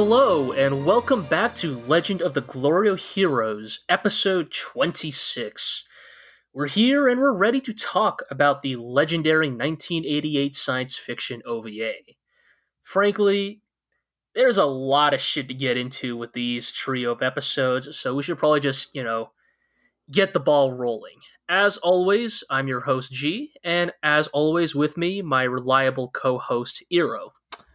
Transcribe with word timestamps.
Hello, 0.00 0.52
and 0.52 0.86
welcome 0.86 1.24
back 1.24 1.56
to 1.56 1.76
Legend 1.76 2.22
of 2.22 2.32
the 2.32 2.40
Glorio 2.40 2.96
Heroes, 2.96 3.80
episode 3.88 4.52
26. 4.52 5.82
We're 6.54 6.68
here 6.68 7.08
and 7.08 7.20
we're 7.20 7.36
ready 7.36 7.60
to 7.62 7.74
talk 7.74 8.22
about 8.30 8.62
the 8.62 8.76
legendary 8.76 9.48
1988 9.48 10.54
science 10.54 10.96
fiction 10.96 11.42
OVA. 11.44 11.94
Frankly, 12.84 13.62
there's 14.36 14.56
a 14.56 14.66
lot 14.66 15.14
of 15.14 15.20
shit 15.20 15.48
to 15.48 15.54
get 15.54 15.76
into 15.76 16.16
with 16.16 16.32
these 16.32 16.70
trio 16.70 17.10
of 17.10 17.20
episodes, 17.20 17.98
so 17.98 18.14
we 18.14 18.22
should 18.22 18.38
probably 18.38 18.60
just, 18.60 18.94
you 18.94 19.02
know, 19.02 19.32
get 20.12 20.32
the 20.32 20.38
ball 20.38 20.72
rolling. 20.72 21.18
As 21.48 21.76
always, 21.78 22.44
I'm 22.48 22.68
your 22.68 22.82
host 22.82 23.12
Gee, 23.12 23.50
and 23.64 23.92
as 24.04 24.28
always 24.28 24.76
with 24.76 24.96
me, 24.96 25.22
my 25.22 25.42
reliable 25.42 26.08
co-host 26.08 26.84
Iro. 26.88 27.32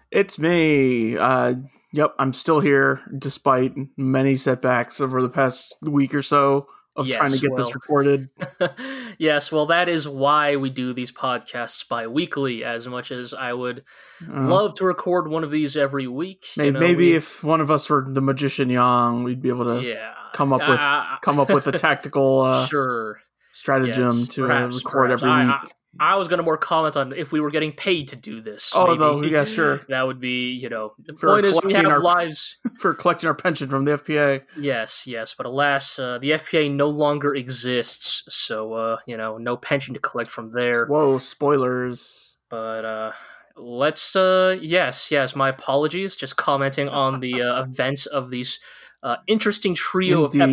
It's 0.09 0.39
me. 0.39 1.17
Uh, 1.17 1.55
yep, 1.93 2.13
I'm 2.19 2.33
still 2.33 2.59
here 2.59 2.99
despite 3.17 3.73
many 3.97 4.35
setbacks 4.35 4.99
over 4.99 5.21
the 5.21 5.29
past 5.29 5.77
week 5.81 6.13
or 6.13 6.21
so 6.21 6.67
of 6.95 7.07
Yes, 7.07 7.17
trying 7.17 7.31
to 7.31 7.39
get 7.39 7.51
well- 7.51 7.63
this 7.65 7.73
recorded. 7.73 8.29
yes, 9.17 9.51
well, 9.51 9.65
that 9.67 9.89
is 9.89 10.07
why 10.07 10.57
we 10.57 10.69
do 10.69 10.93
these 10.93 11.11
podcasts 11.11 11.87
bi-weekly. 11.87 12.63
As 12.63 12.87
much 12.87 13.11
as 13.11 13.33
I 13.33 13.51
would 13.53 13.83
Uh, 14.31 14.41
love 14.47 14.75
to 14.75 14.85
record 14.85 15.27
one 15.27 15.43
of 15.43 15.49
these 15.49 15.75
every 15.75 16.05
week, 16.07 16.45
you 16.55 16.71
know, 16.71 16.79
maybe 16.79 17.09
we- 17.11 17.15
if 17.15 17.43
one 17.43 17.61
of 17.61 17.71
us 17.71 17.89
were 17.89 18.05
the 18.07 18.21
magician 18.21 18.69
Yang, 18.69 19.23
we'd 19.23 19.41
be 19.41 19.49
able 19.49 19.65
to 19.65 19.81
yeah, 19.81 20.13
come 20.33 20.53
up 20.53 20.67
with 20.69 20.79
come 21.23 21.39
up 21.39 21.49
with 21.49 21.65
a 21.65 21.71
tactical 21.79 22.41
uh, 22.41 22.67
sure 22.67 23.19
stratagem 23.51 24.19
yes, 24.19 24.27
to 24.27 24.41
perhaps, 24.45 24.75
record 24.83 25.05
perhaps. 25.07 25.23
every 25.23 25.31
I- 25.31 25.61
week. 25.63 25.71
I, 25.99 26.15
was 26.15 26.27
going 26.27 26.37
to 26.37 26.43
more 26.43 26.57
comment 26.57 26.97
on 26.97 27.13
if 27.13 27.31
we 27.31 27.39
were 27.39 27.51
getting 27.51 27.71
paid 27.71 28.07
to 28.09 28.15
do 28.15 28.41
this. 28.41 28.71
Oh, 28.73 28.93
no, 28.95 29.21
yeah, 29.23 29.43
sure. 29.43 29.81
That 29.89 30.07
would 30.07 30.19
be, 30.19 30.51
you 30.51 30.69
know, 30.69 30.93
the 30.97 31.13
For 31.13 31.27
point 31.27 31.45
is 31.45 31.59
we 31.63 31.73
have 31.73 31.85
our- 31.85 32.01
lives. 32.01 32.57
for 32.79 32.93
collecting 32.93 33.27
our 33.27 33.35
pension 33.35 33.69
from 33.69 33.83
the 33.83 33.91
FPA. 33.91 34.43
Yes, 34.57 35.05
yes, 35.05 35.33
but 35.33 35.45
alas, 35.45 35.99
uh, 35.99 36.17
the 36.19 36.31
FPA 36.31 36.73
no 36.73 36.87
longer 36.87 37.35
exists, 37.35 38.23
so 38.27 38.73
uh, 38.73 38.97
you 39.05 39.17
know, 39.17 39.37
no 39.37 39.55
pension 39.57 39.93
to 39.93 39.99
collect 39.99 40.29
from 40.29 40.51
there. 40.53 40.85
Whoa, 40.87 41.17
spoilers. 41.17 42.37
But 42.49 42.85
uh, 42.85 43.11
let's, 43.55 44.15
uh, 44.15 44.57
yes, 44.61 45.11
yes, 45.11 45.35
my 45.35 45.49
apologies. 45.49 46.15
Just 46.15 46.37
commenting 46.37 46.89
on 46.89 47.19
the 47.19 47.41
uh, 47.41 47.63
events 47.63 48.05
of 48.05 48.29
these 48.29 48.59
uh, 49.01 49.17
interesting 49.27 49.75
trio 49.75 50.23
of 50.23 50.33
Indeed. 50.33 50.49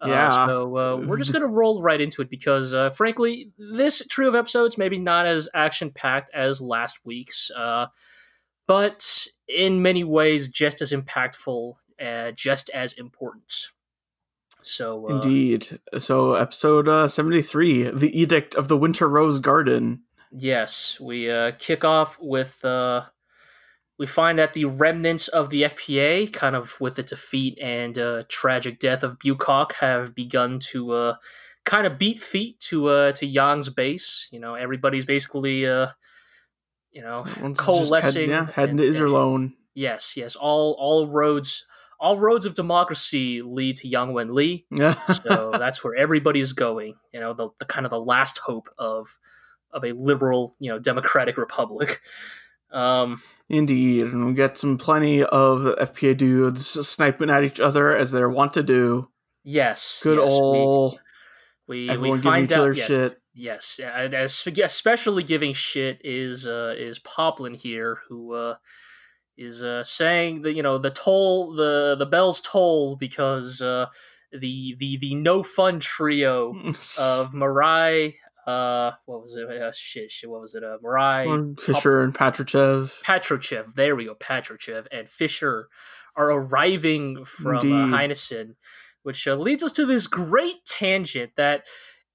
Episodes. 0.00 0.36
Uh, 0.36 0.40
Yeah. 0.40 0.46
so 0.46 0.76
uh, 0.76 0.96
we're 1.06 1.18
just 1.18 1.32
gonna 1.32 1.46
roll 1.46 1.82
right 1.82 2.00
into 2.00 2.22
it 2.22 2.30
because, 2.30 2.72
uh, 2.74 2.90
frankly, 2.90 3.52
this 3.58 4.06
trio 4.08 4.28
of 4.28 4.34
episodes 4.34 4.76
maybe 4.78 4.98
not 4.98 5.26
as 5.26 5.48
action 5.54 5.90
packed 5.90 6.30
as 6.34 6.60
last 6.60 7.00
week's, 7.04 7.50
uh, 7.56 7.86
but 8.66 9.26
in 9.48 9.82
many 9.82 10.04
ways 10.04 10.48
just 10.48 10.80
as 10.80 10.92
impactful, 10.92 11.74
uh, 12.00 12.30
just 12.32 12.70
as 12.70 12.92
important. 12.94 13.52
So 14.62 15.08
uh, 15.08 15.14
Indeed. 15.14 15.80
So 15.98 16.34
episode 16.34 16.88
uh, 16.88 17.08
73, 17.08 17.90
The 17.90 18.20
Edict 18.20 18.54
of 18.54 18.68
the 18.68 18.76
Winter 18.76 19.08
Rose 19.08 19.38
Garden. 19.40 20.02
Yes, 20.32 20.98
we 21.00 21.30
uh, 21.30 21.52
kick 21.58 21.84
off 21.84 22.18
with. 22.20 22.64
We 24.00 24.06
find 24.06 24.38
that 24.38 24.54
the 24.54 24.64
remnants 24.64 25.28
of 25.28 25.50
the 25.50 25.64
FPA, 25.64 26.32
kind 26.32 26.56
of 26.56 26.80
with 26.80 26.96
the 26.96 27.02
defeat 27.02 27.58
and 27.60 27.98
uh, 27.98 28.22
tragic 28.28 28.80
death 28.80 29.02
of 29.02 29.18
Bucock, 29.18 29.74
have 29.74 30.14
begun 30.14 30.58
to 30.70 30.92
uh, 30.92 31.14
kind 31.66 31.86
of 31.86 31.98
beat 31.98 32.18
feet 32.18 32.58
to 32.60 32.88
uh, 32.88 33.12
to 33.12 33.26
Yang's 33.26 33.68
base. 33.68 34.26
You 34.32 34.40
know, 34.40 34.54
everybody's 34.54 35.04
basically, 35.04 35.66
uh, 35.66 35.88
you 36.90 37.02
know, 37.02 37.24
Everyone's 37.28 37.60
Coalescing 37.60 38.30
Head, 38.30 38.46
yeah, 38.46 38.52
heading 38.54 38.78
to 38.78 38.86
and- 38.86 38.94
Iserlohn. 38.94 39.52
yes, 39.74 40.16
yes, 40.16 40.34
all 40.34 40.74
all 40.78 41.06
roads, 41.06 41.66
all 42.00 42.18
roads 42.18 42.46
of 42.46 42.54
democracy 42.54 43.42
lead 43.42 43.76
to 43.76 43.86
Yang 43.88 44.14
Wen 44.14 44.34
Li. 44.34 44.64
Yeah. 44.70 44.94
so 45.12 45.50
that's 45.52 45.84
where 45.84 45.94
everybody 45.94 46.40
is 46.40 46.54
going. 46.54 46.94
You 47.12 47.20
know, 47.20 47.34
the, 47.34 47.50
the 47.58 47.66
kind 47.66 47.84
of 47.84 47.90
the 47.90 48.00
last 48.00 48.38
hope 48.38 48.70
of 48.78 49.18
of 49.72 49.84
a 49.84 49.92
liberal, 49.92 50.56
you 50.58 50.70
know, 50.70 50.78
democratic 50.78 51.36
republic. 51.36 52.00
Um, 52.72 53.20
Indeed, 53.50 54.04
and 54.04 54.26
we 54.26 54.32
get 54.32 54.56
some 54.56 54.78
plenty 54.78 55.24
of 55.24 55.62
FPA 55.76 56.16
dudes 56.16 56.66
sniping 56.88 57.28
at 57.30 57.42
each 57.42 57.58
other 57.58 57.94
as 57.96 58.12
they're 58.12 58.30
wont 58.30 58.52
to 58.54 58.62
do. 58.62 59.08
yes, 59.42 60.00
Good 60.04 60.18
yes, 60.18 60.30
old 60.32 60.98
we, 61.66 61.86
we, 61.86 61.90
everyone 61.90 62.18
we 62.18 62.22
giving 62.22 62.30
find 62.32 62.50
each 62.50 62.56
other. 62.56 62.72
Yes, 62.72 62.86
shit. 62.86 63.20
yes, 63.34 63.80
as- 63.82 64.46
especially 64.46 65.24
giving 65.24 65.52
shit 65.52 66.00
is 66.04 66.46
uh, 66.46 66.74
is 66.78 67.00
Poplin 67.00 67.54
here, 67.54 67.98
who 68.08 68.34
uh, 68.34 68.54
is 69.36 69.64
uh, 69.64 69.82
saying 69.82 70.42
that 70.42 70.52
you 70.54 70.62
know 70.62 70.78
the 70.78 70.90
toll, 70.90 71.52
the 71.54 71.96
the 71.98 72.06
bells 72.06 72.40
toll 72.40 72.94
because 72.94 73.60
uh, 73.60 73.86
the 74.32 74.76
the 74.78 74.96
the 74.98 75.16
no 75.16 75.42
fun 75.42 75.80
trio 75.80 76.50
of 77.00 77.32
Murai. 77.32 78.14
Uh, 78.50 78.92
what 79.06 79.22
was 79.22 79.34
it? 79.36 79.48
Uh, 79.50 79.70
shit, 79.72 80.10
shit. 80.10 80.28
What 80.30 80.40
was 80.40 80.54
it? 80.54 80.64
Uh, 80.64 80.78
Murai, 80.84 81.58
Fisher 81.60 82.00
and 82.02 82.14
Patrichev. 82.14 83.00
Patrochev, 83.04 83.74
there 83.76 83.94
we 83.96 84.06
go, 84.06 84.14
Patrochev 84.14 84.86
and 84.92 85.08
Fisher 85.08 85.68
are 86.16 86.30
arriving 86.30 87.24
from 87.24 87.56
uh, 87.58 87.60
Heinessen, 87.96 88.56
which 89.02 89.26
uh, 89.28 89.34
leads 89.34 89.62
us 89.62 89.72
to 89.72 89.86
this 89.86 90.06
great 90.06 90.64
tangent 90.66 91.32
that, 91.36 91.64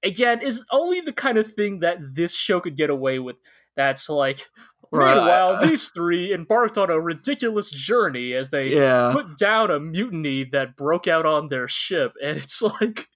again, 0.02 0.40
is 0.42 0.64
only 0.70 1.00
the 1.00 1.12
kind 1.12 1.38
of 1.38 1.50
thing 1.52 1.80
that 1.80 1.98
this 2.14 2.34
show 2.36 2.60
could 2.60 2.76
get 2.76 2.90
away 2.90 3.18
with. 3.18 3.36
That's 3.76 4.08
like, 4.08 4.48
Right. 4.92 5.16
meanwhile, 5.16 5.66
these 5.66 5.88
three 5.88 6.32
embarked 6.32 6.78
on 6.78 6.90
a 6.90 7.00
ridiculous 7.00 7.70
journey 7.70 8.34
as 8.34 8.50
they 8.50 8.68
Yeah. 8.74 9.10
put 9.12 9.36
down 9.36 9.70
a 9.70 9.80
mutiny 9.80 10.44
that 10.52 10.76
broke 10.76 11.08
out 11.08 11.26
on 11.26 11.48
their 11.48 11.66
ship, 11.68 12.12
and 12.22 12.36
it's 12.38 12.62
like. 12.80 13.08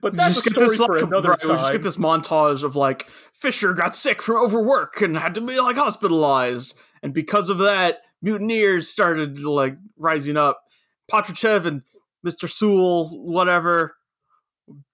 But 0.00 0.14
that's 0.14 0.34
just 0.34 0.44
get 0.44 0.52
story 0.52 0.68
this, 0.68 0.76
for 0.76 0.94
like, 0.96 1.06
another 1.06 1.30
right, 1.30 1.38
time. 1.40 1.50
We 1.50 1.56
just 1.56 1.72
get 1.72 1.82
this 1.82 1.96
montage 1.96 2.62
of 2.62 2.76
like 2.76 3.08
Fisher 3.08 3.74
got 3.74 3.96
sick 3.96 4.22
from 4.22 4.36
overwork 4.36 5.00
and 5.00 5.16
had 5.16 5.34
to 5.34 5.40
be 5.40 5.60
like 5.60 5.76
hospitalized, 5.76 6.74
and 7.02 7.12
because 7.12 7.50
of 7.50 7.58
that, 7.58 7.98
mutineers 8.22 8.88
started 8.88 9.40
like 9.40 9.76
rising 9.96 10.36
up. 10.36 10.62
Patrichev 11.10 11.66
and 11.66 11.82
Mister 12.22 12.48
Sewell, 12.48 13.08
whatever, 13.10 13.96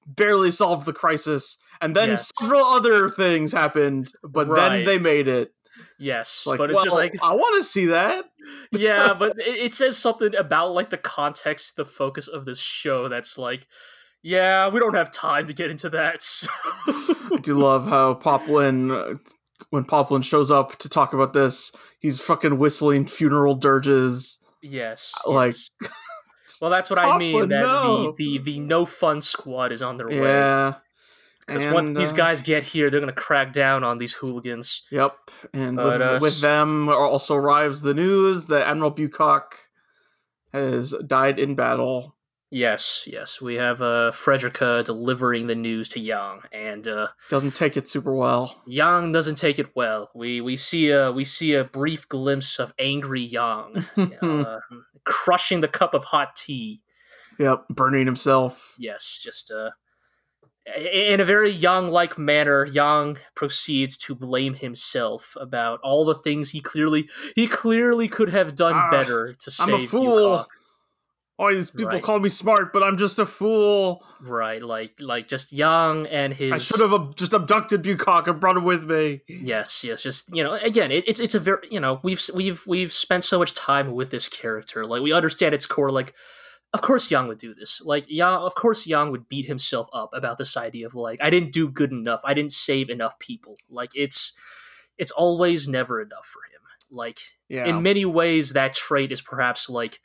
barely 0.06 0.50
solved 0.50 0.87
the 0.87 0.92
crisis, 0.92 1.59
and 1.81 1.94
then 1.97 2.10
Yes. 2.10 2.31
several 2.41 2.65
other 2.65 3.09
things 3.09 3.53
happened, 3.53 4.12
but 4.22 4.47
Right. 4.47 4.71
then 4.71 4.84
they 4.84 4.98
made 4.98 5.28
it. 5.28 5.53
yes, 5.98 6.47
Like, 6.47 6.59
but 6.59 6.71
it's 6.71 6.76
well, 6.76 6.84
just 6.84 6.97
like 6.97 7.15
I 7.21 7.34
want 7.34 7.56
to 7.56 7.62
see 7.62 7.86
that. 7.86 8.26
yeah, 8.71 9.12
but 9.19 9.38
it, 9.38 9.56
it 9.56 9.75
says 9.75 9.98
something 9.98 10.34
about 10.36 10.72
like 10.72 10.91
the 10.91 10.98
context, 10.98 11.76
the 11.76 11.84
focus 11.84 12.28
of 12.28 12.44
this 12.44 12.59
show. 12.59 13.09
That's 13.09 13.36
like, 13.38 13.66
yeah, 14.24 14.68
we 14.68 14.80
don't 14.80 14.94
have 14.94 15.10
time 15.12 15.46
to 15.46 15.52
get 15.52 15.70
into 15.70 15.88
that. 15.90 16.22
so- 16.22 16.48
I 16.88 17.38
do 17.40 17.56
love 17.58 17.86
how 17.86 18.14
Poplin, 18.14 18.90
uh, 18.90 19.14
when 19.70 19.84
Poplin 19.84 20.22
shows 20.22 20.50
up 20.50 20.76
to 20.78 20.88
talk 20.88 21.12
about 21.12 21.32
this, 21.34 21.70
he's 22.00 22.20
fucking 22.20 22.58
whistling 22.58 23.06
funeral 23.06 23.54
dirges. 23.54 24.38
yes, 24.62 25.12
Like- 25.26 25.54
yes. 25.80 25.90
well, 26.60 26.70
that's 26.70 26.90
what 26.90 26.98
I 26.98 27.18
mean. 27.18 27.48
That 27.48 27.60
no. 27.62 28.12
the, 28.16 28.38
the 28.38 28.38
the 28.38 28.58
no 28.60 28.84
fun 28.86 29.20
squad 29.20 29.70
is 29.72 29.82
on 29.82 29.96
their 29.98 30.08
way. 30.08 30.16
Yeah. 30.16 30.74
Because 31.46 31.74
once 31.74 31.88
And, 31.91 31.98
these 31.98 32.12
uh, 32.12 32.16
guys 32.16 32.41
get 32.41 32.62
here, 32.62 32.88
they're 32.91 33.00
gonna 33.00 33.12
crack 33.12 33.52
down 33.52 33.84
on 33.84 33.98
these 33.98 34.14
hooligans. 34.14 34.82
Yep. 34.91 35.14
And 35.52 35.76
But, 35.76 35.86
with, 35.86 36.00
uh, 36.00 36.18
with 36.22 36.41
them 36.41 36.88
also 36.88 37.34
arrives 37.34 37.82
the 37.82 37.92
news 37.92 38.47
that 38.47 38.66
Admiral 38.66 38.91
Bucock 38.92 39.56
has 40.54 40.94
died 41.06 41.38
in 41.38 41.54
battle. 41.54 42.15
Yes, 42.50 43.04
yes, 43.06 43.41
we 43.41 43.56
have 43.56 43.82
uh, 43.82 44.12
Frederica 44.12 44.82
delivering 44.84 45.48
the 45.48 45.56
news 45.56 45.88
to 45.91 46.00
Yang, 46.00 46.42
and 46.52 46.86
uh, 46.86 47.08
Doesn't 47.28 47.54
take 47.56 47.76
it 47.76 47.88
super 47.88 48.14
well. 48.14 48.62
Yang 48.66 49.12
doesn't 49.12 49.38
take 49.38 49.58
it 49.58 49.74
well. 49.74 50.10
We 50.14 50.41
we 50.41 50.56
see 50.56 50.91
a 50.91 51.10
we 51.10 51.24
see 51.24 51.54
a 51.54 51.64
brief 51.64 52.08
glimpse 52.08 52.60
of 52.60 52.72
angry 52.78 53.22
Yang, 53.22 53.86
uh, 54.22 54.58
crushing 55.04 55.62
the 55.62 55.68
cup 55.68 55.94
of 55.94 56.04
hot 56.04 56.36
tea. 56.36 56.82
Yep. 57.41 57.64
Burning 57.70 58.06
himself. 58.06 58.76
Yes, 58.78 59.18
just 59.20 59.50
uh, 59.50 59.70
in 60.76 61.20
a 61.20 61.24
very 61.24 61.50
Yang 61.50 61.88
like 61.88 62.16
manner, 62.18 62.64
Yang 62.64 63.18
proceeds 63.34 63.96
to 63.96 64.14
blame 64.14 64.54
himself 64.54 65.36
about 65.41 65.80
all 65.82 66.04
the 66.04 66.14
things 66.14 66.50
he 66.50 66.60
clearly 66.60 67.08
he 67.34 67.48
clearly 67.48 68.06
could 68.06 68.28
have 68.28 68.54
done 68.54 68.74
Ah, 68.76 68.91
better 68.91 69.34
to 69.34 69.50
save 69.50 69.68
I'm 69.68 69.74
a 69.80 69.86
fool. 69.86 70.30
Yukon. 70.30 70.44
All 71.36 71.53
these 71.53 71.71
people 71.72 71.89
Right. 71.89 72.03
call 72.03 72.21
me 72.21 72.28
smart, 72.28 72.72
but 72.72 72.84
I'm 72.84 72.97
just 72.97 73.19
a 73.19 73.27
fool. 73.27 74.07
Right, 74.21 74.63
like 74.63 74.95
like 75.01 75.27
just 75.27 75.53
Yang 75.53 76.07
and 76.07 76.33
his 76.33 76.53
I 76.53 76.59
should 76.59 76.78
have 76.81 77.16
just 77.16 77.33
abducted 77.33 77.83
Bucock 77.83 78.28
and 78.28 78.39
brought 78.39 78.57
him 78.57 78.63
with 78.65 78.84
me. 78.89 79.22
Yes, 79.27 79.83
yes, 79.83 80.03
just 80.03 80.34
you 80.34 80.45
know, 80.45 80.53
again, 80.54 80.92
it, 80.92 81.03
it's 81.09 81.19
it's 81.19 81.34
a 81.34 81.41
very 81.41 81.66
you 81.71 81.81
know 81.81 81.98
we've 82.04 82.22
we've 82.34 82.65
we've 82.66 82.92
spent 82.92 83.25
so 83.25 83.39
much 83.41 83.53
time 83.54 83.92
with 83.95 84.10
this 84.10 84.28
character, 84.28 84.86
like 84.86 85.03
we 85.03 85.13
understand 85.13 85.54
its 85.57 85.66
core. 85.66 85.91
Like, 85.91 86.15
of 86.72 86.83
course, 86.83 87.10
Yang 87.10 87.27
would 87.28 87.39
do 87.39 87.53
this. 87.53 87.80
Like, 87.84 88.04
Yang, 88.09 88.34
of 88.34 88.54
course, 88.54 88.87
Yang 88.87 89.10
would 89.10 89.28
beat 89.28 89.47
himself 89.47 89.89
up 89.92 90.10
about 90.15 90.39
this 90.39 90.57
idea 90.57 90.87
of 90.87 90.95
like, 90.95 91.19
I 91.21 91.30
didn't 91.30 91.53
do 91.53 91.69
good 91.69 91.91
enough, 91.91 92.21
I 92.25 92.34
didn't 92.34 92.53
save 92.53 92.89
enough 92.91 93.19
people. 93.19 93.57
Like, 93.69 93.91
it's 93.95 94.33
it's 94.98 95.10
always 95.10 95.66
never 95.69 96.01
enough 96.01 96.27
for 96.27 96.39
him. 96.39 96.60
Like 96.91 97.19
Yeah. 97.48 97.65
in 97.66 97.83
many 97.83 98.04
ways, 98.04 98.53
that 98.53 98.75
trait 98.75 99.10
is 99.10 99.21
perhaps 99.21 99.69
like 99.69 100.01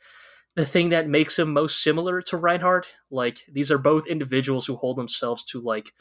the 0.59 0.65
thing 0.65 0.89
that 0.89 1.07
makes 1.07 1.39
him 1.39 1.53
most 1.53 1.81
similar 1.81 2.21
to 2.23 2.37
Reinhardt. 2.37 2.85
Like 3.09 3.45
these 3.51 3.71
are 3.71 3.77
both 3.77 4.05
individuals 4.07 4.65
who 4.65 4.75
hold 4.75 4.97
themselves 4.97 5.43
to 5.45 5.61
like 5.61 5.91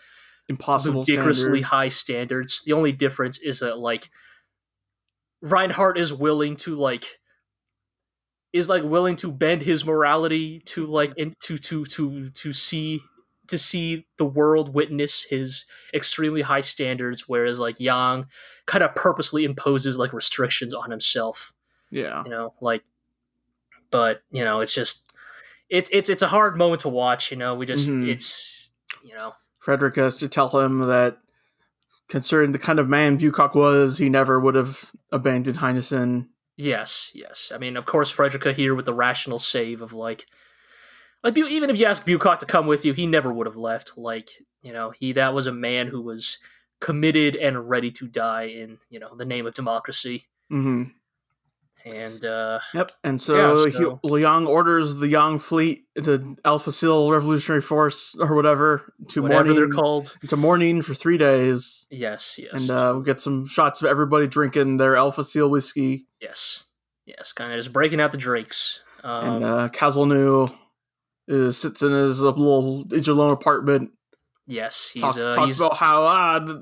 Impossible 0.48 1.02
ridiculously 1.02 1.42
standards. 1.62 1.66
high 1.68 1.88
standards. 1.88 2.62
The 2.64 2.72
only 2.72 2.90
difference 2.92 3.38
is 3.38 3.60
that 3.60 3.78
like 3.78 4.10
Reinhardt 5.42 5.98
is 5.98 6.12
willing 6.12 6.56
to 6.56 6.74
like 6.74 7.04
is 8.52 8.68
like 8.68 8.82
willing 8.82 9.14
to 9.16 9.30
bend 9.30 9.62
his 9.62 9.84
morality 9.84 10.60
to 10.66 10.86
like 10.86 11.12
in, 11.16 11.34
to 11.44 11.58
to 11.58 11.84
to 11.84 12.30
to 12.30 12.52
see 12.52 13.00
to 13.46 13.58
see 13.58 14.06
the 14.16 14.24
world 14.24 14.74
witness 14.74 15.24
his 15.24 15.64
extremely 15.94 16.42
high 16.42 16.60
standards 16.62 17.28
whereas 17.28 17.60
like 17.60 17.78
Yang 17.78 18.26
kind 18.66 18.82
of 18.82 18.94
purposely 18.94 19.44
imposes 19.44 19.98
like 19.98 20.12
restrictions 20.12 20.72
on 20.74 20.90
himself 20.90 21.52
Yeah. 21.90 22.24
you 22.24 22.30
know 22.30 22.54
like 22.60 22.82
but 23.90 24.22
you 24.30 24.44
know 24.44 24.60
it's 24.60 24.72
just 24.74 25.04
it's 25.68 25.90
it's 25.92 26.08
it's 26.08 26.22
a 26.22 26.28
hard 26.28 26.56
moment 26.56 26.80
to 26.82 26.88
watch 26.88 27.30
you 27.30 27.36
know 27.36 27.54
we 27.54 27.66
just 27.66 27.88
Mhm. 27.88 28.08
it's 28.08 28.70
you 29.02 29.14
know 29.14 29.34
Frederick 29.58 29.96
has 29.96 30.16
to 30.18 30.28
tell 30.28 30.48
him 30.60 30.80
that, 30.80 31.18
considering 32.08 32.52
the 32.52 32.58
kind 32.58 32.78
of 32.78 32.88
man 32.88 33.18
Bucock 33.18 33.54
was, 33.54 33.98
he 33.98 34.08
never 34.08 34.40
would 34.40 34.54
have 34.54 34.92
abandoned 35.12 35.58
Heinessen. 35.58 36.28
Yes, 36.56 37.10
yes. 37.14 37.52
I 37.54 37.58
mean, 37.58 37.76
of 37.76 37.84
course, 37.84 38.10
Frederica 38.10 38.52
here 38.52 38.74
with 38.74 38.86
the 38.86 38.94
rational 38.94 39.38
save 39.38 39.82
of 39.82 39.92
like, 39.92 40.24
like 41.22 41.36
even 41.36 41.68
if 41.70 41.78
you 41.78 41.84
ask 41.84 42.06
Bucock 42.06 42.38
to 42.38 42.46
come 42.46 42.66
with 42.66 42.84
you, 42.84 42.94
he 42.94 43.06
never 43.06 43.30
would 43.32 43.46
have 43.46 43.56
left. 43.56 43.92
Like, 43.98 44.30
you 44.62 44.72
know, 44.72 44.90
he 44.90 45.12
that 45.12 45.34
was 45.34 45.46
a 45.46 45.52
man 45.52 45.88
who 45.88 46.00
was 46.00 46.38
committed 46.80 47.36
and 47.36 47.68
ready 47.68 47.90
to 47.90 48.06
die 48.06 48.44
in 48.44 48.78
you 48.88 48.98
know 49.00 49.14
the 49.16 49.24
name 49.26 49.46
of 49.46 49.52
democracy. 49.54 50.28
hmm 50.48 50.84
And 51.84 52.24
uh, 52.24 52.58
Yep. 52.74 52.92
And 53.04 53.20
so, 53.20 53.36
Yeah, 53.36 53.70
so- 53.72 53.98
he, 54.02 54.08
Liang 54.08 54.46
orders 54.46 54.96
the 54.96 55.08
Yang 55.08 55.38
fleet, 55.38 55.84
the 55.94 56.36
El 56.44 56.58
Facil 56.58 57.10
Revolutionary 57.10 57.62
Force, 57.62 58.14
or 58.18 58.34
whatever, 58.34 58.92
to 59.08 59.22
whatever 59.22 59.54
they're 59.54 59.68
called, 59.68 60.16
to 60.28 60.36
morning 60.36 60.82
for 60.82 60.94
three 60.94 61.16
days. 61.18 61.86
yes, 61.90 62.38
yes, 62.38 62.52
And 62.52 62.70
uh, 62.70 62.90
we'll 62.94 63.02
get 63.02 63.20
some 63.20 63.46
shots 63.46 63.80
of 63.80 63.88
everybody 63.88 64.26
drinking 64.26 64.76
their 64.76 64.96
El 64.96 65.12
Facil 65.12 65.48
whiskey. 65.48 66.06
yes, 66.20 66.66
yes, 67.06 67.32
kind 67.32 67.52
of 67.52 67.58
just 67.58 67.72
breaking 67.72 68.00
out 68.00 68.12
the 68.12 68.18
drakes. 68.18 68.80
Um, 69.04 69.36
and 69.36 69.44
uh, 69.44 69.68
Caselnes 69.68 70.52
is, 71.28 71.56
sits 71.56 71.82
in 71.82 71.92
his 71.92 72.22
uh, 72.22 72.30
little 72.30 72.84
Iserlohn 72.86 73.32
apartment, 73.32 73.92
yes, 74.46 74.90
he's 74.92 75.02
talk, 75.02 75.16
uh, 75.16 75.30
talks 75.30 75.52
he's, 75.52 75.60
about 75.60 75.76
how 75.76 76.02
ah, 76.02 76.60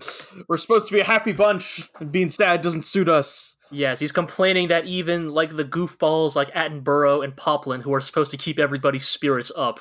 we're 0.48 0.56
supposed 0.58 0.86
to 0.88 0.92
be 0.92 1.00
a 1.00 1.04
happy 1.04 1.32
bunch, 1.32 1.88
and 1.98 2.12
being 2.12 2.28
sad 2.28 2.60
doesn't 2.60 2.84
suit 2.84 3.08
us. 3.08 3.55
Yes, 3.70 3.98
he's 3.98 4.12
complaining 4.12 4.68
that 4.68 4.86
even 4.86 5.28
like 5.30 5.56
the 5.56 5.64
goofballs 5.64 6.34
like 6.36 6.52
Attenborough 6.54 7.24
and 7.24 7.36
Poplin, 7.36 7.80
who 7.82 7.92
are 7.94 8.00
supposed 8.00 8.30
to 8.30 8.36
keep 8.36 8.58
everybody's 8.58 9.06
spirits 9.08 9.50
up, 9.56 9.80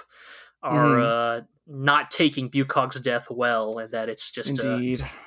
are 0.64 0.98
Mhm. 0.98 1.40
uh, 1.40 1.42
not 1.68 2.12
taking 2.12 2.50
Bucock's 2.50 3.00
death 3.00 3.28
well, 3.30 3.78
and 3.80 3.92
that 3.92 4.08
it's 4.10 4.30
just 4.32 4.60
uh, 4.64 4.80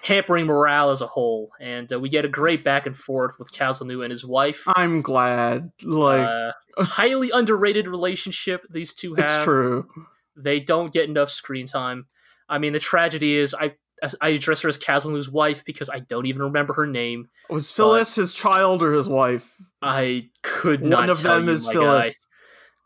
hampering 0.03 0.47
morale 0.47 0.91
as 0.91 1.01
a 1.01 1.07
whole. 1.07 1.51
And 1.61 1.93
uh, 1.93 1.99
we 2.01 2.09
get 2.09 2.25
a 2.25 2.29
great 2.29 2.63
back 2.65 2.87
and 2.87 2.97
forth 2.97 3.39
with 3.39 3.51
Caselnes 3.53 4.03
and 4.03 4.11
his 4.11 4.25
wife. 4.25 4.63
I'm 4.69 5.03
glad. 5.03 5.71
Like, 5.83 6.29
uh, 6.29 6.53
highly 6.85 7.31
underrated 7.33 7.89
relationship 7.89 8.63
these 8.71 8.95
two 8.95 9.15
have. 9.15 9.25
it's 9.25 9.43
true. 9.45 9.89
They 10.37 10.61
don't 10.61 10.93
get 10.93 11.09
enough 11.09 11.31
screen 11.31 11.67
time. 11.67 12.07
I 12.49 12.59
mean, 12.59 12.73
the 12.73 12.79
tragedy 12.79 13.37
is 13.37 13.53
I 13.55 13.75
I 14.21 14.29
address 14.31 14.61
her 14.63 14.69
as 14.69 14.77
Caselnes's 14.79 15.31
wife 15.31 15.65
because 15.65 15.89
I 15.91 15.99
don't 16.01 16.27
even 16.27 16.43
remember 16.43 16.73
her 16.75 16.87
name. 16.87 17.29
Was 17.51 17.71
Phyllis 17.73 18.15
his 18.15 18.33
child 18.33 18.83
or 18.83 18.93
his 18.93 19.09
wife? 19.09 19.55
I 19.83 20.31
could 20.43 20.85
not 20.85 21.01
One 21.01 21.11
of 21.11 21.23
them 21.23 21.49
is 21.49 21.67
my 21.67 21.73
guy. 21.75 21.79
Phyllis. 21.81 22.29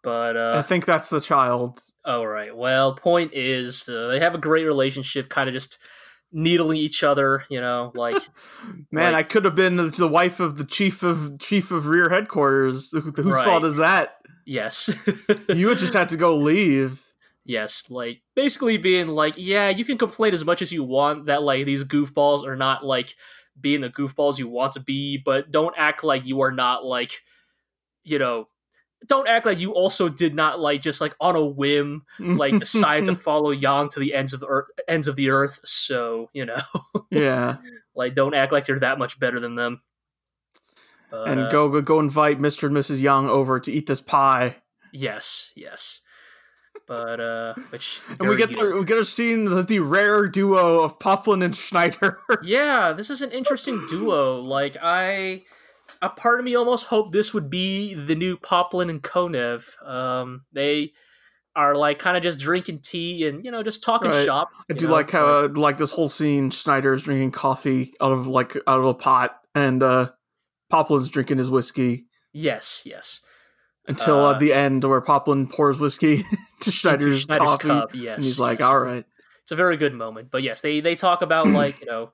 But 0.02 0.36
uh, 0.36 0.52
I 0.56 0.62
think 0.62 0.84
that's 0.84 1.10
the 1.10 1.20
child. 1.20 1.80
All 2.04 2.26
right. 2.26 2.56
Well, 2.56 2.96
point 2.96 3.32
is, 3.34 3.88
uh, 3.88 4.08
they 4.08 4.18
have 4.20 4.34
a 4.34 4.38
great 4.38 4.64
relationship, 4.64 5.28
kind 5.28 5.48
of 5.48 5.52
just 5.52 5.78
needling 6.32 6.78
each 6.78 7.04
other. 7.04 7.44
You 7.48 7.60
know, 7.60 7.92
like 7.94 8.16
Man, 8.90 9.12
like- 9.12 9.14
I 9.14 9.28
could 9.28 9.44
have 9.44 9.54
been 9.54 9.76
the 9.76 10.08
wife 10.08 10.40
of 10.40 10.56
the 10.58 10.64
chief 10.64 11.02
of 11.02 11.38
chief 11.38 11.70
of 11.70 11.86
rear 11.88 12.08
headquarters. 12.08 12.90
Whose 12.90 13.12
Right. 13.18 13.44
fault 13.44 13.64
is 13.64 13.76
that? 13.76 14.16
yes, 14.44 14.90
You 15.48 15.68
would 15.68 15.78
just 15.78 15.94
had 15.94 16.08
to 16.08 16.16
go 16.16 16.36
leave. 16.36 17.01
Yes, 17.44 17.90
like 17.90 18.22
basically 18.36 18.76
being 18.76 19.08
like, 19.08 19.34
yeah, 19.36 19.68
you 19.68 19.84
can 19.84 19.98
complain 19.98 20.32
as 20.32 20.44
much 20.44 20.62
as 20.62 20.72
you 20.72 20.84
want 20.84 21.26
that 21.26 21.42
like 21.42 21.66
these 21.66 21.84
goofballs 21.84 22.46
are 22.46 22.56
not 22.56 22.84
like 22.84 23.16
being 23.60 23.80
the 23.80 23.90
goofballs 23.90 24.38
you 24.38 24.48
want 24.48 24.72
to 24.72 24.80
be, 24.80 25.18
but 25.18 25.50
don't 25.50 25.74
act 25.76 26.04
like 26.04 26.24
you 26.24 26.42
are 26.42 26.52
not 26.52 26.84
like, 26.84 27.12
you 28.04 28.18
know. 28.18 28.48
Don't 29.08 29.26
act 29.26 29.44
like 29.44 29.58
you 29.58 29.72
also 29.72 30.08
did 30.08 30.32
not 30.32 30.60
like 30.60 30.80
just 30.80 31.00
like 31.00 31.16
on 31.20 31.34
a 31.34 31.44
whim 31.44 32.04
like 32.20 32.56
decide 32.56 33.06
to 33.06 33.14
follow 33.16 33.50
Yang 33.50 33.88
to 33.90 34.00
the 34.00 34.14
ends 34.14 34.32
of 34.32 34.38
the 34.38 34.46
earth, 34.46 34.68
ends 34.86 35.08
of 35.08 35.16
the 35.16 35.30
earth. 35.30 35.58
So 35.64 36.30
you 36.32 36.46
know, 36.46 36.62
yeah, 37.10 37.56
Like, 37.96 38.14
don't 38.14 38.34
act 38.34 38.52
like 38.52 38.68
you're 38.68 38.78
that 38.78 38.98
much 38.98 39.18
better 39.18 39.40
than 39.40 39.56
them. 39.56 39.82
But, 41.10 41.28
and 41.28 41.40
uh, 41.40 41.48
go 41.50 41.68
go 41.68 41.82
go 41.82 41.98
invite 41.98 42.40
Mr. 42.40 42.68
and 42.68 42.76
Mrs. 42.76 43.02
Yang 43.02 43.28
over 43.28 43.58
to 43.58 43.72
eat 43.72 43.88
this 43.88 44.00
pie. 44.00 44.58
Yes, 44.92 45.52
yes. 45.56 46.00
But 46.86 47.20
uh, 47.20 47.54
which 47.70 48.00
And 48.20 48.28
we 48.28 48.36
get 48.36 48.52
the, 48.52 48.76
we 48.78 48.84
get 48.84 48.96
to 48.96 49.04
see 49.04 49.34
the, 49.34 49.62
the 49.62 49.80
rare 49.80 50.28
duo 50.28 50.82
of 50.82 50.98
Poplin 50.98 51.42
and 51.42 51.54
Schneider. 51.54 52.20
yeah, 52.42 52.92
this 52.92 53.10
is 53.10 53.22
an 53.22 53.30
interesting 53.30 53.84
duo. 53.88 54.40
Like, 54.40 54.76
I 54.82 55.42
a 56.00 56.08
part 56.08 56.38
of 56.38 56.44
me 56.44 56.54
almost 56.54 56.86
hoped 56.86 57.12
this 57.12 57.32
would 57.32 57.48
be 57.48 57.94
the 57.94 58.14
new 58.14 58.36
Poplin 58.36 58.90
and 58.90 59.02
Konev. 59.02 59.64
Um, 59.86 60.42
they 60.52 60.92
are 61.54 61.76
like 61.76 61.98
kind 61.98 62.16
of 62.16 62.22
just 62.22 62.38
drinking 62.38 62.80
tea 62.80 63.26
and 63.26 63.44
you 63.44 63.50
know 63.50 63.62
just 63.62 63.82
talking 63.82 64.10
Right. 64.10 64.24
shop. 64.24 64.48
I 64.70 64.74
do 64.74 64.86
know, 64.86 64.92
like 64.92 65.10
how 65.10 65.44
uh, 65.44 65.48
like 65.54 65.78
this 65.78 65.92
whole 65.92 66.08
scene. 66.08 66.50
Schneider 66.50 66.94
is 66.94 67.02
drinking 67.02 67.32
coffee 67.32 67.92
out 68.00 68.12
of 68.12 68.26
like 68.26 68.56
out 68.66 68.80
of 68.80 68.86
a 68.86 68.94
pot, 68.94 69.38
and 69.54 69.82
uh, 69.82 70.10
Poplin's 70.70 71.08
drinking 71.08 71.38
his 71.38 71.50
whiskey 71.50 72.06
yes, 72.32 72.82
yes. 72.84 73.20
Until 73.88 74.20
Uh, 74.26 74.32
at 74.34 74.40
the 74.40 74.52
end 74.52 74.84
where 74.84 75.00
Poplin 75.00 75.46
pours 75.48 75.78
whiskey 75.78 76.24
to 76.60 76.70
Schneider's, 76.72 77.22
Schneider's 77.22 77.48
coffee, 77.48 77.68
cup, 77.68 77.94
yes, 77.94 78.16
and 78.16 78.24
he's 78.24 78.40
like, 78.40 78.60
yes. 78.60 78.68
"All 78.68 78.78
right." 78.82 79.04
it's 79.42 79.50
a 79.52 79.56
very 79.56 79.76
good 79.76 79.92
moment. 79.92 80.30
But 80.30 80.42
yes, 80.42 80.60
they 80.60 80.80
they 80.80 80.94
talk 80.94 81.22
about 81.22 81.46
like 81.62 81.80
you 81.80 81.86
know, 81.86 82.12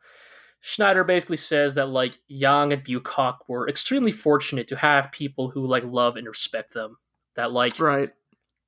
Schneider 0.61 1.05
basically 1.05 1.37
says 1.37 1.75
that 1.75 1.89
like 1.89 2.17
Yang 2.27 2.73
and 2.73 2.85
Bucock 2.85 3.49
were 3.49 3.69
extremely 3.69 4.13
fortunate 4.13 4.67
to 4.69 4.77
have 4.77 5.13
people 5.13 5.51
who 5.51 5.67
like 5.67 5.85
love 5.85 6.17
and 6.17 6.27
respect 6.27 6.73
them. 6.75 6.97
That 7.37 7.53
like, 7.53 7.79
Right, 7.79 8.11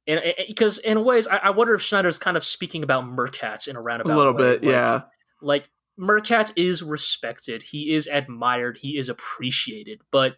and 0.06 0.20
because 0.46 0.78
in 0.78 0.96
a 0.98 1.02
ways, 1.02 1.26
I, 1.26 1.38
I 1.38 1.50
wonder 1.50 1.74
if 1.74 1.82
Schneider's 1.82 2.18
kind 2.18 2.36
of 2.36 2.44
speaking 2.44 2.82
about 2.82 3.04
Merkatz 3.04 3.66
in 3.66 3.76
a 3.76 3.80
roundabout. 3.80 4.14
a 4.14 4.16
little 4.16 4.34
way. 4.34 4.38
bit, 4.58 4.62
Like- 4.64 4.72
yeah. 4.72 5.00
Like 5.42 5.70
Merkatz 5.98 6.52
is 6.56 6.82
respected, 6.82 7.62
he 7.62 7.94
is 7.94 8.06
admired, 8.06 8.78
he 8.78 8.98
is 8.98 9.08
appreciated, 9.08 10.02
but. 10.10 10.36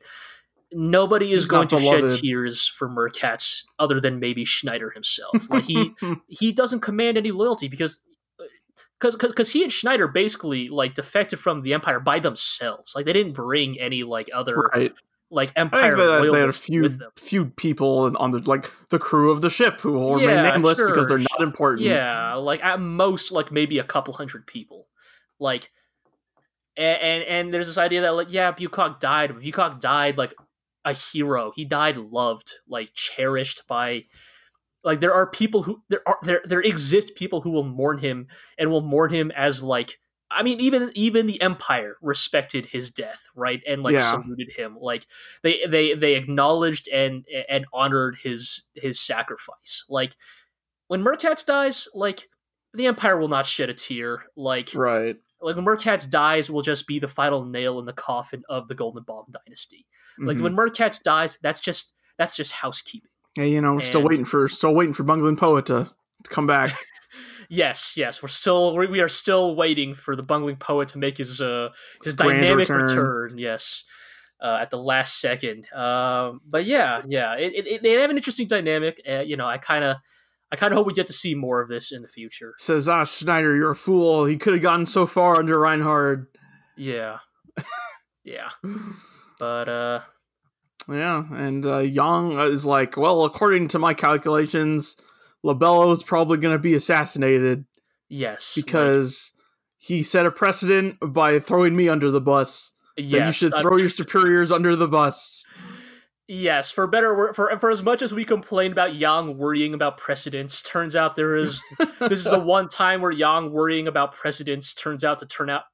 Nobody 0.72 1.32
is 1.32 1.44
He's 1.44 1.50
going 1.50 1.68
to 1.68 1.78
shed 1.78 2.08
tears 2.10 2.66
for 2.66 2.88
Merkatz 2.88 3.64
other 3.78 4.00
than 4.00 4.20
maybe 4.20 4.44
Schneider 4.44 4.90
himself. 4.90 5.50
Like 5.50 5.64
he, 5.64 5.94
he 6.28 6.52
doesn't 6.52 6.80
command 6.80 7.16
any 7.16 7.30
loyalty 7.30 7.68
because 7.68 8.00
uh, 8.40 8.44
because 8.98 9.16
because 9.16 9.50
he 9.50 9.62
and 9.62 9.72
Schneider 9.72 10.08
basically 10.08 10.68
like 10.68 10.94
defected 10.94 11.38
from 11.38 11.62
the 11.62 11.74
Empire 11.74 12.00
by 12.00 12.18
themselves. 12.18 12.94
Like 12.94 13.06
they 13.06 13.12
didn't 13.12 13.32
bring 13.32 13.78
any 13.78 14.02
like 14.02 14.30
other 14.32 14.70
right. 14.74 14.92
like 15.30 15.52
Empire 15.56 15.96
that 15.96 16.30
they 16.32 16.40
had 16.40 16.48
a 16.48 16.52
few 16.52 16.90
few 17.16 17.46
people 17.46 18.16
on 18.16 18.30
the 18.30 18.38
like 18.48 18.70
the 18.88 18.98
crew 18.98 19.30
of 19.30 19.40
the 19.40 19.50
ship 19.50 19.80
who 19.80 19.92
will 19.92 20.20
Yeah, 20.20 20.28
remain 20.28 20.54
nameless 20.54 20.80
because 20.80 21.08
they're 21.08 21.18
not 21.18 21.40
important. 21.40 21.86
Yeah, 21.86 22.34
like 22.34 22.62
at 22.64 22.80
most 22.80 23.32
like 23.32 23.52
maybe 23.52 23.78
a 23.78 23.84
couple 23.84 24.14
hundred 24.14 24.46
people. 24.46 24.86
Like 25.38 25.70
and 26.76 27.02
and, 27.02 27.24
and 27.24 27.54
there's 27.54 27.66
this 27.66 27.78
idea 27.78 28.02
that 28.02 28.10
like 28.10 28.32
yeah, 28.32 28.50
Bucock 28.52 29.00
died, 29.00 29.38
Bucock 29.38 29.80
died 29.80 30.16
like 30.16 30.34
a 30.84 30.92
hero. 30.92 31.52
He 31.54 31.64
died 31.64 31.96
loved, 31.96 32.52
like 32.68 32.90
cherished 32.94 33.66
by 33.68 34.04
like 34.84 35.00
there 35.00 35.14
are 35.14 35.28
people 35.30 35.62
who 35.62 35.82
there 35.88 36.06
are 36.06 36.18
there 36.22 36.42
there 36.44 36.60
exist 36.60 37.14
people 37.14 37.40
who 37.42 37.50
will 37.50 37.64
mourn 37.64 37.98
him 37.98 38.26
and 38.58 38.70
will 38.70 38.80
mourn 38.80 39.12
him 39.12 39.30
as 39.32 39.62
like 39.62 39.98
I 40.30 40.42
mean 40.42 40.60
even 40.60 40.90
even 40.94 41.26
the 41.26 41.40
empire 41.40 41.96
respected 42.02 42.66
his 42.66 42.90
death, 42.90 43.28
right? 43.36 43.62
And 43.66 43.82
like 43.82 43.94
Yeah. 43.94 44.00
saluted 44.00 44.52
him. 44.56 44.76
Like 44.80 45.06
they 45.42 45.60
they 45.68 45.94
they 45.94 46.14
acknowledged 46.14 46.88
and 46.88 47.26
and 47.48 47.66
honored 47.72 48.18
his 48.22 48.68
his 48.74 48.98
sacrifice. 49.00 49.84
Like 49.88 50.16
when 50.88 51.02
Merkatz 51.02 51.44
dies, 51.44 51.88
like 51.94 52.28
the 52.74 52.86
empire 52.86 53.18
will 53.18 53.28
not 53.28 53.46
shed 53.46 53.70
a 53.70 53.74
tear. 53.74 54.24
Like 54.36 54.70
Right. 54.74 55.16
like 55.40 55.56
when 55.56 55.64
Merkatz 55.64 56.08
dies 56.08 56.50
will 56.50 56.62
just 56.62 56.86
be 56.86 56.98
the 56.98 57.08
final 57.08 57.44
nail 57.44 57.78
in 57.78 57.86
the 57.86 57.92
coffin 57.92 58.42
of 58.48 58.68
the 58.68 58.74
Goldenbaum 58.74 59.26
dynasty. 59.32 59.86
Like 60.18 60.36
Mhm. 60.36 60.42
when 60.42 60.56
Merkatz 60.56 61.02
dies, 61.02 61.38
that's 61.42 61.60
just 61.60 61.94
that's 62.18 62.36
just 62.36 62.52
housekeeping. 62.52 63.10
Yeah, 63.36 63.44
you 63.44 63.60
know, 63.60 63.74
we're 63.74 63.80
still 63.80 64.02
waiting 64.02 64.24
for 64.24 64.48
still 64.48 64.74
waiting 64.74 64.92
for 64.92 65.04
Bungling 65.04 65.36
Poet 65.36 65.66
to, 65.66 65.84
to 66.24 66.30
come 66.30 66.46
back. 66.46 66.76
Yes, 67.48 67.98
yes, 67.98 68.22
we're 68.22 68.30
still 68.30 68.74
we 68.74 68.86
we 68.86 69.00
are 69.00 69.10
still 69.10 69.54
waiting 69.54 69.94
for 69.94 70.16
the 70.16 70.22
bungling 70.22 70.56
poet 70.56 70.88
to 70.88 70.98
make 70.98 71.18
his 71.18 71.38
uh 71.42 71.68
his 72.02 72.14
dynamic 72.14 72.66
return. 72.66 72.80
return. 72.80 73.36
Yes, 73.36 73.84
uh, 74.40 74.56
at 74.62 74.70
the 74.70 74.78
last 74.78 75.20
second. 75.20 75.66
Um, 75.70 76.40
but 76.46 76.64
yeah, 76.64 77.02
yeah, 77.06 77.34
it, 77.34 77.52
it, 77.52 77.66
it, 77.66 77.82
they 77.82 77.90
have 77.90 78.08
an 78.08 78.16
interesting 78.16 78.46
dynamic. 78.46 79.02
Uh, 79.06 79.18
you 79.20 79.36
know, 79.36 79.44
I 79.46 79.58
kind 79.58 79.84
of. 79.84 79.96
I 80.50 80.56
kind 80.56 80.72
of 80.72 80.76
hope 80.78 80.86
we 80.86 80.94
get 80.94 81.06
to 81.08 81.12
see 81.12 81.34
more 81.34 81.60
of 81.60 81.68
this 81.68 81.92
in 81.92 82.00
the 82.00 82.08
future. 82.08 82.54
Says, 82.58 82.86
ah, 82.88 83.04
Schneider, 83.04 83.54
you're 83.56 83.70
a 83.70 83.74
fool. 83.74 84.24
He 84.26 84.36
could 84.38 84.52
have 84.54 84.62
gotten 84.62 84.84
so 84.86 85.06
far 85.06 85.38
under 85.38 85.58
Reinhard. 85.58 86.26
Yeah. 86.76 87.18
yeah. 88.24 88.50
But, 89.42 89.68
uh, 89.68 90.00
yeah, 90.88 91.24
and 91.32 91.66
uh, 91.66 91.78
Yang 91.78 92.38
is 92.38 92.64
like, 92.64 92.96
well, 92.96 93.24
according 93.24 93.66
to 93.68 93.80
my 93.80 93.92
calculations, 93.92 94.96
Lebello 95.44 95.92
is 95.92 96.04
probably 96.04 96.38
going 96.38 96.54
to 96.54 96.62
be 96.62 96.74
assassinated. 96.74 97.64
Yes, 98.08 98.52
because 98.54 99.32
like, 99.36 99.44
he 99.78 100.04
set 100.04 100.26
a 100.26 100.30
precedent 100.30 100.98
by 101.04 101.40
throwing 101.40 101.74
me 101.74 101.88
under 101.88 102.12
the 102.12 102.20
bus. 102.20 102.74
Yes, 102.96 103.26
you 103.26 103.32
should 103.32 103.60
throw 103.60 103.74
uh, 103.74 103.78
your 103.78 103.88
superiors 103.88 104.52
under 104.52 104.76
the 104.76 104.86
bus. 104.86 105.44
Yes, 106.28 106.70
for 106.70 106.86
better 106.86 107.32
for 107.34 107.58
for 107.58 107.72
as 107.72 107.82
much 107.82 108.00
as 108.00 108.14
we 108.14 108.24
complain 108.24 108.70
about 108.70 108.94
Yang 108.94 109.38
worrying 109.38 109.74
about 109.74 109.98
precedents, 109.98 110.62
turns 110.62 110.94
out 110.94 111.16
there 111.16 111.34
is 111.34 111.60
this 111.98 112.20
is 112.20 112.26
the 112.26 112.38
one 112.44 112.68
time 112.68 113.00
where 113.00 113.10
Yang 113.10 113.50
worrying 113.50 113.88
about 113.88 114.12
precedents 114.12 114.72
turns 114.72 115.02
out 115.02 115.18
to 115.18 115.26
turn 115.26 115.50
out 115.50 115.64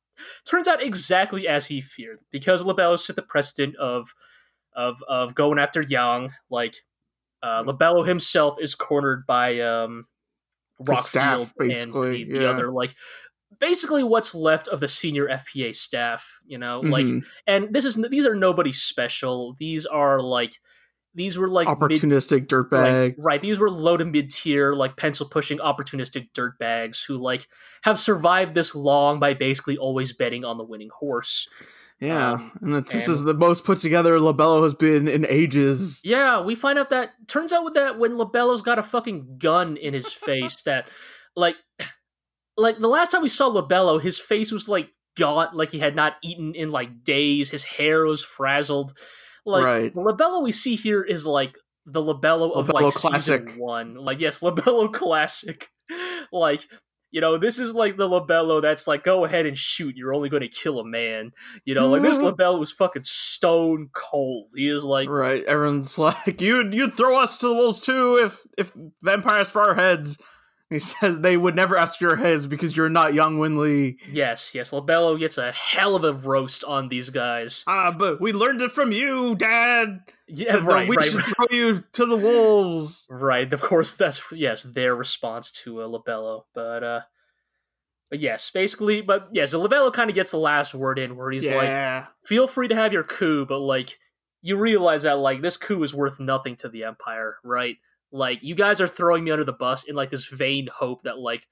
turns 0.47 0.69
out 0.69 0.83
exactly 0.83 1.47
as 1.47 1.67
he 1.67 1.81
feared 1.81 2.21
because 2.31 2.63
Lebello 2.63 2.99
set 2.99 3.17
the 3.17 3.23
precedent 3.23 3.77
of 3.77 4.15
of 4.75 5.03
of 5.09 5.35
going 5.35 5.59
after 5.59 5.83
Yang. 5.83 6.33
Like 6.51 6.77
uh, 7.43 7.63
Lebello 7.65 8.07
himself 8.07 8.57
is 8.61 8.75
cornered 8.75 9.27
by 9.27 9.61
um, 9.61 10.07
Rockfield 10.83 11.53
and 11.61 11.93
the, 11.93 12.19
yeah. 12.19 12.39
the 12.39 12.51
other 12.51 12.71
like 12.71 12.95
basically 13.59 14.05
what's 14.05 14.35
left 14.35 14.69
of 14.69 14.81
the 14.81 14.89
senior 14.89 15.27
FPA 15.29 15.75
staff, 15.75 16.39
you 16.47 16.59
know, 16.59 16.81
mm-hmm. 16.81 16.91
like, 16.91 17.07
and 17.47 17.73
this 17.73 17.85
is 17.85 17.97
these 18.11 18.27
are 18.27 18.35
nobody 18.35 18.73
special. 18.73 19.57
These 19.59 19.87
are 19.87 20.21
like, 20.21 20.61
these 21.15 21.37
were 21.37 21.49
like 21.49 21.69
opportunistic 21.69 22.47
dirtbag, 22.47 23.05
like, 23.05 23.17
right? 23.19 23.41
These 23.41 23.59
were 23.59 23.71
low 23.71 23.97
to 23.97 24.05
mid 24.05 24.31
tier, 24.31 24.75
like 24.75 24.97
pencil 24.97 25.27
pushing 25.29 25.59
opportunistic 25.59 26.31
dirtbags 26.33 27.05
who 27.07 27.17
like 27.17 27.49
have 27.83 27.99
survived 27.99 28.55
this 28.55 28.75
long 28.75 29.19
by 29.19 29.35
basically 29.35 29.77
always 29.77 30.13
betting 30.13 30.45
on 30.45 30.59
the 30.59 30.65
winning 30.65 30.91
horse. 30.95 31.49
Yeah, 32.01 32.35
um, 32.35 32.53
and 32.63 32.87
this 32.87 33.07
and, 33.07 33.15
is 33.15 33.25
the 33.25 33.35
most 33.35 33.65
put 33.65 33.81
together 33.81 34.19
Lebello 34.21 34.63
has 34.63 34.75
been 34.75 35.09
in 35.09 35.27
ages. 35.29 36.01
Yeah, 36.05 36.43
we 36.43 36.55
find 36.55 36.79
out 36.79 36.91
that 36.91 37.11
turns 37.27 37.53
out 37.53 37.65
with 37.65 37.75
that 37.75 37.99
when 37.99 38.13
Lebello's 38.13 38.63
got 38.63 38.79
a 38.79 38.85
fucking 38.85 39.39
gun 39.39 39.77
in 39.77 39.95
his 39.95 40.13
face 40.13 40.63
that, 40.65 40.89
like, 41.35 41.57
like 42.57 42.79
the 42.79 42.89
last 42.89 43.11
time 43.11 43.23
we 43.23 43.29
saw 43.29 43.49
Lebello, 43.49 44.01
his 44.01 44.19
face 44.19 44.53
was 44.53 44.69
like 44.69 44.91
gaunt, 45.17 45.57
like 45.57 45.73
he 45.73 45.81
had 45.81 45.97
not 45.97 46.15
eaten 46.23 46.55
in 46.55 46.71
like 46.71 47.03
days. 47.03 47.51
His 47.51 47.65
hair 47.65 48.05
was 48.05 48.23
frazzled. 48.23 48.97
Like 49.49 49.65
right. 49.65 49.95
the 49.95 50.01
Lebello 50.01 50.43
we 50.43 50.53
see 50.53 50.77
here 50.77 51.03
is 51.03 51.27
like 51.27 51.57
the 51.87 52.03
Lebello 52.03 52.55
of 52.55 52.69
like 52.69 52.93
classic. 52.95 53.43
season 53.43 53.59
one. 53.59 53.95
Like 53.95 54.21
yes, 54.21 54.39
Lebello 54.43 54.93
classic. 54.93 55.71
like 56.33 56.63
you 57.11 57.23
know, 57.23 57.39
this 57.39 57.59
is 57.59 57.73
like 57.73 57.97
the 57.97 58.09
Lebello 58.09 58.61
that's 58.61 58.87
like, 58.87 59.03
go 59.03 59.25
ahead 59.25 59.47
and 59.47 59.57
shoot. 59.57 59.97
You're 59.97 60.13
only 60.13 60.29
going 60.29 60.43
to 60.43 60.49
kill 60.49 60.79
a 60.79 60.85
man. 60.85 61.33
You 61.65 61.75
know, 61.75 61.89
like 61.89 62.03
this 62.03 62.19
mm-hmm. 62.19 62.27
Lebello 62.27 62.59
was 62.59 62.71
fucking 62.71 63.05
stone 63.05 63.89
cold. 63.95 64.49
He 64.55 64.69
is 64.69 64.85
like, 64.85 65.09
right. 65.09 65.43
Everyone's 65.45 65.97
like, 65.99 66.41
you'd 66.41 66.75
you'd 66.75 66.97
throw 66.97 67.19
us 67.19 67.39
to 67.41 67.49
the 67.49 67.55
wolves 67.55 67.81
too 67.81 68.19
if 68.23 68.41
if 68.59 68.73
vampires 69.03 69.49
for 69.49 69.63
our 69.63 69.75
heads. 69.75 70.19
He 70.71 70.79
says 70.79 71.21
they 71.21 71.39
would 71.39 71.57
never 71.57 71.79
ask 71.79 71.99
your 71.99 72.17
heads 72.17 72.47
because 72.47 72.77
you're 72.77 72.91
not 72.91 73.15
Yang 73.15 73.39
Wen 73.39 73.59
Li. 73.59 73.97
Yes, 74.13 74.55
yes. 74.55 74.71
Lebello 74.71 75.19
gets 75.19 75.39
a 75.39 75.51
hell 75.51 75.97
of 75.97 76.05
a 76.05 76.13
roast 76.13 76.63
on 76.63 76.89
these 76.89 77.09
guys. 77.09 77.65
Ah, 77.67 77.91
but 77.91 78.21
we 78.21 78.35
learned 78.35 78.61
it 78.61 78.71
from 78.71 78.93
you, 78.93 79.35
Dad. 79.35 80.01
Yeah, 80.27 80.57
right. 80.57 80.87
We 80.87 80.97
right, 80.97 81.07
should 81.07 81.17
right. 81.17 81.25
throw 81.25 81.57
you 81.57 81.85
to 81.93 82.07
the 82.07 82.17
wolves. 82.17 83.07
Right. 83.11 83.51
Of 83.51 83.63
course, 83.63 83.95
that's 83.95 84.23
yes 84.31 84.63
their 84.63 84.95
response 84.95 85.51
to 85.63 85.81
uh, 85.81 85.89
Lebello. 85.89 86.43
But 86.55 86.85
uh, 86.85 87.01
but 88.11 88.19
yes, 88.19 88.51
basically. 88.51 89.01
But 89.01 89.29
yes, 89.33 89.53
yeah, 89.53 89.59
so 89.59 89.67
Lebello 89.67 89.91
kind 89.91 90.11
of 90.11 90.15
gets 90.15 90.31
the 90.31 90.39
last 90.39 90.75
word 90.75 90.99
in 90.99 91.17
where 91.17 91.31
he's 91.31 91.47
yeah. 91.47 91.57
like, 92.05 92.09
"Feel 92.27 92.47
free 92.47 92.69
to 92.69 92.75
have 92.75 92.93
your 92.93 93.05
coup, 93.05 93.47
but 93.47 93.61
like." 93.61 93.99
You 94.41 94.57
realize 94.57 95.03
that 95.03 95.19
like 95.19 95.43
this 95.43 95.57
coup 95.57 95.83
is 95.83 95.93
worth 95.93 96.21
nothing 96.21 96.55
to 96.59 96.69
the 96.69 96.85
Empire, 96.85 97.39
right? 97.43 97.77
Like 98.11 98.43
you 98.43 98.55
guys 98.55 98.81
are 98.81 98.89
throwing 98.89 99.25
me 99.25 99.31
under 99.31 99.45
the 99.45 99.53
bus 99.53 99.85
in 99.85 99.95
like 99.95 100.11
this 100.11 100.27
vain 100.27 100.69
hope 100.75 101.03
that 101.03 101.19
like 101.19 101.47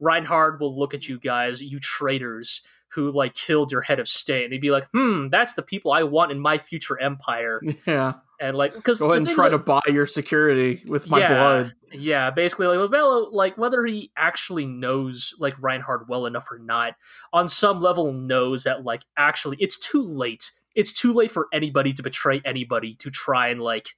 Reinhard 0.00 0.60
will 0.60 0.76
look 0.78 0.94
at 0.94 1.08
you 1.08 1.18
guys, 1.18 1.62
you 1.62 1.78
traitors 1.78 2.62
who 2.94 3.10
like 3.10 3.34
killed 3.34 3.72
your 3.72 3.80
head 3.82 3.98
of 3.98 4.08
state, 4.08 4.44
and 4.44 4.52
he'd 4.52 4.60
be 4.60 4.70
like, 4.70 4.86
"Hmm, 4.92 5.28
that's 5.28 5.54
the 5.54 5.62
people 5.62 5.92
I 5.92 6.02
want 6.02 6.32
in 6.32 6.40
my 6.40 6.58
future 6.58 7.00
empire." 7.00 7.62
Yeah, 7.86 8.14
and 8.40 8.56
like 8.56 8.74
because 8.74 8.98
go 8.98 9.12
ahead 9.12 9.22
and 9.22 9.30
try 9.30 9.44
like, 9.44 9.52
to 9.52 9.58
buy 9.58 9.80
your 9.86 10.06
security 10.06 10.82
with 10.86 11.08
my 11.08 11.20
yeah, 11.20 11.28
blood. 11.28 11.74
Yeah, 11.92 12.30
basically, 12.30 12.66
like 12.66 12.78
Lebello, 12.78 13.32
like 13.32 13.56
whether 13.56 13.84
he 13.86 14.10
actually 14.16 14.66
knows 14.66 15.34
like 15.38 15.60
Reinhard 15.60 16.08
well 16.08 16.26
enough 16.26 16.50
or 16.50 16.58
not, 16.58 16.96
on 17.32 17.48
some 17.48 17.80
level 17.80 18.12
knows 18.12 18.64
that 18.64 18.84
like 18.84 19.02
actually 19.16 19.56
it's 19.60 19.78
too 19.78 20.02
late. 20.02 20.50
It's 20.74 20.92
too 20.92 21.12
late 21.12 21.30
for 21.30 21.48
anybody 21.52 21.92
to 21.92 22.02
betray 22.02 22.42
anybody 22.44 22.94
to 22.96 23.10
try 23.10 23.48
and 23.48 23.60
like 23.60 23.88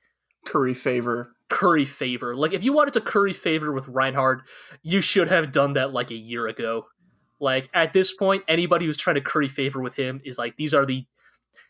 curry 0.44 0.74
favor 0.74 1.33
curry 1.48 1.84
favor. 1.84 2.34
Like 2.34 2.52
if 2.52 2.62
you 2.62 2.72
wanted 2.72 2.94
to 2.94 3.00
curry 3.00 3.32
favor 3.32 3.72
with 3.72 3.88
Reinhard, 3.88 4.42
you 4.82 5.00
should 5.00 5.28
have 5.28 5.52
done 5.52 5.74
that 5.74 5.92
like 5.92 6.10
a 6.10 6.16
year 6.16 6.46
ago. 6.46 6.86
Like 7.40 7.68
at 7.74 7.92
this 7.92 8.12
point, 8.12 8.44
anybody 8.48 8.86
who's 8.86 8.96
trying 8.96 9.16
to 9.16 9.20
curry 9.20 9.48
favor 9.48 9.80
with 9.80 9.96
him 9.96 10.20
is 10.24 10.38
like 10.38 10.56
these 10.56 10.72
are 10.72 10.86
the 10.86 11.06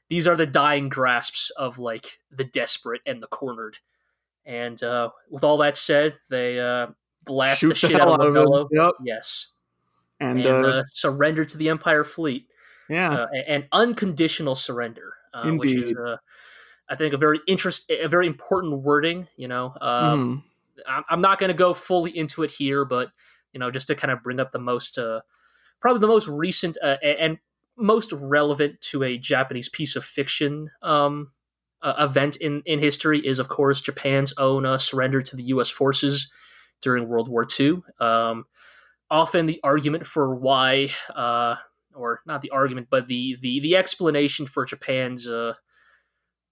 these 0.09 0.27
are 0.27 0.37
the 0.37 0.47
dying 0.47 0.89
grasps 0.89 1.51
of 1.51 1.79
like 1.79 2.19
the 2.31 2.45
desperate 2.45 3.01
and 3.07 3.23
the 3.23 3.27
cornered. 3.27 3.79
And 4.47 4.83
uh, 4.83 5.11
with 5.31 5.43
all 5.43 5.57
that 5.59 5.77
said, 5.77 6.19
they 6.29 6.61
uh, 6.61 6.89
blast 7.25 7.61
Shoot 7.61 7.69
the 7.71 7.75
shit 7.75 8.01
out 8.01 8.09
of 8.09 8.21
Lebello. 8.21 8.69
Yep. 8.71 8.93
Yes, 9.03 9.53
and, 10.21 10.39
and 10.41 10.67
uh, 10.67 10.69
uh, 10.69 10.83
surrender 10.93 11.45
to 11.47 11.57
the 11.57 11.71
Empire 11.71 12.05
fleet. 12.05 12.47
Yeah, 12.89 13.11
uh, 13.11 13.27
an 13.49 13.67
unconditional 13.73 14.55
surrender, 14.55 15.15
uh, 15.33 15.51
which 15.53 15.75
is 15.75 15.95
I 16.89 16.97
think 16.97 17.15
a 17.15 17.19
very 17.19 17.41
interest, 17.47 17.91
a 17.91 18.09
very 18.09 18.27
important 18.27 18.83
wording. 18.83 19.29
You 19.37 19.49
know, 19.49 19.75
um, 19.81 20.45
mm. 20.87 21.05
I'm 21.09 21.21
not 21.21 21.39
going 21.39 21.49
to 21.49 21.55
go 21.55 21.75
fully 21.75 22.17
into 22.17 22.43
it 22.43 22.51
here, 22.51 22.85
but 22.85 23.11
you 23.53 23.61
know, 23.61 23.71
just 23.71 23.87
to 23.87 23.95
kind 23.95 24.11
of 24.11 24.23
bring 24.23 24.41
up 24.41 24.53
the 24.53 24.59
most, 24.59 24.99
uh, 24.99 25.21
probably 25.81 26.01
the 26.01 26.09
most 26.09 26.29
recent 26.29 26.77
uh, 26.83 26.97
and 27.03 27.39
most 27.77 28.13
relevant 28.13 28.81
to 28.81 29.03
a 29.03 29.19
Japanese 29.19 29.69
piece 29.69 29.97
of 29.97 30.05
fiction 30.05 30.71
um, 30.83 31.33
uh, 31.83 31.95
event 31.99 32.37
in 32.37 32.63
in 32.67 32.79
history 32.79 33.25
is, 33.25 33.39
of 33.39 33.49
course, 33.49 33.81
Japan's 33.81 34.33
own 34.39 34.67
uh, 34.67 34.79
surrender 34.79 35.23
to 35.23 35.37
the 35.37 35.45
U.S. 35.45 35.71
forces 35.71 36.31
during 36.81 37.09
World 37.09 37.29
War 37.29 37.47
II. 37.59 37.83
Um, 38.01 38.47
often, 39.11 39.47
the 39.47 39.61
argument 39.63 40.07
for 40.07 40.35
why, 40.35 40.91
uh, 41.15 41.57
or 41.95 42.21
not 42.27 42.43
the 42.43 42.51
argument, 42.51 42.89
but 42.91 43.07
the 43.07 43.37
the 43.41 43.61
the 43.61 43.77
explanation 43.77 44.47
for 44.47 44.65
Japan's 44.65 45.29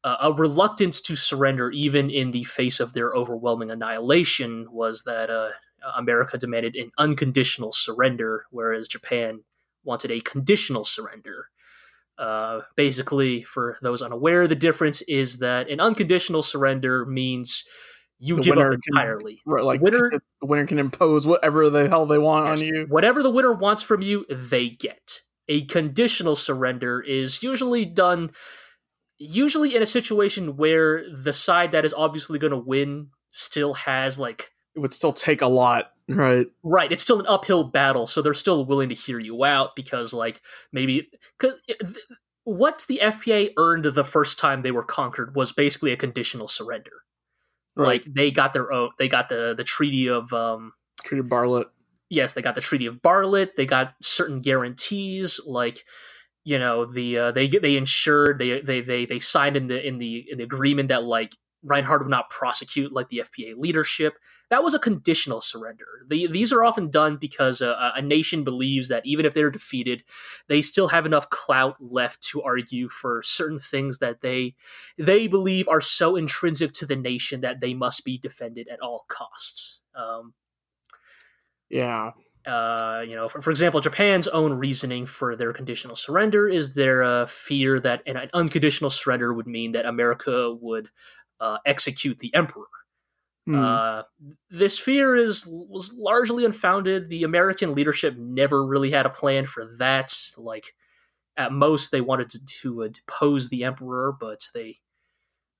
uh, 0.04 0.16
a 0.20 0.32
reluctance 0.32 1.00
to 1.02 1.16
surrender, 1.16 1.70
even 1.70 2.10
in 2.10 2.32
the 2.32 2.44
face 2.44 2.80
of 2.80 2.92
their 2.92 3.14
overwhelming 3.14 3.70
annihilation, 3.70 4.66
was 4.70 5.04
that 5.04 5.30
uh, 5.30 5.50
America 5.96 6.36
demanded 6.38 6.76
an 6.76 6.90
unconditional 6.98 7.72
surrender, 7.72 8.46
whereas 8.50 8.88
Japan 8.88 9.44
wanted 9.84 10.10
a 10.10 10.20
conditional 10.20 10.84
surrender. 10.84 11.48
Uh, 12.18 12.60
basically, 12.76 13.42
for 13.42 13.78
those 13.82 14.02
unaware, 14.02 14.46
the 14.46 14.54
difference 14.54 15.02
is 15.02 15.38
that 15.38 15.68
an 15.70 15.80
unconditional 15.80 16.42
surrender 16.42 17.06
means 17.06 17.64
you 18.18 18.36
the 18.36 18.42
give 18.42 18.58
up 18.58 18.72
entirely. 18.72 19.40
Can, 19.42 19.52
right, 19.52 19.64
like 19.64 19.80
the 19.80 19.90
winner, 19.90 20.10
the 20.40 20.46
winner 20.46 20.66
can 20.66 20.78
impose 20.78 21.26
whatever 21.26 21.70
the 21.70 21.88
hell 21.88 22.06
they 22.06 22.18
want 22.18 22.46
yes, 22.48 22.60
on 22.60 22.66
you. 22.66 22.86
Whatever 22.88 23.22
the 23.22 23.30
winner 23.30 23.52
wants 23.52 23.82
from 23.82 24.02
you, 24.02 24.24
they 24.30 24.68
get. 24.68 25.22
A 25.48 25.64
conditional 25.64 26.36
surrender 26.36 27.00
is 27.00 27.42
usually 27.42 27.84
done 27.84 28.30
usually 29.22 29.74
in 29.74 29.82
a 29.82 29.86
situation 29.86 30.56
where 30.56 31.04
the 31.14 31.32
side 31.32 31.72
that 31.72 31.84
is 31.84 31.94
obviously 31.94 32.38
going 32.38 32.50
to 32.50 32.58
win 32.58 33.08
still 33.30 33.74
has 33.74 34.18
like 34.18 34.50
it 34.74 34.80
would 34.80 34.92
still 34.92 35.12
take 35.12 35.40
a 35.40 35.46
lot 35.46 35.92
right? 36.08 36.46
Right 36.62 36.90
it's 36.90 37.02
still 37.02 37.20
an 37.20 37.26
uphill 37.26 37.64
battle 37.64 38.06
so 38.06 38.20
they're 38.20 38.34
still 38.34 38.64
willing 38.64 38.88
to 38.88 38.94
hear 38.94 39.18
you 39.18 39.44
out 39.44 39.76
because 39.76 40.12
like 40.12 40.42
maybe 40.72 41.08
because 41.38 41.60
what 42.44 42.84
the 42.88 43.00
fpa 43.02 43.50
earned 43.56 43.84
the 43.84 44.04
first 44.04 44.38
time 44.38 44.62
they 44.62 44.72
were 44.72 44.82
conquered 44.82 45.36
was 45.36 45.52
basically 45.52 45.92
a 45.92 45.96
conditional 45.96 46.48
surrender. 46.48 46.90
Right. 47.74 48.04
like 48.04 48.14
they 48.14 48.30
got 48.30 48.52
their 48.52 48.70
own 48.72 48.90
they 48.98 49.08
got 49.08 49.28
the 49.28 49.54
the 49.56 49.64
treaty 49.64 50.08
of 50.08 50.32
um 50.32 50.72
treaty 51.04 51.20
of 51.20 51.26
baalat 51.26 51.66
yes 52.10 52.34
they 52.34 52.42
got 52.42 52.54
the 52.54 52.60
treaty 52.60 52.86
of 52.86 52.96
baalat 52.96 53.54
they 53.56 53.64
got 53.64 53.94
certain 54.02 54.38
guarantees 54.38 55.40
like 55.46 55.84
you 56.44 56.58
know 56.58 56.84
the 56.84 57.18
uh, 57.18 57.32
they 57.32 57.46
they 57.48 57.76
insured 57.76 58.38
they 58.38 58.60
they 58.60 58.80
they 58.80 59.06
they 59.06 59.20
signed 59.20 59.56
in 59.56 59.68
the 59.68 59.86
in 59.86 59.98
the 59.98 60.26
in 60.30 60.38
the 60.38 60.44
agreement 60.44 60.88
that 60.88 61.04
like 61.04 61.36
Reinhardt 61.64 62.02
would 62.02 62.10
not 62.10 62.28
prosecute 62.28 62.92
like 62.92 63.08
the 63.08 63.22
FPA 63.24 63.56
leadership. 63.56 64.14
That 64.50 64.64
was 64.64 64.74
a 64.74 64.80
conditional 64.80 65.40
surrender. 65.40 65.86
The, 66.08 66.26
these 66.26 66.52
are 66.52 66.64
often 66.64 66.90
done 66.90 67.16
because 67.16 67.60
a, 67.60 67.92
a 67.94 68.02
nation 68.02 68.42
believes 68.42 68.88
that 68.88 69.06
even 69.06 69.24
if 69.24 69.32
they're 69.32 69.50
defeated, 69.50 70.02
they 70.48 70.60
still 70.60 70.88
have 70.88 71.06
enough 71.06 71.30
clout 71.30 71.76
left 71.80 72.20
to 72.30 72.42
argue 72.42 72.88
for 72.88 73.22
certain 73.22 73.60
things 73.60 73.98
that 73.98 74.22
they 74.22 74.56
they 74.98 75.28
believe 75.28 75.68
are 75.68 75.80
so 75.80 76.16
intrinsic 76.16 76.72
to 76.72 76.86
the 76.86 76.96
nation 76.96 77.40
that 77.42 77.60
they 77.60 77.74
must 77.74 78.04
be 78.04 78.18
defended 78.18 78.66
at 78.68 78.80
all 78.80 79.04
costs. 79.08 79.80
Um, 79.94 80.34
yeah. 81.70 82.10
Uh, 82.46 83.04
you 83.06 83.14
know, 83.14 83.28
for, 83.28 83.40
for 83.40 83.50
example, 83.50 83.80
Japan's 83.80 84.26
own 84.28 84.54
reasoning 84.54 85.06
for 85.06 85.36
their 85.36 85.52
conditional 85.52 85.96
surrender 85.96 86.48
is 86.48 86.74
their 86.74 87.02
uh, 87.02 87.26
fear 87.26 87.78
that 87.80 88.02
an, 88.06 88.16
an 88.16 88.30
unconditional 88.34 88.90
surrender 88.90 89.32
would 89.32 89.46
mean 89.46 89.72
that 89.72 89.86
America 89.86 90.52
would 90.60 90.88
uh, 91.40 91.58
execute 91.64 92.18
the 92.18 92.34
emperor. 92.34 92.66
Uh, 93.48 94.02
this 94.50 94.78
fear 94.78 95.16
is 95.16 95.46
was 95.48 95.92
largely 95.96 96.44
unfounded. 96.44 97.08
The 97.08 97.24
American 97.24 97.74
leadership 97.74 98.16
never 98.16 98.64
really 98.64 98.92
had 98.92 99.04
a 99.04 99.10
plan 99.10 99.46
for 99.46 99.74
that. 99.78 100.16
Like, 100.36 100.74
at 101.36 101.52
most, 101.52 101.90
they 101.90 102.00
wanted 102.00 102.30
to, 102.30 102.44
to 102.44 102.84
uh, 102.84 102.88
depose 102.88 103.48
the 103.48 103.64
emperor, 103.64 104.14
but 104.18 104.46
they 104.54 104.78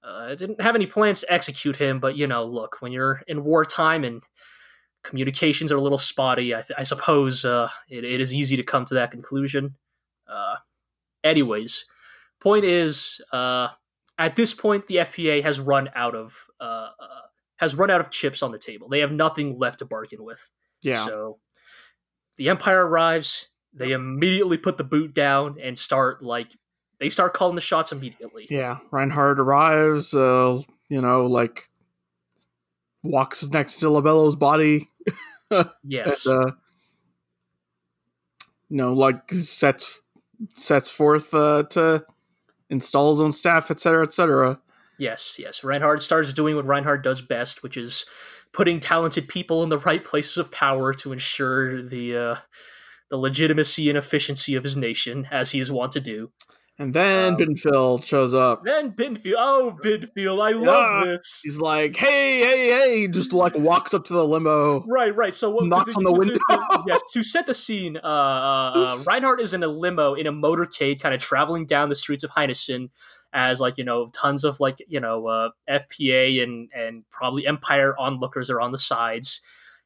uh, 0.05 0.35
didn't 0.37 0.61
have 0.61 0.77
any 0.77 0.87
plans 0.87 1.21
to 1.21 1.33
execute 1.33 1.77
him. 1.77 1.99
But 1.99 2.17
you 2.17 2.27
know, 2.27 2.45
look, 2.45 2.77
when 2.81 2.93
you're 2.93 3.23
in 3.27 3.43
wartime 3.43 4.05
and 4.05 4.23
communications 5.03 5.73
are 5.73 5.77
a 5.77 5.81
little 5.81 5.99
spotty, 5.99 6.55
I, 6.55 6.63
th- 6.63 6.79
I 6.79 6.83
suppose 6.83 7.45
uh, 7.45 7.69
it, 7.89 8.05
it 8.05 8.21
is 8.21 8.33
easy 8.33 8.57
to 8.57 8.63
come 8.63 8.85
to 8.87 8.95
that 8.95 9.11
conclusion. 9.11 9.77
Uh, 10.29 10.57
anyways, 11.25 11.85
point 12.41 12.65
is, 12.65 13.21
uh, 13.33 13.69
at 14.19 14.37
this 14.37 14.55
point, 14.55 14.87
the 14.87 14.97
FPA 14.97 15.43
has 15.43 15.59
run 15.59 15.91
out 15.95 16.15
of 16.15 16.47
uh, 16.61 16.91
uh, 17.01 17.23
has 17.57 17.75
run 17.75 17.91
out 17.91 18.01
of 18.01 18.11
chips 18.11 18.43
on 18.43 18.53
the 18.53 18.59
table. 18.59 18.89
They 18.89 19.01
have 19.01 19.13
nothing 19.13 19.59
left 19.59 19.81
to 19.81 19.85
bargain 19.85 20.23
with. 20.25 20.51
Yeah. 20.83 21.07
So 21.07 21.39
the 22.37 22.49
Empire 22.49 22.87
arrives. 22.87 23.49
They 23.73 23.93
immediately 23.93 24.59
put 24.59 24.77
the 24.77 24.85
boot 24.85 25.15
down 25.15 25.57
and 25.63 25.79
start 25.79 26.23
like 26.23 26.53
they 27.01 27.09
start 27.09 27.35
calling 27.35 27.55
the 27.55 27.61
shots 27.61 27.91
immediately. 27.91 28.47
Yeah. 28.51 28.79
Reinhardt 28.91 29.41
arrives, 29.41 30.15
uh, 30.15 30.61
you 30.89 31.01
know, 31.01 31.27
like 31.27 31.69
walks 33.03 33.49
next 33.51 33.77
to 33.77 33.91
Lebello's 33.91 34.37
body. 34.37 34.89
Yes. 35.85 36.27
And, 36.27 36.35
uh, 36.35 36.53
you 38.69 38.77
know, 38.77 38.93
like 38.95 39.31
sets 39.31 40.01
sets 40.55 40.89
forth 40.89 41.35
uh, 41.35 41.65
to 41.71 42.05
install 42.71 43.11
his 43.11 43.21
own 43.21 43.33
staff, 43.33 43.71
etc., 43.71 44.05
etc. 44.05 44.61
Yes, 44.99 45.37
yes. 45.39 45.63
Reinhardt 45.63 46.03
starts 46.03 46.33
doing 46.33 46.57
what 46.57 46.67
Reinhardt 46.67 47.03
does 47.03 47.21
best, 47.21 47.63
which 47.63 47.77
is 47.77 48.07
putting 48.53 48.81
talented 48.81 49.29
people 49.29 49.63
in 49.63 49.69
the 49.69 49.79
right 49.79 50.05
places 50.05 50.39
of 50.39 50.53
power 50.53 50.95
to 50.95 51.13
ensure 51.13 51.83
the 51.83 52.17
uh, 52.17 52.37
the 53.11 53.17
legitimacy 53.17 53.89
and 53.89 53.99
efficiency 53.99 54.55
of 54.55 54.65
his 54.65 54.77
nation, 54.77 55.29
as 55.31 55.51
he 55.51 55.61
is 55.61 55.71
wont 55.71 55.93
to 55.93 56.01
do. 56.01 56.31
And 56.79 56.95
then 56.95 57.35
Um, 57.35 57.39
Binfield 57.39 58.03
shows 58.05 58.33
up. 58.33 58.65
Then 58.65 58.93
Binfield, 58.93 59.35
oh 59.39 59.77
Binfield, 59.85 60.43
I 60.43 60.51
Yeah. 60.51 60.57
love 60.71 61.07
this. 61.07 61.41
He's 61.43 61.61
like, 61.61 61.95
"Hey, 61.97 62.41
hey, 62.41 62.71
hey!" 62.71 63.09
Just 63.09 63.33
like 63.33 63.55
walks 63.57 63.93
up 63.93 64.05
to 64.07 64.15
the 64.15 64.27
limo. 64.27 64.83
Right, 64.89 65.15
right. 65.15 65.35
So 65.35 65.51
what? 65.51 65.67
Knocks 65.67 65.95
on 65.95 66.03
the 66.03 66.13
window. 66.13 66.41
yes, 66.87 67.01
to 67.13 67.23
set 67.23 67.47
the 67.47 67.55
scene, 67.55 67.99
uh, 67.99 68.01
uh, 68.01 68.73
uh, 68.75 68.99
Reinhardt 69.07 69.41
is 69.41 69.53
in 69.53 69.63
a 69.63 69.69
limo 69.69 70.15
in 70.15 70.27
a 70.27 70.33
motorcade, 70.33 70.99
kind 71.01 71.15
of 71.15 71.21
traveling 71.21 71.67
down 71.67 71.91
the 71.91 71.95
streets 71.95 72.25
of 72.25 72.31
Heinessen, 72.31 72.89
as 73.35 73.61
like 73.61 73.77
you 73.77 73.85
know, 73.85 74.09
tons 74.15 74.43
of 74.43 74.59
like 74.59 74.79
you 74.89 74.99
know, 74.99 75.27
uh, 75.27 75.51
FPA 75.69 76.43
and 76.43 76.71
and 76.75 77.05
probably 77.11 77.47
Empire 77.47 77.95
onlookers 77.99 78.49
are 78.51 78.61
on 78.63 78.73
the 78.73 78.79
sides. 78.79 79.41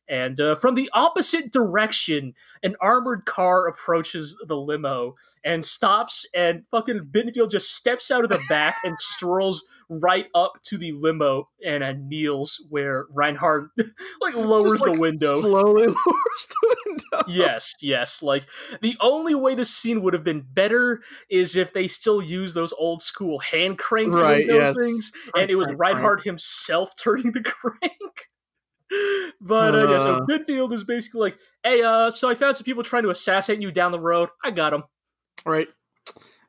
And 0.09 0.39
uh, 0.41 0.55
from 0.55 0.75
the 0.75 0.91
opposite 0.93 1.51
direction, 1.53 2.35
an 2.63 2.77
armored 2.81 3.25
car 3.25 3.67
approaches 3.67 4.37
the 4.47 4.57
limo 4.57 5.15
and 5.45 5.65
stops, 5.65 6.27
and 6.35 6.63
fucking 6.71 7.09
Binfield 7.11 7.51
just 7.51 7.75
steps 7.75 8.11
out 8.11 8.25
of 8.25 8.31
the 8.31 8.41
back 8.49 8.77
and 8.85 8.97
strolls 9.01 9.65
right 9.89 10.27
up 10.35 10.59
to 10.65 10.77
the 10.77 10.91
limo 10.93 11.49
and 11.65 11.85
uh, 11.85 11.93
kneels 11.93 12.67
where 12.71 13.07
Reinhardt 13.15 13.71
like 14.21 14.35
lowers 14.35 14.73
Just, 14.73 14.83
like, 14.87 14.95
the 14.95 15.01
window. 15.01 15.35
Slowly 15.37 15.87
lowers 15.87 16.49
the 16.49 16.77
window. 16.87 17.25
yes, 17.29 17.75
yes. 17.81 18.21
Like 18.23 18.47
the 18.83 18.97
only 19.01 19.35
way 19.37 19.55
this 19.55 19.71
scene 19.71 20.03
would 20.03 20.13
have 20.15 20.25
been 20.25 20.41
better 20.53 21.03
is 21.31 21.55
if 21.55 21.73
they 21.73 21.87
still 21.87 22.21
use 22.21 22.53
those 22.55 22.73
old 22.77 23.01
school 23.01 23.39
hand 23.39 23.79
crank 23.79 24.13
Right, 24.13 24.39
window 24.39 24.59
yes. 24.59 24.75
things, 24.77 25.13
Crank, 25.31 25.43
and 25.43 25.51
it 25.51 25.55
was 25.55 25.67
crank, 25.67 25.79
crank. 25.79 25.95
Reinhardt 25.97 26.23
himself 26.25 26.93
turning 26.99 27.31
the 27.33 27.43
crank. 27.43 28.29
But 29.41 29.75
uh, 29.75 29.89
yeah, 29.91 29.99
so 29.99 30.15
Uh. 30.17 30.21
Binfield 30.27 30.73
is 30.73 30.85
basically 30.85 31.21
like, 31.21 31.39
"Hey, 31.63 31.83
uh, 31.83 32.11
so 32.11 32.29
I 32.29 32.35
found 32.35 32.57
some 32.57 32.65
people 32.65 32.83
trying 32.83 33.03
to 33.05 33.11
assassinate 33.11 33.61
you 33.63 33.71
down 33.73 33.93
the 33.93 34.01
road. 34.01 34.29
I 34.45 34.51
got 34.51 34.71
them." 34.71 34.85
Right. 35.45 35.69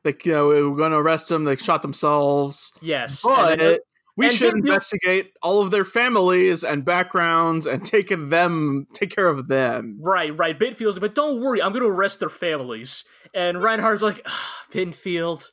Like, 0.04 0.24
you 0.24 0.32
know, 0.32 0.48
we 0.48 0.62
we're 0.66 0.76
going 0.76 0.92
to 0.92 0.98
arrest 0.98 1.28
them. 1.28 1.44
They 1.44 1.56
shot 1.56 1.82
themselves. 1.82 2.72
Yes, 2.80 3.22
But 3.22 3.58
then- 3.58 3.78
we 4.16 4.30
should 4.30 4.54
investigate 4.54 5.32
all 5.42 5.62
of 5.62 5.70
their 5.70 5.84
families 5.84 6.64
and 6.64 6.84
backgrounds 6.84 7.66
and 7.66 7.84
take 7.84 8.08
them, 8.08 8.88
take 8.92 9.14
care 9.14 9.28
of 9.28 9.46
them. 9.46 9.98
Right, 10.00 10.36
right. 10.36 10.58
Binfield's 10.58 10.96
like, 10.96 11.02
but 11.02 11.14
don't 11.14 11.40
worry, 11.40 11.62
I'm 11.62 11.72
going 11.72 11.84
to 11.84 11.88
arrest 11.90 12.18
their 12.18 12.28
families. 12.28 13.04
And 13.32 13.62
Reinhardt's 13.62 14.02
like, 14.02 14.22
ah, 14.26 14.64
Binfield. 14.72 15.46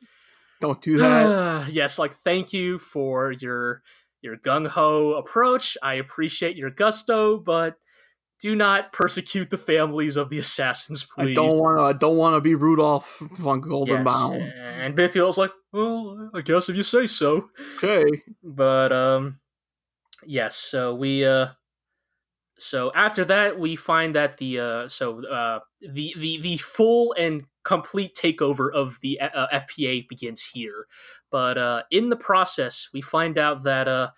Don't 0.61 0.81
do 0.81 0.97
that. 0.97 1.67
yes, 1.71 1.99
like 1.99 2.15
thank 2.15 2.53
you 2.53 2.79
for 2.79 3.31
your 3.31 3.83
your 4.25 4.35
gung 4.35 4.67
ho 4.67 5.13
approach. 5.13 5.77
I 5.81 5.93
appreciate 5.93 6.57
your 6.57 6.71
gusto, 6.71 7.37
but 7.37 7.77
do 8.41 8.55
not 8.55 8.91
persecute 8.91 9.49
the 9.49 9.57
families 9.57 10.17
of 10.17 10.29
the 10.29 10.39
assassins, 10.39 11.05
please. 11.05 11.31
I 11.31 11.33
don't 11.33 11.57
want 11.57 11.77
to. 11.77 11.83
I 11.83 11.93
don't 11.93 12.17
want 12.17 12.35
to 12.35 12.41
be 12.41 12.55
Rudolph 12.55 13.19
von 13.39 13.59
Yes. 13.59 13.67
Goldenbaum. 13.67 14.51
And 14.81 14.95
Binfield's 14.95 15.37
like, 15.37 15.51
well, 15.71 16.29
I 16.33 16.41
guess 16.41 16.67
if 16.67 16.75
you 16.75 16.83
say 16.83 17.07
so. 17.07 17.49
Okay. 17.77 18.05
But 18.43 18.91
um, 18.91 19.39
yes. 20.25 20.57
So 20.57 20.93
we 20.95 21.23
uh, 21.23 21.47
so 22.57 22.91
after 22.93 23.23
that 23.25 23.59
we 23.59 23.75
find 23.75 24.15
that 24.15 24.37
the 24.37 24.59
uh, 24.59 24.87
so 24.87 25.25
uh, 25.25 25.59
the 25.81 26.13
the 26.17 26.41
the 26.41 26.57
full 26.57 27.13
and 27.17 27.43
complete 27.65 28.15
takeover 28.15 28.71
of 28.71 28.99
the 29.01 29.19
uh, 29.19 29.47
FPA 29.51 30.07
begins 30.07 30.51
here. 30.53 30.87
But 31.29 31.57
uh, 31.57 31.83
in 31.91 32.09
the 32.09 32.15
process, 32.15 32.89
we 32.93 33.01
find 33.01 33.37
out 33.37 33.63
that 33.63 33.89
uh, 33.89 34.11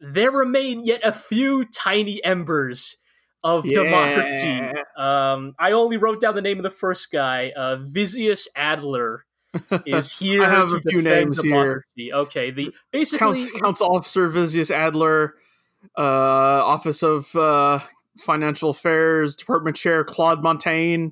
there 0.00 0.32
remain 0.32 0.84
yet 0.84 1.02
a 1.04 1.12
few 1.12 1.64
tiny 1.64 2.22
embers 2.24 2.96
of 3.44 3.64
democracy. 3.64 4.60
Um, 4.96 5.54
I 5.58 5.72
only 5.72 5.96
wrote 5.96 6.20
down 6.20 6.34
the 6.34 6.42
name 6.42 6.58
of 6.58 6.64
the 6.64 6.70
first 6.70 7.12
guy. 7.12 7.52
Uh, 7.56 7.76
Visius 7.76 8.48
Adler 8.56 9.24
is 9.86 10.12
here 10.12 10.42
I 10.42 10.50
have 10.50 10.72
a 10.72 10.80
few 10.80 11.02
names 11.02 11.40
here. 11.40 11.52
democracy. 11.52 12.12
Okay, 12.12 12.50
the 12.50 12.74
basically 12.90 13.38
Council, 13.38 13.60
Council 13.60 13.96
Officer 13.96 14.28
Visius 14.28 14.70
Adler, 14.70 15.34
uh, 15.96 16.02
Office 16.02 17.02
of 17.02 17.34
uh, 17.36 17.80
Financial 18.18 18.70
Affairs 18.70 19.36
Department 19.36 19.76
Chair 19.76 20.04
Claude 20.04 20.42
Montaigne. 20.42 21.10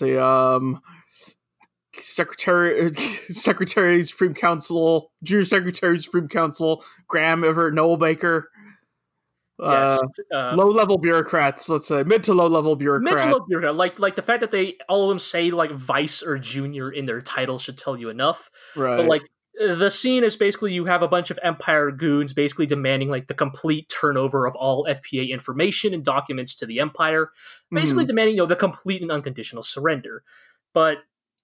Let's 0.00 0.18
um, 0.18 0.80
Secretary, 1.92 2.90
Secretary 2.94 4.02
Supreme 4.02 4.34
Council, 4.34 5.12
Junior 5.22 5.44
Secretary 5.44 5.98
Supreme 5.98 6.28
Council 6.28 6.82
Graham 7.08 7.44
Everett 7.44 7.74
Noel 7.74 7.96
Baker. 7.96 8.50
yes, 9.60 10.00
Uh, 10.32 10.36
uh, 10.36 10.52
low 10.56 10.68
level 10.68 10.98
bureaucrats, 10.98 11.68
let's 11.68 11.86
say 11.86 12.02
mid 12.02 12.24
to 12.24 12.34
low 12.34 12.48
level 12.48 12.74
bureaucrats. 12.76 13.22
mental 13.22 13.38
look 13.38 13.48
bureaucrat, 13.48 13.76
like 13.76 13.98
like 13.98 14.16
the 14.16 14.22
fact 14.22 14.40
that 14.40 14.50
they 14.50 14.76
all 14.88 15.04
of 15.04 15.08
them 15.10 15.18
say 15.18 15.50
like 15.50 15.70
vice 15.70 16.22
or 16.22 16.38
junior 16.38 16.90
in 16.90 17.06
their 17.06 17.20
title 17.20 17.58
should 17.58 17.78
tell 17.78 17.96
you 17.96 18.08
enough. 18.08 18.50
right. 18.74 18.96
But 18.96 19.06
like 19.06 19.22
the 19.58 19.90
scene 19.90 20.24
is 20.24 20.36
basically 20.36 20.72
you 20.72 20.84
have 20.86 21.02
a 21.02 21.08
bunch 21.08 21.30
of 21.30 21.38
Empire 21.42 21.90
goons 21.90 22.32
basically 22.32 22.66
demanding 22.66 23.08
like 23.08 23.28
the 23.28 23.34
complete 23.34 23.88
turnover 23.88 24.46
of 24.46 24.54
all 24.56 24.86
FPA 24.88 25.30
information 25.30 25.94
and 25.94 26.04
documents 26.04 26.54
to 26.56 26.66
the 26.66 26.80
Empire, 26.80 27.30
basically 27.70 28.04
Mhm. 28.04 28.08
demanding 28.08 28.34
you 28.36 28.42
know 28.42 28.46
the 28.46 28.56
complete 28.56 29.02
and 29.02 29.12
unconditional 29.12 29.62
surrender. 29.62 30.24
But 30.72 30.98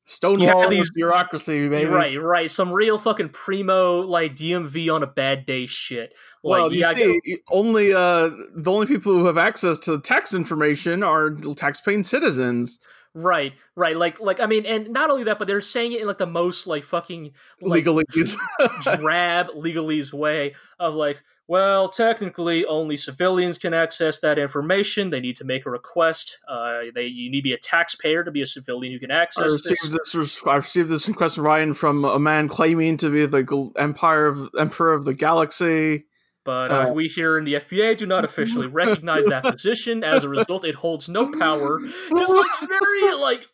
Stonewall 0.06 0.68
these- 0.68 0.80
these 0.80 0.90
bureaucracy, 0.92 1.68
baby. 1.68 1.84
right, 1.88 2.20
right, 2.20 2.50
some 2.50 2.72
real 2.72 2.98
fucking 2.98 3.28
primo 3.28 4.00
like 4.00 4.34
DMV 4.34 4.88
on 4.92 5.04
a 5.04 5.06
bad 5.06 5.46
day 5.46 5.66
shit. 5.66 6.12
Like, 6.42 6.62
Well, 6.62 6.72
you 6.72 6.80
yeah, 6.80 6.92
see, 6.94 7.38
only 7.52 7.92
uh, 7.94 8.30
the 8.56 8.72
only 8.72 8.86
people 8.86 9.12
who 9.12 9.26
have 9.26 9.38
access 9.38 9.78
to 9.80 10.00
tax 10.00 10.34
information 10.34 11.04
are 11.04 11.30
tax-paying 11.30 12.02
citizens. 12.02 12.80
Right, 13.14 13.54
right. 13.74 13.96
Like, 13.96 14.20
like 14.20 14.38
I 14.38 14.46
mean, 14.46 14.64
and 14.66 14.90
not 14.90 15.10
only 15.10 15.24
that, 15.24 15.38
but 15.38 15.48
they're 15.48 15.60
saying 15.60 15.92
it 15.92 16.00
in 16.00 16.06
like 16.06 16.18
the 16.18 16.26
most 16.26 16.66
like 16.66 16.84
fucking 16.84 17.32
like, 17.60 17.84
legalese. 17.84 18.36
drab 18.98 19.48
legalese 19.48 20.12
way 20.12 20.54
of 20.78 20.94
like, 20.94 21.22
well, 21.48 21.88
technically, 21.88 22.64
only 22.64 22.96
civilians 22.96 23.58
can 23.58 23.74
access 23.74 24.20
that 24.20 24.38
information. 24.38 25.10
They 25.10 25.18
need 25.18 25.34
to 25.36 25.44
make 25.44 25.66
a 25.66 25.70
request. 25.70 26.38
Uh, 26.48 26.82
they 26.94 27.06
you 27.06 27.28
need 27.28 27.40
to 27.40 27.42
be 27.42 27.52
a 27.52 27.58
taxpayer 27.58 28.22
to 28.22 28.30
be 28.30 28.42
a 28.42 28.46
civilian 28.46 28.92
who 28.92 29.00
can 29.00 29.10
I 29.10 29.22
access 29.22 29.50
received 29.50 29.92
this. 29.92 30.12
this. 30.12 30.46
I 30.46 30.56
received 30.56 30.88
this 30.88 31.08
request 31.08 31.36
Ryan 31.36 31.74
from 31.74 32.04
a 32.04 32.20
man 32.20 32.46
claiming 32.46 32.96
to 32.98 33.10
be 33.10 33.26
the 33.26 33.72
empire 33.76 34.26
of 34.26 34.50
emperor 34.56 34.94
of 34.94 35.04
the 35.04 35.14
galaxy. 35.14 36.04
But 36.44 36.72
uh, 36.72 36.74
Uh, 36.74 36.92
we 36.92 37.06
here 37.08 37.36
in 37.36 37.44
the 37.44 37.54
FPA 37.54 37.96
do 37.96 38.06
not 38.06 38.24
officially 38.24 38.66
recognize 38.82 39.26
that 39.26 39.44
position. 39.44 40.02
As 40.02 40.24
a 40.24 40.28
result, 40.28 40.64
it 40.64 40.74
holds 40.76 41.08
no 41.08 41.30
power. 41.38 41.80
Just 41.80 42.34
like 42.34 42.68
very 42.68 43.14
like 43.14 43.46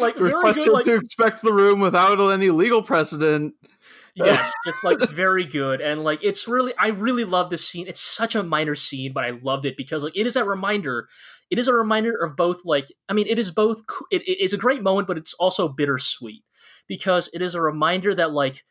like 0.00 0.16
very 0.16 0.32
Requested 0.32 0.64
good 0.64 0.72
like 0.72 0.84
to 0.86 0.94
inspect 0.94 1.42
the 1.42 1.52
room 1.52 1.80
without 1.80 2.18
any 2.30 2.50
legal 2.50 2.82
precedent. 2.82 3.54
yes 4.14 4.52
it's 4.66 4.82
like 4.82 4.98
very 5.10 5.44
good 5.44 5.80
and 5.80 6.02
like 6.02 6.18
it's 6.22 6.48
really 6.48 6.74
i 6.78 6.88
really 6.88 7.24
love 7.24 7.48
this 7.48 7.66
scene 7.66 7.86
it's 7.86 8.00
such 8.00 8.34
a 8.34 8.42
minor 8.42 8.74
scene 8.74 9.12
but 9.12 9.24
i 9.24 9.30
loved 9.42 9.64
it 9.64 9.76
because 9.76 10.02
like 10.02 10.16
it 10.16 10.26
is 10.26 10.34
a 10.34 10.44
reminder 10.44 11.08
it 11.48 11.58
is 11.60 11.68
a 11.68 11.72
reminder 11.72 12.12
of 12.20 12.36
both 12.36 12.60
like 12.64 12.88
i 13.08 13.12
mean 13.12 13.26
it 13.28 13.38
is 13.38 13.52
both 13.52 13.82
it, 14.10 14.22
it 14.26 14.40
is 14.42 14.52
a 14.52 14.58
great 14.58 14.82
moment 14.82 15.06
but 15.06 15.16
it's 15.16 15.32
also 15.34 15.68
bittersweet 15.68 16.42
because 16.88 17.30
it 17.32 17.40
is 17.40 17.54
a 17.54 17.62
reminder 17.62 18.12
that 18.12 18.32
like 18.32 18.64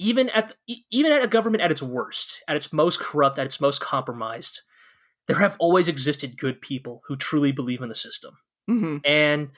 even 0.00 0.28
at 0.30 0.54
the, 0.66 0.78
even 0.90 1.12
at 1.12 1.22
a 1.22 1.28
government 1.28 1.62
at 1.62 1.70
its 1.70 1.82
worst 1.82 2.42
at 2.48 2.56
its 2.56 2.72
most 2.72 2.98
corrupt 2.98 3.38
at 3.38 3.46
its 3.46 3.60
most 3.60 3.80
compromised 3.80 4.62
there 5.28 5.38
have 5.38 5.56
always 5.60 5.86
existed 5.86 6.38
good 6.38 6.60
people 6.60 7.02
who 7.06 7.16
truly 7.16 7.52
believe 7.52 7.82
in 7.82 7.88
the 7.88 7.94
system 7.94 8.38
hmm 8.66 8.96
and 9.04 9.50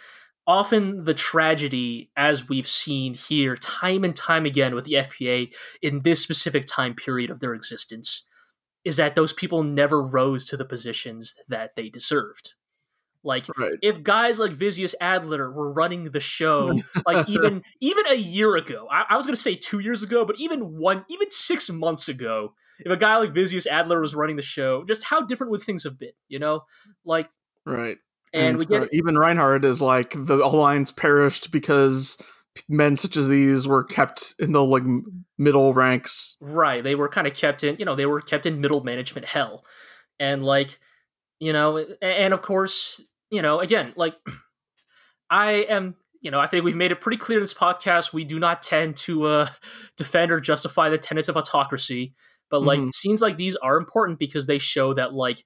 often 0.46 1.05
the 1.05 1.14
tragedy, 1.14 2.11
as 2.16 2.48
we've 2.48 2.68
seen 2.68 3.14
here 3.14 3.57
time 3.57 4.05
and 4.05 4.14
time 4.14 4.44
again 4.44 4.74
with 4.74 4.85
the 4.85 4.94
FPA 4.94 5.52
in 5.81 6.02
this 6.02 6.20
specific 6.20 6.64
time 6.66 6.94
period 6.94 7.31
of 7.31 7.40
their 7.40 7.55
existence, 7.55 8.26
is 8.85 8.96
that 8.96 9.14
those 9.14 9.33
people 9.33 9.62
never 9.62 10.02
rose 10.02 10.44
to 10.46 10.57
the 10.57 10.64
positions 10.64 11.37
that 11.48 11.76
they 11.76 11.88
deserved. 11.88 12.55
Like 13.24 13.46
Right. 13.56 13.74
if 13.82 14.02
guys 14.02 14.38
like 14.38 14.50
Vizius 14.50 14.94
Adler 15.00 15.50
were 15.52 15.72
running 15.72 16.11
the 16.11 16.20
show, 16.20 16.78
like 17.06 17.28
even 17.28 17.62
even 17.80 18.06
a 18.08 18.14
year 18.14 18.56
ago, 18.56 18.88
I, 18.90 19.04
I 19.11 19.16
was 19.16 19.26
gonna 19.26 19.37
say 19.37 19.54
two 19.54 19.78
years 19.78 20.02
ago, 20.02 20.24
but 20.24 20.37
even 20.38 20.78
one, 20.78 21.04
even 21.08 21.30
six 21.30 21.70
months 21.70 22.08
ago, 22.08 22.54
if 22.80 22.90
a 22.90 22.96
guy 22.96 23.16
like 23.16 23.32
Vizius 23.32 23.66
Adler 23.66 24.00
was 24.00 24.14
running 24.14 24.37
the 24.37 24.42
show, 24.42 24.85
just 24.85 25.04
how 25.04 25.20
different 25.20 25.50
would 25.52 25.62
things 25.62 25.85
have 25.85 25.98
been? 25.98 26.12
You 26.28 26.40
know, 26.40 26.62
like 27.04 27.28
Right. 27.64 27.98
and, 28.32 28.58
we 28.58 28.64
get 28.64 28.82
uh, 28.82 28.87
even 28.92 29.16
Reinhardt 29.16 29.64
is 29.64 29.80
like 29.80 30.14
the 30.16 30.44
alliance 30.44 30.90
perished 30.90 31.52
because 31.52 32.18
men 32.68 32.96
such 32.96 33.16
as 33.16 33.28
these 33.28 33.66
were 33.66 33.85
kept 33.85 34.35
in 34.38 34.52
the 34.52 34.62
like 34.62 34.82
middle 35.38 35.72
ranks. 35.72 36.37
Right. 36.40 36.82
They 36.82 36.94
were 36.94 37.08
kind 37.08 37.26
of 37.26 37.35
kept 37.35 37.64
in, 37.64 37.76
you 37.78 37.85
know, 37.85 37.94
they 37.94 38.06
were 38.06 38.20
kept 38.20 38.46
in 38.46 38.61
middle 38.61 38.82
management 38.82 39.26
hell. 39.26 39.64
And 40.18 40.44
like, 40.44 40.78
you 41.40 41.52
know, 41.52 41.85
and 42.00 42.35
of 42.35 42.42
course, 42.42 43.02
you 43.33 43.42
know, 43.42 43.59
again, 43.59 43.92
like 43.97 44.14
I 45.31 45.53
am, 45.68 45.97
you 46.21 46.31
know, 46.31 46.38
I 46.38 46.47
think 46.47 46.64
we've 46.64 46.77
made 46.77 46.92
it 46.92 47.01
pretty 47.01 47.16
clear 47.16 47.38
in 47.38 47.42
this 47.42 47.55
podcast 47.55 48.12
we 48.12 48.25
do 48.25 48.38
not 48.38 48.62
tend 48.62 48.97
to 48.99 49.25
uh 49.25 49.49
defend 49.97 50.31
or 50.31 50.38
justify 50.38 50.88
the 50.88 50.99
tenets 50.99 51.29
of 51.29 51.37
autocracy, 51.37 52.14
but 52.51 52.61
like 52.62 52.79
Mhm. 52.81 52.92
scenes 52.92 53.23
like 53.23 53.37
these 53.38 53.57
are 53.57 53.77
important 53.79 54.21
because 54.21 54.47
they 54.47 54.59
show 54.59 54.95
that 54.95 55.14
like 55.14 55.45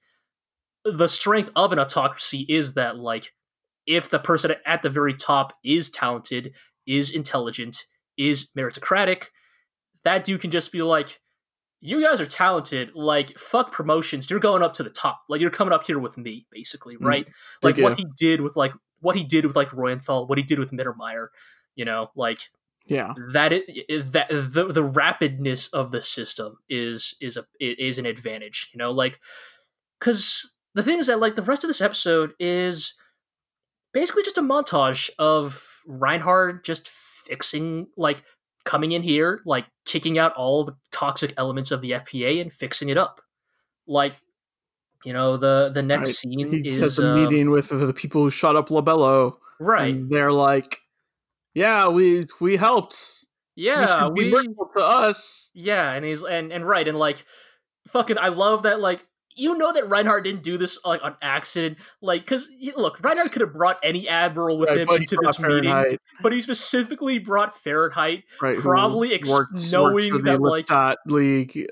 the 0.85 1.07
strength 1.07 1.49
of 1.55 1.71
an 1.71 1.79
autocracy 1.79 2.45
is 2.49 2.75
that 2.75 2.97
like 2.97 3.33
if 3.85 4.09
the 4.09 4.19
person 4.19 4.53
at 4.65 4.83
the 4.83 4.89
very 4.89 5.13
top 5.13 5.53
is 5.63 5.89
talented, 5.89 6.53
is 6.85 7.09
intelligent, 7.09 7.85
is 8.17 8.49
meritocratic, 8.57 9.27
that 10.03 10.25
dude 10.25 10.41
can 10.41 10.51
just 10.51 10.71
be 10.71 10.81
like, 10.81 11.19
you 11.79 12.01
guys 12.03 12.19
are 12.19 12.25
talented. 12.25 12.91
Like, 12.95 13.37
fuck 13.37 13.71
promotions. 13.71 14.29
You're 14.29 14.39
going 14.39 14.63
up 14.63 14.73
to 14.75 14.83
the 14.83 14.89
top. 14.89 15.21
Like, 15.29 15.41
you're 15.41 15.49
coming 15.51 15.73
up 15.73 15.85
here 15.85 15.99
with 15.99 16.17
me, 16.17 16.47
basically, 16.51 16.95
Mm. 16.97 17.05
right? 17.05 17.27
Like 17.61 17.77
what 17.77 17.97
he 17.97 18.05
did 18.17 18.41
with 18.41 18.55
like 18.55 18.73
what 18.99 19.15
he 19.15 19.23
did 19.23 19.45
with 19.45 19.55
like 19.55 19.69
Reuenthal, 19.69 20.27
what 20.27 20.37
he 20.37 20.43
did 20.43 20.57
with 20.59 20.71
Mittermeier. 20.71 21.27
You 21.75 21.85
know, 21.85 22.09
like 22.15 22.39
Yeah. 22.87 23.13
that. 23.33 23.51
It, 23.53 24.11
that 24.13 24.29
the 24.29 24.65
the 24.71 24.83
rapidness 24.83 25.71
of 25.71 25.91
the 25.91 26.01
system 26.01 26.57
is 26.69 27.15
is 27.21 27.37
a 27.37 27.45
is 27.59 27.97
an 27.99 28.05
advantage. 28.07 28.69
You 28.73 28.79
know, 28.79 28.91
like 28.91 29.19
because 29.99 30.53
the 30.73 30.81
thing 30.83 30.97
is 30.99 31.07
that 31.07 31.19
like 31.19 31.35
the 31.35 31.41
rest 31.43 31.63
of 31.63 31.67
this 31.67 31.81
episode 31.81 32.33
is 32.39 32.93
basically 33.93 34.23
just 34.23 34.37
a 34.37 34.41
montage 34.41 35.09
of 35.19 35.81
Reinhard 35.87 36.63
just 36.63 36.87
fixing 36.87 37.87
like 37.97 38.23
coming 38.67 38.91
in 38.91 39.01
here, 39.01 39.41
like 39.45 39.65
kicking 39.85 40.19
out 40.19 40.33
all 40.33 40.63
the 40.65 40.75
toxic 40.91 41.33
elements 41.37 41.71
of 41.71 41.81
the 41.81 41.91
FPA 41.91 42.41
and 42.41 42.51
fixing 42.53 42.89
it 42.89 42.97
up. 42.97 43.21
Like, 43.87 44.13
you 45.05 45.13
know, 45.13 45.37
the 45.37 45.71
the 45.73 45.81
next 45.81 46.01
Right. 46.01 46.15
scene 46.15 46.49
He 46.63 46.69
is 46.69 46.79
has 46.79 46.99
a 46.99 47.07
uh, 47.07 47.15
meeting 47.15 47.49
with 47.49 47.69
the 47.69 47.93
people 47.93 48.21
who 48.23 48.29
shot 48.29 48.55
up 48.57 48.67
Lebello. 48.69 49.37
right. 49.59 49.95
And 49.95 50.09
they're 50.11 50.33
like, 50.33 50.79
Yeah, 51.55 51.87
we 51.87 52.27
we 52.41 52.57
helped. 52.57 53.25
yeah, 53.55 53.81
you 53.81 53.87
should 53.87 54.15
be 54.15 54.25
we 54.25 54.31
grateful 54.31 54.69
to 54.75 54.83
us. 54.83 55.49
yeah, 55.53 55.93
and 55.93 56.03
he's 56.05 56.23
and 56.23 56.51
and 56.51 56.67
right 56.67 56.87
and 56.87 56.99
like 56.99 57.25
fucking 57.87 58.17
I 58.19 58.27
love 58.27 58.63
that 58.63 58.81
like 58.81 59.06
you 59.37 59.57
know 59.57 59.71
that 59.71 59.87
Reinhardt 59.87 60.23
didn't 60.23 60.43
do 60.43 60.57
this 60.57 60.79
like 60.83 61.03
on 61.03 61.15
accident, 61.21 61.77
like 62.01 62.23
because 62.25 62.49
look, 62.75 62.99
Reinhardt 63.01 63.31
could 63.31 63.41
have 63.41 63.53
brought 63.53 63.77
any 63.83 64.07
admiral 64.09 64.57
with 64.57 64.69
him 64.81 64.87
into 65.01 65.15
this 65.23 65.37
meeting, 65.55 65.71
but 66.21 66.33
he 66.33 66.41
specifically 66.41 67.19
brought 67.19 67.55
Fahrenheit 67.57 68.23
right, 68.41 68.57
probably 68.57 69.13
ex- 69.13 69.29
worked- 69.29 69.71
knowing 69.71 70.11
worked 70.13 70.25
that, 70.25 70.41
like- 70.41 70.65
Lippstadt 70.65 70.95
League. 71.05 71.67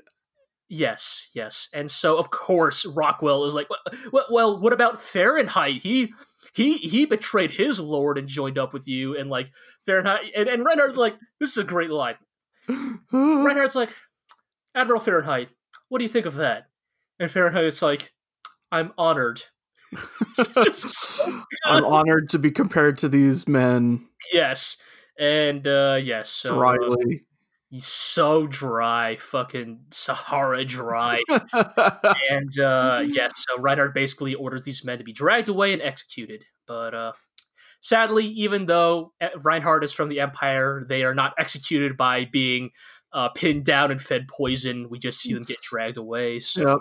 Yes, 0.68 1.30
yes, 1.34 1.68
and 1.72 1.90
so 1.90 2.16
of 2.16 2.30
course 2.30 2.84
Rockwell 2.86 3.44
is 3.44 3.54
like, 3.54 3.68
well, 4.12 4.26
well, 4.30 4.60
what 4.60 4.72
about 4.72 5.00
Fahrenheit? 5.00 5.82
He 5.82 6.12
he 6.54 6.76
he 6.78 7.04
betrayed 7.06 7.52
his 7.52 7.78
lord 7.78 8.18
and 8.18 8.26
joined 8.26 8.58
up 8.58 8.72
with 8.72 8.88
you, 8.88 9.16
and 9.16 9.30
like 9.30 9.50
Fahrenheit, 9.86 10.32
and, 10.36 10.48
and 10.48 10.64
Reinhardt's 10.64 10.96
like, 10.96 11.14
this 11.38 11.50
is 11.50 11.58
a 11.58 11.64
great 11.64 11.90
line. 11.90 12.16
Reinhardt's 13.12 13.76
like, 13.76 13.90
Admiral 14.74 15.00
Fahrenheit, 15.00 15.50
what 15.88 15.98
do 15.98 16.04
you 16.04 16.08
think 16.08 16.26
of 16.26 16.34
that? 16.34 16.66
And 17.18 17.30
Fahrenheit, 17.30 17.54
Fahrenheit's 17.60 17.82
like, 17.82 18.12
I'm 18.70 18.92
honored. 18.98 19.42
So 20.72 21.42
I'm 21.64 21.84
honored 21.84 22.28
to 22.30 22.38
be 22.38 22.50
compared 22.50 22.98
to 22.98 23.08
these 23.08 23.46
men. 23.48 24.06
yes, 24.32 24.76
and 25.18 25.66
uh 25.66 25.98
yes, 26.02 26.28
so 26.28 26.54
uh, 26.54 26.58
Dryly. 26.76 27.22
he's 27.70 27.86
so 27.86 28.46
dry, 28.46 29.16
fucking 29.16 29.80
Sahara 29.90 30.64
dry. 30.64 31.20
and 32.30 32.58
uh 32.58 33.02
yes 33.06 33.32
so 33.36 33.58
reinhardt 33.60 33.94
basically 33.94 34.34
orders 34.34 34.64
these 34.64 34.84
men 34.84 34.98
to 34.98 35.04
be 35.04 35.12
dragged 35.12 35.48
away 35.48 35.72
and 35.72 35.80
executed 35.80 36.44
but 36.66 36.94
uh 36.94 37.12
sadly 37.80 38.26
even 38.26 38.66
though 38.66 39.12
eh, 39.20 39.28
reinhardt 39.42 39.84
is 39.84 39.92
from 39.92 40.08
the 40.08 40.20
empire 40.20 40.84
they 40.88 41.04
are 41.04 41.14
not 41.14 41.32
executed 41.38 41.96
by 41.96 42.24
being 42.24 42.70
uh 43.12 43.28
pinned 43.30 43.64
down 43.64 43.90
and 43.90 44.02
fed 44.02 44.26
poison 44.28 44.88
we 44.90 44.98
just 44.98 45.20
see 45.20 45.32
them 45.32 45.42
get 45.44 45.60
dragged 45.62 45.96
away 45.96 46.38
so 46.38 46.68
Yep. 46.68 46.78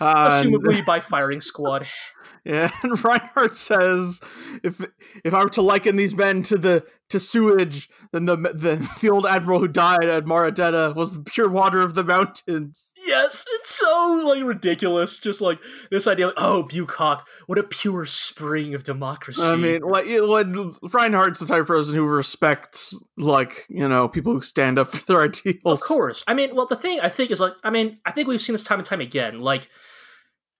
Uh, 0.00 0.28
assumably 0.28 0.84
by 0.84 1.00
firing 1.00 1.40
squad 1.40 1.86
Yeah, 2.44 2.70
and 2.82 3.02
Reinhardt 3.04 3.54
says, 3.54 4.20
"If 4.64 4.84
if 5.24 5.32
I 5.32 5.44
were 5.44 5.48
to 5.50 5.62
liken 5.62 5.94
these 5.94 6.14
men 6.14 6.42
to 6.42 6.58
the 6.58 6.84
to 7.10 7.20
sewage, 7.20 7.88
then 8.10 8.24
the 8.24 8.36
the, 8.36 8.90
the 9.00 9.10
old 9.10 9.26
admiral 9.26 9.60
who 9.60 9.68
died 9.68 10.04
at 10.04 10.26
Mar 10.26 10.50
Adetta 10.50 10.94
was 10.96 11.14
the 11.14 11.22
pure 11.22 11.48
water 11.48 11.80
of 11.80 11.94
the 11.94 12.02
mountains." 12.02 12.91
Yes 13.12 13.44
it's 13.52 13.70
so 13.70 14.22
like 14.24 14.42
ridiculous 14.42 15.18
just 15.18 15.40
like 15.40 15.58
this 15.90 16.06
idea 16.06 16.26
like 16.26 16.34
oh 16.38 16.62
bucock 16.64 17.28
what 17.46 17.58
a 17.58 17.62
pure 17.62 18.06
spring 18.06 18.74
of 18.74 18.82
democracy 18.82 19.42
I 19.52 19.56
mean, 19.56 19.82
like 19.82 20.06
when 20.06 20.72
Reinhardt's 20.82 21.40
the 21.40 21.46
type 21.46 21.62
of 21.62 21.66
person 21.66 21.94
who 21.94 22.04
respects, 22.04 23.00
like 23.16 23.66
you 23.68 23.88
know, 23.88 24.08
people 24.08 24.32
who 24.32 24.40
stand 24.40 24.78
up 24.78 24.88
for 24.92 25.04
their 25.06 25.22
ideals. 25.22 25.60
Of 25.64 25.80
course. 25.80 26.24
I 26.26 26.34
mean, 26.34 26.54
well, 26.54 26.66
the 26.66 26.76
thing 26.76 27.00
I 27.00 27.08
think 27.08 27.30
is 27.30 27.40
like, 27.40 27.54
I 27.62 27.70
mean, 27.70 27.98
I 28.04 28.12
think 28.12 28.28
we've 28.28 28.40
seen 28.40 28.54
this 28.54 28.62
time 28.62 28.78
and 28.78 28.86
time 28.86 29.00
again. 29.00 29.38
Like, 29.38 29.68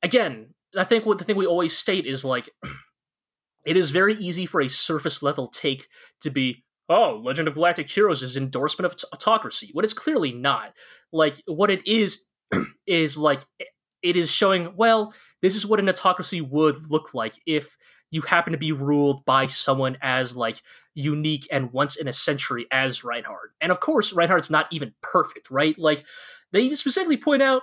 again, 0.03 0.55
I 0.77 0.85
think 0.85 1.07
what 1.07 1.19
the 1.19 1.25
thing 1.25 1.37
we 1.37 1.47
always 1.47 1.77
state 1.77 2.07
is 2.07 2.25
like, 2.25 2.51
it 3.67 3.77
is 3.77 3.91
very 3.91 4.15
easy 4.15 4.47
for 4.47 4.61
a 4.61 4.69
surface 4.69 5.23
level 5.23 5.49
take 5.49 5.89
to 6.21 6.31
be, 6.31 6.65
oh, 6.89 7.21
Legend 7.23 7.49
of 7.49 7.55
Galactic 7.55 7.89
Heroes 7.89 8.23
is 8.23 8.37
endorsement 8.37 8.93
of 8.93 8.99
autocracy. 9.13 9.71
What 9.73 9.85
it's 9.85 9.95
clearly 9.95 10.33
not. 10.33 10.75
Like, 11.13 11.41
what 11.47 11.71
it 11.71 11.87
is 11.87 12.27
is 12.87 13.17
like, 13.17 13.41
it 14.03 14.17
is 14.17 14.31
showing, 14.31 14.75
well, 14.77 15.15
this 15.41 15.57
is 15.57 15.67
what 15.67 15.81
an 15.81 15.89
autocracy 15.89 16.41
would 16.41 16.91
look 16.91 17.15
like 17.15 17.35
if 17.47 17.77
you 18.11 18.23
happen 18.23 18.53
to 18.53 18.59
be 18.59 18.73
ruled 18.73 19.25
by 19.25 19.47
someone 19.47 19.97
as 20.03 20.37
like 20.37 20.61
unique 20.95 21.49
and 21.51 21.73
once 21.73 21.97
in 21.97 22.07
a 22.07 22.13
century 22.13 22.67
as 22.71 23.05
Reinhardt. 23.05 23.53
And 23.61 23.73
of 23.73 23.81
course, 23.81 24.13
Reinhardt's 24.13 24.51
not 24.51 24.67
even 24.71 24.93
perfect, 25.01 25.51
right? 25.51 25.79
Like 25.79 26.05
they 26.53 26.75
specifically 26.75 27.17
point 27.17 27.43
out 27.43 27.63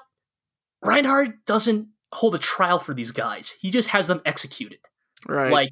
Reinhardt 0.83 1.45
doesn't 1.45 1.89
hold 2.11 2.33
a 2.35 2.39
trial 2.39 2.79
for 2.79 2.93
these 2.93 3.11
guys. 3.11 3.55
He 3.59 3.69
just 3.69 3.89
has 3.89 4.07
them 4.07 4.21
executed. 4.25 4.79
right? 5.27 5.51
Like 5.51 5.69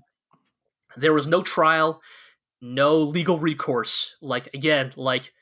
There 0.95 1.13
was 1.13 1.27
no 1.27 1.41
trial, 1.41 2.01
no 2.61 2.99
legal 2.99 3.39
recourse. 3.39 4.15
Like 4.21 4.53
again, 4.53 4.91
like 4.95 5.33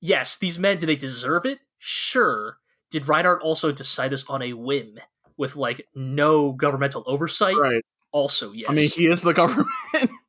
yes, 0.00 0.36
these 0.36 0.58
men 0.58 0.78
did 0.78 0.88
they 0.88 0.96
deserve 0.96 1.46
it? 1.46 1.60
Sure. 1.78 2.58
Did 2.90 3.08
Reinhardt 3.08 3.42
also 3.42 3.72
decide 3.72 4.10
this 4.12 4.24
on 4.28 4.42
a 4.42 4.52
whim 4.54 4.98
with 5.36 5.56
like 5.56 5.86
no 5.94 6.52
governmental 6.52 7.04
oversight? 7.06 7.56
Right. 7.56 7.84
Also, 8.12 8.52
yes. 8.52 8.68
I 8.70 8.72
mean, 8.72 8.88
he 8.90 9.06
is 9.06 9.22
the 9.22 9.34
government. 9.34 9.68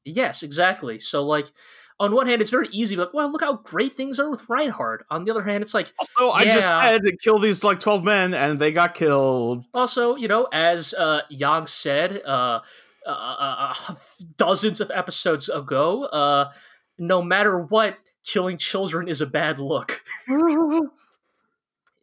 Yes, 0.03 0.43
exactly. 0.43 0.99
So 0.99 1.25
like 1.25 1.47
on 1.99 2.13
one 2.13 2.27
hand 2.27 2.41
it's 2.41 2.51
very 2.51 2.67
easy, 2.71 2.95
like, 2.95 3.13
well, 3.13 3.31
look 3.31 3.41
how 3.41 3.57
great 3.57 3.95
things 3.95 4.19
are 4.19 4.29
with 4.29 4.47
Reinhardt. 4.49 5.05
On 5.09 5.23
the 5.23 5.31
other 5.31 5.43
hand, 5.43 5.63
it's 5.63 5.73
like 5.73 5.91
also, 5.97 6.31
I 6.31 6.45
just 6.45 6.69
Yeah. 6.69 6.81
said 6.81 7.01
kill 7.21 7.39
these 7.39 7.63
like 7.63 7.79
twelve 7.79 8.03
men, 8.03 8.33
and 8.33 8.57
they 8.57 8.71
got 8.71 8.93
killed. 8.93 9.65
also, 9.73 10.15
you 10.15 10.27
know, 10.27 10.47
as 10.51 10.93
uh 10.93 11.21
Yang 11.29 11.67
said, 11.67 12.21
uh, 12.25 12.59
uh, 13.05 13.09
uh, 13.09 13.73
uh 13.89 13.95
dozens 14.37 14.81
of 14.81 14.91
episodes 14.93 15.47
ago, 15.49 16.03
uh 16.05 16.51
no 16.97 17.21
matter 17.21 17.57
what, 17.57 17.97
killing 18.25 18.57
children 18.57 19.07
is 19.07 19.21
a 19.21 19.25
bad 19.25 19.59
look. 19.59 20.03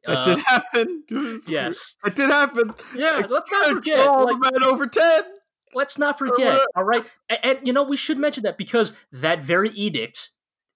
That 0.07 0.19
Uh, 0.19 0.25
did 0.25 0.39
happen. 0.41 1.03
yes. 1.47 1.97
It 2.05 2.15
did 2.17 2.31
happen. 2.31 2.73
Yeah, 2.95 3.27
let's 3.29 3.51
not 3.51 3.69
forget. 3.75 4.07
Like, 4.07 4.63
over 4.67 4.87
ten. 4.87 5.25
let's 5.75 5.99
not 5.99 6.19
forget. 6.19 6.61
All 6.75 6.85
right, 6.85 7.05
and, 7.29 7.39
and 7.43 7.67
you 7.67 7.73
know 7.73 7.83
we 7.83 7.97
should 7.97 8.19
mention 8.19 8.43
that 8.45 8.57
because 8.59 8.97
that 9.13 9.41
very 9.43 9.71
edict 9.71 10.31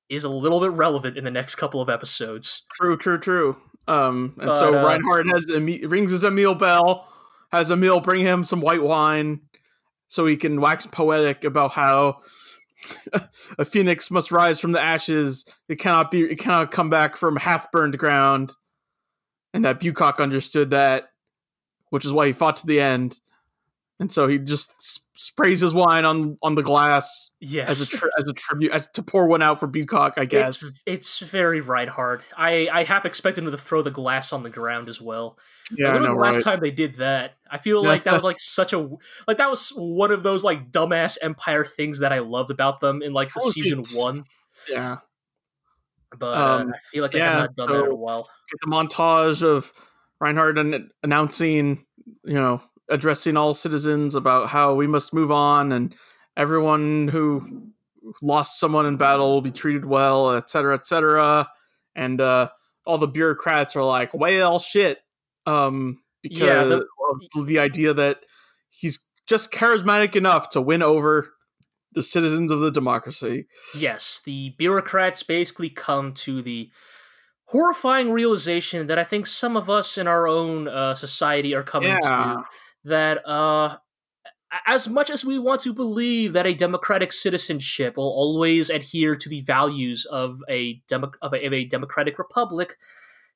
is 0.08 0.24
a 0.24 0.28
little 0.28 0.60
bit 0.60 0.72
relevant 0.72 1.16
in 1.16 1.24
the 1.24 1.30
next 1.30 1.54
couple 1.54 1.80
of 1.80 1.88
episodes. 1.88 2.62
True, 2.72 2.96
true, 2.96 3.18
true. 3.18 3.56
Um, 3.86 4.34
and 4.38 4.48
But, 4.48 4.54
so 4.56 4.76
uh, 4.78 4.82
Reinhardt 4.84 5.26
has 5.28 5.46
rings 5.56 6.10
his 6.10 6.24
Emil 6.24 6.54
bell, 6.54 7.06
has 7.52 7.70
Emil 7.70 8.00
bring 8.00 8.20
him 8.20 8.44
some 8.44 8.60
white 8.60 8.82
wine, 8.82 9.40
so 10.08 10.26
he 10.26 10.36
can 10.36 10.60
wax 10.60 10.86
poetic 10.86 11.44
about 11.44 11.72
how 11.72 12.18
a 13.58 13.64
phoenix 13.64 14.10
must 14.10 14.32
rise 14.32 14.58
from 14.60 14.72
the 14.72 14.80
ashes. 14.80 15.44
It 15.68 15.76
cannot 15.76 16.10
be. 16.10 16.22
It 16.22 16.38
cannot 16.38 16.70
come 16.72 16.90
back 16.90 17.16
from 17.16 17.36
half 17.36 17.70
burned 17.72 17.96
ground, 17.98 18.52
and 19.54 19.64
that 19.64 19.80
Bucock 19.80 20.20
understood 20.20 20.70
that, 20.70 21.10
which 21.90 22.04
is 22.04 22.12
why 22.12 22.26
he 22.26 22.32
fought 22.32 22.56
to 22.56 22.66
the 22.66 22.80
end. 22.80 23.18
And 23.98 24.10
so 24.10 24.26
he 24.28 24.38
just 24.38 24.72
sprays 25.14 25.60
his 25.60 25.74
wine 25.74 26.06
on 26.06 26.38
on 26.42 26.54
the 26.54 26.62
glass 26.62 27.32
Yes, 27.38 27.68
as 27.68 27.82
a 27.82 27.86
tri- 27.98 28.08
as 28.16 28.26
a 28.26 28.32
tribute, 28.32 28.72
as 28.72 28.88
to 28.92 29.02
pour 29.02 29.26
one 29.26 29.42
out 29.42 29.60
for 29.60 29.66
Bucock, 29.66 30.14
I 30.16 30.24
guess. 30.24 30.62
It's, 30.62 30.80
it's 30.86 31.18
very 31.18 31.60
Reinhardt. 31.60 32.22
I, 32.34 32.68
I 32.72 32.84
half 32.84 33.04
expected 33.04 33.44
him 33.44 33.50
to 33.50 33.58
throw 33.58 33.82
the 33.82 33.90
glass 33.90 34.32
on 34.32 34.42
the 34.42 34.48
ground 34.48 34.88
as 34.88 35.02
well. 35.02 35.38
yeah, 35.76 35.88
when 35.88 35.96
I 35.96 36.00
was 36.00 36.08
know, 36.08 36.14
the 36.14 36.20
last 36.22 36.34
right? 36.36 36.44
time 36.44 36.60
they 36.60 36.70
did 36.70 36.94
that? 36.94 37.34
I 37.50 37.58
feel 37.58 37.84
like 37.84 38.04
that 38.04 38.14
was 38.14 38.24
like 38.24 38.40
such 38.40 38.72
a 38.72 38.88
like 39.28 39.36
that 39.36 39.50
was 39.50 39.68
one 39.76 40.12
of 40.12 40.22
those 40.22 40.42
like 40.42 40.70
dumbass 40.72 41.18
Empire 41.20 41.66
things 41.66 41.98
that 41.98 42.10
I 42.10 42.20
loved 42.20 42.50
about 42.50 42.80
them 42.80 43.02
in 43.02 43.12
like 43.12 43.28
the 43.34 43.42
Oh, 43.44 43.50
season 43.50 43.84
one. 43.94 44.24
Yeah. 44.70 44.98
But 46.18 46.36
uh, 46.36 46.56
Um, 46.62 46.72
I 46.74 46.78
feel 46.92 47.02
like 47.02 47.14
yeah, 47.14 47.30
have 47.30 47.40
not 47.42 47.56
done 47.56 47.68
that 47.68 47.74
in 47.78 47.84
so- 47.86 47.90
a 47.92 47.94
while. 47.94 48.28
get 48.50 48.60
the 48.62 48.70
montage 48.70 49.42
of 49.42 49.72
Reinhardt 50.20 50.58
an- 50.58 50.90
announcing, 51.02 51.86
you 52.24 52.34
know, 52.34 52.60
addressing 52.88 53.36
all 53.36 53.54
citizens 53.54 54.14
about 54.14 54.48
how 54.48 54.74
we 54.74 54.86
must 54.86 55.14
move 55.14 55.30
on 55.30 55.70
and 55.72 55.94
everyone 56.36 57.08
who 57.08 57.68
lost 58.22 58.58
someone 58.58 58.86
in 58.86 58.96
battle 58.96 59.30
will 59.32 59.40
be 59.42 59.50
treated 59.52 59.84
well, 59.84 60.32
et 60.32 60.50
cetera, 60.50 60.74
et 60.74 60.86
cetera. 60.86 61.48
And 61.94 62.20
uh, 62.20 62.48
all 62.86 62.98
the 62.98 63.06
bureaucrats 63.06 63.76
are 63.76 63.84
like, 63.84 64.12
well, 64.12 64.58
shit. 64.58 64.98
Um, 65.46 66.02
because 66.22 66.40
Yeah, 66.40 66.64
the- 66.64 66.86
of 67.36 67.46
the 67.46 67.58
idea 67.60 67.94
that 67.94 68.20
he's 68.68 69.06
just 69.26 69.52
charismatic 69.52 70.16
enough 70.16 70.48
to 70.50 70.60
win 70.60 70.82
over 70.82 71.32
the 71.92 72.02
citizens 72.02 72.50
of 72.50 72.60
the 72.60 72.70
democracy. 72.70 73.46
Yes, 73.74 74.22
the 74.24 74.54
bureaucrats 74.58 75.22
basically 75.22 75.70
come 75.70 76.12
to 76.14 76.42
the 76.42 76.70
horrifying 77.46 78.12
realization 78.12 78.86
that 78.86 78.98
I 78.98 79.04
think 79.04 79.26
some 79.26 79.56
of 79.56 79.68
us 79.68 79.98
in 79.98 80.06
our 80.06 80.28
own 80.28 80.68
uh, 80.68 80.94
society 80.94 81.54
are 81.54 81.64
coming 81.64 81.88
Yeah. 81.88 81.98
to 82.00 82.44
that 82.84 83.26
uh, 83.26 83.76
as 84.66 84.88
much 84.88 85.10
as 85.10 85.24
we 85.24 85.38
want 85.38 85.60
to 85.62 85.72
believe 85.72 86.32
that 86.32 86.46
a 86.46 86.54
democratic 86.54 87.12
citizenship 87.12 87.96
will 87.96 88.04
always 88.04 88.70
adhere 88.70 89.14
to 89.16 89.28
the 89.28 89.42
values 89.42 90.06
of 90.06 90.40
a, 90.48 90.80
demo- 90.88 91.12
of 91.22 91.34
a, 91.34 91.44
of 91.44 91.52
a 91.52 91.64
democratic 91.64 92.18
republic, 92.18 92.76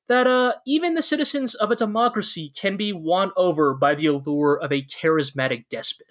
that 0.07 0.27
uh, 0.27 0.53
even 0.65 0.93
the 0.93 1.01
citizens 1.01 1.55
of 1.55 1.71
a 1.71 1.75
democracy 1.75 2.51
can 2.55 2.77
be 2.77 2.93
won 2.93 3.31
over 3.35 3.73
by 3.73 3.95
the 3.95 4.05
allure 4.05 4.59
of 4.61 4.71
a 4.71 4.81
charismatic 4.83 5.65
despot. 5.69 6.07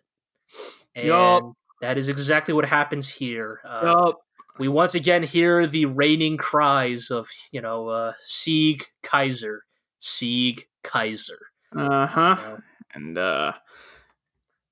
And 0.94 1.06
Yup. 1.06 1.42
That 1.80 1.98
is 1.98 2.08
exactly 2.08 2.54
what 2.54 2.64
happens 2.64 3.08
here. 3.08 3.60
Uh, 3.64 4.04
Yup. 4.06 4.20
we 4.58 4.68
once 4.68 4.94
again 4.94 5.22
hear 5.22 5.66
the 5.66 5.86
reigning 5.86 6.36
cries 6.36 7.10
of, 7.10 7.28
you 7.52 7.60
know, 7.60 7.88
uh, 7.88 8.12
Sieg 8.22 8.84
Kaiser, 9.02 9.64
Sieg 9.98 10.66
Kaiser. 10.82 11.38
Uh 11.76 12.06
huh. 12.06 12.36
you 12.40 12.48
know. 12.48 12.58
and 12.94 13.18
uh 13.18 13.52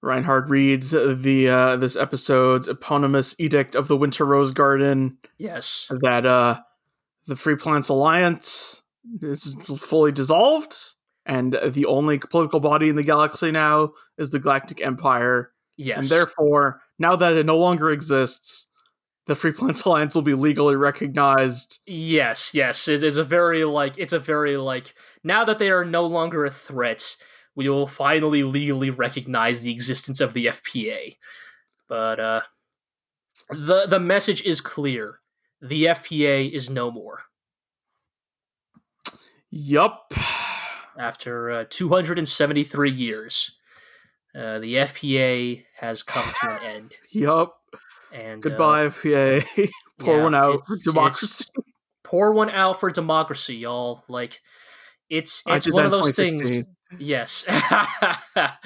Reinhard 0.01 0.51
reads 0.51 0.91
the 0.91 1.49
uh 1.49 1.77
this 1.77 1.97
episode's 1.97 2.67
eponymous 2.69 3.35
edict 3.39 3.75
of 3.75 3.89
the 3.89 3.97
Winter 3.97 4.25
Rose 4.25 4.53
Garden 4.53 5.19
Yes. 5.39 5.89
that 6.03 6.27
uh 6.27 6.61
the 7.29 7.37
Free 7.37 7.57
Planets 7.57 7.89
Alliance 7.89 8.83
is 9.21 9.55
fully 9.79 10.11
dissolved 10.13 10.75
and 11.25 11.59
the 11.65 11.87
only 11.87 12.19
political 12.19 12.59
body 12.61 12.89
in 12.89 12.97
the 12.97 13.03
galaxy 13.05 13.51
now 13.53 13.93
is 14.19 14.31
the 14.31 14.39
Galactic 14.41 14.85
Empire 14.85 15.53
Yes. 15.77 15.99
and 15.99 16.07
therefore 16.09 16.81
now 17.03 17.17
that 17.17 17.37
it 17.37 17.45
no 17.45 17.59
longer 17.59 17.91
exists 17.91 18.69
the 19.27 19.35
Free 19.35 19.53
Planets 19.53 19.83
Alliance 19.87 20.15
will 20.15 20.23
be 20.23 20.35
legally 20.35 20.77
recognized 20.77 21.81
Yes, 21.87 22.55
yes. 22.55 22.89
It 22.89 23.05
is 23.05 23.17
a 23.17 23.25
very 23.25 23.65
like 23.65 23.99
it's 23.99 24.13
a 24.13 24.19
very 24.19 24.57
like 24.57 24.95
now 25.23 25.45
that 25.45 25.59
they 25.59 25.71
are 25.71 25.85
no 25.85 26.07
longer 26.07 26.45
a 26.45 26.51
threat, 26.51 27.17
we 27.55 27.69
will 27.69 27.87
finally 27.87 28.43
legally 28.43 28.91
recognize 28.91 29.61
the 29.61 29.73
existence 29.73 30.21
of 30.21 30.33
the 30.33 30.47
FPA. 30.47 31.17
But 31.89 32.21
uh 32.21 32.41
the 33.51 33.87
the 33.87 34.01
message 34.01 34.43
is 34.43 34.61
clear. 34.61 35.21
The 35.61 35.85
FPA 35.85 36.51
is 36.51 36.69
no 36.69 36.91
more. 36.91 37.23
yup 39.51 40.13
After 40.99 41.51
uh, 41.51 41.65
273 41.71 42.91
years, 42.91 43.53
uh, 44.35 44.59
the 44.59 44.75
FPA 44.75 45.65
has 45.79 46.03
come 46.03 46.25
to 46.41 46.51
an 46.51 46.63
end. 46.63 46.95
yup 47.11 47.59
And 48.13 48.45
uh, 48.45 48.49
goodbye 48.49 48.87
FPA 48.89 49.45
pour 49.99 50.17
yeah, 50.17 50.23
one 50.23 50.35
out 50.35 50.67
for 50.67 50.77
democracy 50.83 51.45
pour 52.05 52.33
one 52.33 52.51
out 52.51 52.81
for 52.81 52.91
democracy, 52.91 53.57
y'all. 53.57 54.05
Like 54.09 54.41
it's 55.09 55.43
it's 55.47 55.71
one 55.71 55.87
of 55.87 55.93
those 55.93 56.15
things. 56.15 56.67
Yes, 56.99 57.47
it, 57.49 58.59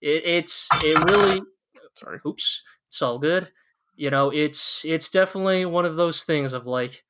it's 0.00 0.68
it 0.82 1.04
really. 1.10 1.42
sorry 1.94 2.20
Oops, 2.26 2.62
it's 2.88 3.02
all 3.02 3.18
good. 3.18 3.50
You 3.96 4.10
know, 4.10 4.30
it's 4.30 4.84
it's 4.84 5.10
definitely 5.10 5.66
one 5.66 5.84
of 5.84 5.96
those 5.96 6.22
things 6.24 6.52
of 6.52 6.66
like, 6.66 7.04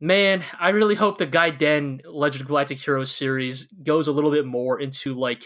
man, 0.00 0.42
I 0.58 0.70
really 0.70 0.94
hope 0.94 1.18
the 1.18 1.26
Gaiden 1.26 2.00
Legend 2.06 2.42
of 2.42 2.48
Galactic 2.48 2.78
Heroes 2.78 3.14
series 3.14 3.68
goes 3.82 4.08
a 4.08 4.12
little 4.12 4.30
bit 4.30 4.46
more 4.46 4.80
into 4.80 5.14
like. 5.14 5.44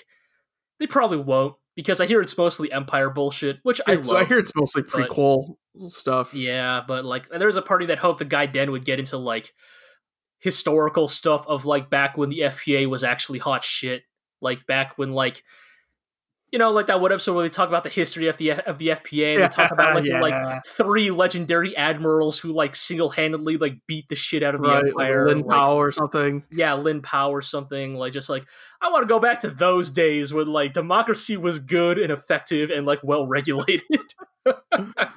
They 0.79 0.87
probably 0.87 1.19
won't 1.19 1.55
because 1.77 2.01
I 2.01 2.07
hear 2.07 2.21
it's 2.21 2.37
mostly 2.37 2.71
Empire 2.73 3.11
bullshit, 3.11 3.59
which 3.63 3.81
I 3.87 3.95
love. 3.95 4.11
I 4.11 4.25
hear 4.25 4.39
it's 4.39 4.53
mostly 4.55 4.83
but- 4.83 4.91
prequel 4.93 5.57
stuff. 5.89 6.35
Yeah, 6.35 6.83
but 6.87 7.05
like 7.05 7.29
there's 7.29 7.57
a 7.57 7.63
party 7.63 7.87
that 7.87 7.99
hoped 7.99 8.19
the 8.19 8.25
Gaiden 8.25 8.71
would 8.73 8.85
get 8.85 8.99
into 8.99 9.17
like 9.17 9.53
historical 10.41 11.09
stuff 11.09 11.47
of 11.47 11.65
like 11.65 11.89
back 11.89 12.19
when 12.19 12.29
the 12.29 12.41
FPA 12.41 12.87
was 12.89 13.05
actually 13.05 13.39
hot 13.39 13.65
shit. 13.65 14.03
Like 14.41 14.67
back 14.67 14.99
when 14.99 15.13
like 15.13 15.43
you 16.53 16.59
know, 16.59 16.71
like 16.71 16.87
that 16.87 17.01
one 17.01 17.11
episode 17.13 17.35
where 17.35 17.43
they 17.45 17.49
talk 17.49 17.69
about 17.69 17.83
the 17.83 17.89
history 17.91 18.29
of 18.29 18.37
the 18.37 18.51
of 18.53 18.77
the 18.79 18.89
FPA 18.89 19.35
and 19.35 19.43
they 19.43 19.49
talk 19.49 19.71
about 19.73 19.95
like 19.95 20.05
the, 20.05 20.11
Yeah. 20.11 20.21
like 20.21 20.65
three 20.67 21.11
legendary 21.11 21.75
admirals 21.77 22.39
who 22.39 22.53
like 22.53 22.77
single 22.77 23.09
handedly 23.11 23.57
like 23.57 23.79
beat 23.87 24.09
the 24.11 24.15
shit 24.15 24.43
out 24.43 24.55
of 24.55 24.61
the 24.63 24.69
right, 24.69 24.85
like 24.85 24.91
empire. 25.09 25.27
Lin 25.29 25.41
like- 25.41 25.57
Powell 25.57 25.77
or 25.79 25.91
something. 25.93 26.45
yeah, 26.53 26.75
Lin 26.75 27.01
Pao 27.03 27.31
or 27.31 27.41
something. 27.43 27.95
Like 27.95 28.13
just 28.13 28.29
like 28.29 28.45
I 28.83 28.91
want 28.91 29.03
to 29.03 29.07
go 29.09 29.19
back 29.19 29.41
to 29.41 29.51
those 29.51 29.91
days 29.91 30.33
when 30.33 30.47
like 30.47 30.73
democracy 30.75 31.37
was 31.37 31.59
good 31.59 31.99
and 31.99 32.13
effective 32.13 32.71
and 32.71 32.85
like 32.87 33.01
well 33.03 33.27
regulated. 33.27 33.83
but 34.45 34.63
uh, 34.79 35.15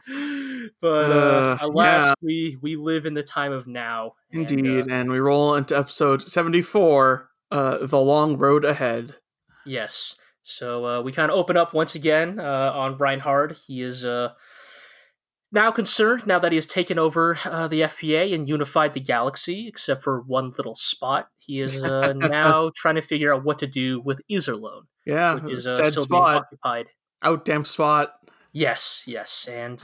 Uh, 0.82 1.58
alas, 1.62 2.04
yeah. 2.06 2.13
we 2.21 2.58
we 2.62 2.76
live 2.76 3.06
in 3.06 3.13
the 3.13 3.24
time 3.24 3.52
of 3.52 3.67
now. 3.67 4.13
and, 4.32 4.45
uh, 4.50 4.54
Indeed, 4.56 4.86
and 4.89 5.12
we 5.12 5.19
roll 5.19 5.56
into 5.56 5.78
episode 5.78 6.30
seventy-four, 6.30 7.30
uh, 7.52 7.86
"The 7.86 8.00
Long 8.00 8.38
Road 8.38 8.63
Ahead." 8.65 9.15
yes. 9.65 10.15
So 10.45 10.86
uh, 10.86 11.01
we 11.01 11.12
kind 11.12 11.31
of 11.31 11.38
open 11.38 11.58
up 11.58 11.73
once 11.73 11.95
again 11.95 12.39
uh, 12.39 12.71
on 12.71 12.97
Reinhard. 12.97 13.58
He 13.65 13.81
is 13.81 14.05
uh, 14.05 14.34
now 15.51 15.71
concerned 15.71 16.27
now 16.27 16.38
that 16.38 16.51
he 16.51 16.55
has 16.55 16.67
taken 16.67 16.99
over 16.99 17.39
uh, 17.43 17.67
the 17.67 17.81
FPA 17.81 18.31
and 18.31 18.47
unified 18.47 18.93
the 18.93 18.99
galaxy, 18.99 19.67
except 19.67 20.03
for 20.03 20.21
one 20.21 20.51
little 20.55 20.75
spot. 20.75 21.29
He 21.39 21.62
is 21.62 21.84
uh, 21.84 22.13
now 22.15 22.69
trying 22.75 22.93
to 22.93 23.01
figure 23.01 23.34
out 23.34 23.43
what 23.43 23.58
to 23.58 23.67
do 23.67 23.99
with 23.99 24.21
Iserlohn. 24.31 24.84
Yeah, 25.03 25.34
which 25.34 25.51
is 25.51 25.65
uh, 25.65 25.84
still 25.91 26.05
being 26.05 26.21
occupied. 26.21 26.89
out 27.23 27.43
damn 27.43 27.65
spot. 27.65 28.13
Yes, 28.53 29.03
yes, 29.08 29.49
and 29.51 29.84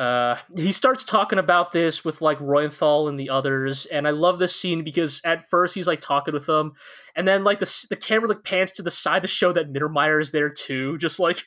uh, 0.00 0.02
uh, 0.02 0.38
he 0.56 0.72
starts 0.72 1.04
talking 1.04 1.38
about 1.38 1.72
this 1.72 2.04
with 2.04 2.20
like 2.22 2.38
Reuenthal 2.38 3.08
and 3.08 3.20
the 3.20 3.30
others, 3.30 3.86
and 3.86 4.08
I 4.08 4.10
love 4.10 4.38
this 4.38 4.56
scene 4.56 4.82
because 4.82 5.20
at 5.24 5.48
first 5.48 5.74
he's 5.74 5.86
like 5.86 6.00
talking 6.00 6.32
with 6.34 6.46
them, 6.46 6.72
and 7.14 7.28
then 7.28 7.44
like 7.44 7.58
the 7.60 7.86
the 7.90 7.96
camera 7.96 8.28
like 8.28 8.42
pans 8.44 8.72
to 8.72 8.82
the 8.82 8.90
side 8.90 9.22
to 9.22 9.28
show 9.28 9.52
that 9.52 9.72
Mittermeier 9.72 10.20
is 10.20 10.32
there 10.32 10.48
too, 10.50 10.98
just 10.98 11.18
like. 11.20 11.44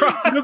Right. 0.00 0.34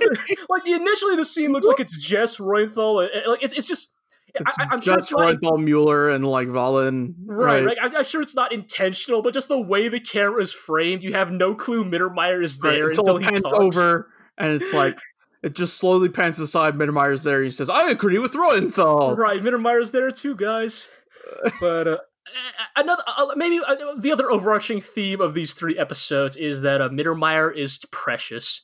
like 0.48 0.66
initially, 0.66 1.14
the 1.16 1.24
scene 1.26 1.52
looks 1.52 1.66
like 1.66 1.78
it's 1.78 1.96
just 1.98 2.38
Reuenthal. 2.38 3.02
and- 3.02 3.10
and, 3.12 3.26
Like 3.32 3.42
it's, 3.42 3.52
it's 3.54 3.66
just. 3.66 3.92
It's 4.34 4.58
I, 4.58 4.64
I'm 4.70 4.80
sure 4.80 4.96
just 4.96 5.12
it's 5.12 5.42
not 5.42 5.58
Mueller 5.60 6.08
and 6.10 6.26
like 6.26 6.48
Wahlen. 6.48 7.14
Right, 7.26 7.64
right. 7.64 7.76
I'm, 7.82 7.94
I'm 7.96 8.04
sure 8.04 8.20
it's 8.22 8.34
not 8.34 8.52
intentional, 8.52 9.22
but 9.22 9.32
just 9.34 9.48
the 9.48 9.60
way 9.60 9.88
the 9.88 10.00
camera 10.00 10.40
is 10.42 10.52
framed, 10.52 11.02
you 11.02 11.12
have 11.14 11.30
no 11.30 11.54
clue 11.54 11.84
Mittermeier 11.84 12.42
is 12.42 12.58
Right, 12.62 12.72
there 12.72 12.88
until 12.88 13.04
until 13.04 13.16
it 13.18 13.24
he 13.24 13.28
pans 13.30 13.42
talks. 13.42 13.76
over 13.76 14.10
and 14.38 14.60
it's 14.60 14.72
like 14.74 14.98
it 15.42 15.54
just 15.54 15.78
slowly 15.78 16.08
pans 16.08 16.38
aside. 16.40 16.74
Mittermeier's 16.74 17.22
there. 17.22 17.38
And 17.38 17.46
he 17.46 17.50
says, 17.50 17.70
"I 17.70 17.90
agree 17.90 18.18
with 18.18 18.32
Reuenthal." 18.32 19.16
Right, 19.16 19.42
Mittermeier's 19.42 19.90
there 19.90 20.10
too, 20.10 20.34
guys. 20.34 20.88
But 21.60 21.88
uh, 21.88 21.96
another, 22.76 23.02
uh, 23.06 23.32
maybe 23.34 23.60
uh, 23.66 23.74
the 23.98 24.12
other 24.12 24.30
overarching 24.30 24.80
theme 24.80 25.20
of 25.20 25.34
these 25.34 25.54
three 25.54 25.76
episodes 25.76 26.36
is 26.36 26.60
that 26.62 26.80
uh, 26.80 26.88
Mittermeier 26.88 27.56
is 27.56 27.80
precious 27.90 28.62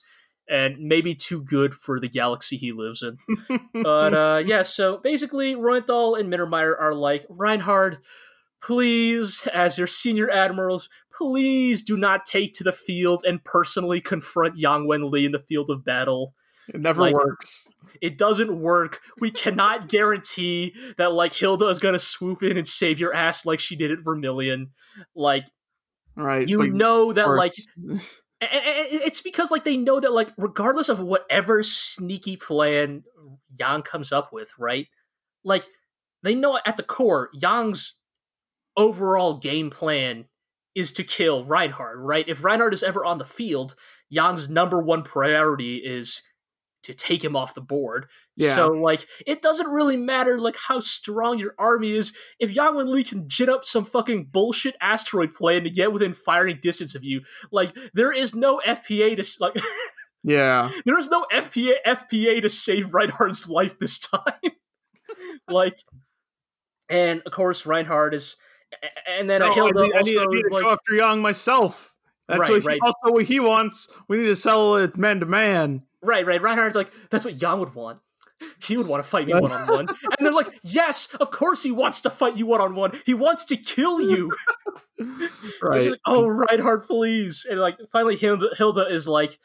and 0.49 0.79
maybe 0.79 1.15
too 1.15 1.43
good 1.43 1.75
for 1.75 1.99
the 1.99 2.09
galaxy 2.09 2.57
he 2.57 2.73
lives 2.73 3.03
in. 3.03 3.19
But 3.83 4.15
uh, 4.15 4.43
yeah, 4.45 4.63
so 4.63 4.99
basically, 4.99 5.55
Reuenthal 5.55 6.19
and 6.19 6.33
Mittermeier 6.33 6.79
are 6.79 6.95
like, 6.95 7.25
Reinhard, 7.29 7.99
please, 8.63 9.49
as 9.53 9.79
your 9.79 9.87
senior 9.87 10.31
admirals, 10.31 10.89
please 11.17 11.83
do 11.83 11.97
not 11.97 12.27
take 12.27 12.55
to 12.55 12.65
the 12.65 12.73
field 12.73 13.25
and 13.27 13.43
personally 13.45 14.01
confront 14.01 14.59
Yang 14.59 14.87
Wen 14.87 15.11
Li 15.11 15.25
in 15.25 15.33
the 15.33 15.39
field 15.39 15.71
of 15.71 15.85
battle. 15.85 16.35
It 16.69 16.81
never 16.81 17.03
like- 17.03 17.15
works. 17.15 17.69
It 18.01 18.17
doesn't 18.19 18.59
work. 18.61 19.01
We 19.21 19.31
cannot 19.31 19.89
guarantee 19.89 20.75
that 20.99 21.13
like 21.13 21.33
Hilda 21.33 21.67
is 21.69 21.79
gonna 21.79 21.99
swoop 21.99 22.43
in 22.43 22.57
and 22.57 22.67
save 22.67 22.99
your 22.99 23.15
ass 23.15 23.45
like 23.47 23.61
she 23.61 23.77
did 23.77 23.91
at 23.91 24.01
Vermilion. 24.05 24.71
Like 25.15 25.45
Right. 26.17 26.49
you 26.49 26.63
know 26.69 27.13
that 27.13 27.29
like 27.29 27.53
course- 27.55 28.09
and, 28.41 28.51
and- 28.53 28.89
and 28.93 29.03
it's 29.03 29.21
because 29.23 29.51
like 29.51 29.65
they 29.65 29.77
know 29.77 30.01
that 30.01 30.13
like 30.13 30.33
regardless 30.37 30.89
of 30.89 31.01
whatever 31.01 31.63
sneaky 31.63 32.37
plan 32.37 33.05
Yang 33.59 33.83
comes 33.83 34.13
up 34.13 34.33
with, 34.33 34.51
right? 34.59 34.89
Like 35.45 35.67
they 36.23 36.35
know 36.35 36.59
at 36.67 36.77
the 36.77 36.83
core 36.83 37.29
Yang's 37.35 37.99
overall 38.77 39.39
game 39.39 39.71
plan 39.71 40.25
is 40.75 40.93
to 40.93 41.05
kill 41.05 41.45
Reinhardt, 41.45 41.99
right? 41.99 42.27
If 42.29 42.43
Reinhardt 42.43 42.73
is 42.73 42.83
ever 42.83 43.05
on 43.05 43.19
the 43.19 43.25
field, 43.27 43.75
Yang's 44.09 44.49
number 44.49 44.81
one 44.81 45.03
priority 45.03 45.77
is 45.77 46.23
to 46.83 46.95
take 46.95 47.23
him 47.23 47.37
off 47.37 47.55
the 47.55 47.61
board. 47.61 48.07
Yeah. 48.37 48.55
So 48.55 48.69
like 48.69 49.07
it 49.27 49.43
doesn't 49.43 49.69
really 49.71 49.97
matter 49.97 50.39
like 50.39 50.57
how 50.57 50.81
strong 50.81 51.39
your 51.39 51.55
army 51.59 51.93
is 51.93 52.13
if 52.39 52.51
Yang 52.51 52.75
Wen 52.77 52.93
Li 52.93 53.05
can 53.05 53.29
gin 53.29 53.49
up 53.49 53.65
some 53.65 53.85
fucking 53.85 54.29
bullshit 54.33 54.75
asteroid 54.81 55.35
plan 55.35 55.65
to 55.65 55.71
get 55.71 55.93
within 55.93 56.13
firing 56.15 56.59
distance 56.61 56.95
of 56.95 57.05
you. 57.05 57.23
Like 57.51 57.77
there 57.95 58.13
is 58.13 58.35
no 58.35 58.61
FPA 58.67 59.17
to 59.17 59.37
like 59.41 59.55
yeah. 60.25 60.71
there 60.85 60.99
is 60.99 61.09
no 61.09 61.25
FPA 61.33 61.75
FPA 61.87 62.43
to 62.43 62.49
save 62.51 62.95
Reinhardt's 62.95 63.49
life 63.49 63.79
this 63.79 63.99
time. 63.99 64.53
like 65.49 65.79
and 66.89 67.23
of 67.27 67.33
course 67.33 67.65
Reinhardt 67.67 68.15
is 68.15 68.37
and 69.07 69.29
then 69.29 69.41
No, 69.41 69.53
I 69.53 69.55
need, 69.71 69.77
I 69.77 70.01
need, 70.03 70.19
I 70.19 70.25
need 70.27 70.43
to 70.43 70.49
like- 70.51 70.63
go 70.63 70.73
after 70.73 70.95
Yang 70.95 71.21
myself. 71.21 71.95
That's 72.29 72.41
Right, 72.49 72.51
what 72.53 72.63
he, 72.63 72.69
right. 72.69 72.79
also 72.83 73.13
what 73.13 73.25
he 73.25 73.41
wants. 73.41 73.89
We 74.09 74.17
need 74.17 74.27
to 74.27 74.37
sell 74.37 74.77
it 74.77 74.97
man 74.97 75.21
to 75.21 75.27
man. 75.27 75.83
Right, 76.03 76.27
right. 76.27 76.43
Reinhardt's 76.43 76.77
like, 76.77 76.93
that's 77.11 77.25
what 77.25 77.41
Yang 77.41 77.61
would 77.61 77.75
want. 77.75 78.01
He 78.61 78.77
would 78.77 78.89
want 78.89 79.05
to 79.05 79.09
fight 79.09 79.29
me 79.29 79.35
one 79.35 79.53
on 79.53 79.69
one. 79.69 79.89
And 79.89 80.27
they're 80.27 80.33
like, 80.33 80.53
yes, 80.65 81.15
of 81.21 81.31
course 81.31 81.63
he 81.63 81.71
wants 81.71 82.01
to 82.01 82.11
fight 82.11 82.37
you 82.37 82.45
one 82.47 82.61
on 82.61 82.75
one. 82.75 82.93
He 83.07 83.15
wants 83.15 83.45
to 83.47 83.57
kill 83.57 84.01
you. 84.01 84.33
Right. 85.61 85.91
Like, 85.91 86.01
oh, 86.07 86.27
Reinhardt, 86.27 86.87
please. 86.87 87.45
And 87.49 87.59
like, 87.59 87.77
finally, 87.91 88.17
Hilda, 88.17 88.51
Hilda 88.57 88.87
is 88.89 89.09
like, 89.09 89.39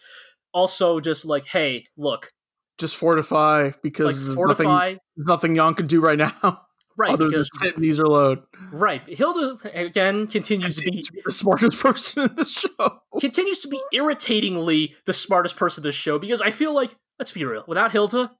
also 0.53 0.99
just 0.99 1.25
like, 1.25 1.45
hey, 1.45 1.85
look, 1.97 2.31
Just 2.77 2.95
fortify 2.95 3.63
like, 3.65 3.81
because 3.81 4.25
there's 4.25 4.35
fortify. 4.35 4.63
nothing, 4.63 4.99
there's 5.15 5.27
nothing 5.27 5.55
Yang 5.55 5.75
can 5.75 5.87
do 5.87 5.99
right 5.99 6.17
now 6.17 6.33
Right, 6.97 7.11
other 7.11 7.25
because, 7.25 7.49
than 7.59 7.69
sit 7.69 7.77
in 7.77 7.83
Iserlohn. 7.83 8.43
Right. 8.71 9.01
Hilda, 9.07 9.57
again, 9.73 10.27
continues 10.27 10.75
to 10.75 10.85
be 10.85 11.01
to 11.01 11.11
be 11.13 11.21
the 11.25 11.31
smartest 11.31 11.79
person 11.81 12.29
in 12.29 12.35
this 12.35 12.51
show. 12.51 13.01
continues 13.19 13.59
to 13.59 13.67
be 13.67 13.81
irritatingly 13.91 14.95
the 15.05 15.13
smartest 15.13 15.55
person 15.55 15.83
in 15.83 15.87
this 15.89 15.95
show 15.95 16.19
because 16.19 16.41
I 16.41 16.51
feel 16.51 16.73
like, 16.73 16.95
let's 17.19 17.31
be 17.31 17.45
real, 17.45 17.63
without 17.67 17.91
Hilda, 17.91 18.31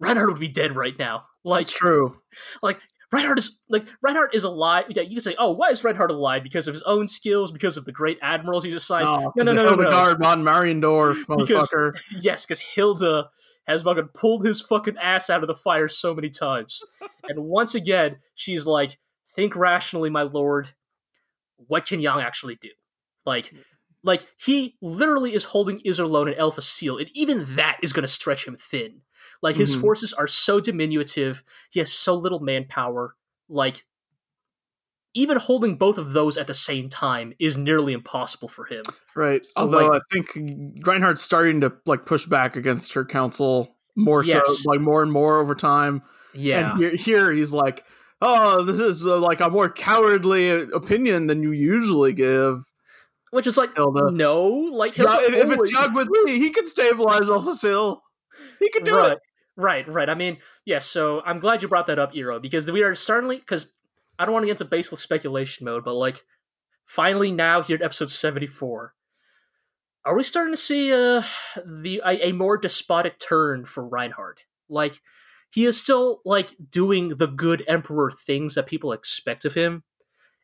Reinhardt 0.00 0.28
would 0.30 0.40
be 0.40 0.48
dead 0.48 0.74
right 0.76 0.98
now. 0.98 1.22
Like, 1.44 1.62
It's 1.62 1.72
true. 1.72 2.18
Reinhardt 3.12 3.38
is 3.38 3.62
like 3.68 3.84
Reinhardt 4.02 4.34
is 4.34 4.42
alive. 4.42 4.86
Yeah, 4.88 5.02
you 5.02 5.10
can 5.10 5.20
say, 5.20 5.36
"Oh, 5.38 5.52
why 5.52 5.68
is 5.70 5.84
Reinhardt 5.84 6.10
alive? 6.10 6.42
Because 6.42 6.66
of 6.66 6.74
his 6.74 6.82
own 6.82 7.06
skills, 7.06 7.52
because 7.52 7.76
of 7.76 7.84
the 7.84 7.92
great 7.92 8.18
admirals 8.20 8.64
he's 8.64 8.74
assigned." 8.74 9.06
Oh, 9.06 9.32
no, 9.36 9.44
no, 9.44 9.52
no, 9.52 9.62
no, 9.62 9.70
no, 9.70 9.82
no. 9.82 9.90
Guard 9.90 10.18
von 10.18 10.42
Mariendorf, 10.42 11.24
Because- 11.38 11.70
yes, 12.18 12.44
because 12.44 12.60
Hilda 12.74 13.28
has 13.68 13.82
fucking 13.82 14.08
pulled 14.14 14.44
his 14.44 14.60
fucking 14.60 14.96
ass 14.98 15.30
out 15.30 15.42
of 15.42 15.46
the 15.46 15.54
fire 15.54 15.86
so 15.86 16.12
many 16.12 16.28
times, 16.28 16.82
and 17.28 17.44
once 17.44 17.74
again, 17.76 18.16
she's 18.34 18.66
like, 18.66 18.98
"Think 19.28 19.56
rationally, 19.56 20.10
my 20.10 20.22
lord. 20.22 20.68
What 21.56 21.86
can 21.86 22.00
Yang 22.00 22.20
actually 22.20 22.56
do? 22.56 22.70
Like, 23.24 23.52
like 24.02 24.26
he 24.36 24.76
literally 24.82 25.34
is 25.34 25.44
holding 25.44 25.78
Iserlohn 25.80 26.26
and 26.26 26.36
El 26.36 26.52
Facil, 26.52 27.00
and 27.00 27.08
even 27.14 27.56
that 27.56 27.78
is 27.82 27.92
going 27.92 28.02
to 28.02 28.08
stretch 28.08 28.46
him 28.46 28.56
thin. 28.56 29.02
Like 29.40 29.56
his 29.56 29.76
Mhm. 29.76 29.80
forces 29.80 30.12
are 30.12 30.26
so 30.26 30.60
diminutive. 30.60 31.42
He 31.70 31.78
has 31.80 31.92
so 31.92 32.14
little 32.14 32.40
manpower. 32.40 33.16
Like 33.48 33.84
even 35.14 35.38
holding 35.38 35.76
both 35.76 35.96
of 35.96 36.12
those 36.12 36.36
at 36.36 36.46
the 36.48 36.54
same 36.54 36.88
time 36.88 37.32
is 37.38 37.56
nearly 37.56 37.92
impossible 37.92 38.48
for 38.48 38.64
him. 38.64 38.82
Right. 39.14 39.46
Although 39.56 39.86
like- 39.86 40.02
I 40.02 40.14
think 40.14 40.84
Reinhardt's 40.84 41.22
starting 41.22 41.60
to 41.60 41.72
like 41.86 42.04
push 42.04 42.26
back 42.26 42.56
against 42.56 42.94
her 42.94 43.04
council 43.04 43.76
more 43.94 44.24
Yes. 44.24 44.42
so, 44.46 44.70
like 44.70 44.80
more 44.80 45.02
and 45.02 45.12
more 45.12 45.38
over 45.38 45.54
time. 45.54 46.02
Yeah. 46.32 46.72
And 46.72 46.80
here, 46.80 46.96
here 46.96 47.32
he's 47.32 47.52
like, 47.52 47.84
"Oh, 48.26 48.62
this 48.62 48.80
is 48.80 49.06
uh, 49.06 49.18
like 49.18 49.40
a 49.40 49.50
more 49.50 49.68
cowardly 49.68 50.48
opinion 50.48 51.26
than 51.26 51.42
you 51.42 51.52
usually 51.52 52.14
give." 52.14 52.64
Which 53.30 53.46
is 53.46 53.56
like 53.58 53.74
Hilda. 53.74 54.10
no, 54.12 54.44
like 54.46 54.96
Yeah, 54.96 55.18
Hilda 55.18 55.38
if, 55.38 55.50
if 55.50 55.58
it's 55.58 55.72
Yang 55.72 55.92
Wen 55.92 56.08
Li, 56.24 56.38
he 56.38 56.50
can 56.50 56.66
stabilize 56.66 57.28
El 57.28 57.42
Facil. 57.42 57.98
He 58.60 58.70
can 58.70 58.84
do 58.84 58.96
right, 58.96 59.12
it. 59.12 59.18
right, 59.56 59.88
right. 59.88 60.08
I 60.08 60.14
mean, 60.14 60.38
yes. 60.64 60.86
so 60.86 61.20
I'm 61.26 61.40
glad 61.40 61.60
you 61.60 61.68
brought 61.68 61.88
that 61.88 61.98
up, 61.98 62.14
Iro, 62.14 62.38
because 62.40 62.70
we 62.70 62.82
are 62.82 62.94
starting 62.94 63.28
because 63.30 63.72
I 64.18 64.24
don't 64.24 64.32
want 64.32 64.44
to 64.44 64.46
get 64.46 64.60
into 64.60 64.64
baseless 64.64 65.00
speculation 65.00 65.64
mode, 65.64 65.84
but 65.84 65.94
like 65.94 66.24
finally 66.86 67.32
now 67.32 67.62
here 67.62 67.76
at 67.76 67.82
episode 67.82 68.10
74, 68.10 68.94
are 70.04 70.16
we 70.16 70.22
starting 70.22 70.52
to 70.52 70.56
see 70.56 70.92
uh 70.92 71.22
the 71.66 72.02
a, 72.04 72.28
a 72.28 72.32
more 72.32 72.56
despotic 72.56 73.18
turn 73.18 73.64
for 73.64 73.86
Reinhardt? 73.86 74.40
Like 74.68 75.00
he 75.54 75.66
is 75.66 75.80
still 75.80 76.20
like 76.24 76.52
doing 76.70 77.10
the 77.10 77.28
good 77.28 77.62
emperor 77.68 78.10
things 78.10 78.56
that 78.56 78.66
people 78.66 78.90
expect 78.90 79.44
of 79.44 79.54
him, 79.54 79.84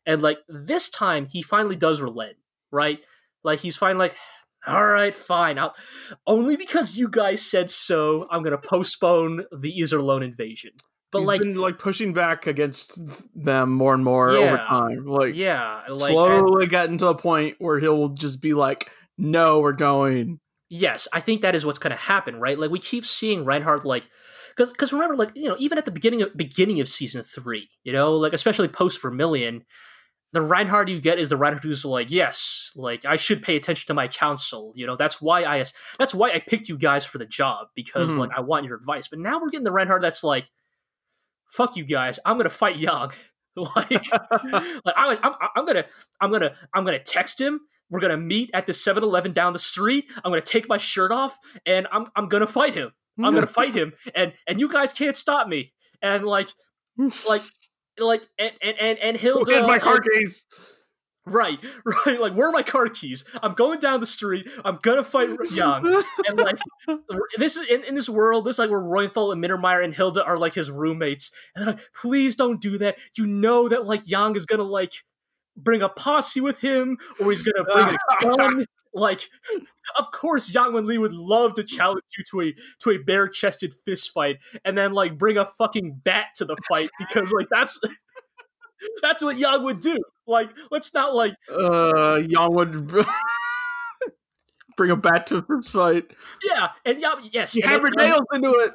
and 0.05 0.21
like 0.21 0.39
this 0.47 0.89
time 0.89 1.27
he 1.29 1.41
finally 1.41 1.75
does 1.75 1.99
relent, 1.99 2.37
right? 2.71 2.99
Like 3.43 3.59
he's 3.59 3.75
finally 3.75 4.05
like, 4.05 4.15
all 4.65 4.87
right, 4.87 5.13
fine. 5.13 5.59
I'll 5.59 5.75
only 6.25 6.55
because 6.55 6.95
you 6.95 7.09
guys 7.09 7.41
said 7.41 7.69
so. 7.69 8.25
I'm 8.31 8.41
gonna 8.41 8.57
postpone 8.57 9.43
the 9.51 9.77
Iserlohn 9.77 10.23
invasion. 10.23 10.71
But 11.11 11.19
He's 11.19 11.27
like, 11.27 11.41
been 11.41 11.55
like 11.55 11.77
pushing 11.77 12.13
back 12.13 12.47
against 12.47 13.01
them 13.35 13.71
more 13.73 13.93
and 13.93 14.05
more 14.05 14.29
over 14.29 14.55
time. 14.55 15.05
Like 15.07 15.35
yeah, 15.35 15.81
like 15.89 15.89
and- 15.89 16.01
slowly 16.09 16.67
getting 16.67 16.97
to 16.99 17.05
the 17.05 17.15
point 17.15 17.57
where 17.59 17.79
he'll 17.79 18.07
just 18.09 18.41
be 18.41 18.53
like, 18.53 18.89
"No, 19.17 19.59
we're 19.59 19.73
going." 19.73 20.39
yes, 20.69 21.05
I 21.11 21.19
think 21.19 21.41
that 21.41 21.53
is 21.53 21.65
what's 21.65 21.79
gonna 21.79 21.97
happen, 21.97 22.37
right? 22.39 22.57
Like 22.57 22.71
we 22.71 22.79
keep 22.79 23.05
seeing 23.05 23.43
Reinhardt 23.43 23.83
like. 23.83 24.07
Because, 24.55 24.71
because 24.71 24.93
remember, 24.93 25.15
like 25.15 25.31
you 25.35 25.47
know, 25.49 25.55
even 25.59 25.77
at 25.77 25.85
the 25.85 25.91
beginning 25.91 26.21
of 26.21 26.35
beginning 26.35 26.79
of 26.81 26.87
season 26.89 27.23
three, 27.23 27.69
you 27.83 27.93
know, 27.93 28.13
like 28.15 28.33
especially 28.33 28.67
post 28.67 29.01
Vermillion, 29.01 29.63
the 30.33 30.41
Reinhardt 30.41 30.87
you 30.89 30.99
get 31.01 31.19
is 31.19 31.29
the 31.29 31.37
Reinhardt 31.37 31.63
who's 31.63 31.83
like, 31.85 32.09
yes, 32.11 32.71
like 32.75 33.03
I 33.05 33.15
should 33.15 33.41
pay 33.41 33.55
attention 33.55 33.87
to 33.87 33.93
my 33.93 34.07
counsel. 34.07 34.73
You 34.75 34.87
know, 34.87 34.95
that's 34.95 35.21
why 35.21 35.43
I 35.43 35.65
that's 35.97 36.13
why 36.13 36.31
I 36.31 36.39
picked 36.39 36.69
you 36.69 36.77
guys 36.77 37.03
for 37.05 37.17
the 37.17 37.25
job 37.25 37.67
because 37.75 38.11
Mhm. 38.11 38.17
like 38.17 38.31
I 38.35 38.41
want 38.41 38.65
your 38.65 38.75
advice. 38.75 39.07
But 39.07 39.19
now 39.19 39.39
we're 39.41 39.49
getting 39.49 39.63
the 39.65 39.71
Reinhardt 39.71 40.01
that's 40.01 40.23
like, 40.23 40.45
fuck 41.49 41.75
you 41.75 41.83
guys, 41.83 42.19
I'm 42.25 42.37
gonna 42.37 42.49
fight 42.49 42.77
Yang. 42.77 43.11
like, 43.55 43.89
like 44.11 44.95
I'm, 44.95 45.17
I'm, 45.23 45.33
I'm 45.57 45.65
gonna, 45.65 45.85
I'm 46.21 46.31
gonna, 46.31 46.53
I'm 46.73 46.85
gonna 46.85 46.99
text 47.03 47.39
him. 47.41 47.59
We're 47.89 47.99
gonna 47.99 48.15
meet 48.17 48.49
at 48.53 48.65
the 48.65 48.71
7-Eleven 48.71 49.33
down 49.33 49.51
the 49.51 49.59
street. 49.59 50.05
I'm 50.23 50.31
gonna 50.31 50.39
take 50.41 50.69
my 50.69 50.77
shirt 50.77 51.11
off 51.11 51.37
and 51.65 51.85
I'm, 51.91 52.05
I'm 52.15 52.29
gonna 52.29 52.47
fight 52.47 52.73
him. 52.73 52.93
I'm 53.17 53.33
gonna 53.33 53.47
fight 53.61 53.73
him, 53.73 53.93
and 54.15 54.33
and 54.47 54.59
you 54.59 54.69
guys 54.69 54.93
can't 54.93 55.17
stop 55.17 55.47
me. 55.47 55.73
And 56.01 56.25
like, 56.25 56.49
like, 56.97 57.41
like, 57.99 58.23
and 58.37 58.51
and 58.61 58.77
and, 58.79 58.99
and 58.99 59.17
Hilda, 59.17 59.53
hid 59.53 59.63
uh, 59.63 59.67
my 59.67 59.79
car 59.79 59.95
and- 59.95 60.05
keys? 60.13 60.45
Right, 61.23 61.59
right. 62.05 62.19
Like, 62.19 62.33
where 62.33 62.49
are 62.49 62.51
my 62.51 62.63
car 62.63 62.87
keys? 62.87 63.23
I'm 63.43 63.53
going 63.53 63.79
down 63.79 63.99
the 63.99 64.07
street. 64.07 64.49
I'm 64.65 64.79
gonna 64.81 65.03
fight 65.03 65.29
Yang. 65.51 66.03
And 66.27 66.39
like, 66.39 66.57
this 67.37 67.55
is 67.57 67.67
in, 67.67 67.83
in 67.83 67.93
this 67.93 68.09
world. 68.09 68.45
This 68.45 68.55
is 68.55 68.59
like 68.59 68.71
where 68.71 68.81
Reuenthal 68.81 69.31
and 69.31 69.43
Mittermeier 69.43 69.83
and 69.83 69.93
Hilda 69.93 70.25
are 70.25 70.37
like 70.37 70.53
his 70.53 70.71
roommates. 70.71 71.31
And 71.55 71.65
they're 71.65 71.73
like, 71.75 71.83
please 71.93 72.35
don't 72.35 72.59
do 72.59 72.79
that. 72.79 72.97
You 73.15 73.27
know 73.27 73.69
that 73.69 73.85
like 73.85 74.01
Yang 74.05 74.37
is 74.37 74.45
gonna 74.47 74.63
like 74.63 74.93
bring 75.55 75.83
a 75.83 75.89
posse 75.89 76.41
with 76.41 76.59
him, 76.59 76.97
or 77.19 77.29
he's 77.29 77.43
gonna 77.43 77.65
bring 77.65 77.95
a 77.95 78.37
gun. 78.37 78.65
Like, 78.93 79.29
of 79.97 80.11
course, 80.11 80.53
Yang 80.53 80.73
Wen 80.73 80.85
Li 80.85 80.97
would 80.97 81.13
love 81.13 81.53
to 81.55 81.63
challenge 81.63 82.03
you 82.17 82.23
to 82.31 82.41
a 82.41 82.55
to 82.79 82.91
a 82.91 82.97
bare 82.97 83.27
chested 83.27 83.73
fist 83.73 84.11
fight, 84.11 84.37
and 84.65 84.77
then 84.77 84.91
like 84.91 85.17
bring 85.17 85.37
a 85.37 85.45
fucking 85.45 86.01
bat 86.03 86.27
to 86.35 86.45
the 86.45 86.57
fight 86.67 86.89
because 86.99 87.31
like 87.31 87.47
that's 87.49 87.79
that's 89.01 89.23
what 89.23 89.37
Yang 89.37 89.63
would 89.63 89.79
do. 89.79 89.97
Like, 90.27 90.51
let's 90.69 90.93
not 90.93 91.15
like 91.15 91.33
uh, 91.51 92.21
Yang 92.27 92.53
would 92.53 92.87
bring 94.77 94.91
a 94.91 94.95
bat 94.95 95.27
to 95.27 95.45
this 95.47 95.67
fight. 95.67 96.11
Yeah, 96.43 96.69
and 96.85 96.99
Yang, 96.99 97.29
yes, 97.31 97.53
he 97.53 97.61
hammered 97.61 97.93
nails 97.97 98.25
into 98.33 98.51
it. 98.51 98.73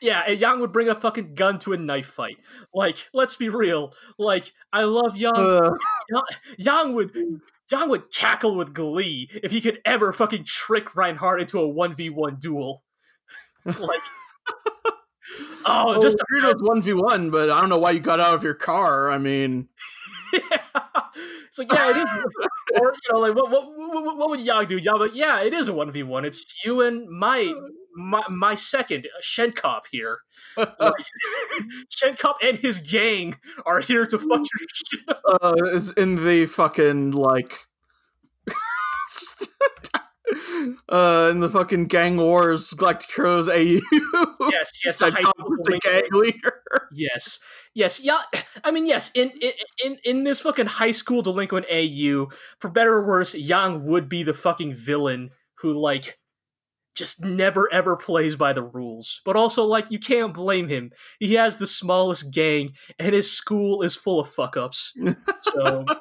Yeah, 0.00 0.22
and 0.26 0.38
Yang 0.38 0.60
would 0.60 0.72
bring 0.72 0.88
a 0.88 0.94
fucking 0.94 1.34
gun 1.34 1.58
to 1.60 1.72
a 1.72 1.76
knife 1.76 2.08
fight. 2.08 2.38
Like, 2.74 3.08
let's 3.12 3.36
be 3.36 3.48
real. 3.48 3.92
Like, 4.18 4.52
I 4.72 4.84
love 4.84 5.16
Yang. 5.16 5.36
Uh, 5.36 5.70
Yang 6.58 6.94
would 6.94 7.16
Yang 7.70 7.88
would 7.88 8.12
cackle 8.12 8.56
with 8.56 8.74
glee 8.74 9.28
if 9.42 9.50
he 9.50 9.60
could 9.60 9.80
ever 9.84 10.12
fucking 10.12 10.44
trick 10.44 10.94
Reinhardt 10.94 11.40
into 11.40 11.58
a 11.58 11.68
one 11.68 11.96
v 11.96 12.10
one 12.10 12.36
duel. 12.38 12.84
like, 13.64 14.00
oh, 15.66 15.90
well, 15.90 16.00
just 16.00 16.20
agreed 16.20 16.48
it 16.48 16.56
one 16.60 16.80
v 16.80 16.92
one, 16.92 17.30
but 17.30 17.50
I 17.50 17.60
don't 17.60 17.68
know 17.68 17.78
why 17.78 17.90
you 17.90 18.00
got 18.00 18.20
out 18.20 18.34
of 18.34 18.44
your 18.44 18.54
car. 18.54 19.10
I 19.10 19.18
mean, 19.18 19.68
it's 20.32 21.58
like 21.58 21.72
yeah, 21.72 21.90
it 21.90 21.96
is. 21.96 22.80
or 22.80 22.94
you 22.94 23.12
know, 23.12 23.18
like 23.18 23.34
what 23.34 23.50
what 23.50 23.68
what, 23.76 24.16
what 24.16 24.30
would 24.30 24.40
Yang 24.40 24.66
do? 24.66 24.78
Yang, 24.78 24.98
but 24.98 25.16
yeah, 25.16 25.40
it 25.40 25.52
is 25.52 25.66
a 25.66 25.72
one 25.72 25.90
v 25.90 26.04
one. 26.04 26.24
It's 26.24 26.64
you 26.64 26.82
and 26.82 27.08
my 27.08 27.52
my 27.96 28.22
my 28.28 28.54
second 28.54 29.08
Shenkop 29.22 29.82
here. 29.90 30.18
Like, 30.56 31.06
Shenkop 31.90 32.34
and 32.42 32.58
his 32.58 32.80
gang 32.80 33.36
are 33.64 33.80
here 33.80 34.04
to 34.06 34.18
fuck 34.18 34.40
your 34.40 34.68
shit. 34.72 35.00
uh, 35.08 35.54
it's 35.66 35.92
in 35.92 36.24
the 36.24 36.46
fucking 36.46 37.12
like. 37.12 37.58
uh, 40.88 41.28
in 41.30 41.40
the 41.40 41.50
fucking 41.50 41.86
gang 41.86 42.16
wars, 42.16 42.72
Galactic 42.72 43.14
Heroes 43.14 43.48
AU. 43.48 43.80
Yes, 44.50 44.70
yes, 44.84 44.96
the 44.98 45.10
high 45.10 45.22
gang 45.82 46.02
leader. 46.12 46.62
Yes, 46.92 47.40
yes, 47.74 48.00
yeah. 48.00 48.20
I 48.64 48.70
mean, 48.70 48.86
yes. 48.86 49.10
In 49.14 49.30
in 49.40 49.52
in, 49.84 49.98
in 50.04 50.24
this 50.24 50.40
fucking 50.40 50.66
high 50.66 50.92
school 50.92 51.22
delinquent 51.22 51.66
AU, 51.70 52.28
for 52.60 52.70
better 52.70 52.94
or 52.94 53.06
worse, 53.06 53.34
Yang 53.34 53.84
would 53.84 54.08
be 54.08 54.22
the 54.22 54.34
fucking 54.34 54.74
villain 54.74 55.30
who 55.60 55.72
like 55.72 56.18
just 56.96 57.24
never 57.24 57.72
ever 57.72 57.96
plays 57.96 58.36
by 58.36 58.52
the 58.52 58.62
rules. 58.62 59.20
But 59.24 59.36
also, 59.36 59.64
like, 59.64 59.86
you 59.90 59.98
can't 59.98 60.34
blame 60.34 60.68
him. 60.68 60.90
He 61.20 61.34
has 61.34 61.58
the 61.58 61.66
smallest 61.66 62.32
gang, 62.32 62.72
and 62.98 63.14
his 63.14 63.30
school 63.30 63.82
is 63.82 63.94
full 63.94 64.20
of 64.20 64.28
fuck 64.28 64.56
ups. 64.56 64.92
So 65.42 65.84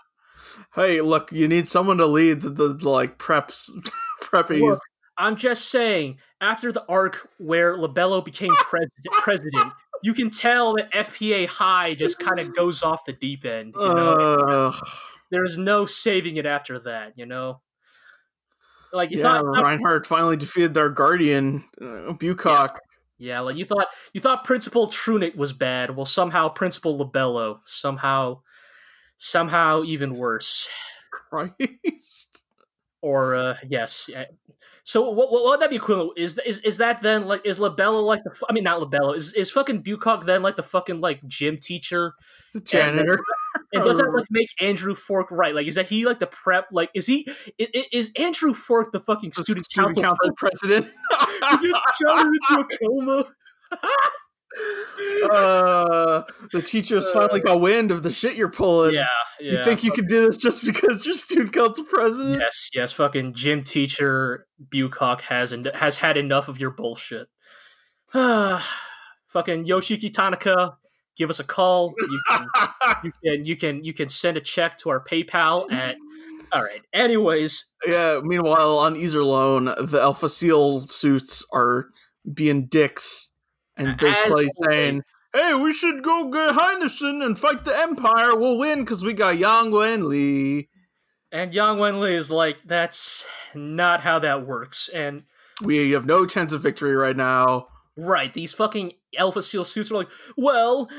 Hey, 0.76 1.00
look, 1.02 1.32
you 1.32 1.48
need 1.48 1.68
someone 1.68 1.98
to 1.98 2.06
lead 2.06 2.42
the, 2.42 2.50
the, 2.50 2.74
the, 2.74 2.90
like 2.90 3.18
preps, 3.18 3.70
preppies. 4.22 4.62
Look, 4.62 4.80
I'm 5.18 5.38
just 5.38 5.70
saying, 5.70 6.18
after 6.42 6.72
the 6.72 6.86
arc 6.90 7.30
where 7.38 7.78
Lebello 7.78 8.24
became 8.24 8.54
pres- 8.56 8.90
president, 9.22 9.72
you 10.04 10.14
can 10.14 10.30
tell 10.30 10.76
that 10.76 10.92
FPA 10.92 11.48
High 11.48 11.96
just 11.96 12.20
kind 12.20 12.40
of 12.40 12.54
goes 12.54 12.84
off 12.84 13.06
the 13.06 13.14
deep 13.14 13.46
end. 13.46 13.74
You 13.80 13.88
know? 13.88 14.36
Ugh. 14.36 14.88
There's 15.32 15.58
no 15.58 15.86
saving 15.86 16.36
it 16.36 16.46
after 16.46 16.78
that, 16.80 17.14
you 17.16 17.26
know. 17.26 17.62
Like 18.96 19.12
you 19.12 19.18
yeah, 19.18 19.24
thought, 19.24 19.62
Reinhardt 19.62 20.08
finally 20.08 20.38
defeated 20.38 20.74
their 20.74 20.90
guardian, 20.90 21.66
uh, 21.82 22.14
Bucock. 22.14 22.80
yeah, 23.18 23.42
like 23.42 23.58
you 23.58 23.66
thought, 23.66 23.88
you 24.14 24.22
thought 24.22 24.44
Principal 24.46 24.88
Trunicht 24.88 25.36
was 25.36 25.54
bad. 25.54 25.96
Well, 25.96 26.06
somehow 26.06 26.50
Principal 26.50 26.98
Lebello, 26.98 27.60
somehow, 27.66 28.42
somehow 29.18 29.84
even 29.84 30.16
worse. 30.16 30.68
Christ. 31.12 32.44
Or 33.02 33.36
uh, 33.36 33.58
yes, 33.68 34.10
so 34.86 35.10
what, 35.10 35.32
what 35.32 35.44
would 35.44 35.60
that 35.62 35.72
be 35.72 35.78
equivalent? 35.78 36.12
Is 36.16 36.40
is 36.46 36.60
is 36.60 36.78
that 36.78 37.02
then 37.02 37.26
like 37.26 37.42
is 37.44 37.58
Lebello 37.58 38.04
like 38.04 38.24
the? 38.24 38.32
I 38.48 38.54
mean, 38.54 38.64
not 38.64 38.80
Lebello. 38.80 39.18
Is 39.18 39.34
is 39.34 39.50
fucking 39.50 39.82
Bucock 39.82 40.26
then 40.26 40.44
like 40.44 40.56
the 40.56 40.64
fucking 40.64 41.02
like 41.02 41.26
gym 41.28 41.58
teacher? 41.58 42.14
The 42.54 42.62
janitor. 42.62 43.20
And 43.74 43.84
does 43.84 43.98
that 43.98 44.12
like 44.14 44.28
make 44.30 44.50
Andrew 44.62 44.96
Fork 44.96 45.28
right? 45.32 45.54
Like, 45.56 45.68
is 45.68 45.76
that 45.76 45.88
he 45.90 46.06
like 46.06 46.20
the 46.20 46.28
prep? 46.28 46.68
Like, 46.72 46.90
is 46.94 47.06
he 47.08 47.28
i- 47.60 47.68
i- 47.76 47.86
is 47.92 48.12
Andrew 48.18 48.54
Fork 48.54 48.92
the 48.92 49.00
fucking 49.00 49.32
The 49.36 49.44
student, 49.44 49.66
student 49.66 49.96
council? 49.98 50.04
council 50.04 50.32
president. 50.38 50.88
president? 51.12 51.62
He 51.62 51.72
just 51.72 52.26
into 52.50 52.62
a 52.62 52.78
coma. 52.88 53.26
uh, 55.32 56.24
the 56.52 56.62
teachers 56.62 57.10
finally 57.12 57.42
got 57.42 57.60
wind 57.60 57.92
of 57.92 58.04
the 58.04 58.12
shit 58.12 58.36
you're 58.36 58.50
pulling. 58.50 58.94
Yeah, 58.96 59.08
yeah. 59.40 59.52
You 59.60 59.64
think 59.66 59.84
you 59.84 59.92
can 59.92 60.06
do 60.08 60.26
this 60.26 60.38
just 60.38 60.64
because 60.64 61.06
you're 61.06 61.16
student 61.16 61.52
council 61.54 61.84
president? 61.86 62.40
Yes, 62.40 62.70
yes. 62.74 62.92
Fucking 62.94 63.34
gym 63.34 63.64
teacher 63.64 64.48
Bucock 64.72 65.22
has 65.24 65.52
en- 65.54 65.66
has 65.74 65.98
had 65.98 66.18
enough 66.18 66.48
of 66.48 66.60
your 66.60 66.72
bullshit. 66.72 67.28
fucking 68.14 69.66
Yoshiki 69.66 70.14
Tanaka, 70.14 70.78
give 71.18 71.30
us 71.30 71.40
a 71.40 71.44
call. 71.44 71.94
You 71.98 72.22
can, 72.30 72.48
you 73.04 73.12
can 73.24 73.46
you 73.46 73.56
can 73.56 73.84
you 73.84 73.94
can 73.94 74.10
send 74.10 74.38
a 74.38 74.42
check 74.42 74.78
to 74.80 74.90
our 74.90 75.04
PayPal 75.04 75.72
at. 75.72 75.96
All 76.54 76.64
right. 76.64 76.82
Anyways, 76.94 77.72
Yeah. 77.88 78.22
Meanwhile, 78.24 78.78
on 78.78 78.94
Iserlohn, 78.96 79.90
the 79.90 80.00
El 80.02 80.14
Facil 80.14 80.88
suits 80.88 81.44
are 81.52 81.90
being 82.32 82.68
dicks 82.68 83.32
and 83.76 83.98
basically 83.98 84.48
saying, 84.64 85.02
"Hey, 85.34 85.54
we 85.56 85.74
should 85.74 86.04
go 86.04 86.30
get 86.30 86.54
Heinessen 86.56 87.26
and 87.26 87.38
fight 87.38 87.66
the 87.66 87.78
Empire. 87.78 88.36
We'll 88.36 88.58
win 88.58 88.82
because 88.82 89.04
we 89.04 89.14
got 89.14 89.38
Yang 89.38 89.72
Wen 89.72 90.08
Li. 90.10 90.70
and 91.32 91.54
Yang 91.54 91.78
Wenli 91.78 92.14
is 92.14 92.32
like, 92.32 92.64
that's 92.64 93.26
not 93.54 94.02
how 94.02 94.20
that 94.20 94.46
works. 94.46 94.88
And 94.94 95.24
We 95.62 95.92
have 95.92 96.06
no 96.06 96.26
chance 96.26 96.54
of 96.54 96.62
victory 96.62 96.96
right 96.96 97.18
now." 97.18 97.68
Right, 97.98 98.34
these 98.34 98.54
fucking 98.54 98.94
El 99.18 99.32
Facil 99.32 99.66
suits 99.66 99.92
are 99.92 99.96
like, 99.96 100.10
well, 100.38 100.90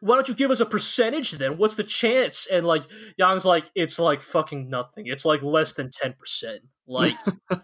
why 0.00 0.14
don't 0.16 0.28
you 0.28 0.34
give 0.34 0.50
us 0.50 0.60
a 0.60 0.66
percentage 0.66 1.32
then? 1.32 1.56
What's 1.56 1.74
the 1.74 1.84
chance? 1.84 2.46
And 2.50 2.66
like, 2.66 2.84
Yang's 3.16 3.44
like, 3.44 3.70
it's 3.74 3.98
like 3.98 4.22
fucking 4.22 4.68
nothing. 4.68 5.06
It's 5.06 5.24
like 5.24 5.42
less 5.42 5.72
than 5.72 5.88
10%. 5.88 6.14
Like, 6.86 7.16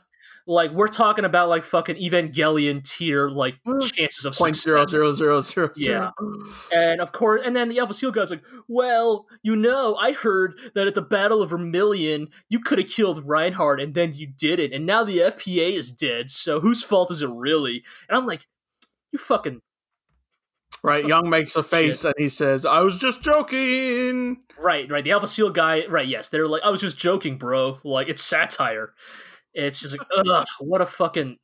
like 0.47 0.73
we're 0.73 0.89
talking 0.89 1.25
about 1.25 1.49
like 1.49 1.63
fucking 1.63 1.97
Evangelion 1.97 2.83
tier, 2.83 3.29
like 3.29 3.57
mm. 3.67 3.93
chances 3.93 4.25
of 4.25 4.35
Point 4.35 4.57
zero 4.57 4.87
zero 4.87 5.13
zero 5.13 5.41
zero 5.41 5.71
Yeah. 5.77 6.11
And 6.75 7.01
of 7.01 7.13
course, 7.13 7.43
and 7.45 7.55
then 7.55 7.69
the 7.69 7.79
El 7.79 7.87
Facil 7.87 8.13
guy's 8.13 8.31
like, 8.31 8.43
well, 8.69 9.27
you 9.43 9.55
know, 9.57 9.97
I 9.97 10.13
heard 10.13 10.59
that 10.75 10.87
at 10.87 10.95
the 10.95 11.03
Battle 11.03 11.43
of 11.43 11.51
Vermilion, 11.51 12.29
you 12.49 12.61
could 12.61 12.79
have 12.79 12.89
killed 12.89 13.27
Reinhardt 13.27 13.81
and 13.81 13.95
then 13.95 14.15
you 14.15 14.27
didn't. 14.27 14.73
And 14.73 14.87
now 14.87 15.05
the 15.05 15.19
FPA 15.19 15.73
is 15.73 15.93
dead, 15.93 16.31
so 16.31 16.61
whose 16.61 16.83
fault 16.83 17.11
is 17.11 17.23
it 17.23 17.31
really? 17.31 17.83
And 18.09 18.19
I'm 18.19 18.27
like, 18.27 18.47
you 19.13 19.19
fucking 19.19 19.61
Right, 20.83 21.07
Yang 21.07 21.29
makes 21.29 21.57
a 21.57 21.63
face 21.63 22.05
and 22.05 22.15
he 22.17 22.29
says, 22.29 22.65
"I 22.65 22.81
was 22.81 22.97
just 22.97 23.23
joking." 23.23 24.39
Right, 24.59 24.91
right. 24.91 25.05
The 25.05 25.11
El 25.11 25.21
Facil 25.21 25.53
guy, 25.53 25.87
right, 25.87 26.07
yes. 26.07 26.29
They're 26.29 26.47
like, 26.47 26.63
I 26.63 26.71
was 26.71 26.81
just 26.81 26.99
joking, 26.99 27.39
bro. 27.39 27.79
Like, 27.85 28.09
it's 28.09 28.23
satire. 28.23 28.95
It's 29.55 29.81
just 29.81 29.99
like, 29.99 30.07
ugh, 30.17 30.47
what 30.61 30.81
a 30.81 30.87
fucking. 30.87 31.37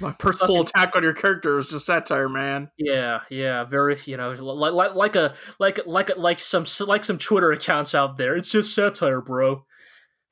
My 0.00 0.12
personal 0.12 0.60
attack 0.60 0.94
on 0.94 1.02
your 1.02 1.14
character 1.14 1.58
is 1.58 1.68
just 1.68 1.86
satire, 1.86 2.28
man. 2.28 2.70
Yeah, 2.76 3.20
yeah, 3.30 3.64
very, 3.64 3.96
you 4.04 4.16
know, 4.16 4.30
like, 4.30 4.72
like, 4.72 4.94
like 4.94 5.16
a, 5.16 5.34
like, 5.58 5.80
like, 5.86 6.16
like 6.18 6.38
some, 6.38 6.66
like 6.86 7.02
some 7.02 7.16
Twitter 7.18 7.50
accounts 7.50 7.94
out 7.94 8.18
there. 8.18 8.36
It's 8.36 8.48
just 8.48 8.74
satire, 8.74 9.22
bro. 9.22 9.64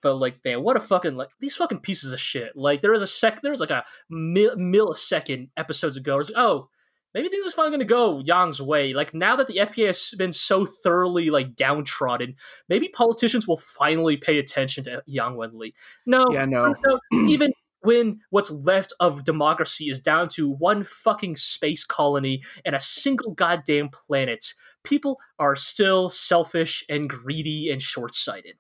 But 0.03 0.17
like, 0.17 0.37
man, 0.45 0.63
what 0.63 0.77
a 0.77 0.81
fucking 0.81 1.17
like 1.17 1.31
these 1.41 1.57
fucking 1.57 1.79
pieces 1.81 2.13
of 2.13 2.21
shit. 2.21 2.53
Like, 2.55 2.83
there 2.83 2.93
was 2.93 3.01
a 3.01 3.07
sec, 3.07 3.41
there 3.41 3.51
was 3.51 3.61
like 3.61 3.71
a 3.71 3.85
mil- 4.11 4.57
millisecond 4.57 5.49
episodes 5.57 5.97
ago. 5.97 6.19
It's 6.19 6.29
like, 6.31 6.39
oh, 6.39 6.69
maybe 7.15 7.29
things 7.29 7.47
are 7.47 7.51
finally 7.51 7.73
gonna 7.73 7.85
go 7.85 8.21
Yang's 8.21 8.61
way. 8.61 8.93
Like 8.93 9.15
now 9.15 9.37
that 9.37 9.47
the 9.47 9.59
FPA 9.59 9.87
has 9.87 10.15
been 10.19 10.33
so 10.33 10.67
thoroughly 10.67 11.31
like 11.31 11.57
downtrodden, 11.57 12.35
maybe 12.69 12.89
politicians 12.89 13.49
will 13.49 13.57
finally 13.57 14.17
pay 14.17 14.39
attention 14.39 14.85
to 14.85 15.03
Yang 15.07 15.37
Wenli. 15.37 15.71
No, 16.05 16.25
Yeah, 16.31 16.45
no. 16.45 16.75
even 17.13 17.53
when 17.85 18.21
what's 18.31 18.51
left 18.51 18.93
of 18.99 19.25
democracy 19.25 19.91
is 19.91 20.01
down 20.01 20.27
to 20.27 20.51
one 20.51 20.83
fucking 20.83 21.37
space 21.37 21.85
colony 21.85 22.43
and 22.65 22.75
a 22.75 22.81
single 22.81 23.33
goddamn 23.33 23.91
planet, 23.91 24.55
people 24.83 25.19
are 25.39 25.55
still 25.55 26.09
selfish 26.09 26.85
and 26.89 27.09
greedy 27.11 27.71
and 27.71 27.83
short-sighted. 27.83 28.57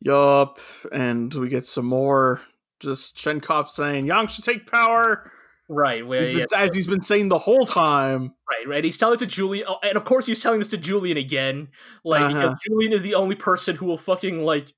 Yup, 0.00 0.58
and 0.92 1.32
we 1.34 1.48
get 1.48 1.64
some 1.64 1.86
more 1.86 2.42
just 2.80 3.16
Shenkop 3.16 3.68
saying 3.68 4.06
Yang 4.06 4.26
should 4.26 4.44
take 4.44 4.70
power, 4.70 5.30
right. 5.68 6.06
Where 6.06 6.20
He's 6.20 6.28
been, 6.30 6.38
yeah, 6.38 6.58
as 6.58 6.74
he's 6.74 6.86
been 6.86 7.02
saying 7.02 7.28
the 7.28 7.38
whole 7.38 7.66
time. 7.66 8.34
right, 8.50 8.68
right. 8.68 8.84
He's 8.84 8.96
telling 8.96 9.14
it 9.14 9.18
to 9.18 9.26
Julian, 9.26 9.66
oh, 9.68 9.78
and 9.82 9.96
of 9.96 10.04
course 10.04 10.26
he's 10.26 10.40
telling 10.40 10.58
this 10.58 10.68
to 10.68 10.76
Julian 10.76 11.16
again, 11.16 11.68
like 12.04 12.34
Uh-huh. 12.34 12.54
Julian 12.66 12.92
is 12.92 13.02
the 13.02 13.14
only 13.14 13.34
person 13.34 13.76
who 13.76 13.86
will 13.86 13.98
fucking 13.98 14.40
like 14.44 14.74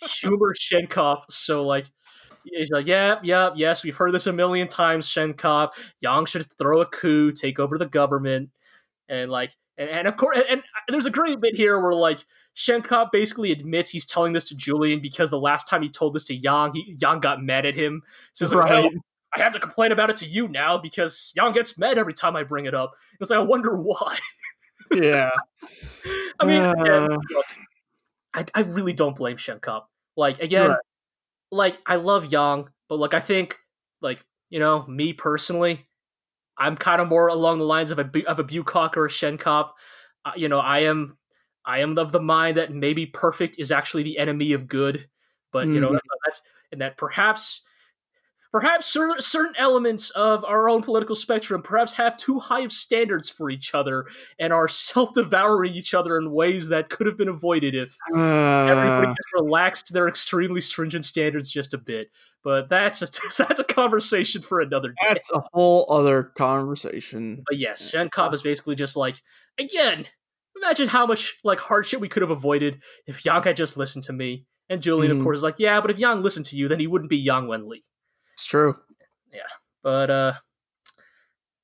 humor 0.00 0.54
Shenkop. 0.54 1.24
So 1.30 1.64
like. 1.64 1.86
He's 2.48 2.70
like, 2.70 2.86
yep, 2.86 3.22
yep, 3.24 3.54
yes, 3.56 3.82
we've 3.82 3.96
heard 3.96 4.14
this 4.14 4.28
a 4.28 4.32
million 4.32 4.68
times, 4.68 5.08
Shenkop. 5.08 5.72
Yang 5.98 6.26
should 6.26 6.46
throw 6.56 6.80
a 6.80 6.86
coup, 6.86 7.32
take 7.32 7.58
over 7.58 7.76
the 7.76 7.86
government. 7.86 8.50
And 9.08 9.32
like, 9.32 9.50
and, 9.76 9.90
and 9.90 10.06
of 10.06 10.16
course, 10.16 10.38
and, 10.48 10.60
and 10.60 10.62
there's 10.88 11.06
a 11.06 11.10
great 11.10 11.40
bit 11.40 11.56
here 11.56 11.80
where 11.80 11.92
like 11.92 12.24
Shenkop 12.54 13.10
basically 13.10 13.50
admits 13.50 13.90
he's 13.90 14.06
telling 14.06 14.32
this 14.32 14.48
to 14.50 14.54
Julian 14.54 15.00
because 15.00 15.30
the 15.30 15.40
last 15.40 15.66
time 15.68 15.82
he 15.82 15.88
told 15.88 16.14
this 16.14 16.22
to 16.26 16.36
Yang, 16.36 16.74
he, 16.74 16.96
Yang 17.00 17.18
got 17.18 17.42
mad 17.42 17.66
at 17.66 17.74
him. 17.74 18.02
So 18.32 18.46
he's 18.46 18.54
like, 18.54 18.70
Right. 18.70 18.92
I 19.36 19.42
have 19.42 19.52
to 19.52 19.60
complain 19.60 19.92
about 19.92 20.10
it 20.10 20.16
to 20.18 20.26
you 20.26 20.48
now 20.48 20.78
because 20.78 21.32
Yang 21.36 21.52
gets 21.52 21.78
mad 21.78 21.98
every 21.98 22.14
time 22.14 22.36
I 22.36 22.42
bring 22.42 22.66
it 22.66 22.74
up. 22.74 22.92
It's 23.20 23.30
like, 23.30 23.38
I 23.38 23.42
wonder 23.42 23.76
why. 23.76 24.18
Yeah. 24.92 25.30
I 26.40 26.44
mean, 26.46 26.62
Uh. 26.62 26.74
again, 26.78 27.08
look, 27.30 27.46
I, 28.34 28.44
I 28.54 28.60
really 28.60 28.92
don't 28.92 29.16
blame 29.16 29.36
Shen 29.36 29.58
Shenkop. 29.58 29.84
Like, 30.16 30.40
again, 30.40 30.70
Right. 30.70 30.78
like, 31.50 31.78
I 31.86 31.96
love 31.96 32.26
Yang, 32.32 32.68
but 32.88 32.98
like, 32.98 33.14
I 33.14 33.20
think, 33.20 33.58
like, 34.00 34.24
you 34.50 34.58
know, 34.60 34.86
me 34.86 35.12
personally, 35.12 35.86
I'm 36.56 36.76
kind 36.76 37.00
of 37.00 37.08
more 37.08 37.28
along 37.28 37.58
the 37.58 37.64
lines 37.64 37.90
of 37.90 37.98
a 37.98 38.10
of 38.26 38.38
a 38.38 38.44
Bucock 38.44 38.96
or 38.96 39.06
a 39.06 39.10
Shenkop. 39.10 39.72
Uh, 40.24 40.32
you 40.36 40.48
know, 40.48 40.58
I 40.58 40.80
am 40.80 41.18
I 41.64 41.80
am 41.80 41.98
of 41.98 42.12
the 42.12 42.20
mind 42.20 42.56
that 42.56 42.72
maybe 42.72 43.06
perfect 43.06 43.58
is 43.58 43.72
actually 43.72 44.04
the 44.04 44.18
enemy 44.18 44.52
of 44.52 44.68
good, 44.68 45.08
but 45.52 45.66
you 45.66 45.80
know 45.80 45.88
Mhm. 45.90 45.92
that's, 45.94 46.06
that's 46.24 46.42
and 46.72 46.80
that 46.80 46.96
perhaps 46.96 47.62
perhaps 48.52 48.86
cer- 48.86 49.20
certain 49.20 49.54
elements 49.58 50.10
of 50.10 50.44
our 50.44 50.68
own 50.68 50.82
political 50.82 51.14
spectrum 51.14 51.62
perhaps 51.62 51.92
have 51.92 52.16
too 52.16 52.38
high 52.38 52.60
of 52.60 52.72
standards 52.72 53.28
for 53.28 53.50
each 53.50 53.74
other 53.74 54.06
and 54.38 54.52
are 54.52 54.68
self-devouring 54.68 55.74
each 55.74 55.94
other 55.94 56.16
in 56.18 56.30
ways 56.32 56.68
that 56.68 56.88
could 56.88 57.06
have 57.06 57.16
been 57.18 57.28
avoided 57.28 57.74
if 57.74 57.96
everybody 58.14 59.06
Uh, 59.08 59.14
just 59.14 59.32
relaxed 59.34 59.92
their 59.92 60.08
extremely 60.08 60.60
stringent 60.60 61.04
standards 61.04 61.50
just 61.50 61.74
a 61.74 61.78
bit. 61.78 62.10
But 62.44 62.68
that's 62.68 63.02
a, 63.02 63.06
that's 63.42 63.60
a 63.60 63.64
conversation 63.64 64.42
for 64.42 64.60
another 64.60 64.88
day. 64.90 64.94
that's 65.08 65.30
a 65.32 65.42
whole 65.52 65.86
other 65.90 66.32
conversation. 66.38 67.42
But 67.46 67.58
yes, 67.58 67.90
Shenkop 67.92 68.32
is 68.34 68.42
basically 68.42 68.74
just 68.76 68.96
like, 68.96 69.16
again, 69.58 70.06
imagine 70.56 70.88
how 70.88 71.06
much 71.06 71.36
like 71.44 71.58
hardship 71.60 72.00
we 72.00 72.08
could 72.08 72.22
have 72.22 72.30
avoided 72.30 72.80
if 73.06 73.24
Yang 73.24 73.42
had 73.42 73.56
just 73.56 73.76
listened 73.76 74.04
to 74.04 74.12
me. 74.12 74.46
And 74.68 74.82
Julian, 74.82 75.12
of 75.12 75.18
Mhm. 75.18 75.22
course, 75.22 75.38
is 75.38 75.42
like, 75.42 75.58
yeah, 75.58 75.80
but 75.80 75.90
if 75.90 75.98
Yang 75.98 76.22
listened 76.22 76.46
to 76.46 76.56
you, 76.56 76.66
then 76.68 76.80
he 76.80 76.86
wouldn't 76.86 77.10
be 77.10 77.16
Yang 77.16 77.46
Wenli. 77.46 77.82
It's 78.36 78.44
true. 78.46 78.76
Yeah, 79.32 79.40
but 79.82 80.10
uh, 80.10 80.32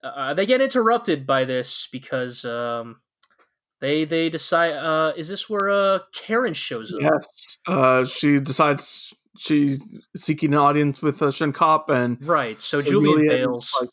uh, 0.02 0.34
they 0.34 0.46
get 0.46 0.60
interrupted 0.60 1.26
by 1.26 1.44
this 1.44 1.86
because 1.92 2.44
um, 2.44 3.00
they 3.80 4.04
they 4.04 4.30
decide. 4.30 4.72
Uh, 4.72 5.12
is 5.16 5.28
this 5.28 5.50
where 5.50 5.70
uh 5.70 5.98
Karen 6.14 6.54
shows 6.54 6.92
up? 6.94 7.00
Yes. 7.00 7.58
Uh, 7.66 8.04
she 8.06 8.40
decides 8.40 9.12
she's 9.38 9.84
seeking 10.16 10.52
an 10.54 10.58
audience 10.60 11.02
with 11.02 11.22
uh, 11.22 11.26
Shenkop 11.26 11.88
and 11.90 12.16
Right. 12.26 12.60
So, 12.60 12.80
So 12.80 12.90
Julian, 12.90 13.18
Julian, 13.18 13.48
bails. 13.50 13.72
like, 13.80 13.90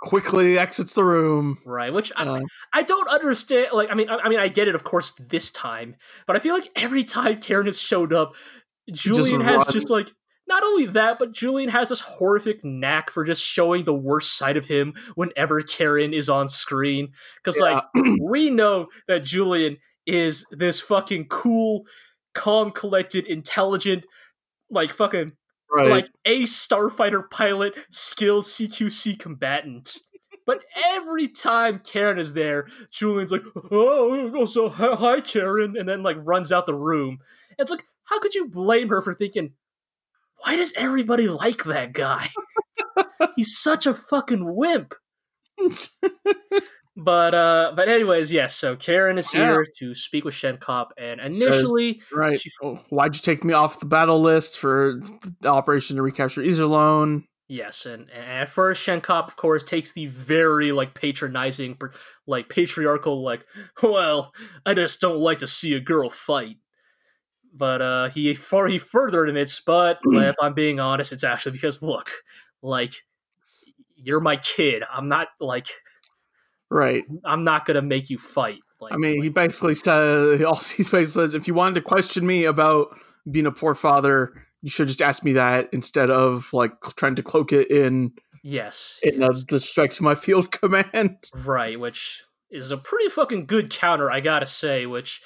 quickly 0.00 0.58
exits 0.58 0.94
the 0.94 1.04
room. 1.04 1.58
Right, 1.64 1.92
which 1.92 2.12
I, 2.16 2.26
Uh, 2.26 2.40
I 2.72 2.82
don't 2.82 3.08
understand. 3.08 3.68
Like, 3.72 3.90
I 3.90 3.94
mean, 3.94 4.08
I, 4.10 4.16
I 4.16 4.28
mean, 4.28 4.38
I 4.40 4.48
get 4.48 4.68
it, 4.68 4.74
of 4.74 4.84
course, 4.84 5.12
this 5.18 5.50
time, 5.50 5.96
but 6.26 6.34
I 6.34 6.40
feel 6.40 6.54
like 6.54 6.68
every 6.76 7.04
time 7.04 7.40
Karen 7.40 7.66
has 7.66 7.78
showed 7.78 8.12
up, 8.12 8.32
Julian 8.90 9.42
has 9.42 9.58
run. 9.58 9.66
just 9.72 9.90
like 9.90 10.10
not 10.52 10.64
only 10.64 10.84
that, 10.84 11.18
but 11.18 11.32
Julian 11.32 11.70
has 11.70 11.88
this 11.88 12.00
horrific 12.00 12.62
knack 12.62 13.10
for 13.10 13.24
just 13.24 13.42
showing 13.42 13.84
the 13.84 13.94
worst 13.94 14.36
side 14.36 14.58
of 14.58 14.66
him 14.66 14.92
whenever 15.14 15.62
Karen 15.62 16.12
is 16.12 16.28
on 16.28 16.50
screen. 16.50 17.12
Because 17.42 17.58
like 17.58 17.82
we 18.20 18.50
know 18.50 18.88
that 19.08 19.24
Julian 19.24 19.78
is 20.06 20.44
this 20.50 20.78
fucking 20.78 21.28
cool, 21.28 21.86
calm, 22.34 22.70
collected, 22.70 23.26
intelligent, 23.26 24.04
like 24.70 24.92
fucking 24.92 25.32
right. 25.74 25.88
like 25.88 26.08
a 26.26 26.42
starfighter 26.42 27.30
pilot, 27.30 27.72
skilled 27.90 28.44
CQC 28.44 29.18
combatant. 29.18 30.00
But 30.44 30.64
every 30.86 31.28
time 31.28 31.80
Karen 31.82 32.18
is 32.18 32.34
there, 32.34 32.66
Julian's 32.90 33.32
like, 33.32 33.44
"Oh, 33.70 34.44
so 34.44 34.68
hi, 34.68 35.22
Karen," 35.22 35.78
and 35.78 35.88
then 35.88 36.02
like 36.02 36.16
runs 36.20 36.52
out 36.52 36.66
the 36.66 36.74
room. 36.74 37.20
It's 37.58 37.70
like, 37.70 37.84
how 38.04 38.20
could 38.20 38.34
you 38.34 38.48
blame 38.48 38.88
her 38.88 39.00
for 39.00 39.14
thinking? 39.14 39.52
Why 40.38 40.56
does 40.56 40.72
everybody 40.76 41.28
like 41.28 41.64
that 41.64 41.92
guy? 41.92 42.30
He's 43.36 43.56
such 43.58 43.86
a 43.86 43.94
fucking 43.94 44.54
wimp. 44.56 44.94
But 46.94 47.34
uh, 47.34 47.72
but 47.74 47.88
anyways, 47.88 48.30
yes. 48.32 48.54
So 48.54 48.76
Karen 48.76 49.16
is 49.16 49.30
here 49.30 49.64
to 49.78 49.94
speak 49.94 50.24
with 50.26 50.34
Shenkop, 50.34 50.88
and 50.98 51.20
initially, 51.20 52.02
right. 52.12 52.38
she- 52.38 52.50
Oh, 52.62 52.76
why'd 52.90 53.14
you 53.14 53.22
take 53.22 53.44
me 53.44 53.54
off 53.54 53.80
the 53.80 53.86
battle 53.86 54.20
list 54.20 54.58
for 54.58 55.00
the 55.40 55.48
operation 55.48 55.96
to 55.96 56.02
recapture 56.02 56.42
Iserlohn? 56.42 57.22
Yes, 57.48 57.86
and, 57.86 58.10
and 58.10 58.24
at 58.30 58.48
first 58.50 58.86
Shenkop, 58.86 59.26
of 59.28 59.36
course, 59.36 59.62
takes 59.62 59.94
the 59.94 60.06
very 60.06 60.70
like 60.70 60.92
patronizing, 60.94 61.78
like 62.26 62.50
patriarchal, 62.50 63.22
like, 63.24 63.42
well, 63.82 64.32
I 64.66 64.74
just 64.74 65.00
don't 65.00 65.18
like 65.18 65.38
to 65.38 65.46
see 65.46 65.72
a 65.72 65.80
girl 65.80 66.10
fight. 66.10 66.56
But 67.54 67.82
uh, 67.82 68.08
he 68.08 68.32
far 68.34 68.66
he 68.66 68.78
further 68.78 69.26
admits, 69.26 69.60
but 69.60 69.98
if 70.04 70.36
I'm 70.40 70.54
being 70.54 70.80
honest, 70.80 71.12
it's 71.12 71.24
actually 71.24 71.52
because 71.52 71.82
look, 71.82 72.10
like, 72.62 72.94
you're 73.96 74.20
my 74.20 74.36
kid. 74.36 74.82
I'm 74.90 75.08
not 75.08 75.28
like 75.38 75.68
Right. 76.72 77.04
I'm 77.24 77.44
not 77.44 77.66
gonna 77.66 77.82
make 77.82 78.08
you 78.08 78.16
fight. 78.16 78.60
Like, 78.80 78.94
I 78.94 78.96
mean, 78.96 79.22
he 79.22 79.28
basically 79.28 79.74
said, 79.74 80.38
he 80.38 80.44
basically 80.44 81.04
says, 81.04 81.34
if 81.34 81.46
you 81.46 81.54
wanted 81.54 81.74
to 81.76 81.82
question 81.82 82.26
me 82.26 82.44
about 82.44 82.98
being 83.30 83.46
a 83.46 83.52
poor 83.52 83.74
father, 83.74 84.32
you 84.62 84.70
should 84.70 84.88
just 84.88 85.02
ask 85.02 85.22
me 85.22 85.34
that 85.34 85.68
instead 85.72 86.10
of 86.10 86.50
like 86.52 86.72
trying 86.96 87.14
to 87.16 87.22
cloak 87.22 87.52
it 87.52 87.70
in 87.70 88.12
yes, 88.42 88.98
in 89.02 89.22
a 89.22 89.26
yes. 89.26 89.42
disrespect 89.42 89.96
to 89.96 90.02
my 90.02 90.14
field 90.14 90.50
command. 90.60 91.18
Right, 91.34 91.78
which 91.78 92.24
is 92.50 92.70
a 92.70 92.78
pretty 92.78 93.10
fucking 93.10 93.46
good 93.46 93.68
counter, 93.68 94.10
I 94.10 94.20
gotta 94.20 94.46
say, 94.46 94.86
which 94.86 95.20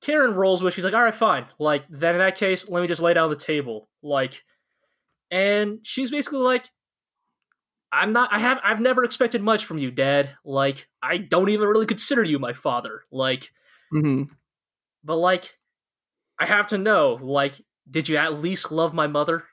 Karen 0.00 0.34
rolls 0.34 0.62
with. 0.62 0.74
She's 0.74 0.84
like, 0.84 0.94
all 0.94 1.02
right, 1.02 1.14
fine. 1.14 1.46
Like, 1.58 1.84
then 1.90 2.14
in 2.14 2.20
that 2.20 2.36
case, 2.36 2.68
let 2.68 2.80
me 2.80 2.88
just 2.88 3.02
lay 3.02 3.14
down 3.14 3.30
the 3.30 3.36
table. 3.36 3.88
Like, 4.02 4.44
and 5.30 5.78
she's 5.82 6.10
basically 6.10 6.40
like, 6.40 6.70
I'm 7.92 8.12
not, 8.12 8.32
I 8.32 8.38
have, 8.38 8.60
I've 8.62 8.80
never 8.80 9.04
expected 9.04 9.42
much 9.42 9.64
from 9.64 9.78
you, 9.78 9.90
Dad. 9.90 10.30
Like, 10.44 10.88
I 11.02 11.18
don't 11.18 11.48
even 11.50 11.68
really 11.68 11.86
consider 11.86 12.22
you 12.22 12.38
my 12.38 12.52
father. 12.52 13.02
Like, 13.10 13.50
hmm 13.90 14.24
but 15.02 15.16
like, 15.16 15.56
I 16.38 16.46
have 16.46 16.68
to 16.68 16.78
know, 16.78 17.18
like, 17.20 17.54
did 17.90 18.08
you 18.08 18.16
at 18.16 18.34
least 18.34 18.70
love 18.70 18.94
my 18.94 19.06
mother? 19.06 19.44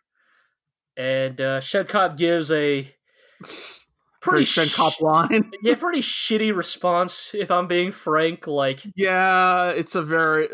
And 0.95 1.39
uh, 1.39 1.61
Shenkop 1.61 2.17
gives 2.17 2.51
a 2.51 2.93
Pretty 4.21 4.45
sh- 4.45 4.73
cop 4.73 4.99
line. 4.99 5.51
yeah, 5.61 5.75
pretty 5.75 6.01
shitty 6.01 6.55
response, 6.55 7.33
if 7.33 7.51
I'm 7.51 7.67
being 7.67 7.91
frank. 7.91 8.47
Like, 8.47 8.81
yeah, 8.95 9.71
it's 9.71 9.95
a 9.95 10.01
very 10.01 10.47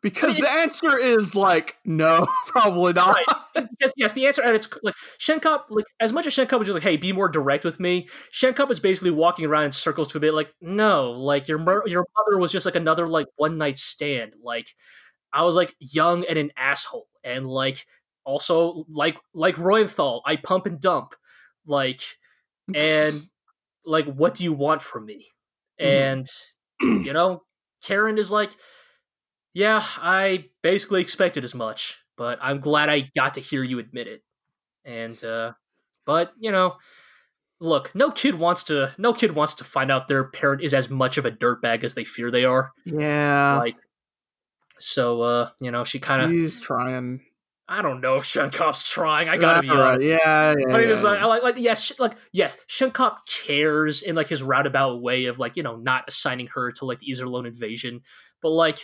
because 0.00 0.32
I 0.32 0.34
mean, 0.34 0.42
the 0.42 0.50
answer 0.50 0.96
is 0.96 1.34
like 1.34 1.76
no, 1.84 2.26
probably 2.46 2.92
not. 2.92 3.16
Right. 3.54 3.66
yes, 3.80 3.92
yes. 3.96 4.12
The 4.12 4.26
answer, 4.26 4.42
and 4.42 4.54
it's 4.54 4.68
like 4.82 4.94
Shenkop. 5.18 5.62
Like 5.70 5.86
as 6.00 6.12
much 6.12 6.26
as 6.26 6.34
Shenkop 6.34 6.58
was 6.58 6.68
just 6.68 6.74
like, 6.74 6.84
"Hey, 6.84 6.96
be 6.96 7.12
more 7.12 7.28
direct 7.28 7.64
with 7.64 7.80
me." 7.80 8.08
Shenkop 8.32 8.70
is 8.70 8.80
basically 8.80 9.10
walking 9.10 9.44
around 9.44 9.64
in 9.64 9.72
circles 9.72 10.08
to 10.08 10.18
a 10.18 10.20
bit 10.20 10.34
like, 10.34 10.50
"No, 10.60 11.10
like 11.12 11.48
your 11.48 11.58
mer- 11.58 11.86
your 11.86 12.04
mother 12.16 12.38
was 12.38 12.52
just 12.52 12.66
like 12.66 12.76
another 12.76 13.08
like 13.08 13.26
one 13.36 13.58
night 13.58 13.78
stand. 13.78 14.34
Like 14.42 14.68
I 15.32 15.42
was 15.42 15.56
like 15.56 15.74
young 15.80 16.24
and 16.26 16.38
an 16.38 16.52
asshole, 16.56 17.08
and 17.24 17.46
like 17.46 17.86
also 18.24 18.84
like 18.88 19.16
like 19.34 19.56
Reuenthal, 19.56 20.22
I 20.24 20.36
pump 20.36 20.66
and 20.66 20.80
dump, 20.80 21.14
like 21.66 22.02
and 22.74 23.14
like 23.86 24.06
what 24.06 24.34
do 24.34 24.44
you 24.44 24.52
want 24.52 24.82
from 24.82 25.06
me?" 25.06 25.26
Mhm. 25.80 25.86
And 25.86 26.26
you 26.80 27.12
know, 27.12 27.42
Karen 27.84 28.18
is 28.18 28.30
like, 28.30 28.52
yeah, 29.54 29.82
I 29.98 30.46
basically 30.62 31.00
expected 31.00 31.44
as 31.44 31.54
much, 31.54 31.98
but 32.16 32.38
I'm 32.40 32.60
glad 32.60 32.88
I 32.88 33.10
got 33.16 33.34
to 33.34 33.40
hear 33.40 33.62
you 33.62 33.78
admit 33.78 34.06
it. 34.06 34.22
And 34.84 35.22
uh 35.24 35.52
but, 36.06 36.32
you 36.38 36.50
know, 36.50 36.76
look, 37.60 37.94
no 37.94 38.10
kid 38.10 38.36
wants 38.36 38.64
to 38.64 38.94
no 38.98 39.12
kid 39.12 39.34
wants 39.34 39.54
to 39.54 39.64
find 39.64 39.90
out 39.90 40.08
their 40.08 40.24
parent 40.30 40.62
is 40.62 40.74
as 40.74 40.90
much 40.90 41.18
of 41.18 41.26
a 41.26 41.30
dirtbag 41.32 41.84
as 41.84 41.94
they 41.94 42.04
fear 42.04 42.30
they 42.30 42.44
are. 42.44 42.72
yeah, 42.86 43.56
Like 43.58 43.76
so 44.78 45.22
uh, 45.22 45.50
you 45.60 45.70
know, 45.70 45.84
she 45.84 45.98
kind 45.98 46.22
of 46.22 46.30
he's 46.30 46.60
trying. 46.60 47.20
I 47.68 47.82
don't 47.82 48.00
know 48.00 48.16
if 48.16 48.24
Shenkop's 48.24 48.82
trying. 48.88 49.28
I 49.28 49.36
gotta 49.36 49.60
be 49.60 49.68
honest. 49.68 50.02
Yeah, 50.02 50.54
yeah, 50.58 50.74
I 50.74 50.78
mean, 50.78 50.88
it's 50.88 51.02
yeah, 51.02 51.08
like, 51.08 51.22
like, 51.22 51.42
like, 51.42 51.54
yes, 51.58 51.92
like, 51.98 52.16
yes, 52.32 52.56
Shenkop 52.66 53.18
cares 53.26 54.00
in 54.00 54.14
like 54.14 54.28
his 54.28 54.42
roundabout 54.42 55.02
way 55.02 55.26
of 55.26 55.38
like, 55.38 55.56
you 55.56 55.62
know, 55.62 55.76
not 55.76 56.04
assigning 56.08 56.46
her 56.54 56.72
to 56.72 56.86
like 56.86 57.00
the 57.00 57.12
Iserlohn 57.12 57.46
invasion, 57.46 58.00
but 58.40 58.50
like, 58.50 58.78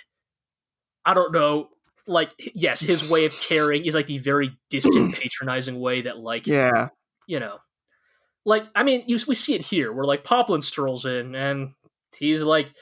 I 1.07 1.15
don't 1.15 1.33
know, 1.33 1.69
like, 2.07 2.35
yes, 2.55 2.81
his 2.81 3.11
way 3.11 3.25
of 3.25 3.33
caring 3.49 3.87
is 3.87 3.95
like 3.95 4.07
the 4.07 4.19
very 4.19 4.57
distant, 4.69 5.15
patronizing 5.15 5.81
way 5.81 6.03
that, 6.03 6.19
like, 6.19 6.47
yeah. 6.47 6.89
you 7.27 7.41
know, 7.41 7.59
like 8.45 8.65
I 8.75 8.83
mean, 8.83 9.05
you, 9.07 9.19
we 9.27 9.35
see 9.35 9.55
it 9.55 9.63
here 9.63 9.93
where 9.93 10.05
like 10.05 10.25
Poplin 10.25 10.61
strolls 10.61 11.07
in 11.07 11.35
and 11.35 11.73
he's 12.17 12.43
like, 12.43 12.73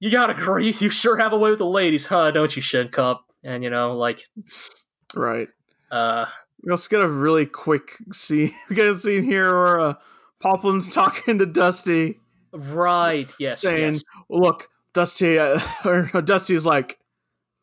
"You 0.00 0.10
gotta 0.10 0.34
agree, 0.34 0.70
you 0.78 0.90
sure 0.90 1.16
have 1.16 1.32
a 1.32 1.38
way 1.38 1.50
with 1.50 1.58
the 1.58 1.66
ladies, 1.66 2.06
huh? 2.06 2.30
Don't 2.30 2.54
you, 2.56 2.62
Shenkop?" 2.62 3.18
And 3.44 3.62
you 3.62 3.70
know, 3.70 3.96
like, 3.96 4.20
right. 5.18 5.48
uh, 5.90 6.26
We 6.62 6.70
also 6.70 6.88
get 6.88 7.04
a 7.04 7.08
really 7.08 7.46
quick 7.46 7.92
scene. 8.12 8.54
We 8.70 8.76
get 8.76 8.86
a 8.86 8.94
scene 8.94 9.22
here 9.24 9.50
where 9.52 9.80
uh, 9.80 9.94
Poplin's 10.40 10.90
talking 10.94 11.38
to 11.38 11.46
Dusty, 11.46 12.18
right, 12.52 13.28
yes, 13.38 13.60
saying, 13.60 13.94
yes. 13.94 14.02
"Look, 14.30 14.68
Dusty," 14.92 15.38
uh, 15.38 15.60
or 15.84 16.10
no, 16.14 16.20
Dusty 16.20 16.54
is 16.54 16.64
like, 16.66 16.98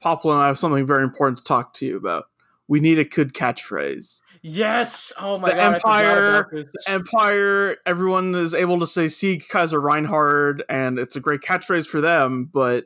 "Poplin, 0.01 0.37
I 0.37 0.47
have 0.47 0.59
something 0.59 0.85
very 0.85 1.03
important 1.03 1.37
to 1.39 1.43
talk 1.43 1.73
to 1.75 1.85
you 1.85 1.97
about. 1.97 2.25
We 2.67 2.79
need 2.79 2.99
a 2.99 3.05
good 3.05 3.33
catchphrase." 3.33 4.21
Yes. 4.47 5.11
Oh 5.19 5.39
my 5.39 5.49
The 5.49 5.55
god. 5.55 5.73
Empire-. 5.75 6.65
Empire, 6.87 7.77
everyone 7.87 8.35
is 8.35 8.53
able 8.53 8.79
to 8.79 8.85
say 8.87 9.07
"Sieg 9.07 9.47
Kaiser 9.49 9.81
Reinhard," 9.81 10.63
and 10.69 10.99
it's 10.99 11.15
a 11.15 11.19
great 11.19 11.41
catchphrase 11.41 11.87
for 11.87 11.99
them. 11.99 12.49
But 12.53 12.85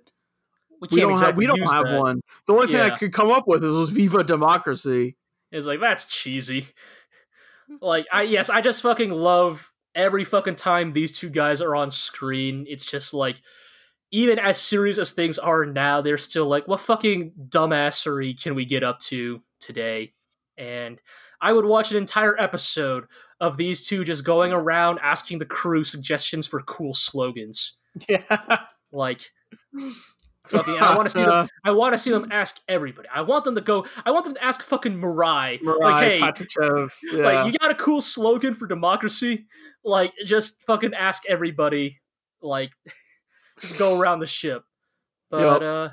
we, 0.81 0.87
we 0.91 0.99
don't 1.01 1.19
have 1.19 1.37
we 1.37 1.45
don't 1.47 1.59
have 1.61 1.85
that. 1.85 1.99
one. 1.99 2.21
The 2.47 2.53
only 2.53 2.67
thing 2.67 2.81
I 2.81 2.89
could 2.89 3.13
come 3.13 3.31
up 3.31 3.47
with 3.47 3.63
was 3.63 3.89
"Viva 3.89 4.23
Democracy." 4.23 5.15
It's 5.51 5.65
like 5.65 5.79
that's 5.79 6.05
cheesy. 6.05 6.67
Like 7.81 8.07
I 8.11 8.23
yes, 8.23 8.49
I 8.49 8.61
just 8.61 8.81
fucking 8.81 9.11
love 9.11 9.71
every 9.95 10.23
fucking 10.23 10.55
time 10.55 10.93
these 10.93 11.11
two 11.11 11.29
guys 11.29 11.61
are 11.61 11.75
on 11.75 11.91
screen. 11.91 12.65
It's 12.67 12.85
just 12.85 13.13
like 13.13 13.41
even 14.11 14.39
as 14.39 14.59
serious 14.59 14.97
as 14.97 15.11
things 15.11 15.37
are 15.37 15.65
now, 15.65 16.01
they're 16.01 16.17
still 16.17 16.47
like, 16.47 16.67
what 16.67 16.79
fucking 16.79 17.31
dumbassery 17.49 18.41
can 18.41 18.55
we 18.55 18.65
get 18.65 18.83
up 18.83 18.99
to 18.99 19.41
today? 19.59 20.13
And 20.57 20.99
I 21.41 21.53
would 21.53 21.65
watch 21.65 21.91
an 21.91 21.97
entire 21.97 22.39
episode 22.39 23.05
of 23.39 23.57
these 23.57 23.87
two 23.87 24.03
just 24.03 24.25
going 24.25 24.51
around 24.51 24.99
asking 25.01 25.37
the 25.37 25.45
crew 25.45 25.83
suggestions 25.83 26.47
for 26.47 26.61
cool 26.61 26.93
slogans. 26.93 27.75
Yeah, 28.07 28.65
Like 28.91 29.31
fucking 30.49 30.77
I 30.77 30.95
want 30.95 31.05
to 31.07 31.09
see 31.11 31.23
them 31.23 31.47
I 31.63 31.71
want 31.71 31.93
to 31.93 31.97
see 31.97 32.11
them 32.11 32.27
ask 32.31 32.59
everybody. 32.67 33.07
I 33.13 33.21
want 33.21 33.45
them 33.45 33.55
to 33.55 33.61
go 33.61 33.85
I 34.05 34.11
want 34.11 34.25
them 34.25 34.33
to 34.35 34.43
ask 34.43 34.61
fucking 34.63 34.97
Murai. 34.99 35.61
Mariah, 35.61 35.79
like, 35.79 36.03
hey, 36.03 36.19
Patrichev. 36.19 36.95
Yeah. 37.11 37.23
like 37.23 37.53
you 37.53 37.59
got 37.59 37.71
a 37.71 37.75
cool 37.75 38.01
slogan 38.01 38.53
for 38.53 38.67
democracy 38.67 39.45
like 39.83 40.13
just 40.25 40.63
fucking 40.65 40.93
ask 40.93 41.23
everybody 41.29 41.99
like 42.41 42.71
just 43.59 43.79
go 43.79 43.99
around 44.01 44.19
the 44.19 44.27
ship 44.27 44.63
but 45.31 45.41
Yup. 45.41 45.61
uh 45.61 45.89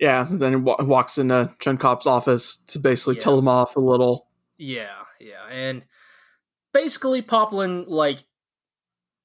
Yeah, 0.00 0.28
and 0.28 0.40
then 0.40 0.52
he 0.52 0.56
wa- 0.56 0.76
walks 0.80 1.16
into 1.18 1.50
Shenkop's 1.60 2.06
office 2.06 2.56
to 2.68 2.78
basically 2.78 3.14
Yeah. 3.14 3.20
tell 3.20 3.38
him 3.38 3.48
off 3.48 3.76
a 3.76 3.80
little. 3.80 4.26
yeah 4.58 4.88
yeah 5.20 5.46
and 5.50 5.82
basically 6.72 7.22
poplin 7.22 7.84
like 7.88 8.18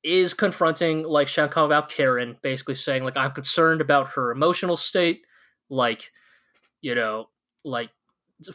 is 0.03 0.33
confronting 0.33 1.03
like 1.03 1.27
Shenkop 1.27 1.65
about 1.65 1.89
karen 1.89 2.37
basically 2.41 2.75
saying 2.75 3.03
like 3.03 3.17
i'm 3.17 3.31
concerned 3.31 3.81
about 3.81 4.09
her 4.09 4.31
emotional 4.31 4.77
state 4.77 5.25
like 5.69 6.11
you 6.81 6.95
know 6.95 7.27
like 7.65 7.89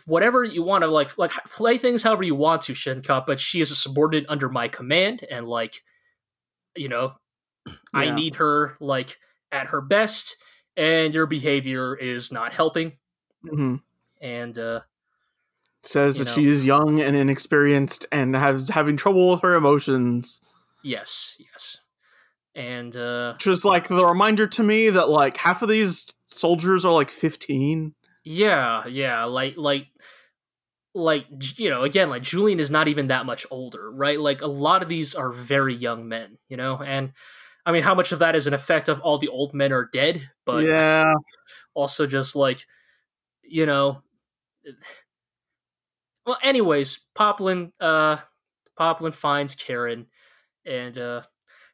whatever 0.06 0.44
you 0.44 0.62
want 0.62 0.82
to 0.82 0.88
like 0.88 1.16
like 1.18 1.30
play 1.46 1.78
things 1.78 2.02
however 2.02 2.22
you 2.22 2.34
want 2.34 2.62
to 2.62 2.72
Shenkop, 2.72 3.26
but 3.26 3.40
she 3.40 3.60
is 3.60 3.70
a 3.70 3.76
subordinate 3.76 4.26
under 4.28 4.48
my 4.48 4.68
command 4.68 5.24
and 5.30 5.46
like 5.46 5.82
you 6.76 6.88
know 6.88 7.12
I 7.92 8.10
need 8.10 8.36
her 8.36 8.76
like 8.80 9.18
at 9.52 9.68
her 9.68 9.80
best 9.80 10.36
and 10.76 11.14
your 11.14 11.26
behavior 11.26 11.94
is 11.94 12.32
not 12.32 12.54
helping 12.54 12.92
hmm 13.42 13.76
and 14.20 14.58
uh 14.58 14.80
Says 15.82 16.16
that 16.16 16.24
know. 16.24 16.34
she 16.34 16.46
is 16.46 16.64
young 16.64 16.98
and 16.98 17.14
inexperienced 17.14 18.06
and 18.10 18.34
has 18.34 18.70
having 18.70 18.96
trouble 18.96 19.32
with 19.32 19.42
her 19.42 19.54
emotions. 19.54 20.40
Yes 20.84 21.36
yes. 21.38 21.78
And 22.54 22.96
uh 22.96 23.32
Which 23.34 23.48
is 23.48 23.64
like 23.64 23.88
the 23.88 24.04
reminder 24.04 24.46
to 24.46 24.62
me 24.62 24.90
that 24.90 25.08
like 25.08 25.36
half 25.38 25.62
of 25.62 25.68
these 25.68 26.12
soldiers 26.28 26.84
are 26.84 26.92
like 26.92 27.10
15. 27.10 27.94
yeah 28.24 28.86
yeah 28.86 29.24
like 29.24 29.54
like 29.56 29.86
like 30.94 31.26
you 31.58 31.68
know 31.68 31.82
again 31.82 32.08
like 32.08 32.22
Julian 32.22 32.60
is 32.60 32.70
not 32.70 32.86
even 32.88 33.08
that 33.08 33.26
much 33.26 33.44
older 33.50 33.90
right? 33.90 34.20
Like 34.20 34.40
a 34.42 34.46
lot 34.46 34.82
of 34.82 34.88
these 34.88 35.14
are 35.14 35.32
very 35.32 35.74
young 35.74 36.08
men 36.08 36.38
you 36.48 36.56
know? 36.56 36.76
And 36.76 37.12
I 37.66 37.72
mean 37.72 37.82
how 37.82 37.94
much 37.94 38.12
of 38.12 38.20
that 38.20 38.36
is 38.36 38.46
an 38.46 38.54
effect 38.54 38.88
of 38.88 39.00
all 39.00 39.18
the 39.18 39.28
old 39.28 39.54
men 39.54 39.72
are 39.72 39.88
dead 39.92 40.28
but 40.46 40.64
yeah, 40.64 41.12
also 41.74 42.06
just 42.06 42.36
like 42.36 42.64
you 43.42 43.66
know 43.66 44.02
well 46.26 46.38
anyways 46.42 47.00
poplin 47.14 47.72
uh 47.80 48.18
poplin 48.78 49.12
finds 49.12 49.54
karen 49.54 50.06
and 50.66 50.98
uh 50.98 51.22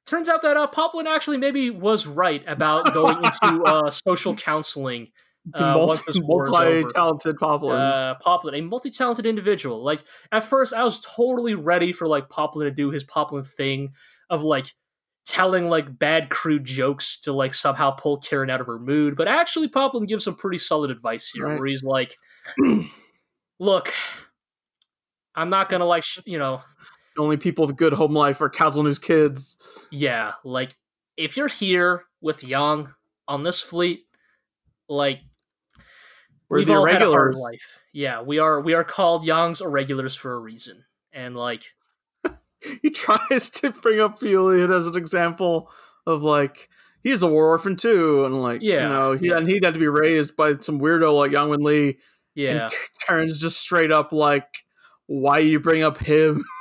turns 0.07 0.29
out 0.29 0.43
that 0.43 0.57
uh 0.57 0.67
poplin 0.67 1.07
actually 1.07 1.37
maybe 1.37 1.71
was 1.71 2.07
right 2.07 2.43
about 2.47 2.93
going 2.93 3.17
into 3.25 3.65
uh 3.65 3.91
social 4.07 4.35
counseling 4.35 5.09
uh, 5.55 5.75
once 5.87 6.03
this 6.03 6.19
war 6.21 6.45
is 6.45 6.51
over. 6.53 6.81
multi-talented 6.81 7.37
Poplin. 7.39 7.77
uh 7.81 8.15
poplin 8.21 8.55
a 8.55 8.61
multi-talented 8.61 9.25
individual 9.27 9.83
like 9.83 10.03
at 10.33 10.45
first 10.45 10.75
i 10.75 10.85
was 10.85 11.01
totally 11.01 11.55
ready 11.55 11.93
for 11.93 12.07
like 12.07 12.29
poplin 12.29 12.67
to 12.67 12.71
do 12.71 12.91
his 12.91 13.05
poplin 13.05 13.43
thing 13.45 13.91
of 14.29 14.43
like 14.43 14.67
telling 15.27 15.69
like 15.69 15.99
bad 15.99 16.29
crude 16.31 16.65
jokes 16.65 17.19
to 17.21 17.33
like 17.33 17.55
somehow 17.55 17.91
pull 17.91 18.19
karen 18.19 18.51
out 18.51 18.61
of 18.61 18.67
her 18.67 18.79
mood 18.79 19.17
but 19.17 19.29
actually 19.29 19.69
poplin 19.69 20.05
gives 20.07 20.25
some 20.25 20.35
pretty 20.35 20.59
solid 20.59 20.91
advice 20.91 21.31
here 21.33 21.47
Right. 21.47 21.59
where 21.59 21.67
he's 21.69 21.83
like 21.85 22.17
look 23.59 23.93
i'm 25.35 25.51
not 25.51 25.69
gonna 25.69 25.85
like 25.87 26.03
sh- 26.05 26.21
you 26.25 26.39
know 26.39 26.61
The 27.21 27.25
only 27.25 27.37
people 27.37 27.67
with 27.67 27.77
good 27.77 27.93
home 27.93 28.15
life 28.15 28.41
are 28.41 28.49
Caselnes' 28.49 28.99
kids. 29.01 29.59
yeah 29.91 30.33
like 30.43 30.75
if 31.19 31.37
you're 31.37 31.49
here 31.49 32.05
with 32.23 32.43
Yang 32.43 32.89
on 33.29 33.43
this 33.43 33.61
fleet 33.61 34.07
like 34.89 35.21
We're 36.49 36.59
we've 36.59 36.67
the 36.67 36.75
all 36.77 36.87
had 36.87 37.03
a 37.03 37.11
hard 37.11 37.35
life 37.35 37.79
yeah 37.93 38.23
we 38.23 38.39
are 38.39 38.61
we 38.63 38.73
are 38.73 38.85
called 38.85 39.27
Yang's 39.27 39.61
irregulars 39.61 40.15
for 40.15 40.33
a 40.33 40.39
reason 40.41 40.85
and 41.13 41.37
like 41.37 41.63
He 42.83 42.89
tries 42.91 43.51
to 43.51 43.71
bring 43.71 44.01
up 44.01 44.19
Julian 44.19 44.73
as 44.73 44.87
an 44.87 44.97
example 44.97 45.71
of 46.07 46.23
like 46.23 46.71
he's 47.03 47.23
a 47.23 47.27
war 47.27 47.49
orphan 47.49 47.77
too, 47.77 48.25
and 48.25 48.41
like 48.41 48.63
Yeah, 48.63 48.85
you 48.85 48.89
know 48.89 49.13
he 49.13 49.29
yeah. 49.29 49.37
and 49.39 49.47
he'd 49.49 49.65
had 49.65 49.75
to 49.75 49.81
be 49.81 49.89
raised 49.89 50.37
by 50.37 50.57
some 50.59 50.81
weirdo 50.81 51.15
like 51.15 51.33
Yang 51.33 51.49
Wen 51.51 51.61
Li. 51.61 51.99
yeah 52.35 52.65
And 52.65 52.73
Karen's 53.07 53.39
just 53.39 53.61
straight 53.61 53.93
up 53.93 54.11
like, 54.13 54.49
why 55.07 55.39
you 55.41 55.61
bring 55.61 55.83
up 55.83 55.99
him? 55.99 56.45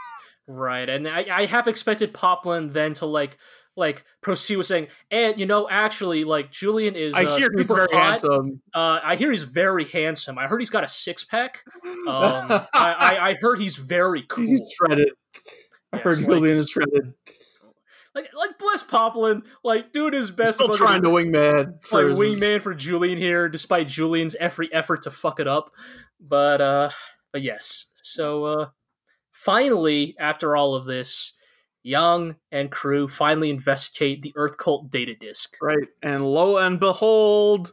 Right, 0.52 0.90
and 0.90 1.08
I, 1.08 1.28
I 1.32 1.46
have 1.46 1.68
expected 1.68 2.12
Poplin 2.12 2.74
then 2.74 2.94
to 2.96 3.06
like 3.06 3.38
like 3.76 4.04
proceed 4.22 4.56
with 4.58 4.66
saying, 4.66 4.88
and 5.12 5.40
you 5.40 5.46
know, 5.46 5.70
actually, 5.70 6.24
like 6.24 6.52
Julian 6.52 6.96
is. 6.96 7.14
I 7.14 7.24
uh, 7.24 7.38
hear 7.38 7.50
he's 7.56 7.68
very 7.68 7.88
hot. 7.92 8.02
handsome. 8.04 8.60
Uh, 8.74 9.00
I 9.04 9.16
hear 9.16 9.30
he's 9.32 9.44
very 9.44 9.86
handsome. 9.86 10.40
I 10.40 10.48
heard 10.48 10.60
he's 10.60 10.72
got 10.72 10.84
a 10.84 10.88
six 10.88 11.24
pack. 11.24 11.64
Um, 11.86 12.02
I, 12.08 12.68
I, 12.74 13.30
I 13.30 13.34
heard 13.40 13.60
he's 13.60 13.76
very 13.76 14.24
cool. 14.28 14.48
He's 14.48 14.74
shredded. 14.76 15.10
I 15.94 15.98
Yes, 15.98 16.04
heard 16.04 16.18
like- 16.18 16.26
Julian 16.28 16.58
is 16.58 16.70
shredded. 16.72 17.14
like 18.16 18.34
like 18.34 18.58
bless 18.58 18.82
Poplin, 18.82 19.44
like 19.64 19.92
doing 19.94 20.14
his 20.14 20.30
He's 20.30 20.36
best. 20.36 20.56
still 20.56 20.70
trying 20.70 21.04
to 21.04 21.10
wingman. 21.10 21.86
For 21.86 22.10
like 22.12 22.18
wingman 22.18 22.62
for 22.64 22.74
Julian 22.74 23.20
here, 23.20 23.48
despite 23.50 23.88
Julian's 23.88 24.34
every 24.36 24.74
effort 24.74 25.04
to 25.04 25.12
fuck 25.12 25.40
it 25.40 25.48
up. 25.48 25.72
But 26.20 26.60
uh, 26.60 26.90
but 27.32 27.44
yes. 27.44 27.86
So 27.94 28.46
uh, 28.46 28.66
finally, 29.40 30.16
after 30.20 30.56
all 30.56 30.76
of 30.76 30.86
this, 30.86 31.34
Yang 31.82 32.36
and 32.52 32.70
crew 32.70 33.08
finally 33.08 33.50
investigate 33.50 34.22
the 34.22 34.34
Earth 34.36 34.58
Cult 34.58 34.90
data 34.90 35.16
disk. 35.16 35.56
Right, 35.62 35.88
and 36.04 36.26
lo 36.26 36.58
and 36.58 36.78
behold, 36.78 37.72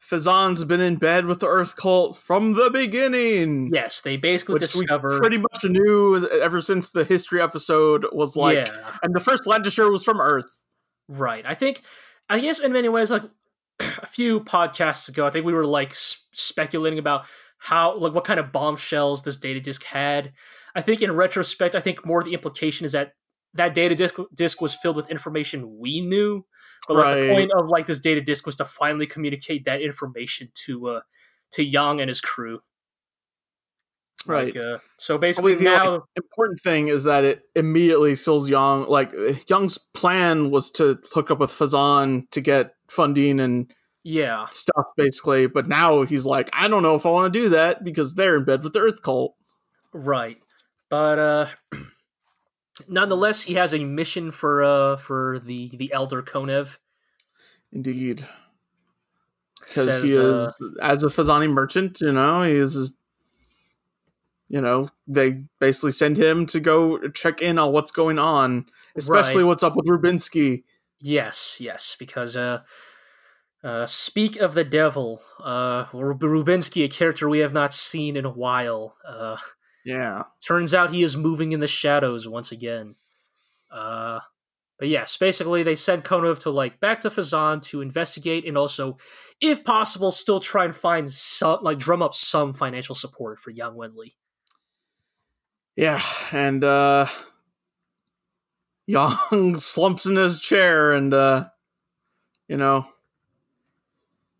Phezzan's 0.00 0.64
been 0.64 0.80
in 0.80 0.96
bed 0.96 1.26
with 1.26 1.40
the 1.40 1.46
Earth 1.46 1.76
Cult 1.76 2.16
from 2.16 2.54
the 2.54 2.70
beginning. 2.70 3.70
Yes, 3.72 4.00
they 4.00 4.16
basically 4.16 4.58
discover. 4.58 5.18
pretty 5.18 5.36
much 5.36 5.62
knew 5.64 6.26
ever 6.40 6.62
since 6.62 6.90
the 6.90 7.04
history 7.04 7.40
episode 7.40 8.06
was 8.12 8.34
like, 8.34 8.66
yeah, 8.66 8.96
and 9.02 9.14
the 9.14 9.20
first 9.20 9.44
Landesherr 9.44 9.92
was 9.92 10.04
from 10.04 10.20
Earth. 10.20 10.64
right. 11.08 11.44
I 11.46 11.54
think, 11.54 11.82
I 12.30 12.40
guess, 12.40 12.60
in 12.60 12.72
many 12.72 12.88
ways, 12.88 13.10
like 13.10 13.24
a 13.80 14.06
few 14.06 14.40
podcasts 14.40 15.08
ago, 15.10 15.26
I 15.26 15.30
think 15.30 15.44
we 15.44 15.52
were 15.52 15.66
like 15.66 15.92
speculating 15.94 16.98
about 16.98 17.26
how, 17.64 17.96
like, 17.96 18.12
what 18.12 18.24
kind 18.24 18.38
of 18.38 18.52
bombshells 18.52 19.22
this 19.22 19.38
data 19.38 19.60
disk 19.60 19.84
had. 19.84 20.32
I 20.74 20.82
think, 20.82 21.00
in 21.02 21.12
retrospect, 21.12 21.74
I 21.74 21.80
think 21.80 22.04
more 22.04 22.18
of 22.18 22.24
the 22.24 22.34
implication 22.34 22.84
is 22.84 22.92
that 22.92 23.12
that 23.54 23.72
data 23.72 23.94
disk 23.94 24.16
disk 24.34 24.60
was 24.60 24.74
filled 24.74 24.96
with 24.96 25.10
information 25.10 25.78
we 25.78 26.00
knew, 26.00 26.44
but 26.88 26.96
like 26.96 27.16
the 27.16 27.28
point 27.28 27.50
of 27.56 27.68
like 27.68 27.86
this 27.86 28.00
data 28.00 28.20
disk 28.20 28.46
was 28.46 28.56
to 28.56 28.64
finally 28.64 29.06
communicate 29.06 29.64
that 29.64 29.80
information 29.80 30.48
to 30.66 30.88
uh 30.88 31.00
to 31.52 31.62
Yang 31.62 32.00
and 32.00 32.08
his 32.08 32.20
crew. 32.20 32.60
Right. 34.26 34.46
Like, 34.46 34.56
uh, 34.56 34.78
so 34.98 35.18
basically 35.18 35.54
the 35.54 35.64
now, 35.64 35.92
like, 35.92 36.00
important 36.16 36.58
thing 36.60 36.88
is 36.88 37.04
that 37.04 37.24
it 37.24 37.42
immediately 37.54 38.16
fills 38.16 38.50
Yang. 38.50 38.88
Like 38.88 39.12
Yang's 39.48 39.78
plan 39.78 40.50
was 40.50 40.70
to 40.72 40.98
hook 41.12 41.30
up 41.30 41.38
with 41.38 41.50
Phezzan 41.50 42.28
to 42.30 42.40
get 42.40 42.74
funding 42.88 43.38
and 43.38 43.70
yeah, 44.04 44.46
stuff, 44.50 44.86
basically. 44.96 45.46
But 45.46 45.66
now 45.66 46.02
he's 46.02 46.26
like, 46.26 46.50
I 46.52 46.68
don't 46.68 46.82
know 46.82 46.94
if 46.94 47.06
I 47.06 47.10
want 47.10 47.32
to 47.32 47.40
do 47.40 47.48
that 47.48 47.82
because 47.82 48.14
they're 48.14 48.36
in 48.36 48.44
bed 48.44 48.62
with 48.62 48.74
the 48.74 48.80
Earth 48.80 49.02
Cult. 49.02 49.34
Right. 49.92 50.38
But 50.90 51.18
uh 51.18 51.46
Nonetheless, 52.88 53.42
he 53.42 53.54
has 53.54 53.72
a 53.72 53.84
mission 53.84 54.30
for 54.30 54.62
uh 54.62 54.96
for 54.96 55.38
the 55.38 55.70
the 55.76 55.92
elder 55.92 56.22
Konev. 56.22 56.76
Indeed. 57.72 58.26
Because 59.60 60.02
he 60.02 60.16
uh, 60.16 60.20
is, 60.20 60.64
as 60.82 61.02
a 61.02 61.06
Phezzani 61.06 61.50
merchant, 61.50 61.98
you 62.02 62.12
know, 62.12 62.42
he 62.42 62.52
is, 62.52 62.94
you 64.48 64.60
know, 64.60 64.88
they 65.08 65.42
basically 65.58 65.92
send 65.92 66.18
him 66.18 66.44
to 66.46 66.60
go 66.60 67.08
check 67.08 67.40
in 67.40 67.58
on 67.58 67.72
what's 67.72 67.90
going 67.90 68.18
on, 68.18 68.66
especially 68.94 69.42
Right. 69.42 69.48
what's 69.48 69.62
up 69.62 69.74
with 69.74 69.86
Rubinsky. 69.86 70.64
Yes, 71.00 71.56
yes, 71.60 71.96
because 71.98 72.36
uh, 72.36 72.60
uh, 73.64 73.86
speak 73.86 74.36
of 74.36 74.54
the 74.54 74.62
devil, 74.64 75.22
uh, 75.42 75.86
Rubinsky, 75.86 76.84
a 76.84 76.88
character 76.88 77.28
we 77.28 77.38
have 77.38 77.54
not 77.54 77.72
seen 77.72 78.16
in 78.16 78.24
a 78.26 78.30
while. 78.30 78.96
Uh, 79.06 79.38
Yeah. 79.84 80.24
turns 80.46 80.74
out 80.74 80.92
he 80.92 81.02
is 81.02 81.16
moving 81.16 81.52
in 81.52 81.60
the 81.60 81.66
shadows 81.66 82.28
once 82.28 82.52
again. 82.52 82.94
Uh, 83.72 84.20
but 84.78 84.88
yes, 84.88 85.16
basically 85.16 85.62
they 85.62 85.74
send 85.76 86.04
Konev 86.04 86.38
to 86.40 86.50
like 86.50 86.78
back 86.80 87.00
to 87.02 87.10
Phezzan 87.10 87.62
to 87.64 87.80
investigate 87.80 88.44
and 88.46 88.58
also, 88.58 88.98
if 89.40 89.64
possible, 89.64 90.10
still 90.12 90.40
try 90.40 90.64
and 90.64 90.76
find 90.76 91.10
some 91.10 91.60
like 91.62 91.78
drum 91.78 92.02
up 92.02 92.14
some 92.14 92.52
financial 92.52 92.94
support 92.94 93.40
for 93.40 93.50
Yang 93.50 93.72
Wenli. 93.74 94.12
Yeah. 95.76 96.02
And, 96.32 96.62
uh, 96.62 97.06
Yang 98.86 99.56
slumps 99.58 100.06
in 100.06 100.16
his 100.16 100.40
chair 100.40 100.92
and, 100.92 101.14
uh, 101.14 101.48
you 102.48 102.56
know, 102.56 102.86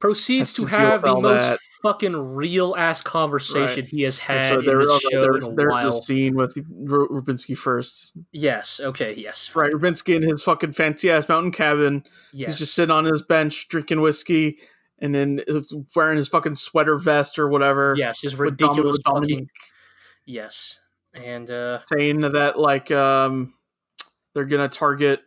Proceeds 0.05 0.53
to 0.55 0.63
to 0.63 0.69
have 0.69 1.03
the 1.03 1.15
most 1.19 1.41
that. 1.43 1.59
fucking 1.83 2.15
real 2.15 2.75
ass 2.77 3.01
conversation 3.01 3.85
Right. 3.85 3.87
he 3.87 4.03
has 4.03 4.19
had 4.19 4.49
so 4.49 4.59
in 4.59 4.67
there, 4.67 4.81
okay, 4.81 4.99
show 5.11 5.21
there- 5.21 5.37
in 5.37 5.43
a 5.45 5.55
there's 5.55 5.71
while. 5.73 5.89
a 5.89 5.93
scene 5.93 6.35
with 6.37 6.55
Ru- 6.71 7.09
Rubinsky 7.09 7.57
first. 7.57 8.13
Yes. 8.31 8.81
Okay. 8.85 9.15
Yes. 9.17 9.51
Right. 9.55 9.73
Rubinsky 9.73 10.15
in 10.15 10.23
his 10.23 10.43
fucking 10.43 10.73
fancy 10.73 11.11
ass 11.11 11.27
mountain 11.29 11.53
cabin. 11.53 12.05
Yes. 12.33 12.51
He's 12.51 12.59
just 12.59 12.75
sitting 12.75 12.91
on 12.95 13.07
his 13.07 13.23
bench 13.23 13.69
drinking 13.69 14.01
whiskey 14.03 14.59
and 14.99 15.15
then 15.15 15.41
wearing 15.97 16.19
his 16.19 16.29
fucking 16.29 16.55
sweater 16.57 16.99
vest 16.99 17.39
or 17.39 17.49
whatever. 17.49 17.95
yes. 17.97 18.21
His 18.23 18.35
ridiculous 18.37 18.99
with 18.99 19.03
fucking. 19.07 19.49
Yes. 20.27 20.81
And 21.15 21.51
uh, 21.51 21.79
saying 21.79 22.21
that 22.21 22.59
like 22.59 22.91
um 22.91 23.55
they're 24.35 24.45
gonna 24.45 24.69
target 24.69 25.21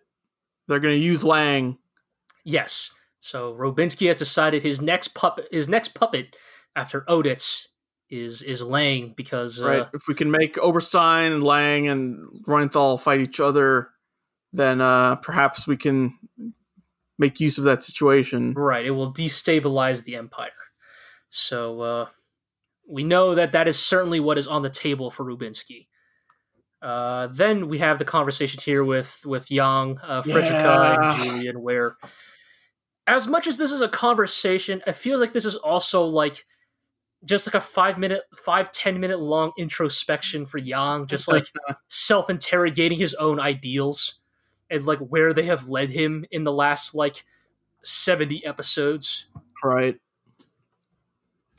they're 0.68 0.80
gonna 0.82 0.94
use 0.96 1.24
Lang. 1.24 1.78
yes. 2.44 2.92
So 3.20 3.54
Rubinsky 3.54 4.08
has 4.08 4.16
decided 4.18 4.64
his 4.64 4.82
next 4.82 5.10
puppet, 5.10 5.48
his 5.52 5.68
next 5.68 5.94
puppet 5.94 6.36
after 6.76 7.02
Oditz, 7.02 7.68
is 8.10 8.42
is 8.42 8.62
Lang 8.62 9.14
because 9.18 9.62
uh, 9.62 9.68
Right. 9.68 9.88
If 9.94 10.04
we 10.08 10.14
can 10.16 10.32
make 10.32 10.58
Oberstein 10.58 11.34
and 11.34 11.44
Lang 11.44 11.88
and 11.90 12.28
Reuenthal 12.48 13.00
fight 13.00 13.20
each 13.20 13.40
other, 13.40 13.90
then 14.54 14.80
uh 14.82 15.16
perhaps 15.16 15.68
we 15.68 15.76
can 15.78 16.18
make 17.20 17.40
use 17.40 17.58
of 17.58 17.64
that 17.66 17.84
situation. 17.84 18.54
right 18.54 18.86
it 18.86 18.92
will 18.92 19.12
destabilize 19.12 20.04
the 20.04 20.16
empire. 20.16 20.52
So 21.30 21.82
uh, 21.82 22.06
we 22.88 23.04
know 23.04 23.36
that 23.36 23.52
that 23.52 23.68
is 23.68 23.78
certainly 23.78 24.20
what 24.22 24.38
is 24.38 24.48
on 24.48 24.62
the 24.62 24.70
table 24.70 25.12
for 25.12 25.26
Rubinsky. 25.26 25.88
Uh, 26.82 27.28
then 27.28 27.68
we 27.68 27.80
have 27.80 27.98
the 28.00 28.06
conversation 28.06 28.62
here 28.64 28.84
with 28.84 29.22
with 29.26 29.50
Yang, 29.52 29.98
uh, 30.04 30.22
Frederica, 30.22 30.54
Yeah. 30.54 31.16
and 31.18 31.24
Julian, 31.26 31.62
where 31.62 31.98
as 33.08 33.26
much 33.26 33.48
as 33.48 33.58
this 33.58 33.72
is 33.72 33.82
a 33.82 33.88
conversation, 33.88 34.84
I 34.86 34.92
feel 34.92 35.18
like 35.18 35.32
this 35.32 35.46
is 35.46 35.56
also 35.56 36.04
like 36.04 36.46
just 37.26 37.48
like 37.48 37.56
a 37.56 37.62
five 37.62 37.98
minute, 37.98 38.24
five 38.36 38.72
ten 38.72 39.00
minute 39.00 39.20
long 39.20 39.54
introspection 39.58 40.46
for 40.46 40.58
Yang, 40.58 41.08
just 41.08 41.28
like 41.30 41.48
self 41.88 42.30
interrogating 42.30 43.00
his 43.00 43.16
own 43.16 43.40
ideals 43.40 44.20
and 44.70 44.86
like 44.86 45.00
where 45.00 45.34
they 45.34 45.44
have 45.44 45.70
led 45.70 45.90
him 45.90 46.26
in 46.30 46.44
the 46.44 46.52
last 46.52 46.94
like 46.94 47.24
seventy 47.82 48.46
episodes. 48.46 49.28
Right. 49.64 49.96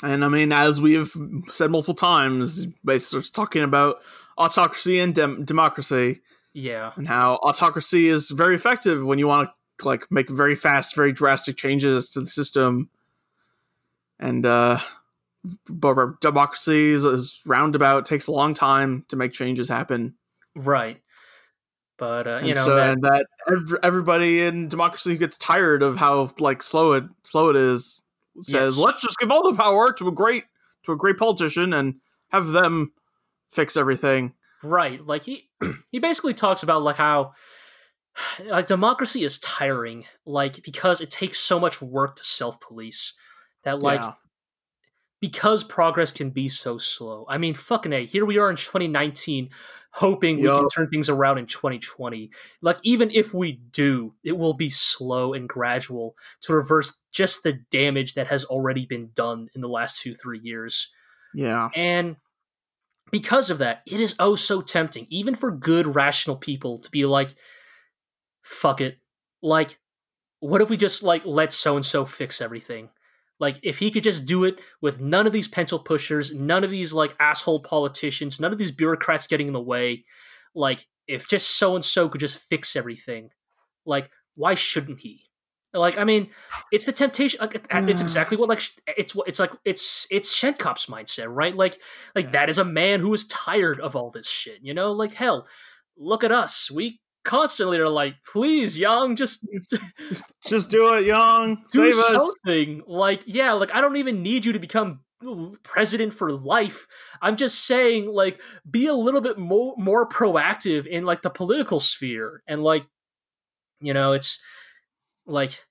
And 0.05 0.25
I 0.25 0.29
mean, 0.29 0.53
as 0.53 0.81
we 0.81 0.93
have 0.93 1.11
said 1.49 1.71
multiple 1.73 1.95
times, 1.95 2.67
basically 2.85 3.23
starts 3.23 3.31
talking 3.31 3.63
about 3.63 3.97
autocracy 4.37 5.01
and 5.01 5.15
dem- 5.15 5.45
democracy. 5.45 6.21
Yeah, 6.53 6.93
and 6.97 7.07
how 7.07 7.35
autocracy 7.43 8.09
is 8.09 8.31
very 8.31 8.55
effective 8.55 9.05
when 9.05 9.19
you 9.19 9.27
want 9.27 9.49
to 9.55 9.58
like 9.85 10.11
make 10.11 10.29
very 10.29 10.55
fast, 10.55 10.95
very 10.95 11.13
drastic 11.13 11.57
changes 11.57 12.11
to 12.11 12.21
the 12.21 12.27
system. 12.27 12.91
And 14.19 14.45
uh 14.47 14.79
but 15.69 16.21
democracy 16.21 16.91
is, 16.91 17.05
is 17.05 17.41
roundabout, 17.47 18.05
takes 18.07 18.27
a 18.27 18.33
long 18.33 18.55
time 18.55 19.05
to 19.09 19.17
make 19.17 19.33
changes 19.33 19.69
happen. 19.69 20.15
right. 20.57 21.01
But 21.97 22.27
uh, 22.29 22.31
you 22.43 22.49
and 22.51 22.55
know, 22.55 22.65
so 22.65 22.77
that- 22.77 22.93
and 22.93 23.03
that 23.03 23.27
ev- 23.51 23.79
everybody 23.83 24.41
in 24.43 24.69
democracy 24.69 25.11
who 25.11 25.17
gets 25.17 25.37
tired 25.37 25.83
of 25.83 25.97
how 25.97 26.31
like 26.39 26.63
slow 26.63 26.93
it 26.93 27.05
slow 27.25 27.51
it 27.51 27.57
is 27.57 28.03
says, 28.41 28.77
Yes. 28.77 28.85
"Let's 28.85 29.03
just 29.03 29.19
give 29.19 29.33
all 29.33 29.51
the 29.51 29.57
power 29.57 29.93
to 29.95 30.07
a 30.07 30.13
great 30.13 30.45
to 30.85 30.93
a 30.93 30.97
great 30.97 31.19
politician 31.19 31.73
and 31.73 31.97
have 32.31 32.49
them 32.49 32.93
fix 33.51 33.77
everything." 33.77 34.35
Right. 34.63 35.05
Like 35.05 35.25
he 35.25 35.49
he 35.91 35.99
basically 35.99 36.35
talks 36.35 36.63
about 36.63 36.83
like 36.83 36.95
how 36.97 37.33
like 38.47 38.67
democracy 38.67 39.25
is 39.25 39.39
tiring, 39.39 40.05
like 40.25 40.63
because 40.63 41.01
it 41.01 41.11
takes 41.11 41.39
so 41.39 41.59
much 41.61 41.81
work 41.83 42.17
to 42.17 42.25
self-police 42.25 43.13
that 43.65 43.81
like 43.83 44.01
Yeah. 44.01 44.13
because 45.21 45.65
progress 45.65 46.11
can 46.11 46.31
be 46.31 46.49
so 46.49 46.79
slow. 46.79 47.27
I 47.29 47.39
mean, 47.39 47.55
fucking 47.55 47.93
A, 47.93 48.07
here 48.07 48.25
we 48.25 48.39
are 48.39 48.51
in 48.51 48.57
2019 48.57 49.51
hoping 49.93 50.37
we 50.37 50.43
can 50.45 50.69
turn 50.69 50.89
things 50.89 51.09
around 51.09 51.39
in 51.39 51.47
2020. 51.47 52.31
Like 52.61 52.77
even 52.83 53.11
if 53.11 53.33
we 53.35 53.53
do, 53.53 54.15
it 54.23 54.37
will 54.37 54.55
be 54.55 54.69
slow 54.69 55.33
and 55.33 55.49
gradual 55.49 56.15
to 56.43 56.53
reverse 56.55 57.01
just 57.11 57.43
the 57.43 57.55
damage 57.71 58.15
that 58.15 58.27
has 58.29 58.45
already 58.45 58.85
been 58.87 59.11
done 59.15 59.49
in 59.55 59.61
the 59.63 59.69
last 59.69 60.05
2-3 60.05 60.41
years. 60.43 60.91
yeah. 61.35 61.69
And 61.75 62.17
because 63.11 63.49
of 63.49 63.59
that, 63.59 63.83
it 63.87 64.01
is 64.01 64.15
oh 64.19 64.35
so 64.35 64.61
tempting, 64.61 65.07
even 65.09 65.35
for 65.35 65.51
good, 65.51 65.95
rational 65.95 66.37
people, 66.37 66.79
to 66.79 66.91
be 66.91 67.07
like, 67.07 67.35
fuck 68.49 68.81
it. 68.81 68.99
Like, 69.43 69.79
what 70.41 70.63
if 70.63 70.71
we 70.71 70.77
just 70.77 71.03
like 71.03 71.25
let 71.25 71.53
so 71.53 71.77
and 71.77 71.85
so 71.85 72.05
fix 72.05 72.41
everything? 72.41 72.89
Like, 73.41 73.59
if 73.63 73.79
he 73.79 73.91
could 73.91 74.03
just 74.03 74.27
do 74.27 74.43
it 74.45 74.59
with 74.81 75.01
none 75.01 75.27
of 75.27 75.33
these 75.33 75.47
pencil 75.47 75.79
pushers, 75.79 76.35
none 76.35 76.65
of 76.65 76.71
these 76.71 76.93
like 76.93 77.15
asshole 77.21 77.61
politicians, 77.61 78.41
none 78.41 78.53
of 78.53 78.59
these 78.59 78.73
bureaucrats 78.73 79.29
getting 79.29 79.47
in 79.47 79.53
the 79.53 79.61
way, 79.61 80.05
like, 80.55 80.87
if 81.07 81.29
just 81.29 81.57
so 81.57 81.75
and 81.75 81.85
so 81.85 82.09
could 82.09 82.21
just 82.21 82.39
fix 82.39 82.75
everything, 82.75 83.31
like, 83.87 84.11
why 84.35 84.55
shouldn't 84.55 85.01
he? 85.01 85.25
Like, 85.73 85.99
I 85.99 86.05
mean, 86.05 86.31
it's 86.73 86.87
the 86.87 86.93
temptation. 86.93 87.39
Like, 87.41 87.55
it's 87.55 87.67
mm. 87.69 88.01
exactly 88.01 88.37
what 88.37 88.49
like 88.49 88.63
it's 88.97 89.15
what 89.15 89.29
it's 89.29 89.39
like. 89.39 89.51
It's 89.67 90.07
it's 90.11 90.35
Shenkop's 90.35 90.87
mindset, 90.87 91.27
right? 91.29 91.55
Like, 91.55 91.79
like 92.15 92.33
that 92.33 92.49
is 92.49 92.57
a 92.57 92.65
man 92.65 93.01
who 93.01 93.13
is 93.13 93.27
tired 93.27 93.79
of 93.79 93.95
all 93.95 94.11
this 94.11 94.27
shit. 94.27 94.61
You 94.63 94.73
know, 94.73 94.93
like 94.93 95.13
hell, 95.13 95.47
look 95.97 96.25
at 96.25 96.33
us. 96.33 96.71
We 96.71 97.01
constantly 97.29 97.79
are 97.79 97.89
like, 97.89 98.15
please, 98.33 98.79
Yang, 98.79 99.17
just 99.17 99.47
Just 100.47 100.71
do 100.71 100.95
it, 100.95 101.05
Yang. 101.05 101.59
do 101.73 101.93
Save 101.93 101.99
us. 102.03 102.13
something. 102.13 102.83
Like, 102.87 103.23
yeah, 103.27 103.53
like 103.53 103.73
I 103.73 103.81
don't 103.81 103.97
even 103.97 104.23
need 104.23 104.45
you 104.45 104.53
to 104.55 104.59
become 104.59 105.01
president 105.63 106.15
for 106.15 106.33
life. 106.33 106.87
I'm 107.21 107.37
just 107.37 107.67
saying, 107.67 108.09
like, 108.09 108.41
be 108.69 108.87
a 108.87 108.95
little 108.95 109.21
bit 109.21 109.39
more 109.39 109.75
more 109.77 110.09
proactive 110.09 110.87
in 110.87 111.05
like 111.05 111.23
the 111.23 111.31
political 111.31 111.81
sphere, 111.81 112.43
and 112.49 112.65
like, 112.65 112.87
you 113.81 113.93
know, 113.93 114.13
it's 114.13 114.41
like, 115.27 115.65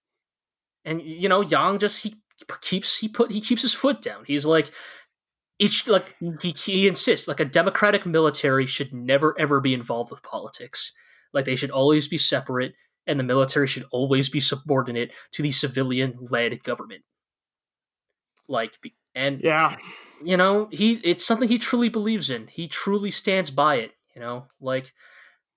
and 0.86 1.02
you 1.02 1.28
know, 1.28 1.42
Yang 1.42 1.80
just 1.80 2.04
he 2.04 2.16
keeps 2.62 2.98
he 2.98 3.10
put 3.10 3.32
he 3.32 3.42
keeps 3.42 3.64
his 3.64 3.74
foot 3.74 4.02
down. 4.02 4.24
He's 4.26 4.46
like. 4.46 4.72
Each 5.60 5.88
like 5.88 6.16
hmm. 6.20 6.36
he, 6.40 6.52
he 6.52 6.88
insists 6.88 7.28
like 7.28 7.40
a 7.40 7.46
democratic 7.46 8.06
military 8.06 8.68
should 8.68 8.94
never 8.94 9.34
ever 9.40 9.60
be 9.60 9.74
involved 9.74 10.12
with 10.12 10.22
politics. 10.22 10.94
Like 11.34 11.46
they 11.46 11.56
should 11.56 11.72
always 11.72 12.08
be 12.08 12.18
separate 12.18 12.74
and 13.06 13.20
the 13.20 13.24
military 13.24 13.68
should 13.68 13.86
always 13.92 14.30
be 14.30 14.40
subordinate 14.40 15.14
to 15.32 15.42
the 15.42 15.52
civilian 15.52 16.18
led 16.30 16.62
government. 16.64 17.04
Like, 18.48 18.78
and 19.16 19.42
Yeah. 19.42 19.76
you 20.24 20.38
know, 20.38 20.68
he 20.72 20.94
it's 21.04 21.26
something 21.26 21.50
he 21.50 21.58
truly 21.58 21.90
believes 21.90 22.30
in. 22.30 22.48
He 22.48 22.68
truly 22.68 23.12
stands 23.12 23.50
by 23.50 23.76
it. 23.76 23.94
You 24.16 24.22
know, 24.22 24.48
like, 24.60 24.94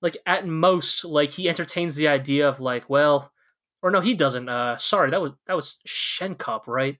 like 0.02 0.16
at 0.26 0.46
most, 0.46 1.04
like 1.04 1.30
he 1.30 1.48
entertains 1.48 1.96
the 1.96 2.08
idea 2.08 2.48
of 2.48 2.60
like, 2.60 2.88
well, 2.90 3.32
or 3.82 3.90
no, 3.90 4.00
he 4.00 4.14
doesn't. 4.14 4.48
Uh, 4.48 4.76
sorry, 4.76 5.10
that 5.10 5.22
was 5.22 5.32
that 5.46 5.56
was 5.56 5.78
Shenkop, 5.86 6.66
right? 6.66 6.98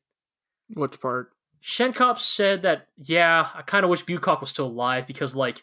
Which 0.74 1.00
part? 1.00 1.32
Shenkop 1.62 2.18
said 2.18 2.62
that, 2.62 2.86
yeah, 2.96 3.48
I 3.54 3.60
kind 3.62 3.84
of 3.84 3.90
wish 3.90 4.04
Bucock 4.04 4.40
was 4.40 4.48
still 4.48 4.68
alive 4.68 5.06
because, 5.06 5.34
like, 5.34 5.62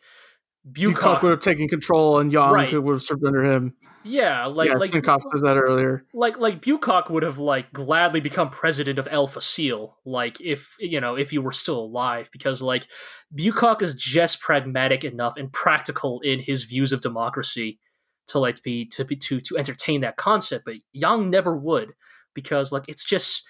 Bucock, 0.72 1.24
would 1.24 1.32
have 1.32 1.40
taken 1.40 1.68
control, 1.68 2.20
and 2.20 2.32
Yang 2.32 2.52
Right. 2.52 2.84
would 2.84 2.94
have 2.94 3.02
served 3.04 3.24
under 3.26 3.44
him. 3.44 3.74
yeah, 4.04 4.46
like 4.46 4.70
yeah, 4.70 4.76
like 4.76 4.92
Shenkop 4.92 5.22
says 5.32 5.42
that 5.42 5.58
earlier. 5.58 6.06
like 6.14 6.38
like 6.38 6.62
Bucock 6.62 7.10
would 7.10 7.24
have 7.24 7.38
like 7.38 7.72
gladly 7.74 8.20
become 8.20 8.50
president 8.50 9.00
of 9.00 9.08
El 9.12 9.28
Facil, 9.28 9.94
like 10.06 10.40
if 10.42 10.76
you 10.80 11.00
know 11.02 11.16
if 11.16 11.30
he 11.32 11.38
were 11.38 11.52
still 11.52 11.80
alive, 11.80 12.30
because 12.32 12.62
like 12.62 12.88
Bucock 13.34 13.82
is 13.82 13.94
just 13.96 14.40
pragmatic 14.42 15.04
enough 15.04 15.38
and 15.38 15.52
practical 15.52 16.20
in 16.22 16.40
his 16.40 16.64
views 16.64 16.92
of 16.94 17.02
democracy 17.02 17.80
to 18.28 18.40
like 18.40 18.62
be 18.64 18.86
to 18.86 19.06
be 19.06 19.16
to 19.16 19.40
to 19.42 19.58
entertain 19.58 20.02
that 20.02 20.18
concept, 20.18 20.66
but 20.66 20.76
Yang 20.94 21.30
never 21.30 21.56
would 21.56 21.94
because 22.34 22.72
like 22.72 22.86
it's 22.88 23.06
just 23.06 23.48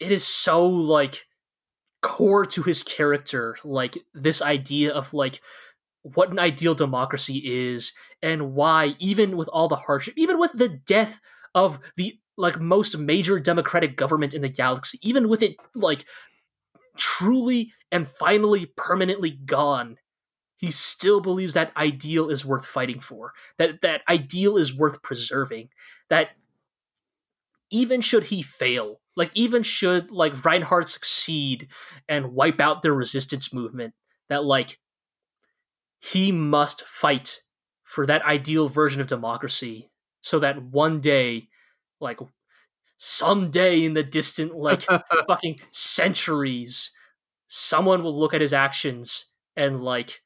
it 0.00 0.10
is 0.10 0.26
so 0.26 0.66
like 0.66 1.26
core 2.02 2.44
to 2.44 2.62
his 2.62 2.82
character, 2.82 3.56
like 3.64 3.96
this 4.12 4.42
idea 4.42 4.92
of 4.92 5.14
like 5.14 5.40
what 6.04 6.30
an 6.30 6.38
ideal 6.38 6.74
democracy 6.74 7.42
is 7.44 7.94
and 8.22 8.52
why 8.54 8.94
even 8.98 9.36
with 9.36 9.48
all 9.48 9.68
the 9.68 9.76
hardship 9.76 10.14
even 10.16 10.38
with 10.38 10.52
the 10.52 10.68
death 10.68 11.20
of 11.54 11.78
the 11.96 12.18
like 12.36 12.60
most 12.60 12.98
major 12.98 13.38
democratic 13.38 13.96
government 13.96 14.34
in 14.34 14.42
the 14.42 14.48
galaxy 14.48 14.98
even 15.02 15.28
with 15.28 15.42
it 15.42 15.56
like 15.74 16.04
truly 16.96 17.72
and 17.90 18.06
finally 18.06 18.66
permanently 18.76 19.30
gone 19.30 19.96
he 20.58 20.70
still 20.70 21.20
believes 21.20 21.54
that 21.54 21.74
ideal 21.76 22.28
is 22.28 22.44
worth 22.44 22.66
fighting 22.66 23.00
for 23.00 23.32
that 23.56 23.80
that 23.80 24.02
ideal 24.08 24.58
is 24.58 24.76
worth 24.76 25.02
preserving 25.02 25.70
that 26.10 26.30
even 27.70 28.02
should 28.02 28.24
he 28.24 28.42
fail 28.42 29.00
like 29.16 29.30
even 29.34 29.62
should 29.62 30.10
like 30.10 30.44
reinhardt 30.44 30.90
succeed 30.90 31.66
and 32.10 32.34
wipe 32.34 32.60
out 32.60 32.82
the 32.82 32.92
resistance 32.92 33.54
movement 33.54 33.94
that 34.28 34.44
like 34.44 34.78
he 36.12 36.32
must 36.32 36.82
fight 36.82 37.40
for 37.82 38.06
that 38.06 38.22
ideal 38.24 38.68
version 38.68 39.00
of 39.00 39.06
democracy 39.06 39.90
so 40.20 40.38
that 40.38 40.62
one 40.62 41.00
day 41.00 41.48
like 42.00 42.18
someday 42.96 43.84
in 43.84 43.94
the 43.94 44.02
distant 44.04 44.54
like 44.56 44.86
fucking 45.28 45.56
centuries 45.70 46.90
someone 47.46 48.02
will 48.02 48.18
look 48.18 48.34
at 48.34 48.40
his 48.40 48.52
actions 48.52 49.26
and 49.56 49.82
like 49.84 50.22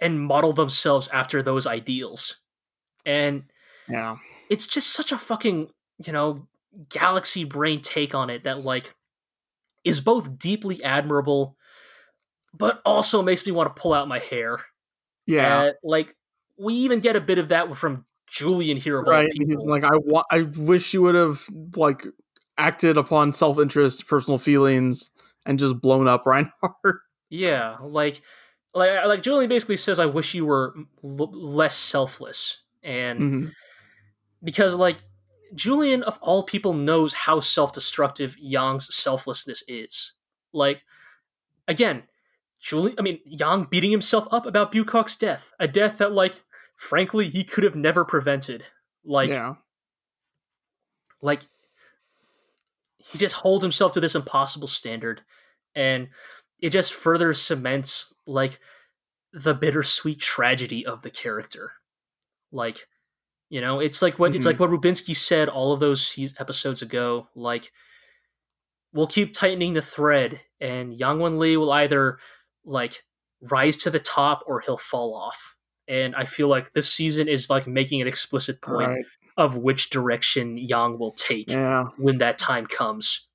and 0.00 0.20
model 0.20 0.52
themselves 0.52 1.08
after 1.08 1.42
those 1.42 1.66
ideals 1.66 2.36
and 3.06 3.44
Yeah. 3.88 4.16
it's 4.50 4.66
just 4.66 4.90
such 4.90 5.12
a 5.12 5.18
fucking 5.18 5.70
you 6.04 6.12
know 6.12 6.48
galaxy 6.90 7.44
brain 7.44 7.80
take 7.80 8.14
on 8.14 8.30
it 8.30 8.44
that 8.44 8.60
like 8.60 8.94
is 9.84 10.00
both 10.00 10.38
deeply 10.38 10.82
admirable 10.84 11.55
but 12.54 12.80
also 12.84 13.22
makes 13.22 13.44
me 13.46 13.52
want 13.52 13.74
to 13.74 13.80
pull 13.80 13.92
out 13.92 14.08
my 14.08 14.18
hair 14.18 14.58
Yeah. 15.26 15.58
uh, 15.58 15.70
like 15.82 16.14
we 16.58 16.74
even 16.74 17.00
get 17.00 17.16
a 17.16 17.20
bit 17.20 17.38
of 17.38 17.48
that 17.48 17.76
from 17.76 18.04
Julian 18.28 18.76
here 18.76 19.00
right. 19.02 19.28
like, 19.66 19.84
I 19.84 19.96
want. 19.96 20.26
I 20.32 20.40
wish 20.42 20.92
you 20.94 21.02
would 21.02 21.14
have 21.14 21.42
like 21.76 22.04
acted 22.58 22.96
upon 22.96 23.32
self 23.32 23.58
interest, 23.58 24.08
personal 24.08 24.36
feelings, 24.38 25.10
and 25.44 25.58
just 25.58 25.80
blown 25.80 26.08
up 26.08 26.24
Reinhardt. 26.26 27.02
yeah, 27.30 27.76
like 27.80 28.22
like 28.74 29.04
like 29.06 29.22
Julian 29.22 29.48
basically 29.48 29.76
says, 29.76 30.00
"I 30.00 30.06
wish 30.06 30.34
you 30.34 30.44
were 30.44 30.74
l- 31.04 31.30
less 31.32 31.76
selfless," 31.76 32.62
and 32.82 33.20
Mhm. 33.20 33.52
because 34.42 34.74
like 34.74 34.98
Julian 35.54 36.02
of 36.02 36.18
all 36.20 36.42
people 36.42 36.72
knows 36.74 37.12
how 37.14 37.38
self-destructive 37.38 38.36
Yang's 38.38 38.92
selflessness 38.94 39.62
is. 39.68 40.14
Like 40.52 40.82
again, 41.68 42.02
Julian 42.66 42.96
I 42.98 43.02
mean 43.02 43.20
Yang 43.24 43.64
beating 43.70 43.90
himself 43.92 44.26
up 44.32 44.44
about 44.46 44.72
Bucock's 44.72 45.16
death, 45.16 45.52
a 45.60 45.68
death 45.68 45.98
that 45.98 46.12
like 46.12 46.42
frankly 46.76 47.28
he 47.30 47.44
could 47.44 47.64
have 47.64 47.76
never 47.76 48.04
prevented. 48.04 48.64
Like 49.04 49.30
yeah. 49.30 49.54
like 51.22 51.42
he 52.98 53.18
just 53.18 53.36
holds 53.36 53.62
himself 53.62 53.92
to 53.92 54.00
this 54.00 54.14
impossible 54.16 54.66
standard 54.68 55.22
and 55.74 56.08
it 56.60 56.70
just 56.70 56.92
further 56.92 57.32
cements 57.34 58.12
like 58.26 58.58
the 59.32 59.54
bittersweet 59.54 60.18
tragedy 60.18 60.84
of 60.84 61.02
the 61.02 61.10
character 61.10 61.72
like 62.50 62.88
you 63.48 63.60
know 63.60 63.78
it's 63.78 64.02
like 64.02 64.18
what 64.18 64.34
it's 64.34 64.44
Mhm. 64.44 64.48
like 64.48 64.58
what 64.60 64.70
rubinsky 64.70 65.14
said 65.14 65.48
all 65.48 65.72
of 65.72 65.78
those 65.80 66.18
episodes 66.40 66.82
ago 66.82 67.28
like 67.36 67.70
we'll 68.92 69.06
keep 69.06 69.32
tightening 69.32 69.74
the 69.74 69.82
thread 69.82 70.40
and 70.60 70.94
yang 70.94 71.20
wen 71.20 71.38
li 71.38 71.56
will 71.56 71.70
either 71.72 72.18
like 72.66 73.04
rise 73.40 73.76
to 73.78 73.90
the 73.90 73.98
top 74.00 74.42
or 74.46 74.60
he'll 74.60 74.76
fall 74.76 75.14
off 75.14 75.54
and 75.88 76.14
i 76.16 76.24
feel 76.24 76.48
like 76.48 76.72
this 76.72 76.92
season 76.92 77.28
is 77.28 77.48
like 77.48 77.66
making 77.66 78.02
an 78.02 78.08
explicit 78.08 78.60
point 78.60 78.88
Right. 78.88 79.04
of 79.36 79.56
which 79.56 79.88
direction 79.90 80.58
Yang 80.58 80.98
will 80.98 81.12
take 81.12 81.50
Yeah. 81.50 81.84
when 81.96 82.18
that 82.18 82.38
time 82.38 82.66
comes. 82.66 83.28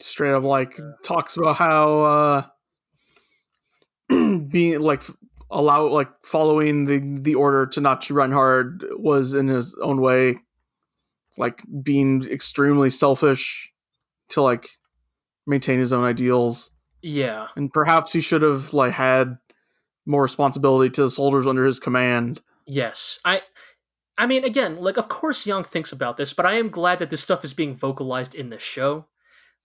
Straight 0.00 0.32
up, 0.32 0.44
like 0.44 0.78
talks 1.04 1.36
about 1.36 1.56
how 1.56 2.00
uh 2.02 2.42
being 4.50 4.80
like 4.80 5.02
allow 5.50 5.86
like 5.88 6.08
following 6.24 6.84
the 6.84 7.00
the 7.20 7.34
order 7.34 7.66
to 7.66 7.80
not 7.80 8.02
to 8.02 8.14
run 8.14 8.30
hard 8.32 8.84
was 8.92 9.34
in 9.34 9.48
his 9.48 9.76
own 9.82 10.00
way, 10.00 10.38
like 11.36 11.62
being 11.82 12.22
extremely 12.30 12.90
selfish 12.90 13.72
to 14.28 14.42
like 14.42 14.68
maintain 15.46 15.78
his 15.80 15.92
own 15.92 16.04
ideals. 16.04 16.70
Yeah, 17.02 17.48
and 17.56 17.72
perhaps 17.72 18.12
he 18.12 18.20
should 18.20 18.42
have 18.42 18.72
like 18.72 18.92
had 18.92 19.38
more 20.06 20.22
responsibility 20.22 20.90
to 20.90 21.02
the 21.02 21.10
soldiers 21.10 21.46
under 21.46 21.64
his 21.66 21.78
command. 21.78 22.40
yes. 22.66 23.20
I 23.24 23.42
I 24.16 24.26
mean 24.26 24.42
again, 24.44 24.76
like 24.76 24.96
of 24.96 25.08
course 25.08 25.46
Yang 25.46 25.64
thinks 25.64 25.92
about 25.92 26.16
this, 26.16 26.32
but 26.32 26.46
I 26.46 26.54
am 26.54 26.70
glad 26.70 26.98
that 26.98 27.10
this 27.10 27.20
stuff 27.20 27.44
is 27.44 27.54
being 27.54 27.76
vocalized 27.76 28.34
in 28.34 28.50
the 28.50 28.58
show. 28.58 29.06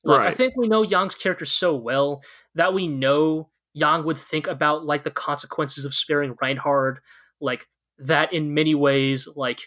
Like 0.03 0.27
I 0.27 0.31
think 0.31 0.53
we 0.57 0.67
know 0.67 0.83
Yang's 0.83 1.15
character 1.15 1.45
so 1.45 1.73
well 1.75 2.21
that 2.55 2.73
we 2.73 2.89
know 2.89 3.49
Yang 3.73 4.03
would 4.03 4.17
think 4.17 4.47
about 4.47 4.85
like 4.85 5.05
the 5.05 5.11
consequences 5.11 5.85
of 5.85 5.95
sparing 5.95 6.35
Reinhard, 6.41 6.99
like 7.39 7.67
that 7.97 8.33
in 8.33 8.53
many 8.53 8.75
ways 8.75 9.29
like 9.35 9.61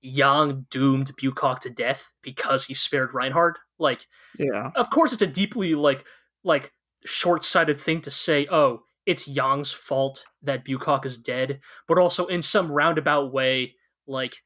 Yang 0.00 0.66
doomed 0.70 1.12
Bucock 1.20 1.60
to 1.60 1.70
death 1.70 2.12
because 2.22 2.64
he 2.64 2.74
spared 2.74 3.12
Reinhard. 3.12 3.58
Like 3.78 4.06
Yeah, 4.38 4.70
of 4.74 4.88
course 4.88 5.12
it's 5.12 5.22
a 5.22 5.26
deeply 5.26 5.74
like 5.74 6.04
like 6.46 6.72
short-sighted 7.04 7.78
thing 7.78 8.00
to 8.00 8.10
say 8.10 8.46
oh 8.50 8.82
it's 9.04 9.28
yang's 9.28 9.70
fault 9.72 10.24
that 10.42 10.64
Bucock 10.64 11.04
is 11.04 11.18
dead 11.18 11.60
but 11.86 11.98
also 11.98 12.26
in 12.26 12.40
some 12.42 12.72
roundabout 12.72 13.32
way 13.32 13.74
like 14.06 14.36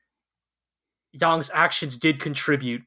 yang's 1.12 1.50
actions 1.54 1.96
did 1.96 2.20
contribute 2.20 2.82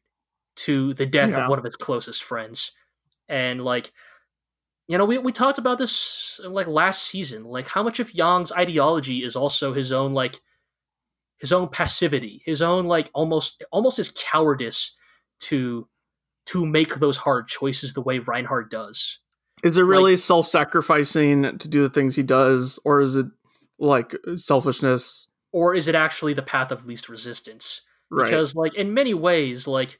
to 0.56 0.94
the 0.94 1.06
death 1.06 1.32
Yeah. 1.32 1.44
of 1.44 1.50
one 1.50 1.60
of 1.60 1.66
his 1.66 1.76
closest 1.76 2.24
friends 2.24 2.72
and 3.28 3.64
like 3.64 3.92
you 4.88 4.98
know 4.98 5.06
we, 5.06 5.18
we 5.18 5.32
talked 5.32 5.58
about 5.58 5.78
this 5.78 6.40
like 6.46 6.68
last 6.68 7.04
season 7.04 7.44
like 7.46 7.68
how 7.70 7.82
much 7.84 8.00
of 8.00 8.14
yang's 8.14 8.52
ideology 8.52 9.24
is 9.24 9.36
also 9.36 9.74
his 9.74 9.92
own 9.92 10.14
like 10.14 10.40
his 11.40 11.52
own 11.52 11.68
passivity 11.70 12.42
his 12.46 12.62
own 12.62 12.86
like 12.86 13.10
almost 13.14 13.64
almost 13.72 13.98
his 13.98 14.12
cowardice 14.12 14.96
to 15.40 15.88
to 16.48 16.66
make 16.66 16.96
those 16.96 17.18
hard 17.18 17.48
choices 17.48 17.94
the 17.94 18.02
way 18.02 18.20
Reinhardt 18.20 18.70
does. 18.70 19.20
is 19.64 19.78
it 19.78 19.82
really 19.84 20.18
self-sacrificing 20.18 21.58
to 21.58 21.70
do 21.70 21.84
the 21.84 21.90
things 21.90 22.16
he 22.16 22.24
does, 22.24 22.80
or 22.84 23.00
is 23.02 23.16
it 23.16 23.28
like 23.80 24.16
selfishness? 24.36 25.28
Or 25.52 25.76
is 25.76 25.88
it 25.88 25.96
actually 25.96 26.34
the 26.34 26.42
path 26.42 26.72
of 26.72 26.86
least 26.86 27.08
resistance? 27.10 27.82
Right. 28.12 28.26
Because 28.26 28.56
like 28.56 28.74
in 28.76 28.94
many 28.94 29.14
ways, 29.14 29.68
like 29.68 30.00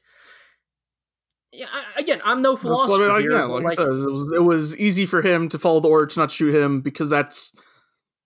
yeah, 1.52 1.66
again, 1.96 2.20
I'm 2.24 2.42
no 2.42 2.56
philosopher 2.56 3.10
I- 3.10 3.20
here. 3.20 3.32
yeah, 3.32 3.44
like, 3.44 3.64
like, 3.64 3.76
says, 3.76 4.04
it 4.04 4.10
was 4.10 4.32
it 4.34 4.42
was 4.42 4.76
easy 4.76 5.06
for 5.06 5.22
him 5.22 5.48
to 5.50 5.58
follow 5.58 5.80
the 5.80 5.88
order 5.88 6.06
to 6.06 6.20
not 6.20 6.30
shoot 6.30 6.54
him 6.54 6.80
because 6.80 7.08
that's 7.10 7.54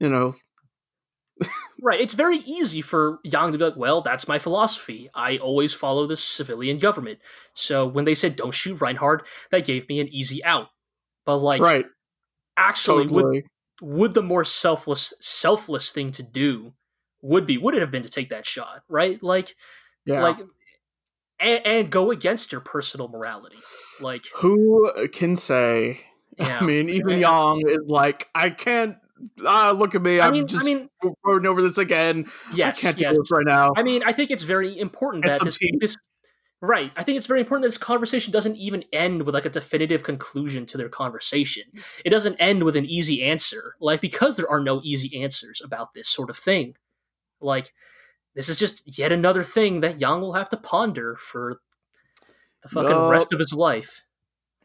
you 0.01 0.09
know 0.09 0.35
right, 1.82 2.01
it's 2.01 2.14
very 2.14 2.39
easy 2.39 2.80
for 2.80 3.18
Yang 3.24 3.53
to 3.53 3.59
be 3.59 3.64
like, 3.64 3.76
well, 3.76 4.03
that's 4.03 4.28
my 4.28 4.39
philosophy. 4.39 5.09
I 5.14 5.39
always 5.39 5.74
follow 5.74 6.07
the 6.07 6.16
civilian 6.16 6.78
government. 6.78 7.18
So 7.55 7.86
when 7.86 8.05
they 8.05 8.14
said 8.14 8.36
don't 8.36 8.55
shoot 8.55 8.80
Reinhardt, 8.80 9.26
that 9.51 9.64
gave 9.64 9.89
me 9.89 10.01
an 10.01 10.09
easy 10.09 10.43
out. 10.45 10.68
But 11.24 11.36
like 11.39 11.61
right. 11.61 11.86
actually 12.57 13.07
would 13.07 13.22
Totally. 13.22 13.45
would 13.80 14.14
the 14.14 14.22
more 14.22 14.45
selfless 14.45 15.12
selfless 15.20 15.93
thing 15.93 16.11
to 16.12 16.22
do 16.22 16.72
would 17.22 17.47
be 17.47 17.59
would 17.59 17.74
it 17.74 17.80
have 17.80 17.91
been 17.91 18.03
to 18.03 18.09
take 18.09 18.30
that 18.30 18.47
shot, 18.47 18.82
right? 18.89 19.22
Like 19.22 19.55
Yeah. 20.07 20.22
like 20.22 20.39
and, 21.41 21.66
and 21.66 21.91
go 21.91 22.11
against 22.11 22.51
your 22.51 22.61
personal 22.61 23.09
morality 23.09 23.59
like 24.01 24.24
Who 24.36 24.91
can 25.12 25.36
say? 25.36 26.01
yeah 26.39 26.59
I 26.61 26.64
mean, 26.64 26.89
even 26.89 27.18
Yang 27.18 27.62
is 27.68 27.86
like, 27.89 28.28
I 28.34 28.51
can't. 28.51 28.97
Ah, 29.45 29.75
look 29.77 29.95
at 29.95 30.03
me! 30.03 30.21
i 30.21 30.27
I'm 30.27 30.33
mean 30.33 30.47
just 30.47 30.64
i 30.64 30.66
mean 30.66 30.89
going 31.25 31.47
over 31.47 31.62
this 31.62 31.79
again. 31.79 32.25
yes 32.55 32.79
I 32.79 32.89
can't 32.89 33.01
yes 33.01 33.16
do 33.16 33.23
this 33.23 33.31
right 33.31 33.47
now. 33.47 33.73
i 33.77 33.83
mean 33.83 34.03
i 34.05 34.12
think 34.12 34.31
it's 34.31 34.43
very 34.45 34.79
important 34.79 35.25
Get 35.25 35.39
that 35.39 35.45
this, 35.45 35.59
this 35.81 35.97
Right. 36.61 36.91
I 36.97 37.05
think 37.05 37.16
it's 37.16 37.27
very 37.27 37.39
important 37.41 37.62
that 37.62 37.69
this 37.69 37.79
conversation 37.79 38.33
doesn't 38.33 38.57
even 38.57 38.83
end 38.93 39.23
with 39.23 39.35
like 39.35 39.45
a 39.45 39.51
definitive 39.51 40.03
conclusion 40.03 40.66
to 40.66 40.77
their 40.77 40.89
conversation. 40.89 41.62
It 42.05 42.11
doesn't 42.11 42.37
end 42.41 42.64
with 42.64 42.75
an 42.75 42.85
easy 42.85 43.23
answer. 43.23 43.77
Like 43.81 44.01
because 44.01 44.37
there 44.37 44.51
are 44.51 44.61
no 44.61 44.81
easy 44.83 45.23
answers 45.23 45.62
about 45.64 45.95
this 45.95 46.09
sort 46.09 46.31
of 46.31 46.37
thing. 46.37 46.75
Like 47.41 47.73
this 48.35 48.49
is 48.49 48.57
just 48.57 48.99
yet 48.99 49.12
another 49.12 49.45
thing 49.45 49.83
that 49.83 50.01
Yang 50.01 50.21
will 50.21 50.33
have 50.33 50.49
to 50.49 50.57
ponder 50.57 51.14
for 51.14 51.61
the 52.62 52.69
fucking 52.69 53.09
rest 53.09 53.33
of 53.33 53.39
his 53.39 53.53
life. 53.53 54.03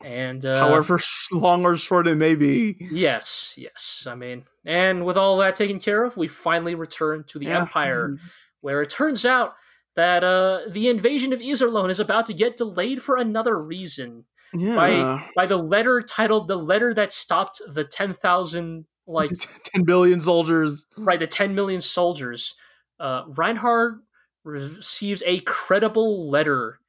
And 0.03 0.45
uh, 0.45 0.59
However 0.59 0.99
long 1.31 1.65
or 1.65 1.77
short 1.77 2.07
it 2.07 2.15
may 2.15 2.35
be. 2.35 2.75
yes, 2.91 3.53
yes. 3.57 4.05
I 4.09 4.15
mean, 4.15 4.43
and 4.65 5.05
with 5.05 5.15
all 5.17 5.37
that 5.37 5.55
taken 5.55 5.79
care 5.79 6.03
of, 6.03 6.17
we 6.17 6.27
finally 6.27 6.75
return 6.75 7.23
to 7.27 7.39
the 7.39 7.45
Yeah. 7.47 7.59
Empire 7.59 8.17
where 8.61 8.81
it 8.81 8.89
turns 8.89 9.25
out 9.25 9.53
that 9.95 10.23
uh, 10.23 10.61
the 10.69 10.89
invasion 10.89 11.31
of 11.33 11.39
Iserlohn 11.39 11.89
is 11.89 11.99
about 11.99 12.25
to 12.25 12.33
get 12.33 12.57
delayed 12.57 13.01
for 13.01 13.15
another 13.17 13.61
reason 13.61 14.25
Yeah. 14.53 15.21
by 15.35 15.45
the 15.45 15.57
letter 15.57 16.01
titled 16.01 16.47
"The 16.47 16.57
Letter 16.57 16.93
That 16.93 17.13
Stopped 17.13 17.61
the 17.67 17.83
Ten 17.85 18.13
Thousand 18.13 18.85
Like 19.07 19.31
10 19.73 19.83
billion 19.83 20.19
soldiers. 20.19 20.87
right 20.97 21.19
the 21.19 21.27
Ten 21.27 21.55
Million 21.55 21.79
Soldiers." 21.81 22.55
Uh, 22.99 23.23
Reinhard 23.27 23.99
receives 24.43 25.23
a 25.25 25.39
credible 25.41 26.29
letter, 26.29 26.79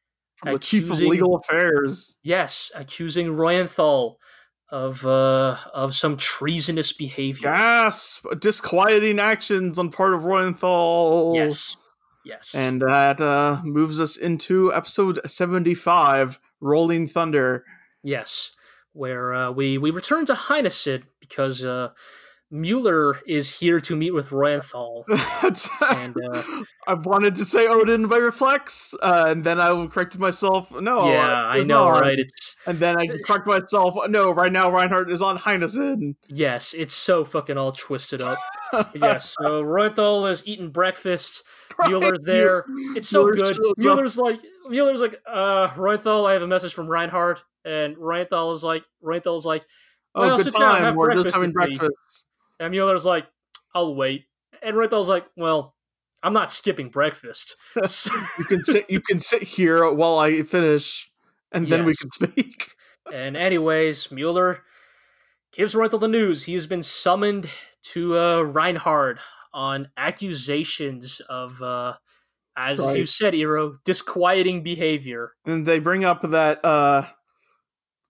Chief 0.60 0.90
of 0.90 1.00
legal 1.00 1.36
affairs. 1.36 2.18
yes, 2.22 2.70
accusing 2.74 3.28
Reuenthal 3.34 4.16
of 4.70 5.06
uh, 5.06 5.56
of 5.72 5.94
some 5.94 6.16
treasonous 6.16 6.92
behavior. 6.92 7.50
Gasp! 7.50 8.26
Disquieting 8.40 9.20
actions 9.20 9.78
on 9.78 9.90
part 9.90 10.14
of 10.14 10.22
Reuenthal. 10.22 11.34
Yes, 11.34 11.76
yes, 12.24 12.54
And 12.54 12.82
that 12.82 13.20
uh, 13.20 13.60
moves 13.62 14.00
us 14.00 14.16
into 14.16 14.72
episode 14.74 15.20
75, 15.26 16.40
Rolling 16.60 17.06
Thunder. 17.06 17.64
Yes, 18.02 18.52
where 18.92 19.34
uh, 19.34 19.50
we 19.52 19.78
we 19.78 19.90
return 19.90 20.26
to 20.26 20.34
Heinessen 20.34 21.04
because 21.20 21.64
uh, 21.64 21.90
Mueller 22.50 23.18
is 23.26 23.58
here 23.58 23.80
to 23.80 23.96
meet 23.96 24.12
with 24.12 24.28
Reuenthal, 24.28 25.04
and 25.96 26.16
uh, 26.32 26.42
I 26.86 26.94
wanted 26.94 27.34
to 27.36 27.44
say 27.44 27.66
Odin 27.66 28.06
by 28.06 28.18
reflex, 28.18 28.94
uh, 29.02 29.26
and 29.28 29.42
then 29.44 29.60
I 29.60 29.86
corrected 29.86 30.20
myself. 30.20 30.70
No, 30.72 31.10
yeah, 31.10 31.26
uh, 31.26 31.34
I 31.46 31.62
know, 31.64 31.84
Reinhard. 31.84 32.02
right? 32.04 32.18
It's 32.20 32.56
And 32.66 32.78
then 32.78 32.96
I 32.96 33.06
corrected 33.26 33.46
myself. 33.46 33.96
No, 34.08 34.30
right 34.30 34.52
now 34.52 34.70
Reinhard 34.70 35.10
is 35.10 35.20
on 35.22 35.38
Heinessen. 35.38 36.14
yes, 36.28 36.74
it's 36.74 36.94
so 36.94 37.24
fucking 37.24 37.56
all 37.58 37.72
twisted 37.72 38.20
up. 38.22 38.38
yes, 38.94 39.34
so 39.40 39.62
Reuenthal 39.64 40.30
is 40.30 40.42
eating 40.46 40.70
breakfast. 40.70 41.42
Mueller's 41.86 42.20
there. 42.24 42.64
It's 42.94 43.08
so 43.08 43.24
Mueller 43.24 43.36
good. 43.36 43.56
shows 43.56 43.70
up. 43.70 43.78
Mueller's 43.78 44.16
like 44.18 44.40
Mueller's 44.68 45.00
like, 45.00 45.20
uh, 45.26 45.68
Reuenthal, 45.68 46.28
I 46.28 46.34
have 46.34 46.42
a 46.42 46.46
message 46.46 46.72
from 46.72 46.86
Reinhard, 46.86 47.40
and 47.64 47.96
Reuenthal 47.96 48.54
is 48.54 48.62
like, 48.62 48.84
Reuenthal's 49.02 49.44
like, 49.44 49.64
Oh, 50.14 50.20
Well, 50.20 50.36
good 50.36 50.44
sit 50.44 50.52
down, 50.54 50.62
time. 50.76 50.82
have 50.84 50.94
We're 50.94 51.06
breakfast 51.06 51.24
just 51.24 51.34
having 51.34 51.50
breakfast. 51.50 52.24
And 52.60 52.70
Mueller's 52.70 53.04
like, 53.04 53.26
I'll 53.74 53.94
wait, 53.94 54.26
and 54.62 54.76
Reuenthal's 54.76 55.08
like, 55.08 55.26
well, 55.36 55.74
I'm 56.22 56.32
not 56.32 56.50
skipping 56.50 56.88
breakfast. 56.88 57.56
You 58.38 58.44
can 58.44 58.64
sit. 58.64 58.88
You 58.88 59.00
can 59.00 59.18
sit 59.18 59.42
here 59.42 59.92
while 59.92 60.18
I 60.18 60.42
finish, 60.42 61.10
and 61.52 61.68
then 61.68 61.84
we 61.84 61.94
can 61.94 62.10
speak. 62.10 62.70
And 63.12 63.36
anyways, 63.36 64.10
Mueller 64.10 64.62
gives 65.52 65.74
Renthal 65.74 66.00
the 66.00 66.08
news. 66.08 66.44
He 66.44 66.54
has 66.54 66.66
been 66.66 66.82
summoned 66.82 67.50
to 67.92 68.18
uh, 68.18 68.40
Reinhard 68.40 69.18
on 69.52 69.90
accusations 69.98 71.20
of, 71.28 71.60
uh, 71.60 71.96
as 72.56 72.78
you 72.96 73.04
said, 73.04 73.34
Iro, 73.34 73.74
disquieting 73.84 74.62
behavior. 74.62 75.32
And 75.44 75.66
they 75.66 75.80
bring 75.80 76.02
up 76.02 76.22
that 76.22 76.64
uh, 76.64 77.02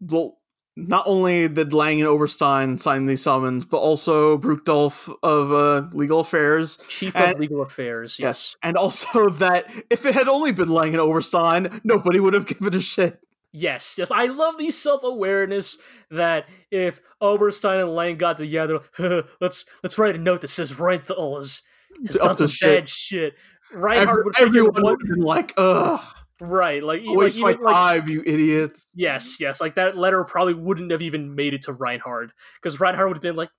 well, 0.00 0.38
not 0.76 1.04
only 1.06 1.48
did 1.48 1.72
Lang 1.72 2.00
and 2.00 2.08
Oberstein 2.08 2.78
sign 2.78 3.06
these 3.06 3.22
summons, 3.22 3.64
but 3.64 3.76
also 3.78 4.36
Bruckdorf 4.38 5.08
of 5.22 5.52
uh, 5.52 5.88
Legal 5.96 6.20
Affairs. 6.20 6.78
Chief 6.88 7.14
And- 7.14 7.32
of 7.34 7.38
Legal 7.38 7.62
Affairs. 7.62 8.18
Yes, 8.18 8.56
and 8.62 8.76
also 8.76 9.28
that 9.44 9.66
if 9.90 10.04
it 10.04 10.14
had 10.14 10.28
only 10.28 10.52
been 10.52 10.68
Lang 10.68 10.88
and 10.94 11.00
Oberstein, 11.00 11.80
nobody 11.84 12.18
would 12.20 12.34
have 12.34 12.46
given 12.46 12.74
a 12.74 12.80
shit. 12.80 13.20
Yes, 13.56 13.94
yes. 13.96 14.10
I 14.10 14.26
love 14.26 14.58
the 14.58 14.72
self 14.72 15.04
awareness 15.04 15.78
that 16.10 16.46
if 16.72 17.00
Oberstein 17.20 17.78
and 17.82 17.94
Lang 17.94 18.18
got 18.18 18.36
together, 18.36 18.80
let's 19.40 19.64
let's 19.84 19.96
write 19.96 20.16
a 20.16 20.18
note 20.18 20.40
that 20.40 20.48
says 20.48 20.72
Renthal 20.72 21.36
has, 21.38 21.62
has 22.04 22.16
Up 22.16 22.36
done 22.36 22.48
some 22.48 22.68
bad 22.68 22.90
shit. 22.90 23.34
Reinhard 23.72 24.08
Every- 24.08 24.24
would 24.24 24.40
everyone 24.40 24.82
would 24.82 25.00
have 25.02 25.08
been 25.08 25.24
like, 25.24 25.54
"Ugh, 25.56 26.00
right, 26.40 26.82
like, 26.82 27.02
waste 27.04 27.40
my 27.40 27.50
even, 27.50 27.62
like 27.62 27.72
time, 27.74 28.08
you 28.08 28.22
idiots." 28.24 28.86
Yes, 28.94 29.38
yes. 29.40 29.60
Like 29.60 29.76
that 29.76 29.96
letter 29.96 30.24
probably 30.24 30.54
wouldn't 30.54 30.90
have 30.90 31.02
even 31.02 31.34
made 31.34 31.54
it 31.54 31.62
to 31.62 31.72
Reinhard 31.72 32.32
because 32.60 32.80
Reinhard 32.80 33.08
would 33.08 33.16
have 33.16 33.22
been 33.22 33.36
like, 33.36 33.50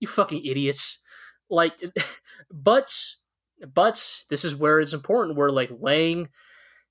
"You 0.00 0.08
fucking 0.08 0.44
idiots!" 0.44 1.02
Like, 1.50 1.74
but, 2.50 2.92
but 3.74 4.24
this 4.30 4.44
is 4.44 4.54
where 4.56 4.80
it's 4.80 4.92
important. 4.92 5.36
Where 5.36 5.50
like 5.50 5.70
Lang 5.78 6.28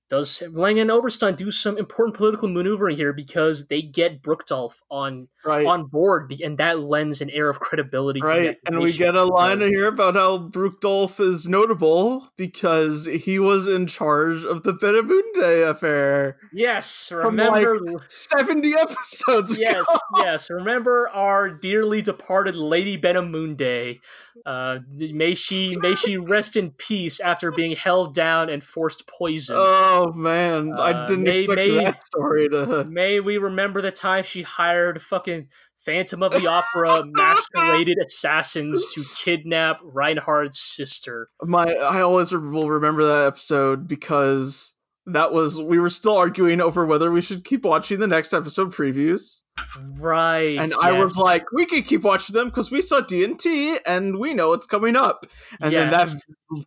does 0.10 0.44
Lang 0.52 0.80
and 0.80 0.92
Oberstein 0.92 1.36
do 1.36 1.50
some 1.52 1.78
important 1.78 2.16
political 2.16 2.48
maneuvering 2.48 2.96
here 2.96 3.12
because 3.14 3.68
they 3.68 3.82
get 3.82 4.22
Bruckdorf 4.22 4.82
on 4.92 5.28
Right, 5.46 5.66
on 5.68 5.86
board, 5.86 6.34
and 6.44 6.58
that 6.58 6.80
lends 6.80 7.22
an 7.22 7.30
air 7.30 7.50
of 7.52 7.60
credibility. 7.60 8.20
to 8.20 8.26
right, 8.26 8.58
and 8.66 8.80
we 8.80 8.92
get 8.94 9.16
a 9.16 9.24
line 9.24 9.62
here 9.62 9.86
about 9.86 10.16
how 10.16 10.40
Bruckdorf 10.40 11.20
is 11.20 11.48
notable 11.48 12.28
because 12.36 13.06
he 13.06 13.38
was 13.38 13.68
in 13.68 13.86
charge 13.86 14.44
of 14.44 14.64
the 14.64 14.74
Benemunde 14.74 15.70
affair 15.70 16.38
Yes, 16.52 17.10
From, 17.10 17.36
like, 17.38 17.64
remember. 17.64 18.04
seventy 18.08 18.74
episodes 18.76 19.56
yes, 19.56 19.76
ago. 19.88 20.00
yes. 20.18 20.50
Remember 20.50 21.10
our 21.10 21.52
dearly 21.52 22.02
departed 22.02 22.56
Lady 22.56 22.98
Benemunde. 22.98 24.00
Uh, 24.48 24.80
may 24.98 25.36
she 25.36 25.76
may 25.80 25.94
she 25.96 26.18
rest 26.18 26.56
in 26.56 26.72
peace 26.72 27.20
after 27.20 27.52
being 27.52 27.76
held 27.76 28.14
down 28.16 28.50
and 28.50 28.64
forced 28.64 29.06
poison. 29.08 29.56
Oh 29.60 29.95
man, 30.16 30.74
I 30.78 30.92
Uh, 30.92 31.08
didn't 31.08 31.24
may- 31.24 31.40
expect 31.40 31.56
may- 31.58 31.84
that 31.84 32.02
story 32.06 32.50
to. 32.50 32.86
May 32.86 33.20
we 33.20 33.38
remember 33.38 33.82
the 33.82 33.92
time 33.92 34.24
she 34.24 34.42
hired 34.44 35.02
fucking 35.02 35.48
Phantom 35.86 36.24
of 36.24 36.32
the 36.32 36.48
Opera 36.48 37.04
masqueraded 37.06 37.98
assassins 38.04 38.84
to 38.94 39.04
kidnap 39.24 39.80
Reinhard's 39.84 40.60
sister. 40.60 41.30
My, 41.44 41.66
I 41.66 42.02
always 42.02 42.32
will 42.32 42.70
remember 42.70 43.06
that 43.06 43.28
episode 43.28 43.88
because 43.88 44.74
that 45.06 45.32
was 45.32 45.62
we 45.62 45.78
were 45.80 45.92
still 45.92 46.18
arguing 46.18 46.60
over 46.62 46.86
whether 46.86 47.12
we 47.12 47.22
should 47.22 47.44
keep 47.44 47.64
watching 47.64 48.00
the 48.00 48.08
next 48.08 48.34
episode 48.34 48.74
previews, 48.74 49.42
Right. 49.80 50.58
and 50.60 50.74
I 50.82 50.92
yes. 50.94 51.00
was 51.04 51.18
like, 51.18 51.44
we 51.54 51.68
could 51.68 51.86
keep 51.86 52.02
watching 52.02 52.34
them 52.34 52.48
because 52.48 52.72
we 52.72 52.82
saw 52.82 53.02
D 53.02 53.24
and 53.24 53.40
T 53.40 53.78
and 53.86 54.18
we 54.18 54.34
know 54.34 54.54
it's 54.54 54.66
coming 54.66 54.96
up. 54.96 55.28
And 55.62 55.72
then 55.76 55.92
Yes. 55.92 56.14
that 56.16 56.22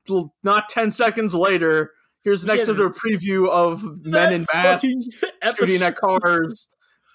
l- 0.09 0.33
not 0.45 0.69
ten 0.69 0.93
seconds 0.93 1.35
later, 1.35 1.91
here's 2.25 2.43
the 2.43 2.49
next 2.49 2.69
Yeah. 2.69 2.75
episode 2.75 2.95
preview 2.97 3.49
of 3.49 3.83
men 4.05 4.33
in 4.33 4.47
masks 4.53 4.87
shooting 5.57 5.83
at 5.83 5.97
cars. 5.97 6.69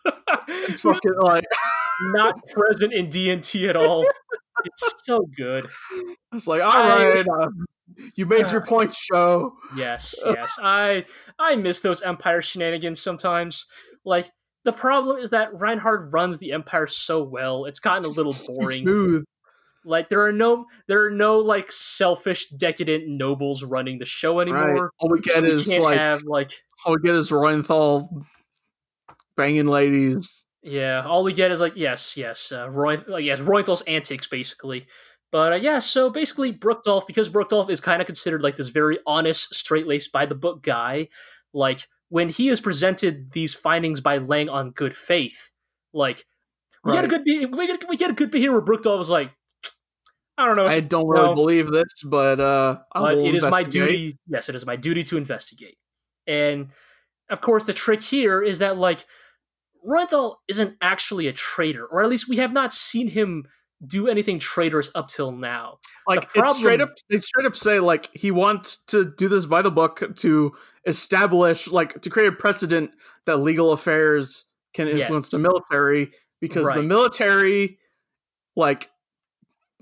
fucking 0.78 1.14
like 1.22 1.46
not 2.12 2.36
present 2.54 2.94
in 2.94 3.10
D&T 3.10 3.70
at 3.70 3.76
all. 3.76 4.06
It's 4.66 4.94
so 5.06 5.26
good. 5.38 5.68
it's 6.34 6.48
like, 6.48 6.62
all 6.62 6.72
I- 6.72 7.14
right, 7.16 7.26
uh, 7.42 7.48
you 8.16 8.26
made 8.26 8.50
your 8.52 8.62
point, 8.66 8.94
show. 8.94 9.54
Yes, 9.76 10.16
yes. 10.26 10.58
I 10.62 11.06
I 11.40 11.56
miss 11.56 11.80
those 11.82 12.02
Empire 12.02 12.42
shenanigans 12.42 13.00
sometimes. 13.02 13.66
Like 14.04 14.30
the 14.64 14.74
problem 14.74 15.18
is 15.18 15.30
that 15.32 15.50
Reinhard 15.60 16.12
runs 16.14 16.38
the 16.40 16.52
Empire 16.54 16.88
so 16.88 17.24
well, 17.24 17.66
it's 17.66 17.80
gotten 17.80 18.06
a 18.06 18.10
little 18.10 18.34
boring. 18.48 18.84
Smooth. 18.84 19.24
Like 19.86 20.10
there 20.10 20.22
are 20.26 20.32
no 20.32 20.66
there 20.88 21.06
are 21.06 21.12
no 21.12 21.40
like 21.40 21.72
selfish 21.72 22.50
decadent 22.50 23.08
nobles 23.08 23.64
running 23.64 24.00
the 24.00 24.06
show 24.06 24.38
Right. 24.38 24.48
anymore. 24.48 24.92
All 25.00 25.10
we 25.10 25.20
get 25.20 25.44
we 25.44 25.50
is 25.50 25.68
can't 25.68 25.84
like 25.84 25.98
have 25.98 26.24
like 26.24 26.52
all 26.86 26.94
we 26.94 27.02
get 27.02 27.16
is 27.16 27.30
Reuenthal 27.30 28.26
banging 29.36 29.68
ladies. 29.68 30.46
Yeah, 30.62 31.04
all 31.06 31.24
we 31.24 31.34
get 31.34 31.52
is 31.52 31.60
like 31.60 31.74
yes, 31.76 32.16
yes, 32.16 32.52
uh, 32.52 32.70
Roy, 32.70 33.02
like, 33.08 33.26
yes, 33.26 33.42
Roythal's 33.42 33.82
antics 33.82 34.28
basically. 34.28 34.88
But 35.32 35.52
uh, 35.54 35.56
yeah, 35.56 35.80
so 35.80 36.10
basically, 36.12 36.52
Bruckdorf, 36.52 37.08
because 37.08 37.28
Bruckdorf 37.28 37.70
is 37.70 37.82
kind 37.82 38.02
of 38.02 38.06
considered 38.06 38.44
like 38.44 38.56
this 38.56 38.70
very 38.70 39.00
honest, 39.06 39.54
straight 39.56 39.88
laced, 39.88 40.12
by 40.12 40.26
the 40.28 40.36
book 40.36 40.62
guy. 40.62 41.10
Like 41.54 41.88
when 42.10 42.30
he 42.30 42.50
is 42.50 42.62
presented 42.62 43.32
these 43.32 43.56
findings 43.56 44.00
by 44.00 44.20
Lang 44.20 44.48
on 44.48 44.72
good 44.72 44.96
faith, 44.96 45.52
like 45.92 46.26
we 46.86 46.94
get 46.94 47.04
a 47.04 47.08
good 47.08 47.24
be- 47.24 47.46
we 47.46 47.66
get 47.68 47.90
we 47.90 47.98
get 47.98 48.12
a 48.12 48.14
good 48.14 48.30
behavior 48.32 48.52
where 48.52 48.62
Bruckdorf 48.62 49.02
is 49.02 49.10
like, 49.10 49.32
I 50.38 50.46
don't 50.46 50.56
know, 50.56 50.68
I 50.68 50.80
don't 50.80 51.08
really 51.08 51.28
no. 51.28 51.36
believe 51.36 51.68
this, 51.72 52.02
but 52.04 52.40
uh, 52.40 52.78
but 52.94 53.18
it 53.18 53.36
is 53.36 53.44
my 53.44 53.64
duty. 53.64 54.18
Yes, 54.28 54.50
it 54.50 54.56
is 54.56 54.66
my 54.66 54.76
duty 54.76 55.04
to 55.06 55.18
investigate. 55.18 55.78
And 56.26 56.70
of 57.30 57.42
course, 57.42 57.66
the 57.66 57.74
trick 57.74 58.02
here 58.02 58.42
is 58.42 58.60
that 58.60 58.78
like 58.78 59.06
Reuenthal 59.86 60.38
isn't 60.48 60.78
actually 60.82 61.28
a 61.28 61.34
traitor, 61.34 61.86
or 61.86 62.02
at 62.02 62.10
least 62.10 62.28
we 62.28 62.38
have 62.38 62.52
not 62.52 62.74
seen 62.74 63.10
him 63.10 63.46
do 63.86 64.08
anything 64.08 64.40
traitorous 64.40 64.90
up 64.96 65.08
till 65.08 65.32
now. 65.32 65.78
Like 66.08 66.32
The 66.34 66.44
it's 66.44 66.58
straight 66.58 66.82
up, 66.82 66.94
they 67.10 67.20
straight 67.20 67.46
up 67.46 67.56
say 67.56 67.80
like 67.80 68.10
he 68.16 68.32
wants 68.32 68.78
to 68.86 69.14
do 69.18 69.28
this 69.28 69.46
by 69.46 69.62
the 69.62 69.72
book 69.72 70.02
to 70.18 70.54
establish, 70.86 71.68
like, 71.68 72.02
to 72.02 72.10
create 72.10 72.28
a 72.28 72.32
precedent 72.32 72.92
that 73.26 73.38
legal 73.38 73.72
affairs 73.72 74.46
can 74.74 74.88
Yes. 74.88 75.02
influence 75.02 75.30
the 75.30 75.40
military 75.40 76.12
because 76.42 76.74
the 76.74 76.84
military, 76.84 77.78
like, 78.56 78.90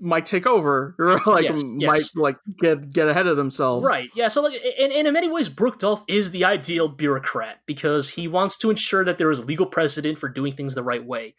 might 0.02 0.26
take 0.26 0.46
over 0.46 0.96
or 0.98 1.18
like 1.26 1.44
Yes, 1.44 1.62
might 1.62 1.96
yes. 1.98 2.16
like 2.16 2.36
get 2.60 2.92
get 2.92 3.08
ahead 3.08 3.26
of 3.26 3.36
themselves. 3.36 3.86
Right. 3.86 4.10
Yeah. 4.14 4.28
So, 4.28 4.42
like, 4.42 4.60
and, 4.78 4.92
and 4.92 5.06
in 5.06 5.14
many 5.14 5.28
ways, 5.28 5.48
Bruckdorf 5.48 6.02
is 6.08 6.32
the 6.32 6.44
ideal 6.44 6.88
bureaucrat 6.88 7.60
because 7.66 8.10
he 8.10 8.26
wants 8.28 8.58
to 8.58 8.70
ensure 8.70 9.04
that 9.04 9.18
there 9.18 9.30
is 9.30 9.44
legal 9.44 9.66
precedent 9.66 10.18
for 10.18 10.28
doing 10.28 10.54
things 10.54 10.74
the 10.74 10.82
right 10.82 11.04
way. 11.04 11.34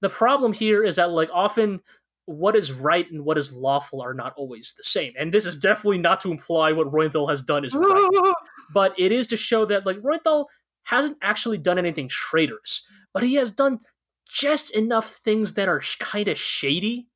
The 0.00 0.08
problem 0.08 0.52
here 0.52 0.84
is 0.84 0.96
that, 0.96 1.10
like, 1.10 1.30
often 1.32 1.80
what 2.26 2.56
is 2.56 2.72
right 2.72 3.10
and 3.10 3.24
what 3.24 3.36
is 3.36 3.52
lawful 3.52 4.00
are 4.00 4.14
not 4.14 4.32
always 4.36 4.74
the 4.76 4.82
same. 4.82 5.12
And 5.18 5.32
this 5.32 5.44
is 5.44 5.56
definitely 5.56 5.98
not 5.98 6.20
to 6.20 6.30
imply 6.30 6.72
what 6.72 6.90
Reuenthal 6.90 7.28
has 7.28 7.42
done 7.42 7.64
is 7.64 7.74
right, 7.74 8.32
but 8.72 8.94
it 8.98 9.12
is 9.12 9.26
to 9.28 9.36
show 9.36 9.64
that, 9.66 9.84
like, 9.84 9.98
Reuenthal 9.98 10.46
hasn't 10.84 11.18
actually 11.20 11.58
done 11.58 11.78
anything 11.78 12.08
traitorous, 12.08 12.86
but 13.12 13.22
he 13.22 13.34
has 13.34 13.50
done 13.50 13.80
just 14.28 14.74
enough 14.74 15.10
things 15.10 15.54
that 15.54 15.68
are 15.68 15.80
sh- 15.80 15.96
kind 15.96 16.28
of 16.28 16.38
shady 16.38 17.08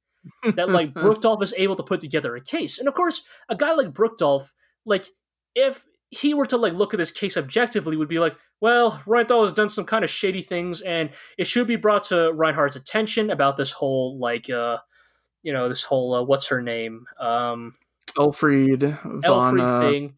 that 0.55 0.68
like 0.68 0.95
Bruckdorf 0.95 1.43
is 1.43 1.55
able 1.57 1.76
to 1.76 1.83
put 1.83 2.01
together 2.01 2.37
a 2.37 2.41
case. 2.41 2.79
And 2.79 2.89
of 2.89 2.95
course, 2.95 3.22
a 3.49 3.57
guy 3.57 3.72
like 3.74 3.93
Bruckdorf, 3.95 4.53
like 4.85 5.07
if 5.55 5.85
he 6.11 6.33
were 6.35 6.47
to 6.47 6.57
like 6.57 6.72
look 6.72 6.95
at 6.95 6.99
this 6.99 7.11
case 7.11 7.37
objectively, 7.37 7.97
would 7.97 8.09
be 8.09 8.18
like, 8.18 8.37
well, 8.61 9.03
Reinthal 9.07 9.45
has 9.45 9.53
done 9.53 9.68
some 9.68 9.85
kind 9.85 10.05
of 10.05 10.11
shady 10.11 10.43
things, 10.43 10.81
and 10.81 11.11
it 11.37 11.47
should 11.47 11.66
be 11.66 11.76
brought 11.76 12.05
to 12.05 12.33
Reinhard's 12.33 12.76
attention 12.76 13.31
about 13.31 13.57
this 13.57 13.72
whole 13.72 14.18
like 14.18 14.49
uh 14.51 14.79
you 15.43 15.53
know 15.53 15.68
this 15.68 15.83
whole 15.85 16.14
uh, 16.14 16.22
what's 16.22 16.49
her 16.49 16.61
name 16.62 17.05
um 17.20 17.74
Elfried 18.18 18.83
von 18.83 19.20
Elfried 19.24 19.61
uh, 19.62 19.81
thing. 19.81 20.14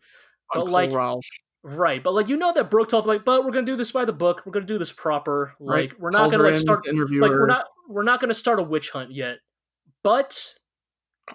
von 0.55 0.65
But 0.65 0.71
like 0.71 0.91
Kohlrausch. 0.91 1.27
right, 1.63 2.03
but 2.03 2.15
like 2.15 2.29
you 2.29 2.37
know 2.37 2.53
that 2.53 2.71
Bruckdorf 2.71 3.05
like, 3.07 3.25
but 3.25 3.45
we're 3.45 3.51
gonna 3.51 3.67
do 3.67 3.77
this 3.77 3.93
by 3.93 4.05
the 4.05 4.13
book. 4.13 4.43
We're 4.47 4.53
gonna 4.53 4.67
do 4.67 4.79
this 4.79 4.93
proper. 4.93 5.55
Like 5.61 5.93
Right. 5.93 6.01
we're 6.01 6.11
not 6.11 6.31
gonna 6.31 6.45
like 6.45 6.57
start 6.57 6.87
like 6.87 7.31
we're 7.31 7.47
not 7.47 7.67
we're 7.89 8.05
not 8.05 8.21
gonna 8.21 8.33
start 8.35 8.59
a 8.61 8.63
witch 8.63 8.91
hunt 8.91 9.11
yet. 9.13 9.39
But 10.03 10.55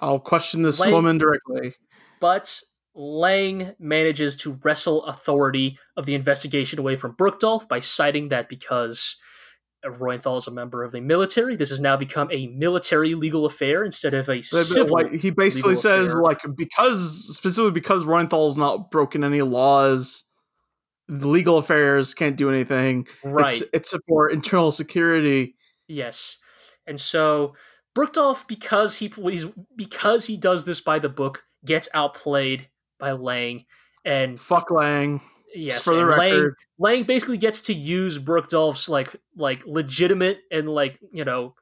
I'll 0.01 0.20
question 0.20 0.61
this 0.61 0.80
Like- 0.80 0.91
woman 0.91 1.18
directly. 1.18 1.76
but 2.20 2.61
Lang 2.97 3.76
manages 3.78 4.36
to 4.38 4.57
wrestle 4.63 5.03
authority 5.03 5.78
of 5.97 6.05
the 6.05 6.16
investigation 6.16 6.80
away 6.80 6.95
from 6.95 7.11
Bruckdorf 7.11 7.68
by 7.68 7.82
citing 7.82 8.30
that 8.30 8.47
because 8.47 9.18
Reuenthal 9.86 10.38
is 10.38 10.47
a 10.47 10.51
member 10.51 10.84
of 10.84 10.91
the 10.93 11.01
military, 11.01 11.55
this 11.57 11.70
has 11.70 11.80
now 11.82 11.97
become 11.97 12.30
a 12.32 12.47
military 12.47 13.13
legal 13.13 13.45
affair 13.45 13.84
instead 13.84 14.13
of 14.13 14.30
a 14.30 14.41
civil. 14.41 14.93
like, 14.93 15.11
he 15.13 15.30
basically 15.30 15.76
says 15.76 16.07
affair. 16.09 16.22
like 16.22 16.41
because 16.55 17.36
specifically 17.36 17.72
because 17.72 18.03
Renthal's 18.05 18.57
not 18.57 18.89
broken 18.89 19.24
any 19.24 19.41
laws, 19.41 20.24
the 21.07 21.28
legal 21.28 21.57
affairs 21.57 22.13
can't 22.16 22.36
do 22.38 22.49
anything. 22.49 23.07
right. 23.24 23.61
It's, 23.74 23.91
it's 23.91 24.03
for 24.07 24.30
internal 24.30 24.72
security. 24.72 25.55
Yes. 25.88 26.38
And 26.88 26.99
so 26.99 27.53
Bruckdorf, 27.95 28.45
because 28.47 28.97
he 28.97 29.07
he's, 29.07 29.45
because 29.75 30.25
he 30.25 30.37
does 30.37 30.65
this 30.65 30.81
by 30.81 30.99
the 30.99 31.09
book, 31.09 31.43
gets 31.65 31.87
outplayed 31.93 32.67
by 32.99 33.13
Lang. 33.13 33.65
And 34.03 34.39
Fuck 34.39 34.69
Lang. 34.69 35.21
yes, 35.55 35.83
for 35.83 35.95
the 35.95 36.01
and 36.01 36.09
Lang, 36.09 36.33
record. 36.33 36.55
Lang 36.77 37.03
basically 37.03 37.37
gets 37.37 37.61
to 37.61 37.73
use 37.73 38.17
Bruckdorf's 38.17 38.87
like 38.89 39.15
like 39.35 39.65
legitimate 39.65 40.41
and 40.51 40.69
like 40.69 40.99
you 41.11 41.25
know 41.25 41.55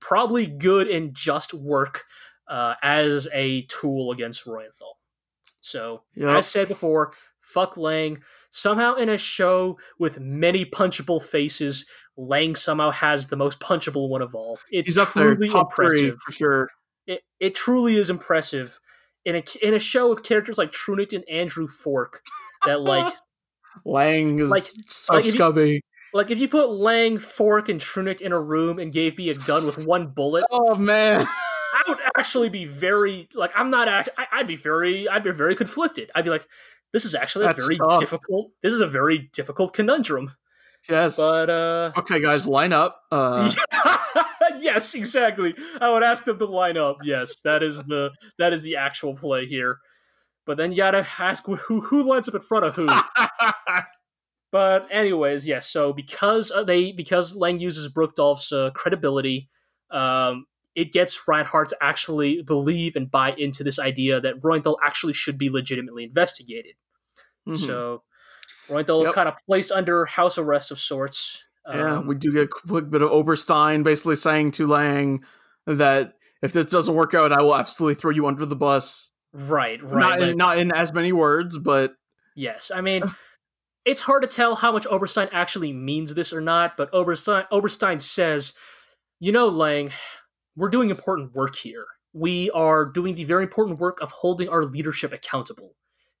probably 0.00 0.46
good 0.46 0.88
and 0.88 1.14
just 1.14 1.54
work 1.54 2.04
uh, 2.48 2.74
as 2.82 3.28
a 3.32 3.62
tool 3.62 4.10
against 4.12 4.44
Reuenthal. 4.46 4.94
So 5.60 6.02
Yep. 6.14 6.36
as 6.36 6.46
said 6.46 6.68
before, 6.68 7.12
fuck 7.40 7.76
Lang. 7.76 8.22
Somehow 8.50 8.94
in 8.94 9.08
a 9.08 9.18
show 9.18 9.78
with 9.98 10.18
many 10.20 10.64
punchable 10.64 11.22
faces, 11.22 11.86
Lang 12.16 12.54
somehow 12.54 12.90
has 12.90 13.28
the 13.28 13.36
most 13.36 13.60
punchable 13.60 14.08
one 14.08 14.22
of 14.22 14.34
all. 14.34 14.58
It's 14.70 14.90
He's 14.90 14.98
up 14.98 15.12
there, 15.12 15.34
truly 15.34 15.48
top 15.50 15.74
three 15.74 15.86
impressive. 15.86 16.18
for 16.24 16.32
sure. 16.32 16.68
It, 17.06 17.22
it 17.40 17.54
truly 17.54 17.96
is 17.96 18.10
impressive. 18.10 18.80
In 19.24 19.36
a, 19.36 19.42
in 19.62 19.74
a 19.74 19.78
show 19.78 20.08
with 20.08 20.22
characters 20.22 20.56
like 20.58 20.70
Trunicht 20.72 21.12
and 21.12 21.28
Andrew 21.28 21.66
Fork, 21.66 22.22
that 22.64 22.80
like 22.80 23.12
Lang 23.84 24.38
is 24.38 24.50
Like- 24.50 24.62
so 24.88 25.14
like 25.14 25.26
if 25.26 25.34
you- 25.34 25.80
Like 26.14 26.30
if 26.30 26.38
you 26.38 26.48
put 26.48 26.70
Lang, 26.70 27.18
Fork, 27.18 27.68
and 27.68 27.80
Trunicht 27.80 28.20
in 28.22 28.32
a 28.32 28.40
room 28.40 28.78
and 28.78 28.92
gave 28.92 29.18
me 29.18 29.28
a 29.28 29.34
gun 29.34 29.66
with 29.66 29.86
one 29.86 30.08
bullet, 30.08 30.44
Oh 30.50 30.74
man. 30.76 31.26
I 31.26 31.82
would 31.88 31.98
actually 32.16 32.48
be 32.48 32.64
very 32.64 33.28
like 33.34 33.50
I'm 33.54 33.68
not 33.70 33.86
act. 33.88 34.08
I, 34.16 34.26
I'd 34.32 34.46
be 34.46 34.56
very 34.56 35.08
I'd 35.08 35.24
be 35.24 35.30
very 35.32 35.54
conflicted. 35.54 36.10
I'd 36.14 36.24
be 36.24 36.30
like, 36.30 36.46
this 36.92 37.04
is 37.04 37.14
actually 37.14 37.46
a 37.46 37.52
very 37.52 37.74
tough. 37.74 38.00
difficult. 38.00 38.52
This 38.62 38.72
is 38.72 38.80
a 38.80 38.86
very 38.86 39.28
difficult 39.34 39.74
conundrum. 39.74 40.34
Yes. 40.88 41.16
But 41.16 41.50
uh, 41.50 41.92
okay, 41.98 42.20
guys, 42.20 42.46
line 42.46 42.72
up. 42.72 43.00
Uh, 43.10 43.52
yes, 44.58 44.94
exactly. 44.94 45.54
I 45.80 45.92
would 45.92 46.02
ask 46.02 46.24
them 46.24 46.38
to 46.38 46.46
line 46.46 46.76
up. 46.76 46.98
Yes, 47.02 47.40
that 47.42 47.62
is 47.62 47.82
the 47.84 48.12
that 48.38 48.52
is 48.52 48.62
the 48.62 48.76
actual 48.76 49.14
play 49.14 49.46
here. 49.46 49.78
But 50.46 50.56
then 50.56 50.70
you 50.70 50.78
gotta 50.78 51.06
ask 51.18 51.44
who 51.44 51.56
who 51.56 52.02
lines 52.02 52.28
up 52.28 52.34
in 52.34 52.40
front 52.40 52.64
of 52.64 52.74
who. 52.74 52.88
But 54.52 54.86
anyways, 54.90 55.46
yes. 55.46 55.68
So 55.68 55.92
because 55.92 56.50
uh, 56.50 56.64
they 56.64 56.92
because 56.92 57.34
Lang 57.34 57.58
uses 57.58 57.88
Bruckdorf's 57.88 58.52
uh, 58.52 58.70
credibility, 58.74 59.50
um, 59.90 60.46
it 60.74 60.92
gets 60.92 61.20
Reinhard 61.26 61.68
to 61.70 61.76
actually 61.80 62.42
believe 62.42 62.96
and 62.96 63.10
buy 63.10 63.32
into 63.32 63.64
this 63.64 63.78
idea 63.78 64.20
that 64.20 64.40
Reuenthal 64.40 64.76
actually 64.82 65.12
should 65.14 65.36
be 65.36 65.50
legitimately 65.50 66.04
investigated. 66.04 66.74
mhm. 67.46 67.58
So 67.58 68.02
Reuenthal 68.68 69.02
is 69.02 69.10
kind 69.10 69.28
of 69.28 69.34
placed 69.46 69.70
under 69.70 70.04
house 70.06 70.38
arrest 70.38 70.70
of 70.70 70.80
sorts. 70.80 71.42
Yeah, 71.68 71.96
Um, 71.96 72.06
we 72.06 72.14
do 72.14 72.32
get 72.32 72.44
a 72.44 72.48
quick 72.48 72.90
bit 72.90 73.02
of 73.02 73.10
Oberstein 73.10 73.82
basically 73.82 74.16
saying 74.16 74.52
to 74.52 74.66
Lang 74.66 75.24
that 75.66 76.14
if 76.42 76.52
this 76.52 76.66
doesn't 76.66 76.94
work 76.94 77.14
out, 77.14 77.32
I 77.32 77.42
will 77.42 77.56
absolutely 77.56 77.94
throw 77.96 78.10
you 78.10 78.26
under 78.26 78.46
the 78.46 78.56
bus. 78.56 79.10
right, 79.32 79.82
right. 79.82 80.00
not, 80.00 80.20
like- 80.20 80.30
in, 80.30 80.36
not 80.36 80.58
in 80.58 80.72
as 80.72 80.92
many 80.92 81.12
words, 81.12 81.58
but 81.58 81.94
Yes, 82.36 82.70
I 82.74 82.82
mean, 82.82 83.02
it's 83.86 84.02
hard 84.02 84.22
to 84.22 84.28
tell 84.28 84.56
how 84.56 84.70
much 84.70 84.86
Oberstein 84.86 85.28
actually 85.32 85.72
means 85.72 86.14
this 86.14 86.32
or 86.32 86.40
not, 86.40 86.76
but 86.76 86.90
Oberstein 86.92 87.46
Oberstein 87.50 88.00
says, 88.00 88.52
"You 89.18 89.32
know, 89.32 89.48
Lang, 89.48 89.90
we're 90.54 90.68
doing 90.68 90.90
important 90.90 91.34
work 91.34 91.56
here. 91.56 91.86
We 92.12 92.50
are 92.50 92.84
doing 92.84 93.14
the 93.14 93.24
very 93.24 93.44
important 93.44 93.78
work 93.78 94.00
of 94.00 94.10
holding 94.10 94.48
our 94.48 94.64
leadership 94.64 95.12
accountable. 95.12 95.74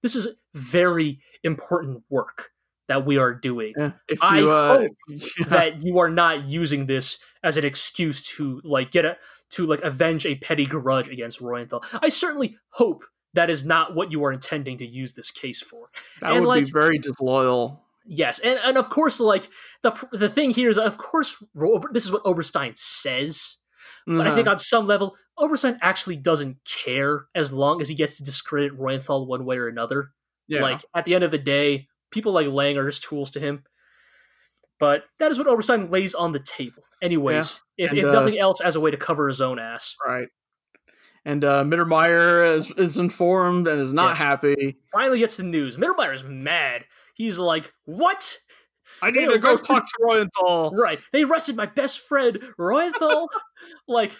This 0.06 0.14
is 0.14 0.36
very 0.54 1.18
important 1.42 2.04
work 2.08 2.50
that 2.86 3.04
we 3.04 3.18
are 3.18 3.34
doing. 3.34 3.72
eh, 3.76 3.90
if 4.08 4.22
I 4.22 4.40
uh, 4.40 4.78
hope 4.78 4.92
that 5.48 5.82
you 5.82 5.98
are 5.98 6.08
not 6.08 6.46
using 6.46 6.86
this 6.86 7.18
as 7.42 7.56
an 7.56 7.64
excuse 7.64 8.22
to 8.36 8.60
like 8.62 8.92
get 8.92 9.04
a 9.04 9.16
to 9.50 9.66
like 9.66 9.80
avenge 9.82 10.24
a 10.24 10.36
petty 10.36 10.64
grudge 10.64 11.08
against 11.08 11.40
Reuenthal. 11.40 11.84
I 12.00 12.08
certainly 12.08 12.56
hope 12.68 13.04
that 13.34 13.50
is 13.50 13.64
not 13.64 13.96
what 13.96 14.12
you 14.12 14.24
are 14.24 14.32
intending 14.32 14.76
to 14.76 14.86
use 14.86 15.14
this 15.14 15.32
case 15.32 15.60
for. 15.60 15.90
that 16.20 16.30
and, 16.30 16.40
would 16.42 16.48
like- 16.48 16.66
be 16.66 16.70
very 16.70 16.98
disloyal. 16.98 17.82
Yes, 18.08 18.38
and 18.38 18.60
and 18.62 18.78
of 18.78 18.88
course, 18.90 19.18
like 19.18 19.48
the 19.82 19.92
the 20.12 20.28
thing 20.28 20.50
here 20.50 20.70
is, 20.70 20.78
of 20.78 20.98
course, 20.98 21.42
this 21.90 22.04
is 22.04 22.12
what 22.12 22.22
Oberstein 22.22 22.74
says. 22.76 23.56
But 24.06 24.26
I 24.26 24.34
think 24.34 24.46
Uh-huh. 24.46 24.52
on 24.52 24.58
some 24.58 24.86
level, 24.86 25.16
Oberstein 25.36 25.78
actually 25.82 26.16
doesn't 26.16 26.58
care 26.64 27.26
as 27.34 27.52
long 27.52 27.80
as 27.80 27.88
he 27.88 27.94
gets 27.96 28.16
to 28.18 28.24
discredit 28.24 28.78
Reuenthal 28.78 29.26
one 29.26 29.44
way 29.44 29.56
or 29.58 29.66
another. 29.68 30.12
yeah. 30.48 30.62
Like 30.62 30.84
at 30.94 31.04
the 31.04 31.14
end 31.14 31.24
of 31.24 31.32
the 31.32 31.38
day, 31.38 31.88
people 32.12 32.30
like 32.32 32.46
Lang 32.46 32.78
are 32.78 32.86
just 32.86 33.02
tools 33.02 33.30
to 33.32 33.40
him. 33.40 33.64
But 34.78 35.04
that 35.18 35.30
is 35.30 35.38
what 35.38 35.46
Oberstein 35.48 35.90
lays 35.90 36.14
on 36.14 36.32
the 36.32 36.38
table. 36.38 36.82
Anyways, 37.02 37.62
if, 37.76 37.90
and, 37.90 37.98
if 37.98 38.04
uh, 38.06 38.10
nothing 38.12 38.38
else, 38.38 38.60
as 38.60 38.76
a 38.76 38.80
way 38.80 38.90
to 38.90 38.96
cover 38.96 39.26
his 39.26 39.40
own 39.40 39.58
ass. 39.58 39.96
right. 40.06 40.28
And 41.24 41.44
uh, 41.44 41.64
Mittermeier 41.64 42.54
is, 42.54 42.70
is 42.76 42.98
informed 42.98 43.66
and 43.66 43.80
is 43.80 43.92
not 43.92 44.10
Yes. 44.10 44.18
happy. 44.18 44.76
Finally 44.92 45.18
gets 45.18 45.36
the 45.36 45.42
news. 45.42 45.76
Mittermeier 45.76 46.14
is 46.14 46.22
mad. 46.22 46.84
He's 47.16 47.36
like, 47.38 47.72
"What? 47.84 48.38
I 49.02 49.10
They 49.10 49.26
need 49.26 49.32
to 49.32 49.38
go 49.38 49.56
talk 49.56 49.86
to 49.86 49.92
Reuenthal. 50.00 50.76
Right? 50.76 51.00
They 51.12 51.22
arrested 51.22 51.56
my 51.56 51.66
best 51.66 52.00
friend 52.00 52.38
Reuenthal. 52.58 53.28
like 53.88 54.12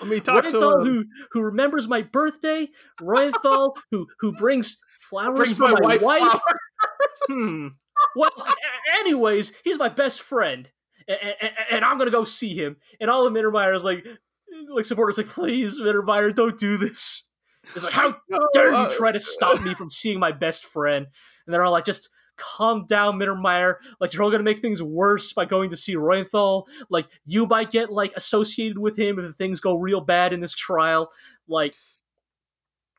Let 0.00 0.08
me 0.08 0.20
talk 0.20 0.44
to 0.44 0.50
Reuenthal, 0.50 0.80
him. 0.80 0.86
who 0.86 1.04
who 1.32 1.42
remembers 1.42 1.88
my 1.88 2.02
birthday. 2.02 2.68
Reuenthal, 3.00 3.76
who 3.90 4.06
who 4.20 4.32
brings 4.32 4.78
flowers 5.08 5.36
Brings 5.36 5.56
for 5.58 5.68
my, 5.68 5.72
my, 5.72 5.96
wife, 5.96 6.02
wife. 6.02 6.40
Hmm. 7.28 7.68
Well, 8.16 8.32
anyways, 8.98 9.52
he's 9.62 9.78
my 9.78 9.88
best 9.88 10.20
friend, 10.20 10.68
and, 11.06 11.18
and, 11.70 11.84
I'm 11.84 11.98
gonna 11.98 12.10
go 12.10 12.24
see 12.24 12.52
him. 12.52 12.78
And 13.00 13.08
all 13.08 13.24
of 13.24 13.32
Mittermeier 13.32 13.76
is 13.76 13.84
like, 13.84 14.04
like 14.68 14.84
supporters 14.84 15.18
like, 15.18 15.28
please, 15.28 15.78
Mittermeier, 15.78 16.34
don't 16.34 16.58
do 16.58 16.76
this. 16.76 17.28
It's 17.76 17.84
like, 17.84 17.92
how 17.92 18.16
dare 18.52 18.72
you 18.72 18.90
try 18.90 19.12
to 19.12 19.20
stop 19.20 19.62
me 19.62 19.74
from 19.74 19.88
seeing 19.90 20.18
my 20.18 20.32
best 20.32 20.64
friend? 20.64 21.06
And 21.46 21.54
they're 21.54 21.62
all 21.62 21.72
like, 21.72 21.84
just 21.84 22.08
calm 22.36 22.86
down, 22.86 23.18
Mittermeier. 23.18 23.76
Like 24.00 24.12
you're 24.12 24.22
all 24.22 24.30
gonna 24.30 24.42
make 24.42 24.60
things 24.60 24.82
worse 24.82 25.32
by 25.32 25.44
going 25.44 25.70
to 25.70 25.76
see 25.76 25.94
Reuenthal. 25.94 26.64
Like 26.88 27.06
you 27.24 27.46
might 27.46 27.70
get 27.70 27.90
like 27.90 28.12
associated 28.16 28.78
with 28.78 28.98
him 28.98 29.18
if 29.18 29.34
things 29.34 29.60
go 29.60 29.76
real 29.76 30.00
bad 30.00 30.32
in 30.32 30.40
this 30.40 30.54
trial. 30.54 31.10
Like, 31.48 31.74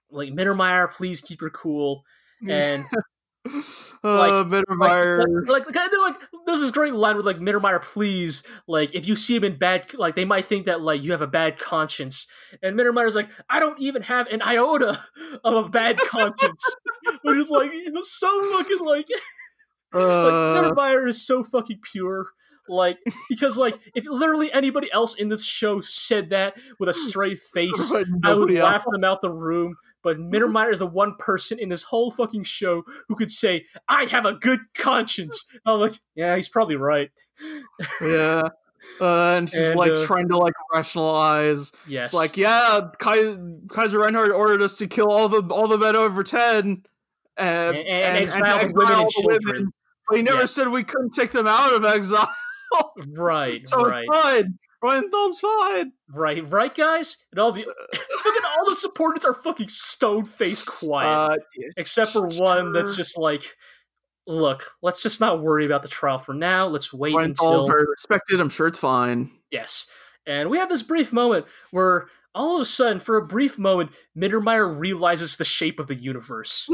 like 0.09 0.29
Mittermeier, 0.29 0.91
please 0.91 1.21
keep 1.21 1.41
your 1.41 1.49
cool. 1.49 2.03
And 2.47 2.85
uh, 4.03 4.43
Mittermeier. 4.45 5.47
Like, 5.47 5.65
like, 5.65 5.75
like, 5.75 5.91
like, 6.01 6.15
there's 6.45 6.61
this 6.61 6.71
great 6.71 6.93
line 6.93 7.17
with 7.17 7.25
like 7.25 7.37
Mittermeier, 7.37 7.81
please, 7.81 8.43
like, 8.67 8.95
if 8.95 9.05
you 9.05 9.15
see 9.15 9.35
him 9.35 9.43
in 9.43 9.57
bad, 9.57 9.93
like, 9.95 10.15
they 10.15 10.23
might 10.23 10.45
think 10.45 10.65
that 10.65 10.81
like 10.81 11.03
you 11.03 11.11
have 11.11 11.21
a 11.21 11.27
bad 11.27 11.59
conscience, 11.59 12.27
and 12.61 12.77
Mittermeier's 12.77 13.15
like, 13.15 13.29
I 13.49 13.59
don't 13.59 13.79
even 13.79 14.01
have 14.03 14.27
an 14.27 14.41
iota 14.41 15.03
of 15.43 15.65
a 15.65 15.69
bad 15.69 15.97
conscience, 15.97 16.75
which 17.23 17.37
is 17.37 17.49
like, 17.49 17.71
it 17.73 17.93
was 17.93 18.11
so 18.11 18.57
fucking 18.57 18.85
like, 18.85 19.07
uh, 19.93 20.23
like 20.23 20.63
Mittermeier 20.63 21.07
is 21.09 21.25
so 21.25 21.43
fucking 21.43 21.79
pure. 21.91 22.27
Like 22.67 22.99
because 23.29 23.57
like 23.57 23.77
if 23.93 24.05
literally 24.05 24.51
anybody 24.51 24.91
else 24.91 25.15
in 25.15 25.29
this 25.29 25.43
show 25.43 25.81
said 25.81 26.29
that 26.29 26.55
with 26.79 26.89
a 26.89 26.93
straight 26.93 27.39
face, 27.39 27.91
I 27.91 27.99
would 27.99 28.23
nobody 28.23 28.61
laugh 28.61 28.85
them 28.89 29.03
out 29.03 29.21
the 29.21 29.31
room. 29.31 29.75
But 30.01 30.17
Mittermeier 30.17 30.71
is 30.71 30.79
the 30.79 30.87
one 30.87 31.15
person 31.17 31.59
in 31.59 31.69
this 31.69 31.83
whole 31.83 32.11
fucking 32.11 32.43
show 32.43 32.83
who 33.07 33.15
could 33.15 33.31
say, 33.31 33.65
"I 33.87 34.05
have 34.05 34.25
a 34.25 34.33
good 34.33 34.59
conscience." 34.77 35.45
I'm 35.65 35.79
like, 35.79 35.93
yeah, 36.15 36.35
he's 36.35 36.49
probably 36.49 36.75
right. 36.75 37.09
Yeah. 38.01 38.43
Uh, 38.99 39.37
and 39.37 39.49
she's 39.49 39.69
And, 39.69 39.79
like 39.79 39.93
uh, 39.93 40.05
trying 40.05 40.27
to 40.27 40.37
like 40.37 40.53
rationalize. 40.73 41.71
Yes, 41.87 42.07
It's 42.07 42.13
like, 42.13 42.35
yeah, 42.35 42.89
Kai- 42.99 43.37
Kaiser 43.69 43.99
Reinhard 43.99 44.31
ordered 44.31 44.61
us 44.61 44.77
to 44.79 44.87
kill 44.87 45.09
all 45.09 45.29
the 45.29 45.41
all 45.53 45.67
the 45.67 45.77
men 45.77 45.95
over 45.95 46.21
ten, 46.23 46.83
uh, 47.37 47.41
and, 47.41 47.77
and, 47.77 48.17
exile 48.17 48.59
the 48.59 48.73
women 48.75 48.91
exile 48.91 48.99
and 48.99 49.07
the 49.07 49.21
children. 49.21 49.73
But 50.09 50.17
he 50.17 50.23
never 50.23 50.41
Yes. 50.41 50.51
said 50.51 50.67
we 50.67 50.83
couldn't 50.83 51.11
take 51.13 51.31
them 51.31 51.47
out 51.47 51.73
of 51.73 51.85
exile, 51.85 52.29
Right, 53.15 53.67
so 53.67 53.85
right, 53.85 54.05
it's 54.07 54.15
fine. 54.15 54.59
Reuenthal's 54.83 55.39
fine. 55.39 55.93
right, 56.09 56.45
right, 56.51 56.73
guys. 56.75 57.17
And 57.31 57.39
all 57.39 57.51
the 57.51 57.61
look 58.25 58.35
at 58.35 58.57
all 58.57 58.65
the 58.69 58.75
supporters 58.75 59.23
are 59.25 59.33
fucking 59.33 59.69
stone 59.69 60.25
faced 60.25 60.67
quiet. 60.79 61.07
Uh, 61.07 61.37
except 61.77 62.11
for 62.11 62.27
one 62.27 62.73
that's 62.73 62.95
just 62.95 63.17
like, 63.17 63.55
look, 64.27 64.71
let's 64.81 65.01
just 65.01 65.21
not 65.21 65.41
worry 65.41 65.65
about 65.65 65.83
the 65.83 65.87
trial 65.87 66.19
for 66.19 66.33
now. 66.33 66.67
Let's 66.67 66.93
wait 66.93 67.13
Reuenthal's 67.15 67.39
until 67.39 67.67
very 67.67 67.85
respected. 67.89 68.39
I'm 68.41 68.49
sure 68.49 68.67
it's 68.67 68.79
fine. 68.79 69.31
yes. 69.51 69.87
And 70.25 70.49
we 70.49 70.57
have 70.57 70.69
this 70.69 70.83
brief 70.83 71.11
moment 71.11 71.45
where 71.71 72.07
all 72.33 72.55
of 72.55 72.61
a 72.61 72.65
sudden, 72.65 73.01
for 73.01 73.17
a 73.17 73.27
brief 73.27 73.59
moment, 73.59 73.91
Mittermeier 74.17 74.79
realizes 74.79 75.35
the 75.35 75.43
shape 75.43 75.79
of 75.79 75.87
the 75.87 75.95
universe. 75.95 76.69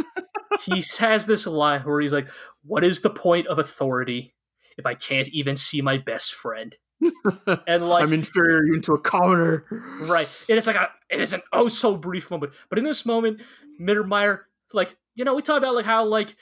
he 0.62 0.84
has 1.00 1.26
this 1.26 1.48
line 1.48 1.82
where 1.82 2.00
he's 2.00 2.14
like, 2.14 2.30
"What 2.64 2.84
is 2.84 3.02
the 3.02 3.10
point 3.10 3.48
of 3.48 3.58
authority 3.58 4.36
if 4.80 4.86
I 4.86 4.96
can't 4.96 5.30
even 5.30 5.56
see 5.56 5.82
my 5.82 5.98
best 5.98 6.34
friend?" 6.34 6.78
And 7.68 7.88
like, 7.88 8.04
I'm 8.04 8.14
inferior 8.14 8.66
even 8.66 8.82
to 8.82 8.94
a 8.94 9.00
commoner. 9.00 9.66
Right. 10.02 10.46
And 10.50 10.58
it's 10.58 10.68
like 10.68 10.76
a 10.76 10.90
it 11.10 11.22
is 11.22 11.34
an 11.34 11.42
oh 11.54 11.68
so 11.68 11.96
brief 11.96 12.32
moment. 12.32 12.54
But 12.70 12.80
in 12.80 12.86
this 12.86 13.06
moment, 13.06 13.42
Mittermeier, 13.80 14.42
like, 14.74 14.96
you 15.16 15.26
know, 15.26 15.36
we 15.36 15.42
talked 15.42 15.60
about 15.60 15.76
like 15.76 15.86
how 15.86 16.06
like 16.06 16.36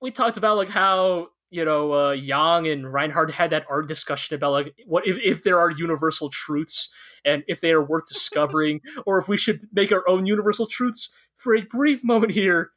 we 0.00 0.10
talked 0.10 0.36
about 0.36 0.56
like 0.56 0.68
how, 0.68 1.28
you 1.50 1.64
know, 1.64 1.92
uh 1.92 2.12
Yang 2.12 2.68
and 2.68 2.92
Reinhard 2.92 3.30
had 3.32 3.50
that 3.50 3.66
art 3.68 3.88
discussion 3.88 4.36
about 4.36 4.52
like 4.52 4.74
what 4.86 5.06
if, 5.06 5.16
if 5.22 5.42
there 5.42 5.58
are 5.58 5.70
universal 5.70 6.30
truths 6.30 6.90
and 7.24 7.42
if 7.48 7.60
they 7.60 7.72
are 7.72 7.84
worth 7.84 8.06
discovering, 8.06 8.80
or 9.06 9.18
if 9.18 9.28
we 9.28 9.36
should 9.36 9.66
make 9.72 9.92
our 9.92 10.08
own 10.08 10.26
universal 10.26 10.66
truths. 10.66 11.10
For 11.36 11.56
a 11.56 11.62
brief 11.62 12.02
moment 12.02 12.32
here, 12.32 12.72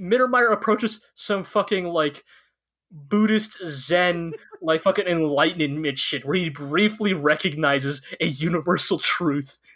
Mittermeier 0.00 0.52
approaches 0.52 1.04
some 1.14 1.44
fucking 1.44 1.84
like 1.84 2.24
Buddhist 2.90 3.58
Zen, 3.66 4.32
like 4.60 4.80
fucking 4.80 5.06
enlightenment 5.06 5.78
mid 5.80 5.98
shit, 5.98 6.24
where 6.24 6.36
he 6.36 6.50
briefly 6.50 7.12
recognizes 7.14 8.02
a 8.20 8.26
universal 8.26 8.98
truth. 8.98 9.58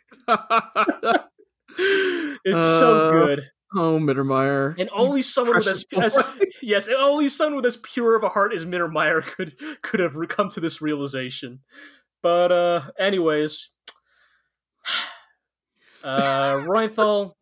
It's 2.47 2.61
so 2.61 2.95
Uh, 2.95 3.11
good, 3.11 3.51
oh, 3.75 3.99
Mittermeier. 3.99 4.77
and 4.79 4.89
only 4.93 5.23
someone 5.23 5.57
with 5.57 5.67
as, 5.67 5.85
as 6.01 6.19
yes, 6.63 6.87
and 6.87 6.97
only 6.97 7.29
someone 7.29 7.57
with 7.57 7.67
as 7.67 7.79
pure 7.79 8.15
of 8.17 8.23
a 8.23 8.29
heart 8.29 8.53
as 8.53 8.65
Mittermeier 8.67 9.23
could 9.25 9.55
could 9.83 9.99
have 10.01 10.15
re- 10.17 10.27
come 10.27 10.51
to 10.51 10.61
this 10.61 10.81
realization. 10.83 11.61
But 12.23 12.53
uh, 12.53 12.83
anyways, 12.99 13.71
uh, 16.05 16.57
Reuenthal, 16.67 17.33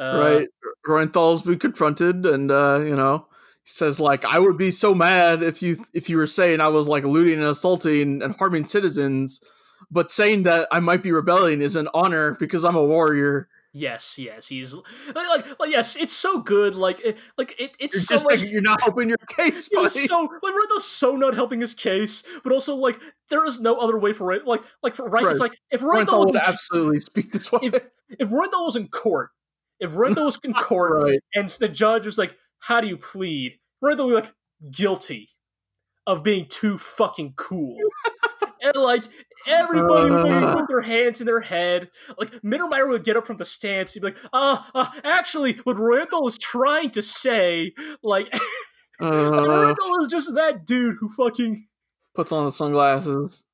uh, 0.00 0.18
right. 0.38 0.48
Reuenthal's 0.86 1.42
been 1.42 1.58
confronted, 1.58 2.24
and 2.26 2.50
uh, 2.50 2.80
you 2.84 2.94
know, 2.96 3.26
says 3.68 4.00
like, 4.00 4.24
"I 4.24 4.38
would 4.38 4.56
be 4.56 4.70
so 4.70 4.94
mad 4.94 5.42
if 5.42 5.62
you 5.62 5.84
if 5.92 6.08
you 6.08 6.16
were 6.16 6.26
saying 6.26 6.60
I 6.60 6.68
was 6.68 6.88
like 6.88 7.04
looting 7.04 7.38
and 7.38 7.48
assaulting 7.48 8.22
and 8.22 8.34
harming 8.34 8.64
citizens, 8.64 9.40
but 9.90 10.10
saying 10.10 10.44
that 10.44 10.68
I 10.72 10.80
might 10.80 11.02
be 11.02 11.12
rebelling 11.12 11.60
is 11.60 11.76
an 11.76 11.88
honor 11.94 12.34
because 12.38 12.64
I'm 12.64 12.76
a 12.76 12.84
warrior." 12.84 13.48
Yes, 13.74 14.18
yes, 14.18 14.46
he's 14.46 14.74
like, 15.14 15.60
like, 15.60 15.70
yes, 15.70 15.94
it's 15.94 16.14
so 16.14 16.40
good. 16.40 16.74
Like, 16.74 17.00
it, 17.00 17.18
like 17.36 17.54
it, 17.60 17.72
it's 17.78 17.94
You're 17.94 18.02
so 18.02 18.14
just 18.14 18.24
much. 18.24 18.40
like, 18.40 18.50
you're 18.50 18.62
not 18.62 18.80
helping 18.80 19.10
your 19.10 19.18
case, 19.28 19.68
buddy. 19.68 20.06
so 20.06 20.22
like 20.22 20.54
Reuenthal's 20.54 20.86
so 20.86 21.16
not 21.16 21.34
helping 21.34 21.60
his 21.60 21.74
case, 21.74 22.22
but 22.42 22.52
also 22.52 22.74
like 22.74 22.98
there 23.28 23.44
is 23.44 23.60
no 23.60 23.76
other 23.76 23.98
way 23.98 24.14
for 24.14 24.26
Reuenthal. 24.26 24.46
Like, 24.46 24.62
like 24.82 24.94
for 24.94 25.08
right, 25.08 25.26
it's 25.26 25.38
like 25.38 25.58
if 25.70 25.82
Reuenthal 25.82 26.26
would 26.26 26.34
was, 26.34 26.42
absolutely 26.44 26.98
speak 27.00 27.30
this 27.30 27.52
way. 27.52 27.60
if, 27.62 27.74
if 28.08 28.30
was 28.30 28.74
in 28.74 28.88
court, 28.88 29.30
if 29.78 29.90
Reuenthal 29.90 30.24
was 30.24 30.40
in 30.42 30.54
court 30.54 31.02
right. 31.04 31.20
and 31.34 31.48
the 31.48 31.68
judge 31.68 32.06
was 32.06 32.16
like, 32.16 32.34
"How 32.60 32.80
do 32.80 32.86
you 32.88 32.96
plead?" 32.96 33.58
Reuenthal 33.82 34.06
would 34.06 34.10
be 34.10 34.14
like, 34.28 34.34
"Guilty 34.70 35.30
of 36.06 36.22
being 36.22 36.46
too 36.46 36.78
fucking 36.78 37.34
cool," 37.36 37.76
and 38.62 38.76
like 38.76 39.04
everybody 39.46 40.10
would 40.10 40.26
Uh. 40.26 40.54
put 40.56 40.68
their 40.68 40.80
hands 40.82 41.20
in 41.20 41.26
their 41.26 41.40
head. 41.40 41.90
Like 42.18 42.30
Mittermeier 42.42 42.88
would 42.88 43.04
get 43.04 43.16
up 43.16 43.26
from 43.26 43.36
the 43.38 43.44
stance, 43.44 43.92
he'd 43.94 44.00
be 44.00 44.08
like, 44.08 44.18
"Uh, 44.32 44.62
uh 44.74 44.90
actually, 45.04 45.54
what 45.64 45.76
Reuenthal 45.76 46.26
is 46.28 46.36
trying 46.38 46.90
to 46.90 47.02
say, 47.02 47.72
like." 48.02 48.28
Uh, 49.00 49.12
Reuenthal 49.12 50.02
is 50.02 50.08
just 50.08 50.34
that 50.34 50.66
dude 50.66 50.96
who 50.98 51.08
fucking 51.10 51.68
puts 52.16 52.32
on 52.32 52.44
the 52.44 52.50
sunglasses. 52.50 53.44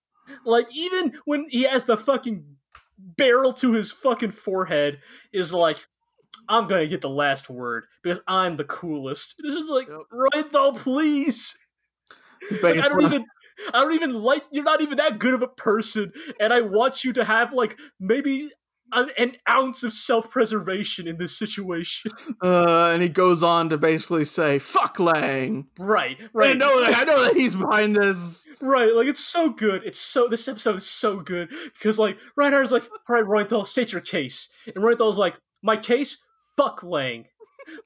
like 0.46 0.66
even 0.74 1.18
when 1.26 1.46
he 1.50 1.64
has 1.64 1.84
the 1.84 1.98
fucking 1.98 2.56
barrel 2.96 3.52
to 3.52 3.72
his 3.74 3.92
fucking 3.92 4.30
forehead 4.30 5.00
is 5.34 5.52
like 5.52 5.86
I'm 6.48 6.68
gonna 6.68 6.86
get 6.86 7.00
the 7.00 7.10
last 7.10 7.48
word 7.48 7.86
because 8.02 8.20
I'm 8.26 8.56
the 8.56 8.64
coolest. 8.64 9.36
It's 9.42 9.54
just 9.54 9.70
like 9.70 9.88
Yep. 9.88 10.00
Reuenthal, 10.12 10.76
please. 10.76 11.56
Like, 12.62 12.78
I 12.78 12.88
don't 12.88 13.04
even 13.04 13.24
I 13.72 13.82
don't 13.82 13.94
even 13.94 14.14
like 14.14 14.42
you're 14.50 14.64
not 14.64 14.80
even 14.80 14.98
that 14.98 15.18
good 15.18 15.34
of 15.34 15.42
a 15.42 15.48
person, 15.48 16.12
and 16.40 16.52
I 16.52 16.60
want 16.60 17.04
you 17.04 17.12
to 17.14 17.24
have 17.24 17.52
like 17.52 17.78
maybe 18.00 18.50
an, 18.92 19.10
an 19.16 19.32
ounce 19.48 19.82
of 19.82 19.92
self-preservation 19.92 21.06
in 21.06 21.18
this 21.18 21.36
situation. 21.36 22.10
Uh, 22.42 22.90
and 22.92 23.02
he 23.02 23.08
goes 23.08 23.42
on 23.42 23.70
to 23.70 23.78
basically 23.78 24.24
say, 24.24 24.58
"Fuck 24.58 25.00
Lang." 25.00 25.66
right, 25.78 26.18
right. 26.34 26.46
I 26.46 26.48
right. 26.50 26.58
know 26.58 26.80
that. 26.80 26.94
I 26.94 27.04
know 27.04 27.24
that 27.24 27.34
he's 27.34 27.54
behind 27.54 27.96
this. 27.96 28.46
Right, 28.60 28.94
like 28.94 29.06
it's 29.06 29.24
so 29.24 29.48
good. 29.48 29.82
It's 29.84 29.98
so 29.98 30.28
this 30.28 30.46
episode 30.46 30.76
is 30.76 30.86
so 30.86 31.20
good 31.20 31.50
because 31.72 31.98
like 31.98 32.18
Reinhard's 32.36 32.72
like, 32.72 32.82
all 33.08 33.16
right, 33.16 33.24
Reuenthal, 33.24 33.66
state 33.66 33.92
your 33.92 34.02
case, 34.02 34.50
and 34.66 34.76
Reuenthal's 34.76 35.16
like, 35.16 35.36
my 35.62 35.76
case, 35.76 36.22
fuck 36.56 36.82
Lang. 36.82 37.26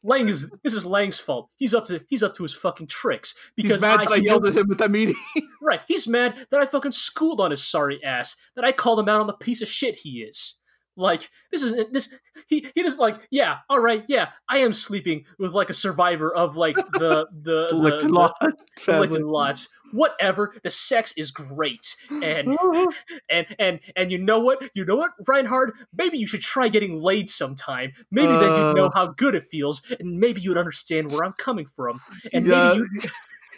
Lang 0.03 0.29
is 0.29 0.51
this 0.65 0.75
is 0.75 0.85
Lang's 0.85 1.19
fault. 1.19 1.51
He's 1.57 1.75
up 1.75 1.85
to 1.87 2.05
he's 2.09 2.23
up 2.23 2.35
to 2.35 2.43
his 2.43 2.55
fucking 2.55 2.89
tricks 2.89 3.35
because 3.55 3.73
He's 3.73 3.81
mad 3.81 4.01
that 4.01 4.11
I 4.11 4.17
yelled 4.17 4.47
at 4.47 4.57
him 4.57 4.71
at 4.71 4.79
that 4.79 4.91
meeting. 4.91 5.17
Right, 5.61 5.81
he's 5.87 6.09
mad 6.09 6.47
that 6.51 6.61
I 6.61 6.65
fucking 6.65 6.93
schooled 6.93 7.43
on 7.43 7.51
his 7.51 7.63
sorry 7.63 8.03
ass. 8.03 8.37
That 8.57 8.65
I 8.65 8.73
called 8.73 9.01
him 9.01 9.09
out 9.09 9.21
on 9.21 9.27
the 9.27 9.35
piece 9.35 9.61
of 9.61 9.69
shit 9.69 9.97
he 9.97 10.23
is. 10.23 10.55
Like 10.99 11.31
this 11.53 11.63
is 11.63 11.75
this 11.93 12.13
he 12.49 12.67
he 12.75 12.83
just 12.83 12.99
like 12.99 13.17
yeah 13.31 13.59
all 13.71 13.79
right 13.79 14.05
yeah 14.09 14.31
I 14.49 14.59
am 14.59 14.73
sleeping 14.73 15.25
with 15.39 15.53
like 15.53 15.71
a 15.71 15.75
survivor 15.75 16.35
of 16.35 16.57
like 16.57 16.75
the 16.77 17.27
the 17.33 17.69
the, 17.71 17.99
the, 18.03 18.09
lot. 18.09 18.35
the. 18.41 18.53
Licton 18.81 19.31
lots. 19.31 19.69
Whatever. 19.93 20.55
The 20.63 20.71
sex 20.71 21.15
is 21.17 21.31
great, 21.31 21.97
and 22.11 22.59
and 23.31 23.47
and 23.59 23.81
and 23.97 24.13
you 24.13 24.19
know 24.19 24.41
what? 24.41 24.69
You 24.75 24.85
know 24.85 24.97
what, 24.97 25.13
Reinhard? 25.27 25.73
Maybe 25.97 26.19
you 26.19 26.27
should 26.27 26.43
try 26.43 26.69
getting 26.69 27.01
laid 27.01 27.31
sometime. 27.31 27.93
Maybe 28.11 28.33
then 28.33 28.55
you'd 28.55 28.75
know 28.75 28.87
Uh. 28.87 28.91
how 28.95 29.07
good 29.07 29.35
it 29.35 29.45
feels, 29.45 29.83
and 29.99 30.19
maybe 30.21 30.41
you'd 30.43 30.59
understand 30.59 31.11
where 31.11 31.25
I'm 31.25 31.33
coming 31.39 31.67
from. 31.67 32.01
And 32.33 32.45
Yeah. 32.47 32.75
maybe 32.75 32.87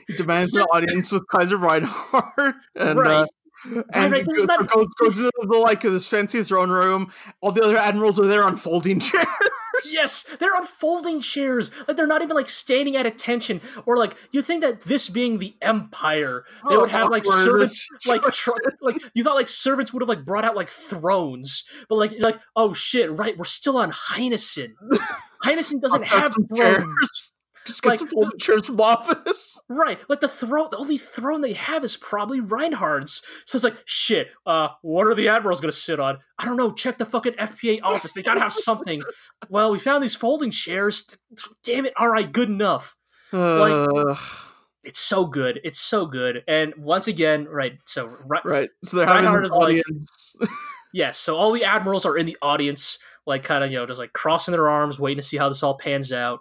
you 0.09 0.17
demands 0.17 0.55
an 0.55 0.63
audience 0.63 1.11
with 1.11 1.25
Kaiser 1.33 1.57
Reinhard, 1.57 2.55
and 2.77 2.99
right. 2.99 3.23
uh, 3.23 3.27
and 3.65 4.13
right, 4.13 4.27
goes, 4.27 4.47
not- 4.47 4.67
goes, 4.69 4.87
goes 4.99 5.19
into 5.19 5.31
the 5.43 5.57
like 5.57 5.83
this 5.83 6.07
fancy 6.07 6.43
throne 6.43 6.71
room. 6.71 7.13
All 7.41 7.53
the 7.53 7.63
other 7.63 7.77
admirals 7.77 8.19
are 8.19 8.27
there 8.27 8.43
on 8.45 8.57
folding 8.57 9.01
chairs. 9.01 9.27
Yes, 9.85 10.27
they're 10.39 10.55
on 10.55 10.67
folding 10.67 11.21
chairs. 11.21 11.71
Like 11.89 11.97
they're 11.97 12.07
not 12.07 12.21
even 12.23 12.37
like 12.37 12.51
standing 12.51 12.97
at 12.97 13.07
attention, 13.07 13.61
or 13.87 13.97
like 13.97 14.15
you 14.31 14.43
think 14.43 14.61
that 14.63 14.83
this 14.83 15.09
being 15.09 15.39
the 15.39 15.55
Empire, 15.63 16.45
they 16.69 16.77
would 16.77 16.91
have 16.91 17.09
like 17.09 17.25
Awkward. 17.27 17.45
servants, 17.45 17.89
like 18.07 18.23
tr- 18.33 18.51
like 18.83 19.03
you 19.15 19.25
thought 19.25 19.37
like 19.37 19.49
servants 19.49 19.93
would 19.93 20.03
have 20.03 20.09
like 20.09 20.25
brought 20.25 20.45
out 20.45 20.55
like 20.57 20.69
thrones, 20.69 21.65
but 21.89 21.95
like 21.97 22.13
like 22.19 22.39
oh 22.57 22.73
shit, 22.75 23.11
right? 23.13 23.39
We're 23.39 23.45
still 23.47 23.79
on 23.79 23.91
Heinessen. 23.93 24.75
Heinessen 25.45 25.81
doesn't 25.81 26.03
have 26.05 26.35
thrones. 26.35 26.49
chairs. 26.59 27.33
Just 27.71 27.87
Like, 27.87 27.99
some 27.99 28.09
folding 28.09 28.39
chairs 28.39 28.67
from 28.67 28.81
office. 28.81 29.59
Right, 29.69 29.99
like 30.09 30.21
the 30.21 30.29
throne, 30.29 30.69
the 30.73 30.77
only 30.79 30.99
throne 30.99 31.43
they 31.43 31.53
have 31.53 31.85
is 31.85 31.97
probably 31.97 32.41
Reinhard's. 32.41 33.23
So 33.45 33.55
it's 33.57 33.65
like, 33.65 33.77
shit. 33.85 34.29
Uh, 34.45 34.71
what 34.83 35.07
are 35.07 35.15
the 35.15 35.29
admirals 35.29 35.61
gonna 35.61 35.71
sit 35.73 36.01
on? 36.01 36.19
I 36.39 36.45
don't 36.45 36.57
know. 36.57 36.73
Check 36.73 36.99
the 36.99 37.07
fucking 37.07 37.35
FPA 37.35 37.81
office. 37.83 38.13
They 38.13 38.23
gotta 38.23 38.41
have 38.41 38.53
something. 38.53 39.03
well, 39.49 39.71
we 39.71 39.79
found 39.79 40.03
these 40.03 40.17
folding 40.17 40.51
chairs. 40.51 41.07
Damn 41.63 41.87
it! 41.87 41.93
All 41.97 42.09
right, 42.09 42.31
good 42.31 42.49
enough. 42.49 42.97
Uh, 43.33 44.17
It's 44.83 44.99
so 44.99 45.25
good. 45.27 45.61
It's 45.63 45.79
so 45.79 46.07
good. 46.07 46.43
And 46.49 46.75
once 46.77 47.07
again, 47.07 47.47
right. 47.47 47.79
So 47.85 48.07
right, 48.27 48.45
right. 48.45 48.71
So 48.83 48.97
they're 48.97 49.07
Reinhard 49.07 49.45
having 49.51 49.77
is 49.79 50.37
an 50.41 50.41
like- 50.41 50.51
yes. 50.93 51.19
So 51.19 51.37
all 51.37 51.53
the 51.53 51.65
admirals 51.65 52.05
are 52.07 52.17
in 52.17 52.27
the 52.27 52.39
audience, 52.43 52.99
like 53.27 53.45
kind 53.45 53.63
of 53.63 53.71
you 53.71 53.79
know 53.79 53.87
just 53.87 54.01
like 54.01 54.13
crossing 54.15 54.53
their 54.53 54.69
arms, 54.69 54.99
waiting 54.99 55.21
to 55.21 55.27
see 55.27 55.37
how 55.37 55.49
this 55.49 55.63
all 55.63 55.77
pans 55.79 56.13
out. 56.13 56.41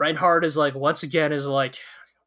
Reinhard 0.00 0.44
is 0.44 0.56
like 0.56 0.74
once 0.74 1.02
again 1.02 1.32
is 1.32 1.46
like 1.46 1.76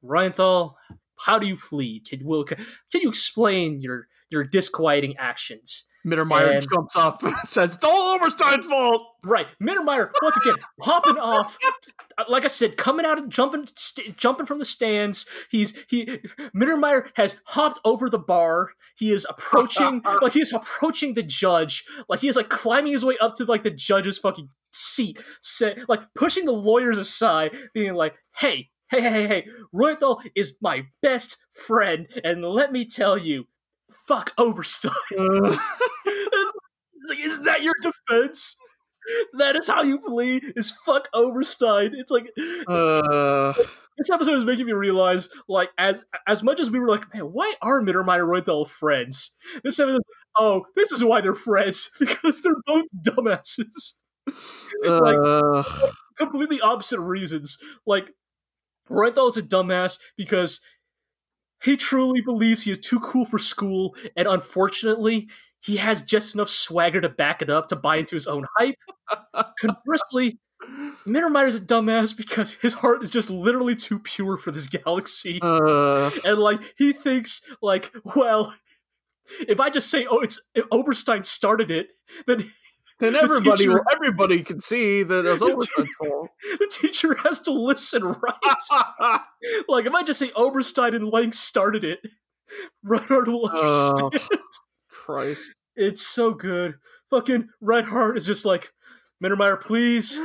Reinthal, 0.03 0.75
how 1.17 1.39
do 1.39 1.47
you 1.47 1.57
plead? 1.57 2.05
Can 2.07 2.23
will 2.23 2.43
can 2.45 2.57
you 2.93 3.09
explain 3.09 3.81
your 3.81 4.07
your 4.29 4.43
disquieting 4.43 5.15
actions? 5.17 5.85
Mittermeier 6.05 6.55
And- 6.57 6.67
jumps 6.71 6.95
up 6.95 7.23
and 7.23 7.35
says, 7.45 7.75
"It's 7.75 7.83
all 7.83 8.15
Oberstein's 8.15 8.65
fault." 8.65 9.07
Right, 9.23 9.47
Mittermeier 9.61 10.09
once 10.21 10.37
again 10.37 10.55
hopping 10.81 11.17
off. 11.17 11.57
Like 12.29 12.45
I 12.45 12.47
said, 12.47 12.77
coming 12.77 13.07
out 13.07 13.17
and 13.17 13.31
jumping, 13.31 13.65
st- 13.75 14.15
jumping 14.17 14.45
from 14.45 14.59
the 14.59 14.65
stands. 14.65 15.25
He's 15.49 15.73
he. 15.87 16.05
Mittermeier 16.55 17.07
has 17.15 17.37
hopped 17.45 17.79
over 17.83 18.07
the 18.07 18.19
bar. 18.19 18.69
He 18.95 19.11
is 19.11 19.25
approaching, 19.27 20.03
like 20.21 20.33
he 20.33 20.41
is 20.41 20.53
approaching 20.53 21.15
the 21.15 21.23
judge. 21.23 21.83
Like 22.07 22.19
he 22.19 22.27
is 22.27 22.35
like 22.35 22.49
climbing 22.49 22.91
his 22.91 23.03
way 23.03 23.17
up 23.19 23.33
to 23.37 23.45
like 23.45 23.63
the 23.63 23.71
judge's 23.71 24.19
fucking 24.19 24.49
seat, 24.71 25.17
say, 25.41 25.75
like 25.87 26.01
pushing 26.13 26.45
the 26.45 26.51
lawyers 26.51 26.99
aside, 26.99 27.55
being 27.73 27.95
like, 27.95 28.13
"Hey, 28.37 28.69
hey, 28.91 29.01
hey, 29.01 29.09
hey, 29.09 29.27
hey, 29.27 29.47
Roythal 29.71 30.21
is 30.35 30.55
my 30.61 30.85
best 31.01 31.37
friend, 31.51 32.07
and 32.23 32.43
let 32.45 32.71
me 32.71 32.85
tell 32.85 33.17
you, 33.17 33.45
fuck 33.93 34.31
Oberstein." 34.37 34.91
Uh, 36.05 37.09
like, 37.09 37.19
is 37.19 37.41
that 37.41 37.61
your 37.61 37.73
defense? 37.81 38.55
That 39.37 39.55
is 39.55 39.67
how 39.67 39.83
you 39.83 39.99
plead? 39.99 40.53
Is 40.55 40.71
fuck 40.85 41.09
Oberstein? 41.13 41.91
It's 41.93 42.11
like 42.11 42.31
uh, 42.67 43.53
this 43.97 44.09
episode 44.09 44.37
is 44.37 44.45
making 44.45 44.65
me 44.65 44.73
realize, 44.73 45.29
like, 45.47 45.69
as 45.77 46.03
as 46.27 46.43
much 46.43 46.59
as 46.59 46.71
we 46.71 46.79
were 46.79 46.87
like, 46.87 47.13
man, 47.13 47.23
why 47.25 47.53
are 47.61 47.81
Mittermeier 47.81 48.21
and 48.21 48.29
Roythal 48.29 48.65
friends? 48.65 49.35
This 49.63 49.79
episode, 49.79 50.01
oh, 50.37 50.65
this 50.75 50.91
is 50.91 51.03
why 51.03 51.21
they're 51.21 51.33
friends 51.33 51.91
because 51.99 52.41
they're 52.41 52.53
both 52.65 52.85
dumbasses. 53.05 53.93
uh, 54.85 55.63
Completely 56.17 56.61
opposite 56.61 56.99
reasons. 56.99 57.57
Like, 57.85 58.09
Roythal 58.89 59.27
is 59.27 59.37
a 59.37 59.41
dumbass 59.41 59.97
because 60.17 60.61
he 61.63 61.77
truly 61.77 62.21
believes 62.21 62.63
he 62.63 62.71
is 62.71 62.79
too 62.79 62.99
cool 62.99 63.25
for 63.25 63.39
school, 63.39 63.95
and 64.15 64.27
unfortunately, 64.27 65.29
he 65.59 65.77
has 65.77 66.01
just 66.01 66.35
enough 66.35 66.49
swagger 66.49 66.99
to 67.01 67.09
back 67.09 67.41
it 67.41 67.49
up 67.49 67.69
to 67.69 67.75
buy 67.75 67.97
into 67.97 68.15
his 68.15 68.27
own 68.27 68.45
hype. 68.57 68.75
Conversely, 69.59 70.39
Mittermeier's 71.07 71.55
a 71.55 71.59
dumbass 71.59 72.15
because 72.15 72.55
his 72.55 72.75
heart 72.75 73.03
is 73.03 73.09
just 73.09 73.29
literally 73.29 73.75
too 73.75 73.99
pure 73.99 74.37
for 74.37 74.51
this 74.51 74.67
galaxy. 74.67 75.39
uh, 75.41 76.11
and 76.25 76.39
like 76.39 76.59
he 76.77 76.91
thinks 76.91 77.41
like, 77.61 77.91
well, 78.15 78.53
if 79.47 79.59
I 79.59 79.69
just 79.69 79.89
say 79.89 80.05
oh 80.09 80.19
it's 80.19 80.41
if 80.53 80.65
Oberstein 80.69 81.23
started 81.23 81.71
it, 81.71 81.87
then 82.27 82.51
then 82.99 83.13
The 83.13 83.21
everybody, 83.23 83.65
teacher- 83.65 83.83
everybody 83.93 84.43
can 84.43 84.59
see 84.59 85.03
that 85.03 85.25
Oberstein's 85.25 85.89
fault. 85.99 86.29
the 86.59 86.67
teacher 86.71 87.15
has 87.15 87.41
to 87.41 87.51
listen, 87.51 88.03
right? 88.03 89.19
like 89.67 89.85
if 89.85 89.93
I 89.93 90.03
just 90.03 90.19
say 90.19 90.31
Oberstein 90.35 90.93
and 90.95 91.09
Lang 91.09 91.31
started 91.31 91.83
it, 91.83 91.99
Reinhard 92.83 93.27
will 93.27 93.49
Oh. 93.51 94.05
understand. 94.05 94.41
Christ. 94.89 95.51
It's 95.75 96.05
so 96.05 96.33
good. 96.33 96.75
Fucking 97.09 97.49
Reinhard 97.61 98.15
is 98.17 98.25
just 98.25 98.45
like, 98.45 98.71
Mittermeier, 99.23 99.59
please. 99.59 100.19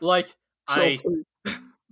Like, 0.00 0.34
I 0.66 0.98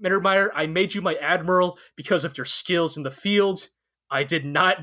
Mittermeier, 0.02 0.50
I 0.54 0.66
made 0.66 0.94
you 0.94 1.00
my 1.02 1.14
admiral 1.14 1.78
because 1.96 2.24
of 2.24 2.36
your 2.36 2.44
skills 2.44 2.96
in 2.96 3.02
the 3.02 3.10
field. 3.10 3.68
I 4.10 4.22
did 4.24 4.44
not. 4.44 4.78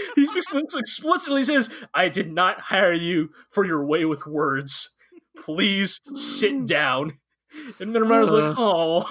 he 0.16 0.28
explicitly 0.34 1.44
says, 1.44 1.70
I 1.94 2.08
did 2.08 2.32
not 2.32 2.60
hire 2.60 2.92
you 2.92 3.30
for 3.50 3.64
your 3.64 3.84
way 3.84 4.04
with 4.04 4.26
words. 4.26 4.96
Please 5.36 6.00
sit 6.14 6.66
down. 6.66 7.18
And 7.80 7.94
Mittermeier's 7.94 8.30
like, 8.30 8.54
oh. 8.58 9.08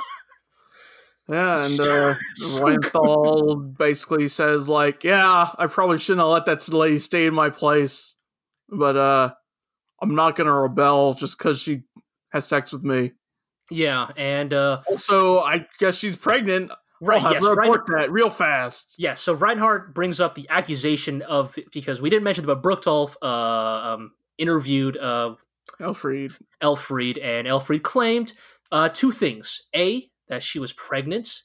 Yeah, 1.28 1.56
and 1.64 1.80
uh, 1.80 2.16
So 2.36 2.66
Reinthal 2.66 3.78
basically 3.78 4.28
says 4.28 4.70
like, 4.70 5.04
"Yeah, 5.04 5.50
I 5.58 5.68
probably 5.68 5.98
shouldn't 5.98 6.22
have 6.22 6.30
let 6.30 6.46
that 6.46 6.68
lady 6.72 7.00
stay 7.00 7.26
in 7.26 7.34
my 7.34 7.50
place, 7.50 8.16
but 8.70 8.96
uh, 8.96 9.34
I'm 10.02 10.16
not 10.16 10.36
gonna 10.36 10.54
rebel 10.54 11.14
just 11.16 11.38
because 11.38 11.60
she 11.60 11.84
has 12.30 12.48
sex 12.48 12.72
with 12.72 12.84
me. 12.84 13.14
Yeah, 13.72 14.10
and, 14.16 14.54
uh, 14.54 14.82
Also, 14.88 15.40
I 15.40 15.66
guess 15.80 15.98
she's 15.98 16.16
pregnant. 16.16 16.72
Right, 17.02 17.22
I'll 17.22 17.34
yes, 17.34 17.44
report 17.44 17.88
that 17.88 18.12
real 18.12 18.30
fast. 18.30 18.96
Yeah, 18.98 19.16
so 19.16 19.34
Reinhard 19.34 19.94
brings 19.94 20.20
up 20.20 20.34
the 20.34 20.48
accusation 20.50 21.22
of, 21.24 21.56
because 21.74 22.02
we 22.02 22.10
didn't 22.10 22.24
mention 22.24 22.46
but 22.46 22.64
Bruckdorf 22.64 23.16
uh, 23.22 23.26
um, 23.96 24.12
interviewed 24.38 24.98
uh, 24.98 25.36
Elfried. 25.80 26.34
Elfried, 26.62 27.18
and 27.18 27.48
Elfried 27.48 27.84
claimed 27.84 28.34
uh, 28.72 28.90
two 28.90 29.12
things: 29.12 29.64
a 29.76 30.10
that 30.30 30.44
she 30.44 30.60
was 30.60 30.74
pregnant, 30.74 31.42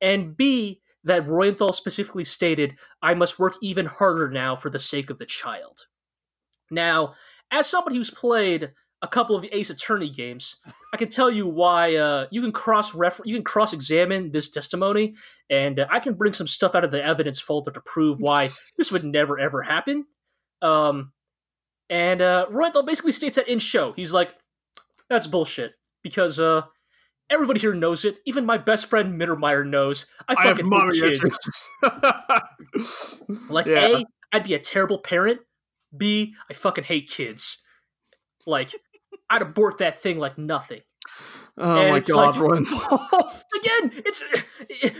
and 0.00 0.36
b 0.36 0.80
that 1.02 1.26
Reuenthal 1.26 1.74
specifically 1.74 2.24
stated, 2.24 2.76
"I 3.02 3.14
must 3.14 3.38
work 3.38 3.54
even 3.60 3.86
harder 3.86 4.30
now 4.30 4.54
for 4.54 4.70
the 4.70 4.78
sake 4.78 5.10
of 5.10 5.18
the 5.18 5.26
child." 5.26 5.86
Now, 6.70 7.14
as 7.50 7.66
somebody 7.66 7.96
who's 7.96 8.10
played 8.10 8.72
a 9.02 9.08
couple 9.08 9.34
of 9.34 9.46
Ace 9.50 9.70
Attorney 9.70 10.10
games, 10.10 10.56
I 10.92 10.96
can 10.96 11.08
tell 11.08 11.30
you 11.30 11.46
why 11.48 11.96
uh, 11.96 12.26
you 12.30 12.42
can 12.42 12.52
cross 12.52 12.94
refer- 12.94 13.24
you 13.24 13.34
can 13.34 13.44
cross 13.44 13.72
examine 13.72 14.32
this 14.32 14.50
testimony, 14.50 15.14
and 15.48 15.80
uh, 15.80 15.86
I 15.90 16.00
can 16.00 16.14
bring 16.14 16.32
some 16.32 16.46
stuff 16.46 16.74
out 16.74 16.84
of 16.84 16.90
the 16.90 17.04
evidence 17.04 17.40
folder 17.40 17.70
to 17.70 17.80
prove 17.80 18.18
why 18.20 18.46
this 18.76 18.92
would 18.92 19.04
never 19.04 19.38
ever 19.38 19.62
happen. 19.62 20.06
Um, 20.62 21.12
and 21.88 22.22
uh, 22.22 22.46
Roythal 22.50 22.84
basically 22.86 23.12
states 23.12 23.36
that 23.36 23.48
in 23.48 23.58
show. 23.58 23.92
He's 23.92 24.12
like, 24.12 24.34
that's 25.08 25.26
bullshit. 25.26 25.74
Because 26.02 26.38
uh, 26.38 26.62
everybody 27.28 27.60
here 27.60 27.74
knows 27.74 28.04
it. 28.04 28.18
Even 28.24 28.46
my 28.46 28.56
best 28.56 28.86
friend 28.86 29.20
Mittermeier 29.20 29.68
knows. 29.68 30.06
I 30.28 30.34
I 30.38 30.46
have 30.46 30.58
fucking 30.58 30.94
hate 30.94 31.20
kids. 31.20 31.70
Like, 33.50 33.66
Yeah. 33.66 33.98
A, 33.98 34.04
I'd 34.32 34.44
be 34.44 34.54
a 34.54 34.58
terrible 34.58 34.98
parent. 34.98 35.40
B, 35.94 36.34
I 36.48 36.54
fucking 36.54 36.84
hate 36.84 37.10
kids. 37.10 37.62
Like, 38.46 38.74
I'd 39.30 39.42
abort 39.42 39.78
that 39.78 39.98
thing 39.98 40.18
like 40.18 40.36
nothing. 40.36 40.80
oh 41.58 41.80
And 41.80 41.90
my 41.90 42.00
god, 42.00 42.36
like-. 42.36 42.60
Again, 43.60 44.02
it's 44.04 44.22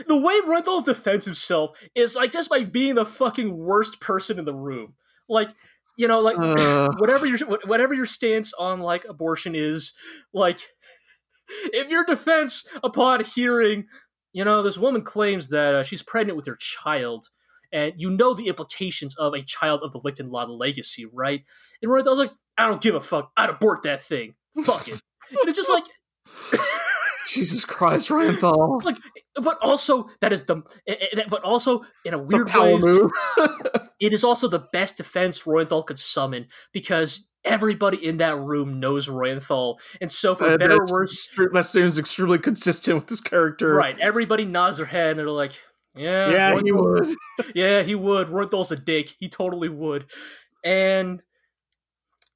the 0.06 0.16
way 0.18 0.40
Renthal 0.40 0.84
defends 0.84 1.24
himself 1.24 1.78
is 1.94 2.14
like 2.14 2.32
just 2.32 2.48
by 2.50 2.64
being 2.64 2.94
the 2.94 3.06
fucking 3.06 3.56
worst 3.56 4.00
person 4.00 4.38
in 4.38 4.44
the 4.44 4.54
room. 4.54 4.94
Like, 5.28 5.48
you 5.96 6.08
know, 6.08 6.20
like 6.20 6.36
Uh, 6.38 6.88
whatever 6.98 7.26
your 7.26 7.38
whatever 7.66 7.94
your 7.94 8.06
stance 8.06 8.52
on 8.54 8.80
like 8.80 9.04
abortion 9.04 9.54
is, 9.54 9.92
like 10.32 10.60
if 11.72 11.88
your 11.88 12.04
defense 12.04 12.66
upon 12.82 13.24
hearing, 13.24 13.86
you 14.32 14.44
know, 14.44 14.62
this 14.62 14.78
woman 14.78 15.02
claims 15.02 15.48
that 15.48 15.74
uh, 15.74 15.82
she's 15.82 16.02
pregnant 16.02 16.36
with 16.36 16.46
her 16.46 16.56
child, 16.56 17.26
and 17.72 17.94
you 17.96 18.10
know 18.10 18.34
the 18.34 18.48
implications 18.48 19.16
of 19.16 19.34
a 19.34 19.42
child 19.42 19.80
of 19.82 19.92
the 19.92 20.00
Lichtenlade 20.00 20.58
legacy, 20.58 21.06
right? 21.12 21.42
And 21.82 21.90
Roy 21.90 22.02
was 22.02 22.18
like, 22.18 22.32
I 22.58 22.66
don't 22.68 22.80
give 22.82 22.94
a 22.94 23.00
fuck. 23.00 23.30
I'd 23.36 23.50
abort 23.50 23.82
that 23.84 24.02
thing. 24.02 24.34
Fuck 24.64 24.88
it. 24.88 25.00
and 25.30 25.48
it's 25.48 25.56
just 25.56 25.70
like, 25.70 25.84
Jesus 27.28 27.64
Christ, 27.64 28.08
Reinthal. 28.08 28.82
like, 28.84 28.96
but 29.36 29.56
also 29.62 30.08
that 30.20 30.32
is 30.32 30.46
the, 30.46 30.62
eh, 30.88 30.96
eh, 31.16 31.22
but 31.28 31.42
also 31.44 31.84
in 32.04 32.12
a 32.12 32.18
a 32.18 32.22
weird 32.22 32.48
power 32.48 32.74
way, 32.74 32.80
move. 32.80 33.10
it 34.00 34.12
is 34.12 34.24
also 34.24 34.48
the 34.48 34.64
best 34.72 34.96
defense 34.96 35.44
Reuenthal 35.44 35.86
could 35.86 35.98
summon 36.00 36.48
because 36.72 37.28
everybody 37.44 38.04
in 38.04 38.16
that 38.16 38.36
room 38.36 38.80
knows 38.80 39.06
Reuenthal, 39.08 39.78
and 40.00 40.10
so 40.10 40.34
for 40.34 40.46
Uh, 40.48 40.58
better 40.58 40.82
or 40.82 40.86
worse, 40.90 41.28
that 41.52 41.66
seems 41.66 41.98
extremely 41.98 42.38
consistent 42.38 42.96
with 42.96 43.06
this 43.06 43.20
character. 43.20 43.74
right? 43.74 43.98
Everybody 44.00 44.44
nods 44.44 44.78
their 44.78 44.86
head 44.86 45.10
and 45.12 45.20
they're 45.20 45.30
like, 45.30 45.52
"Yeah, 45.94 46.30
Yeah, 46.30 46.60
he 46.64 46.72
would. 46.72 47.14
yeah, 47.54 47.82
he 47.82 47.94
would. 47.94 48.26
Reuenthal's 48.26 48.72
a 48.72 48.76
dick. 48.76 49.14
He 49.20 49.28
totally 49.28 49.68
would." 49.68 50.06
And 50.64 51.22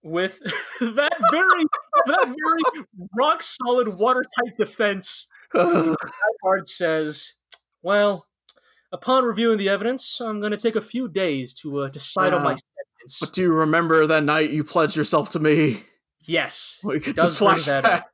with 0.04 0.38
that 0.80 1.12
very 1.32 1.64
that 2.06 2.26
very 2.26 2.84
rock 3.18 3.42
solid 3.42 3.88
watertight 3.88 4.56
defense, 4.56 5.26
Hard 5.54 6.68
says, 6.68 7.34
"Well, 7.82 8.26
upon 8.92 9.24
reviewing 9.24 9.58
the 9.58 9.68
evidence, 9.68 10.20
I'm 10.20 10.38
going 10.40 10.52
to 10.52 10.56
take 10.58 10.76
a 10.76 10.80
few 10.80 11.08
days 11.08 11.52
to 11.54 11.80
uh, 11.80 11.88
decide 11.88 12.32
on 12.34 12.42
my 12.42 12.50
sentence." 12.50 13.18
but 13.20 13.32
do 13.32 13.42
you 13.42 13.52
remember 13.52 14.06
that 14.06 14.24
night 14.24 14.50
you 14.50 14.62
pledged 14.64 14.96
yourself 14.96 15.30
to 15.32 15.38
me? 15.38 15.82
yes, 16.26 16.80
We 16.82 17.00
get 17.00 17.16
does 17.16 17.38
bring 17.38 17.58
that 17.58 17.84
flashback. 17.84 17.90
up. 17.90 18.10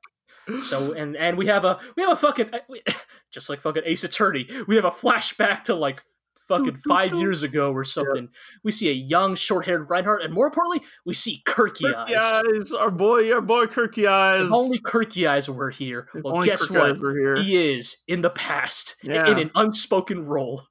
So 0.63 0.95
and 0.95 1.17
and 1.17 1.37
we 1.39 1.47
have 1.47 1.65
a 1.65 1.79
we 1.97 2.03
have 2.03 2.13
a 2.13 2.17
fucking 2.17 2.51
just 3.31 3.49
like 3.49 3.61
fucking 3.61 3.83
Ace 3.87 4.03
Attorney. 4.05 4.49
We 4.67 4.75
have 4.77 4.85
a 4.85 4.91
flashback 4.91 5.65
to 5.65 5.75
like 5.75 6.03
fucking 6.51 6.77
five 6.89 7.15
years 7.15 7.43
ago 7.43 7.73
or 7.73 7.85
something. 7.85 8.29
We 8.63 8.73
see 8.73 8.91
a 8.91 8.93
young, 8.93 9.35
short-haired 9.35 9.89
Reinhard, 9.89 10.21
and 10.23 10.35
more 10.35 10.47
importantly, 10.49 10.83
we 11.07 11.15
see 11.15 11.43
Kirky 11.47 11.91
Kircheis. 11.95 12.17
eyes, 12.17 12.73
our 12.73 12.91
boy, 12.91 13.33
our 13.33 13.41
boy, 13.41 13.65
Kircheis. 13.67 14.45
If 14.47 14.53
only 14.53 14.79
Kircheis 14.81 15.49
were 15.49 15.71
here. 15.71 16.09
If 16.15 16.23
Well, 16.25 16.43
guess 16.43 16.67
Kirky 16.67 17.35
what? 17.37 17.45
He 17.45 17.75
is 17.75 17.97
in 18.07 18.21
the 18.21 18.31
past 18.31 18.97
Yeah. 19.03 19.31
in 19.31 19.39
an 19.39 19.51
unspoken 19.55 20.27
role. 20.27 20.65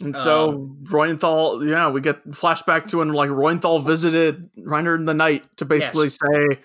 And 0.00 0.14
so 0.14 0.50
Um, 0.50 0.78
Reuenthal, 0.84 1.68
yeah, 1.68 1.90
we 1.90 2.00
get 2.00 2.24
flashback 2.30 2.86
to 2.88 2.98
when 2.98 3.12
like 3.12 3.30
Reuenthal 3.30 3.84
visited 3.84 4.48
Reiner 4.56 4.96
in 4.96 5.06
the 5.06 5.14
night 5.14 5.44
to 5.56 5.64
basically 5.64 6.08
say, 6.08 6.60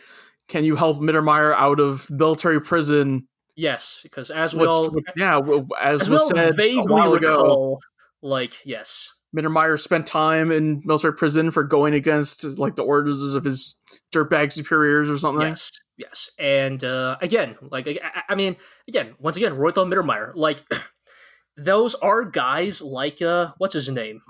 "Can 0.48 0.64
you 0.64 0.76
help 0.76 0.99
Mittermeier 0.99 1.52
out 1.56 1.80
of 1.80 2.07
military 2.11 2.61
prison?" 2.61 3.27
Yes, 3.56 3.99
because 4.03 4.30
as 4.30 4.53
we 4.53 4.60
Which, 4.61 4.68
all 4.69 4.95
yeah, 5.15 5.40
as, 5.81 6.02
as 6.02 6.10
we 6.11 6.18
said 6.18 6.56
vaguely 6.56 6.84
while 6.84 7.14
ago, 7.15 7.38
recall, 7.38 7.80
like 8.24 8.66
yes, 8.66 9.14
Mittermeier 9.38 9.80
spent 9.80 10.08
time 10.08 10.52
in 10.52 10.82
military 10.86 11.14
prison 11.14 11.52
for 11.52 11.64
going 11.64 11.94
against 11.94 12.44
like 12.58 12.76
the 12.76 12.84
orders 12.84 13.22
of 13.36 13.44
his 13.44 13.80
dirtbag 14.12 14.52
superiors 14.52 15.10
or 15.10 15.18
something. 15.20 15.48
Yes, 15.50 15.72
yes, 15.98 16.30
and 16.40 16.84
uh, 16.84 17.18
again, 17.22 17.56
like 17.62 17.88
I, 17.88 18.24
I- 18.30 18.36
mean, 18.36 18.56
again, 18.88 19.14
once 19.20 19.38
again, 19.38 19.54
Roythal 19.56 19.86
Mittermeier, 19.86 20.32
like 20.36 20.64
those 21.58 21.94
are 21.95 22.24
guys 22.24 22.82
like 22.82 23.22
uh, 23.22 23.52
what's 23.60 23.74
his 23.76 23.90
name, 23.90 24.22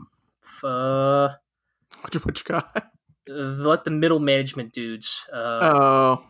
uh, 0.63 1.29
Which, 2.03 2.15
which 2.25 2.45
guy? 2.45 2.63
like 3.27 3.83
the 3.85 3.91
middle 3.91 4.19
management 4.19 4.73
dudes. 4.73 5.21
Uh, 5.31 5.59
Oh, 5.61 6.23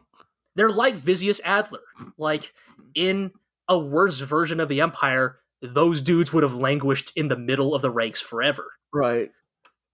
they're 0.56 0.70
like 0.70 0.96
Visius 0.96 1.42
Adler, 1.44 1.80
like 2.18 2.54
in 2.94 3.32
a 3.68 3.80
worse 3.80 4.20
version 4.20 4.60
of 4.60 4.68
the 4.70 4.82
Empire. 4.82 5.40
Those 5.64 6.02
dudes 6.02 6.34
would 6.34 6.44
have 6.44 6.54
languished 6.54 7.14
in 7.16 7.30
the 7.30 7.38
middle 7.38 7.74
of 7.74 7.82
the 7.82 7.90
ranks 7.90 8.20
forever. 8.22 8.66
right. 8.94 9.32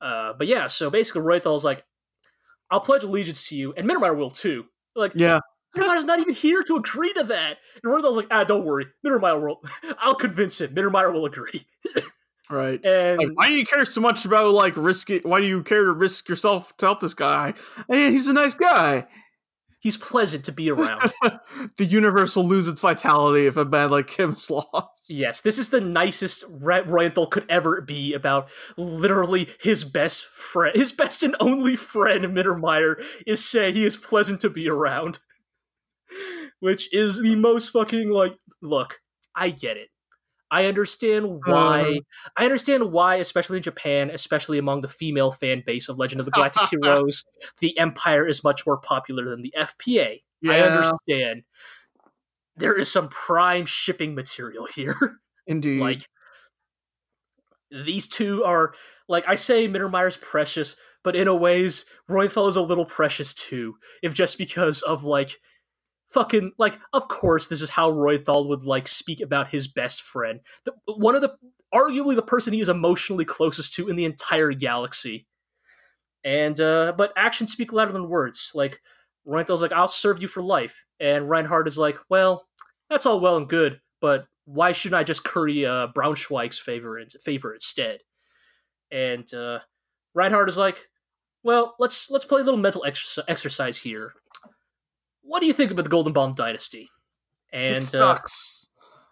Uh, 0.01 0.33
but 0.33 0.47
yeah, 0.47 0.65
so 0.67 0.89
basically, 0.89 1.21
Roythal's 1.21 1.63
like, 1.63 1.83
"I'll 2.71 2.79
pledge 2.79 3.03
allegiance 3.03 3.47
to 3.49 3.55
you," 3.55 3.73
and 3.73 3.87
Mittermeier 3.87 4.15
will 4.15 4.31
too. 4.31 4.65
Like, 4.95 5.11
Yeah, 5.13 5.39
Mittermeier's 5.75 6.05
not 6.05 6.19
even 6.19 6.33
here 6.33 6.63
to 6.63 6.77
agree 6.77 7.13
to 7.13 7.23
that. 7.25 7.57
And 7.83 7.91
Roythal's 7.93 8.15
like, 8.17 8.27
"Ah, 8.31 8.43
don't 8.45 8.65
worry, 8.65 8.87
Mittermeier 9.05 9.41
will. 9.41 9.61
I'll 9.99 10.15
convince 10.15 10.59
him. 10.61 10.73
Mittermeier 10.73 11.13
will 11.13 11.25
agree." 11.25 11.67
right. 12.49 12.83
And 12.83 13.17
Like, 13.19 13.27
why 13.35 13.47
do 13.49 13.53
you 13.55 13.65
care 13.65 13.85
so 13.85 14.01
much 14.01 14.25
about 14.25 14.53
like 14.53 14.73
risking? 14.77 15.19
Why 15.23 15.39
do 15.41 15.45
you 15.45 15.61
care 15.63 15.83
to 15.85 15.91
risk 15.91 16.29
yourself 16.29 16.75
to 16.77 16.85
help 16.87 17.01
this 17.01 17.13
guy? 17.13 17.53
Hey, 17.89 18.11
he's 18.11 18.27
a 18.27 18.33
nice 18.33 18.55
guy. 18.55 19.05
He's 19.79 19.97
pleasant 19.97 20.45
to 20.45 20.51
be 20.51 20.69
around. 20.69 21.11
the 21.77 21.85
universe 21.85 22.35
will 22.35 22.47
lose 22.47 22.67
its 22.67 22.81
vitality 22.81 23.47
if 23.47 23.57
a 23.57 23.65
man 23.65 23.89
like 23.89 24.11
him 24.11 24.31
is 24.31 24.49
lost. 24.49 25.09
yes, 25.09 25.41
this 25.41 25.57
is 25.57 25.69
the 25.69 25.81
nicest 25.81 26.43
Ra- 26.49 26.83
could 27.27 27.45
ever 27.49 27.81
be 27.81 28.13
about 28.13 28.49
literally 28.77 29.49
his 29.59 29.83
best 29.83 30.25
friend, 30.25 30.75
his 30.75 30.91
best 30.91 31.23
and 31.23 31.35
only 31.39 31.75
friend, 31.75 32.25
Mittermeier, 32.25 33.03
is 33.25 33.43
saying 33.43 33.75
he 33.75 33.85
is 33.85 33.97
pleasant 33.97 34.41
to 34.41 34.49
be 34.49 34.69
around. 34.69 35.19
Which 36.59 36.93
is 36.93 37.21
the 37.21 37.35
most 37.35 37.69
fucking 37.69 38.09
like, 38.09 38.35
look, 38.61 38.99
I 39.33 39.51
get 39.51 39.77
it. 39.77 39.89
I 40.51 40.65
understand 40.65 41.41
why. 41.45 41.81
Uh-huh. 41.81 42.29
I 42.37 42.45
understand 42.45 42.91
why, 42.91 43.15
especially 43.15 43.57
in 43.57 43.63
Japan, 43.63 44.09
especially 44.09 44.57
among 44.57 44.81
the 44.81 44.87
female 44.87 45.31
fan 45.31 45.63
base 45.65 45.89
of 45.89 45.97
Legend 45.97 46.19
of 46.19 46.25
the 46.25 46.31
Galactic 46.31 46.63
Heroes, 46.71 47.23
the 47.59 47.77
Empire 47.77 48.25
is 48.25 48.43
much 48.43 48.65
more 48.65 48.79
popular 48.79 49.29
than 49.29 49.41
the 49.41 49.53
FPA. 49.57 50.21
I 50.47 50.61
understand. 50.61 51.43
There 52.55 52.77
is 52.77 52.91
some 52.91 53.09
prime 53.09 53.65
shipping 53.65 54.15
material 54.15 54.65
here. 54.65 55.19
Indeed. 55.47 55.81
like 55.81 56.07
these 57.71 58.07
two 58.07 58.43
are 58.43 58.73
like 59.07 59.23
I 59.27 59.35
say 59.35 59.67
Mittermeier's 59.67 60.17
precious, 60.17 60.75
but 61.03 61.15
in 61.15 61.27
a 61.27 61.35
ways 61.35 61.85
Roythal 62.07 62.47
is 62.47 62.55
a 62.55 62.61
little 62.61 62.85
precious 62.85 63.33
too. 63.33 63.75
If 64.03 64.13
just 64.13 64.37
because 64.37 64.81
of 64.83 65.03
like 65.03 65.37
fucking 66.09 66.53
like 66.57 66.79
of 66.93 67.07
course 67.07 67.47
this 67.47 67.61
is 67.61 67.71
how 67.71 67.89
Roythal 67.89 68.47
would 68.49 68.63
like 68.63 68.87
speak 68.87 69.21
about 69.21 69.49
his 69.49 69.67
best 69.67 70.01
friend. 70.01 70.39
The, 70.65 70.73
one 70.85 71.15
of 71.15 71.21
the 71.21 71.35
arguably 71.73 72.15
the 72.15 72.21
person 72.21 72.53
he 72.53 72.61
is 72.61 72.69
emotionally 72.69 73.25
closest 73.25 73.73
to 73.75 73.87
in 73.89 73.95
the 73.95 74.05
entire 74.05 74.51
galaxy. 74.51 75.27
And 76.23 76.59
uh 76.59 76.93
but 76.97 77.13
actions 77.15 77.51
speak 77.51 77.71
louder 77.71 77.93
than 77.93 78.09
words. 78.09 78.51
Like 78.53 78.81
Roythal's 79.25 79.61
like 79.61 79.73
I'll 79.73 79.87
serve 79.87 80.21
you 80.21 80.27
for 80.27 80.41
life 80.41 80.85
and 80.99 81.29
Reinhard 81.29 81.67
is 81.67 81.77
like, 81.77 81.97
"Well, 82.09 82.47
that's 82.89 83.05
all 83.05 83.19
well 83.19 83.37
and 83.37 83.47
good, 83.47 83.79
but 84.01 84.25
why 84.45 84.71
shouldn't 84.71 84.99
I 84.99 85.03
just 85.03 85.23
curry 85.23 85.65
uh, 85.65 85.87
Braunschweig's 85.95 86.57
favor 86.57 86.99
favor 87.21 87.53
instead? 87.53 87.99
And 88.91 89.31
uh, 89.33 89.59
Reinhard 90.15 90.49
is 90.49 90.57
like, 90.57 90.87
well, 91.43 91.75
let's 91.79 92.09
let's 92.09 92.25
play 92.25 92.41
a 92.41 92.43
little 92.43 92.59
mental 92.59 92.83
exercise, 92.83 93.25
exercise 93.27 93.77
here. 93.77 94.13
What 95.21 95.41
do 95.41 95.47
you 95.47 95.53
think 95.53 95.71
about 95.71 95.83
the 95.83 95.91
Goldenbaum 95.91 96.35
Dynasty? 96.35 96.89
And 97.51 97.71
it 97.71 97.95
uh, 97.95 98.17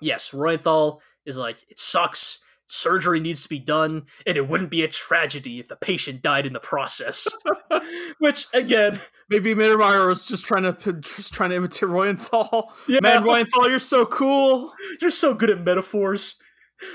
yes, 0.01 0.31
Reuenthal 0.31 0.99
is 1.25 1.37
like, 1.37 1.63
it 1.69 1.79
sucks. 1.79 2.39
Surgery 2.69 3.21
needs 3.21 3.41
to 3.41 3.49
be 3.49 3.59
done, 3.59 4.07
and 4.25 4.35
it 4.35 4.47
wouldn't 4.47 4.69
be 4.69 4.83
a 4.83 4.89
tragedy 4.89 5.59
if 5.59 5.69
the 5.69 5.77
patient 5.77 6.21
died 6.21 6.45
in 6.45 6.51
the 6.51 6.59
process. 6.59 7.25
Which, 8.19 8.45
again, 8.53 8.99
Maybe 9.29 9.53
Mittermeier 9.53 10.07
was 10.07 10.25
just 10.25 10.45
trying 10.45 10.73
to 10.73 10.93
just 10.93 11.33
trying 11.33 11.49
to 11.49 11.57
imitate 11.57 11.89
Reuenthal. 11.89 12.69
yeah, 12.87 12.99
Man, 13.01 13.23
Reuenthal, 13.23 13.67
you're 13.67 13.79
so 13.79 14.05
cool. 14.05 14.73
you're 15.01 15.11
so 15.11 15.33
good 15.33 15.49
at 15.49 15.61
metaphors. 15.61 16.39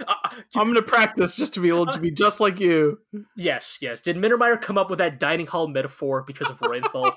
Uh, 0.07 0.15
I'm 0.57 0.69
gonna 0.69 0.81
practice 0.81 1.37
just 1.37 1.55
to 1.55 1.61
be 1.61 1.69
able 1.69 1.87
to 1.87 1.99
be 1.99 2.11
just 2.11 2.41
like 2.41 2.59
you. 2.59 3.01
Yes, 3.37 3.79
yes. 3.83 4.01
Did 4.01 4.17
Mittermeier 4.17 4.61
come 4.61 4.79
up 4.79 4.89
with 4.89 5.01
that 5.01 5.21
dining 5.21 5.47
hall 5.47 5.69
metaphor 5.69 6.23
because 6.27 6.49
of 6.49 6.59
Reuenthal? 6.61 7.13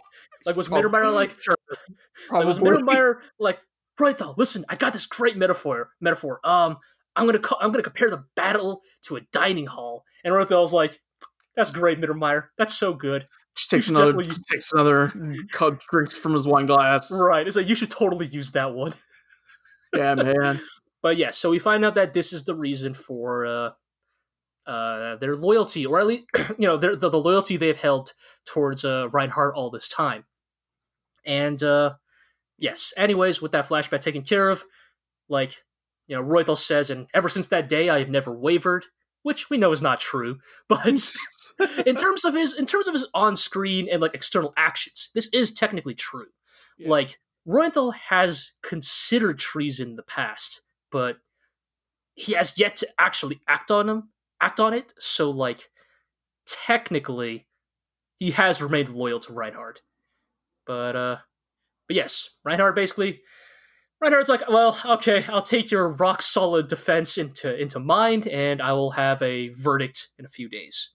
like, 0.46 0.58
was 0.58 0.68
Prob- 0.68 0.84
Mittermeier 0.84 1.14
like, 1.14 1.38
Sure. 1.68 2.38
like 2.38 2.46
was 2.46 2.60
Probably. 2.60 2.82
Mittermeier 2.82 3.16
like, 3.40 3.60
Reuenthal? 4.00 4.38
Listen, 4.38 4.66
I 4.70 4.76
got 4.76 4.94
this 4.94 5.06
great 5.06 5.38
metaphor. 5.38 5.92
Metaphor. 6.02 6.40
Um, 6.44 6.78
I'm 7.16 7.26
gonna 7.26 7.40
co- 7.40 7.58
I'm 7.60 7.72
gonna 7.72 7.84
compare 7.84 8.10
the 8.10 8.26
battle 8.36 8.82
to 9.04 9.16
a 9.16 9.22
dining 9.32 9.68
hall, 9.68 10.04
and 10.24 10.34
Reuenthal's 10.34 10.74
like, 10.74 11.00
that's 11.56 11.72
great, 11.72 12.00
Mittermeier. 12.00 12.48
That's 12.58 12.74
so 12.74 12.94
good. 12.94 13.28
Just 13.56 13.70
takes 13.70 13.88
another 13.88 14.14
takes 14.52 14.74
another 14.74 15.14
cup 15.52 15.80
drinks 15.90 16.14
from 16.14 16.34
his 16.34 16.46
wine 16.46 16.66
glass. 16.66 17.10
Right? 17.10 17.48
It's 17.48 17.56
like 17.56 17.70
you 17.70 17.76
should 17.76 17.90
totally 17.90 18.26
use 18.28 18.52
that 18.52 18.74
one. 18.74 18.94
Yeah, 19.96 20.16
man. 20.16 20.62
But 21.02 21.18
yeah, 21.18 21.30
so 21.30 21.52
we 21.52 21.60
find 21.60 21.86
out 21.86 21.94
that 21.94 22.16
this 22.16 22.34
is 22.34 22.46
the 22.46 22.56
reason 22.56 22.96
for 22.96 23.46
uh, 23.46 23.70
uh, 24.66 25.18
their 25.18 25.36
loyalty, 25.36 25.86
or 25.86 26.00
at 26.00 26.08
least 26.08 26.24
you 26.58 26.68
know 26.68 26.78
their, 26.78 26.96
the, 26.96 27.10
the 27.10 27.20
loyalty 27.20 27.58
they've 27.58 27.78
held 27.78 28.14
towards 28.44 28.84
uh, 28.84 29.08
Reinhard 29.12 29.54
all 29.56 29.70
this 29.70 29.88
time. 29.88 30.26
And 31.26 31.62
uh, 31.64 31.96
yes, 32.58 32.94
anyways, 32.98 33.42
with 33.42 33.52
that 33.54 33.68
flashback 33.68 34.02
taken 34.02 34.24
care 34.24 34.50
of, 34.50 34.64
like 35.28 35.64
you 36.08 36.16
know, 36.16 36.22
Roythal 36.22 36.56
says, 36.56 36.90
and 36.90 37.08
ever 37.14 37.30
since 37.30 37.48
that 37.48 37.68
day, 37.68 37.90
I 37.90 38.00
have 38.00 38.10
never 38.10 38.32
wavered, 38.32 38.86
which 39.24 39.50
we 39.50 39.58
know 39.58 39.72
is 39.72 39.82
not 39.82 40.00
true. 40.00 40.40
But 40.68 40.86
in 41.86 41.96
terms 41.96 42.26
of 42.26 42.34
his 42.34 42.54
in 42.54 42.66
terms 42.66 42.88
of 42.88 42.94
his 42.94 43.08
on 43.14 43.36
screen 43.36 43.88
and 43.90 44.02
like 44.02 44.14
external 44.14 44.54
actions, 44.58 45.10
this 45.14 45.30
is 45.34 45.54
technically 45.54 45.96
true. 45.96 46.28
Yeah. 46.78 46.90
Like 46.90 47.20
Reuenthal 47.48 47.94
has 48.10 48.52
considered 48.62 49.40
treason 49.40 49.92
in 49.92 49.96
the 49.96 50.04
past, 50.04 50.62
but 50.92 51.18
he 52.16 52.34
has 52.34 52.58
yet 52.58 52.78
to 52.78 52.88
actually 52.98 53.42
act 53.48 53.72
on 53.72 53.88
him, 53.88 54.10
act 54.42 54.60
on 54.60 54.74
it. 54.74 54.94
So 55.00 55.30
like 55.30 55.70
technically, 56.46 57.48
he 58.18 58.32
has 58.32 58.62
remained 58.62 58.90
loyal 58.90 59.20
to 59.22 59.34
Reinhard. 59.34 59.82
But 60.66 60.96
uh, 60.96 61.18
but 61.88 61.96
yes, 61.96 62.30
Reinhard 62.44 62.76
basically. 62.76 63.22
Reinhard's 64.02 64.28
like, 64.28 64.48
well, 64.50 64.78
okay, 64.86 65.24
I'll 65.30 65.42
take 65.42 65.72
your 65.72 65.88
rock 65.90 66.22
solid 66.22 66.68
defense 66.68 67.18
into 67.18 67.56
into 67.60 67.80
mind, 67.80 68.28
and 68.28 68.62
I 68.62 68.74
will 68.74 68.92
have 68.92 69.22
a 69.22 69.50
verdict 69.50 70.10
in 70.20 70.26
a 70.26 70.30
few 70.30 70.50
days. 70.50 70.92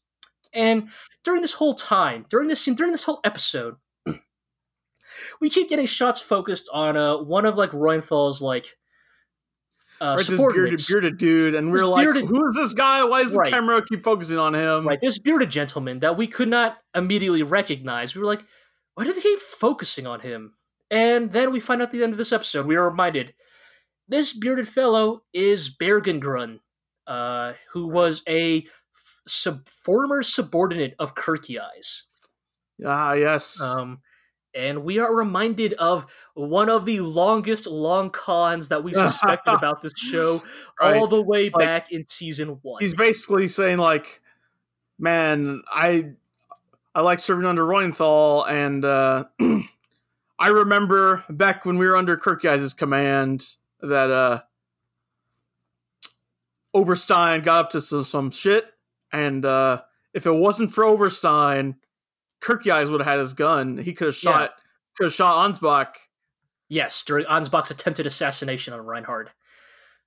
And 0.53 0.91
during 1.25 1.41
this 1.41 1.55
whole 1.55 1.75
time, 1.75 2.27
during 2.29 2.49
this 2.49 2.61
scene, 2.61 2.75
during 2.75 2.93
this 2.93 3.05
whole 3.05 3.21
episode, 3.25 3.77
we 5.41 5.49
keep 5.51 5.69
getting 5.69 5.87
shots 5.87 6.21
focused 6.21 6.69
on 6.73 6.97
uh, 6.97 7.17
one 7.19 7.47
of 7.47 7.57
like 7.57 7.71
Reuenthal's 7.71 8.43
like 8.43 8.77
uh, 10.01 10.17
right, 10.19 10.27
this 10.27 10.39
bearded, 10.39 10.81
bearded 10.89 11.19
dude, 11.19 11.55
and 11.55 11.71
we're 11.73 11.85
like, 11.87 12.05
bearded- 12.05 12.25
"Who 12.25 12.49
is 12.49 12.55
this 12.55 12.75
guy? 12.75 13.05
Why 13.05 13.23
does 13.23 13.33
the 13.33 13.39
Right. 13.39 13.53
camera 13.53 13.83
keep 13.85 14.03
focusing 14.05 14.39
on 14.39 14.55
him?" 14.55 14.87
right, 14.87 15.01
this 15.01 15.19
bearded 15.19 15.51
gentleman 15.51 16.01
that 16.01 16.17
we 16.17 16.27
could 16.27 16.49
not 16.49 16.79
immediately 16.95 17.43
recognize. 17.43 18.15
We 18.15 18.21
were 18.21 18.27
like, 18.27 18.45
why 19.01 19.07
do 19.07 19.15
they 19.15 19.21
keep 19.23 19.39
focusing 19.41 20.07
on 20.07 20.21
him? 20.21 20.53
And 20.91 21.33
then 21.33 21.53
we 21.53 21.59
find 21.59 21.81
out 21.81 21.87
at 21.87 21.91
the 21.91 22.03
end 22.03 22.13
of 22.13 22.19
this 22.19 22.33
episode, 22.33 22.67
we 22.67 22.77
are 22.77 22.91
reminded 22.91 23.33
this 24.07 24.35
bearded 24.37 24.69
fellow 24.69 25.23
is 25.33 25.75
Bergengrun, 25.75 26.59
uh, 27.07 27.53
who 27.73 27.87
was 27.89 28.23
a 28.29 28.67
sub- 29.27 29.67
former 29.69 30.23
subordinate 30.23 30.95
of 30.99 31.15
Kircheis. 31.15 32.03
Ah, 32.85 33.15
yes. 33.15 33.59
Um, 33.59 34.01
and 34.55 34.85
we 34.85 34.99
are 34.99 35.17
reminded 35.17 35.73
of 35.75 36.05
one 36.35 36.69
of 36.69 36.85
the 36.85 37.01
longest 37.01 37.67
long 37.67 38.11
cons 38.11 38.69
that 38.69 38.85
we 38.85 38.93
suspected 39.07 39.55
about 39.55 39.81
this 39.81 39.95
show 39.97 40.43
Right. 40.79 40.95
all 40.99 41.07
the 41.07 41.23
way 41.23 41.45
Like, 41.45 41.55
back 41.65 41.91
in 41.91 42.07
season 42.07 42.59
one. 42.61 42.81
He's 42.81 42.95
basically 42.95 43.47
saying 43.47 43.79
like, 43.79 44.21
"Man, 44.99 45.63
I 45.73 46.11
I 46.95 47.03
like 47.03 47.21
serving 47.21 47.47
under 47.47 47.65
Reuenthal, 47.65 48.49
and 48.49 48.85
uh, 48.85 49.25
I 50.39 50.49
remember 50.49 51.25
back 51.31 51.65
when 51.65 51.79
we 51.79 51.87
were 51.87 51.97
under 51.97 52.17
Kircheis' 52.17 52.77
command 52.77 53.47
that 53.81 54.11
uh, 54.11 54.41
Oberstein 56.75 57.43
got 57.43 57.65
up 57.67 57.71
to 57.71 57.81
some, 57.81 58.05
some 58.05 58.31
shit, 58.31 58.67
and 59.13 59.45
uh, 59.45 59.83
if 60.15 60.27
it 60.27 60.33
wasn't 60.33 60.71
for 60.73 60.85
Oberstein, 60.85 61.77
Kircheis 62.43 62.91
would 62.91 63.01
have 63.01 63.09
had 63.09 63.19
his 63.21 63.33
gun. 63.35 63.79
He 63.79 63.93
could 63.93 64.07
have 64.09 64.23
Yeah. 64.23 64.33
shot 64.33 64.55
could 64.97 65.05
have 65.05 65.15
shot 65.15 65.51
Ansbach. 65.55 65.95
Yes, 66.69 67.03
during 67.05 67.27
Ansbach's 67.27 67.71
attempted 67.71 68.07
assassination 68.07 68.73
on 68.75 68.85
Reinhard. 68.85 69.31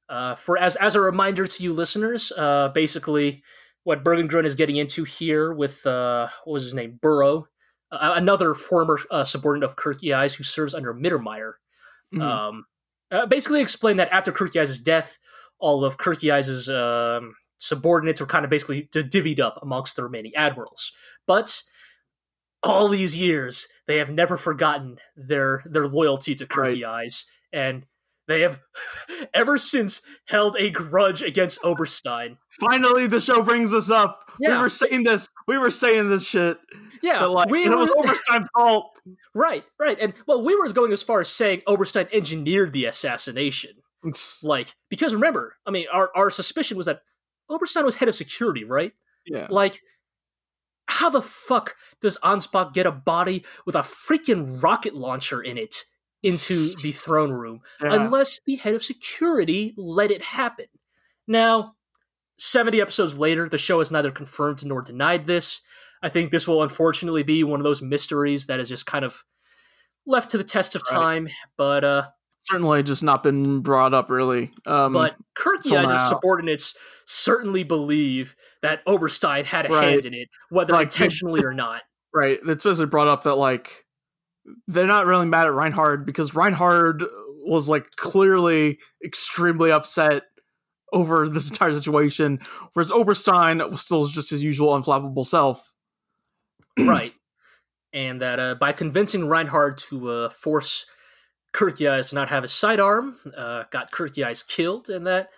Uh, 0.09 0.35
for 0.35 0.57
as 0.57 0.75
as 0.77 0.95
a 0.95 1.01
reminder 1.01 1.47
to 1.47 1.63
you 1.63 1.73
listeners, 1.73 2.31
uh, 2.37 2.69
basically 2.69 3.43
what 3.83 4.03
Bergengruen 4.03 4.45
is 4.45 4.55
getting 4.55 4.77
into 4.77 5.03
here 5.03 5.53
with 5.53 5.85
uh, 5.85 6.27
what 6.45 6.53
was 6.53 6.63
his 6.63 6.73
name, 6.73 6.99
Burrow, 7.01 7.47
uh, 7.91 8.13
another 8.15 8.53
former 8.55 8.99
uh, 9.11 9.23
subordinate 9.23 9.69
of 9.69 9.75
Kircheis 9.75 10.35
who 10.35 10.43
serves 10.43 10.73
under 10.73 10.93
Mittermeier. 10.93 11.53
Mhm. 12.13 12.21
Um, 12.21 12.65
uh, 13.11 13.25
basically 13.25 13.61
explained 13.61 13.99
that 13.99 14.11
after 14.11 14.31
Kircheis' 14.31 14.83
death, 14.83 15.19
all 15.59 15.85
of 15.85 15.97
Kircheis' 15.97 16.69
um, 16.73 17.35
subordinates 17.57 18.19
were 18.19 18.27
kind 18.27 18.43
of 18.43 18.49
basically 18.51 18.89
divvied 18.91 19.39
up 19.39 19.59
amongst 19.61 19.95
the 19.95 20.03
remaining 20.03 20.35
admirals. 20.35 20.91
But 21.27 21.61
all 22.63 22.87
these 22.87 23.15
years, 23.15 23.67
they 23.87 23.97
have 23.97 24.09
never 24.09 24.37
forgotten 24.37 24.97
their 25.15 25.63
their 25.65 25.87
loyalty 25.87 26.33
to 26.35 26.45
Kircheis, 26.45 27.25
and 27.51 27.85
they 28.27 28.41
have 28.41 28.59
ever 29.33 29.57
since 29.57 30.01
held 30.27 30.55
a 30.57 30.69
grudge 30.69 31.21
against 31.21 31.59
Oberstein. 31.63 32.37
Finally, 32.59 33.07
the 33.07 33.19
show 33.19 33.43
brings 33.43 33.73
us 33.73 33.89
up. 33.89 34.31
Yeah. 34.39 34.55
We 34.57 34.63
were 34.63 34.69
saying 34.69 35.03
this. 35.03 35.27
We 35.47 35.57
were 35.57 35.71
saying 35.71 36.09
this 36.09 36.25
shit. 36.25 36.57
Yeah, 37.01 37.19
but 37.19 37.31
like, 37.31 37.49
we 37.49 37.65
it 37.65 37.69
was 37.69 37.89
Oberstein's 37.89 38.47
fault. 38.55 38.91
right, 39.35 39.63
right, 39.79 39.97
and 39.99 40.13
well, 40.25 40.43
we 40.43 40.55
were 40.55 40.69
going 40.69 40.93
as 40.93 41.03
far 41.03 41.19
as 41.21 41.29
saying 41.29 41.61
Oberstein 41.67 42.07
engineered 42.13 42.71
the 42.73 42.85
assassination. 42.85 43.71
It's- 44.05 44.39
Like, 44.43 44.75
because 44.89 45.13
remember, 45.13 45.55
I 45.65 45.71
mean, 45.71 45.87
our 45.91 46.09
our 46.15 46.29
suspicion 46.29 46.77
was 46.77 46.85
that 46.85 47.01
Oberstein 47.49 47.83
was 47.85 47.95
head 47.97 48.07
of 48.09 48.15
security, 48.15 48.63
right? 48.63 48.93
yeah. 49.25 49.47
Like, 49.49 49.81
how 50.87 51.09
the 51.09 51.21
fuck 51.21 51.75
does 52.01 52.17
Ansbach 52.23 52.73
get 52.73 52.85
a 52.85 52.91
body 52.91 53.43
with 53.65 53.75
a 53.75 53.79
freaking 53.81 54.61
rocket 54.61 54.93
launcher 54.93 55.41
in 55.41 55.57
it 55.57 55.83
into 56.23 56.53
the 56.81 56.91
throne 56.93 57.31
room 57.31 57.59
Yeah. 57.81 57.93
unless 57.95 58.39
the 58.45 58.55
head 58.55 58.73
of 58.73 58.83
security 58.83 59.73
let 59.77 60.09
it 60.11 60.21
happen? 60.21 60.65
Now, 61.27 61.75
70 62.37 62.81
episodes 62.81 63.17
later, 63.17 63.47
the 63.47 63.57
show 63.57 63.79
has 63.79 63.91
neither 63.91 64.09
confirmed 64.11 64.65
nor 64.65 64.81
denied 64.81 65.27
this. 65.27 65.61
I 66.01 66.09
think 66.09 66.31
this 66.31 66.47
will 66.47 66.63
unfortunately 66.63 67.23
be 67.23 67.43
one 67.43 67.59
of 67.59 67.63
those 67.63 67.81
mysteries 67.81 68.47
that 68.47 68.59
is 68.59 68.67
just 68.69 68.85
kind 68.85 69.05
of 69.05 69.23
left 70.05 70.31
to 70.31 70.37
the 70.37 70.43
test 70.43 70.75
of 70.75 70.81
Right. 70.89 70.95
time. 70.97 71.29
But 71.57 71.83
uh, 71.83 72.07
certainly 72.39 72.83
just 72.83 73.03
not 73.03 73.23
been 73.23 73.61
brought 73.61 73.93
up 73.93 74.09
really. 74.09 74.51
Um, 74.65 74.91
but 74.93 75.15
Kirky 75.37 75.77
and 75.77 75.89
his 75.89 76.07
subordinates 76.09 76.75
certainly 77.05 77.63
believe 77.63 78.35
that 78.61 78.81
Oberstein 78.85 79.45
had 79.45 79.65
a 79.67 79.69
Right. 79.73 79.83
hand 79.91 80.05
in 80.05 80.13
it, 80.13 80.27
whether 80.49 80.73
Like, 80.73 80.87
intentionally 80.87 81.43
or 81.43 81.53
not. 81.53 81.83
right, 82.13 82.39
it's 82.45 82.63
basically 82.63 82.87
brought 82.87 83.07
up 83.07 83.23
that 83.23 83.35
like 83.35 83.82
they're 84.67 84.87
not 84.87 85.05
really 85.05 85.25
mad 85.25 85.47
at 85.47 85.53
Reinhard 85.53 86.05
because 86.05 86.35
Reinhard 86.35 87.03
was 87.45 87.69
like 87.69 87.91
clearly 87.95 88.79
extremely 89.03 89.71
upset 89.71 90.23
over 90.91 91.27
this 91.27 91.49
entire 91.49 91.73
situation, 91.73 92.39
whereas 92.73 92.91
Oberstein 92.91 93.57
was 93.69 93.81
still 93.81 94.05
just 94.05 94.29
his 94.29 94.43
usual 94.43 94.73
unflappable 94.73 95.25
self. 95.25 95.73
right. 96.79 97.13
And 97.91 98.21
that 98.21 98.39
uh, 98.39 98.55
by 98.55 98.71
convincing 98.73 99.27
Reinhard 99.27 99.77
to 99.89 100.09
uh, 100.09 100.29
force 100.29 100.85
Eyes 101.59 102.09
to 102.09 102.15
not 102.15 102.29
have 102.29 102.43
his 102.43 102.51
sidearm, 102.51 103.17
uh, 103.37 103.63
got 103.71 103.91
Eyes 103.99 104.43
killed, 104.43 104.89
and 104.89 105.05
that, 105.05 105.29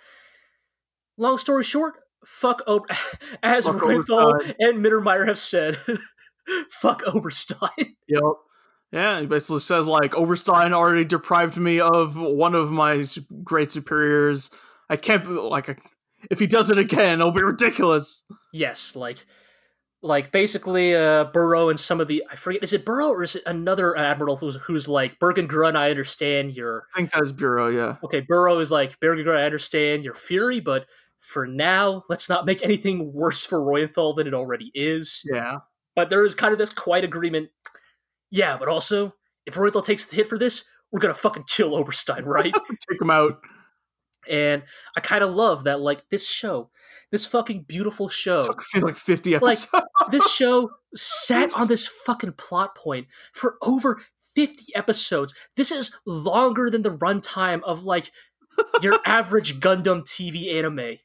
long 1.18 1.38
story 1.38 1.64
short, 1.64 1.95
fuck 2.26 2.61
Ober- 2.68 2.86
as 3.44 3.65
Fuck 3.65 3.82
and 3.84 4.84
Mittermeier 4.84 5.27
have 5.27 5.40
said, 5.40 5.77
fuck 6.69 7.03
Oberstein. 7.06 7.95
Yep. 8.07 8.22
Yeah, 8.91 9.20
he 9.20 9.26
basically 9.26 9.60
says 9.60 9.88
like 9.88 10.16
Oberstein 10.16 10.74
already 10.74 11.03
deprived 11.03 11.57
me 11.57 11.80
of 11.80 12.18
one 12.18 12.56
of 12.56 12.72
my 12.72 13.03
great 13.44 13.72
superiors. 13.72 14.49
I 14.90 14.95
can't 14.95 15.28
like 15.28 15.82
if 16.32 16.40
he 16.40 16.48
does 16.48 16.72
it 16.72 16.78
again, 16.78 17.20
it'll 17.20 17.32
be 17.32 17.44
ridiculous. 17.44 18.26
yes, 18.53 18.95
like, 18.95 19.26
like 20.02 20.32
basically, 20.32 20.95
uh, 20.95 21.26
Burrow 21.26 21.70
and 21.70 21.80
some 21.80 21.99
of 21.99 22.07
the 22.07 22.24
I 22.30 22.36
forget 22.36 22.64
is 22.64 22.74
it 22.74 22.86
Burrow 22.86 23.10
or 23.10 23.24
is 23.24 23.36
it 23.36 23.44
another 23.45 23.98
admiral 23.98 24.38
who's 24.38 24.56
who's 24.64 24.88
like 24.88 25.20
Bergengrun? 25.20 25.76
I 25.76 25.90
understand 25.90 26.56
your 26.56 26.86
I 26.94 26.99
think 26.99 27.12
that's 27.12 27.32
Bureau. 27.32 27.70
Yeah. 27.70 27.98
okay, 28.03 28.22
Burrow 28.22 28.60
is 28.60 28.72
like, 28.72 28.99
Bergengrun, 28.99 29.36
I 29.36 29.44
understand 29.44 30.03
your 30.03 30.14
fury, 30.14 30.60
but 30.60 30.86
for 31.20 31.48
now, 31.48 32.03
let's 32.07 32.30
not 32.30 32.45
make 32.45 32.64
anything 32.64 33.12
worse 33.12 33.44
for 33.44 33.60
Reuenthal 33.60 34.16
than 34.16 34.28
it 34.28 34.34
already 34.34 34.72
is. 34.76 35.22
Yeah. 35.26 35.57
But 35.95 36.10
there 36.10 36.24
is 36.24 36.36
kind 36.36 36.53
of 36.53 36.60
this 36.60 36.72
quiet 36.72 37.03
agreement. 37.03 37.49
Yeah, 38.36 38.57
but 38.57 38.68
also, 38.68 39.14
if 39.45 39.56
Reuenthal 39.56 39.86
takes 39.86 40.06
the 40.06 40.18
hit 40.18 40.28
for 40.28 40.38
this, 40.38 40.66
we're 40.91 40.99
gonna 40.99 41.14
fucking 41.14 41.45
kill 41.48 41.72
Oberstein, 41.72 42.26
right? 42.26 42.53
Take 42.90 43.02
him 43.02 43.10
out. 43.10 43.40
and 44.30 44.64
I 44.95 44.99
kind 44.99 45.24
of 45.24 45.34
love 45.34 45.64
that, 45.64 45.80
like, 45.80 46.10
this 46.10 46.28
show, 46.30 46.70
this 47.12 47.26
fucking 47.26 47.64
beautiful 47.64 48.10
show, 48.10 48.41
Took 48.41 48.62
I 48.62 48.64
feel 48.80 48.88
like 48.88 48.98
fifty 48.98 49.36
episodes. 49.36 49.70
Like- 49.74 49.84
this 50.12 50.30
show 50.30 50.72
sat 50.95 51.56
on 51.56 51.68
this 51.68 51.88
fucking 51.88 52.34
plot 52.34 52.76
point 52.76 53.07
for 53.34 53.56
over 53.62 54.02
50 54.36 54.76
episodes. 54.76 55.34
This 55.56 55.72
is 55.72 55.95
longer 56.06 56.70
than 56.70 56.82
the 56.82 56.91
runtime 56.98 57.62
of 57.64 57.84
like 57.84 58.12
your 58.82 58.99
average 59.06 59.62
Gundam 59.62 60.03
TV 60.03 60.53
anime. 60.53 60.98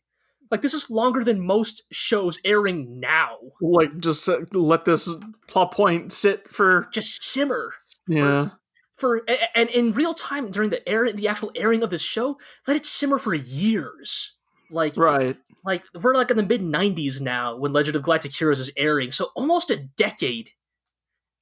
Like 0.51 0.63
this 0.63 0.75
is 0.75 0.91
longer 0.91 1.23
than 1.23 1.45
most 1.47 1.83
shows 1.93 2.39
airing 2.45 2.99
now. 3.01 3.37
like 3.61 3.97
just 3.99 4.29
uh, 4.29 4.39
let 4.53 4.85
this 4.85 5.09
plot 5.47 5.73
point 5.73 6.13
sit 6.13 6.53
for 6.53 6.89
Just 6.93 7.23
simmer 7.23 7.73
yeah. 8.09 8.49
for 8.97 9.23
a- 9.29 9.57
and 9.59 9.69
in 9.71 9.93
real 9.93 10.15
time 10.15 10.51
during 10.51 10.71
the 10.71 10.87
air 10.89 11.13
the 11.13 11.29
actual 11.29 11.53
airing 11.55 11.83
of 11.83 11.91
this 11.91 12.03
show, 12.03 12.37
let 12.67 12.77
it 12.77 12.85
simmer 12.87 13.19
for 13.19 13.33
years. 13.35 14.35
Like 14.73 14.97
Right. 14.97 15.37
like 15.65 15.83
we're 16.01 16.15
like 16.15 16.31
in 16.31 16.37
the 16.37 16.43
mid 16.45 16.63
90s 16.63 17.21
now 17.21 17.57
when 17.57 17.73
Legend 17.73 17.97
of 17.97 18.03
Galactic 18.03 18.33
Heroes 18.35 18.61
is 18.61 18.71
airing, 18.77 19.13
so 19.13 19.31
almost 19.37 19.71
a 19.71 19.77
decade. 19.77 20.51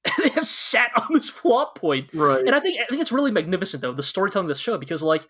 they 0.17 0.29
have 0.29 0.47
sat 0.47 0.91
on 0.95 1.13
this 1.13 1.29
plot 1.29 1.75
point. 1.75 2.09
Right. 2.13 2.45
And 2.45 2.55
I 2.55 2.59
think 2.59 2.79
I 2.79 2.85
think 2.85 3.01
it's 3.01 3.11
really 3.11 3.31
magnificent 3.31 3.81
though, 3.81 3.91
the 3.93 4.01
storytelling 4.03 4.45
of 4.45 4.49
this 4.49 4.59
show, 4.59 4.77
because 4.77 5.03
like 5.03 5.27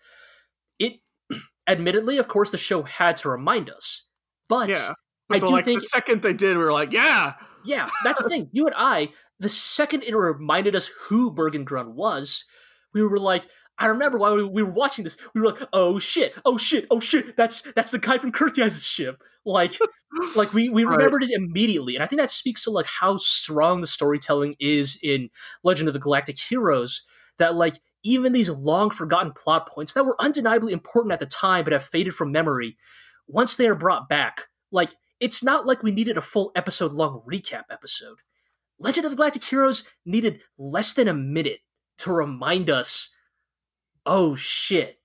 admittedly, 1.70 2.18
of 2.18 2.28
course, 2.28 2.50
the 2.50 2.58
show 2.58 2.82
had 2.82 3.16
to 3.18 3.28
remind 3.30 3.70
us. 3.70 4.04
But 4.48 4.68
yeah. 4.68 4.94
I 5.30 5.38
But, 5.38 5.46
do 5.46 5.52
like, 5.52 5.64
think 5.64 5.80
the 5.80 5.86
second 5.86 6.22
they 6.22 6.32
did, 6.32 6.56
we 6.56 6.64
were 6.64 6.72
like, 6.72 6.92
yeah. 6.92 7.34
yeah, 7.64 7.88
that's 8.04 8.20
the 8.22 8.28
thing. 8.28 8.48
You 8.52 8.66
and 8.66 8.74
I, 8.76 9.10
the 9.38 9.48
second 9.48 10.02
it 10.02 10.14
reminded 10.14 10.74
us 10.74 10.90
who 11.08 11.32
Bergengrun 11.32 11.94
was, 11.94 12.44
we 12.92 13.02
were 13.04 13.18
like, 13.18 13.46
I 13.78 13.86
remember 13.86 14.18
while 14.18 14.36
we, 14.36 14.44
we 14.44 14.62
were 14.62 14.72
watching 14.72 15.04
this, 15.04 15.16
we 15.34 15.40
were 15.40 15.48
like, 15.52 15.62
oh 15.72 15.98
shit, 15.98 16.34
oh 16.44 16.58
shit, 16.58 16.86
oh 16.90 17.00
shit, 17.00 17.36
that's 17.36 17.62
that's 17.74 17.90
the 17.92 17.98
guy 17.98 18.18
from 18.18 18.32
Kircheis's 18.32 18.84
ship. 18.84 19.22
Like 19.46 19.74
like 20.36 20.52
we, 20.52 20.68
we 20.68 20.84
Right. 20.84 20.96
remembered 20.96 21.22
it 21.22 21.30
immediately. 21.30 21.94
And 21.94 22.02
I 22.02 22.06
think 22.06 22.20
that 22.20 22.30
speaks 22.30 22.64
to 22.64 22.70
like 22.70 22.86
how 22.86 23.16
strong 23.16 23.80
the 23.80 23.86
storytelling 23.86 24.56
is 24.60 24.98
in 25.02 25.30
Legend 25.64 25.88
of 25.88 25.94
the 25.94 26.00
Galactic 26.00 26.38
Heroes. 26.38 27.04
That 27.38 27.54
like 27.54 27.80
even 28.02 28.32
these 28.32 28.50
long 28.50 28.90
forgotten 28.90 29.32
plot 29.32 29.68
points 29.68 29.92
that 29.92 30.04
were 30.04 30.20
undeniably 30.20 30.72
important 30.72 31.12
at 31.12 31.20
the 31.20 31.26
time 31.26 31.64
but 31.64 31.72
have 31.72 31.84
faded 31.84 32.14
from 32.14 32.32
memory, 32.32 32.76
once 33.26 33.56
they 33.56 33.66
are 33.66 33.74
brought 33.74 34.08
back, 34.08 34.48
like 34.72 34.94
it's 35.20 35.42
not 35.42 35.66
like 35.66 35.82
we 35.82 35.90
needed 35.92 36.16
a 36.16 36.22
full 36.22 36.50
episode 36.56 36.92
long 36.92 37.22
recap 37.30 37.64
episode. 37.70 38.18
Legend 38.78 39.04
of 39.04 39.10
the 39.12 39.16
Galactic 39.16 39.44
Heroes 39.44 39.84
needed 40.06 40.40
less 40.56 40.94
than 40.94 41.08
a 41.08 41.14
minute 41.14 41.60
to 41.98 42.12
remind 42.12 42.70
us, 42.70 43.14
oh 44.06 44.34
shit, 44.34 44.98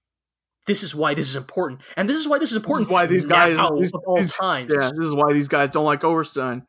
this 0.67 0.81
is 0.81 0.95
why 0.95 1.13
this 1.13 1.27
is 1.27 1.35
important. 1.35 1.81
And 1.97 2.07
this 2.09 2.15
is 2.15 2.27
why 2.27 2.39
this 2.39 2.51
is 2.51 2.55
important 2.57 2.89
why 2.89 3.05
these 3.05 3.25
guys- 3.25 3.57
these- 3.77 3.93
of 3.93 4.01
all 4.07 4.15
these- 4.15 4.33
times. 4.33 4.71
Yeah. 4.73 4.89
This 4.95 5.05
is 5.05 5.13
why 5.13 5.33
these 5.33 5.49
guys 5.49 5.69
don't 5.69 5.85
like 5.85 6.01
Oberstein. 6.01 6.63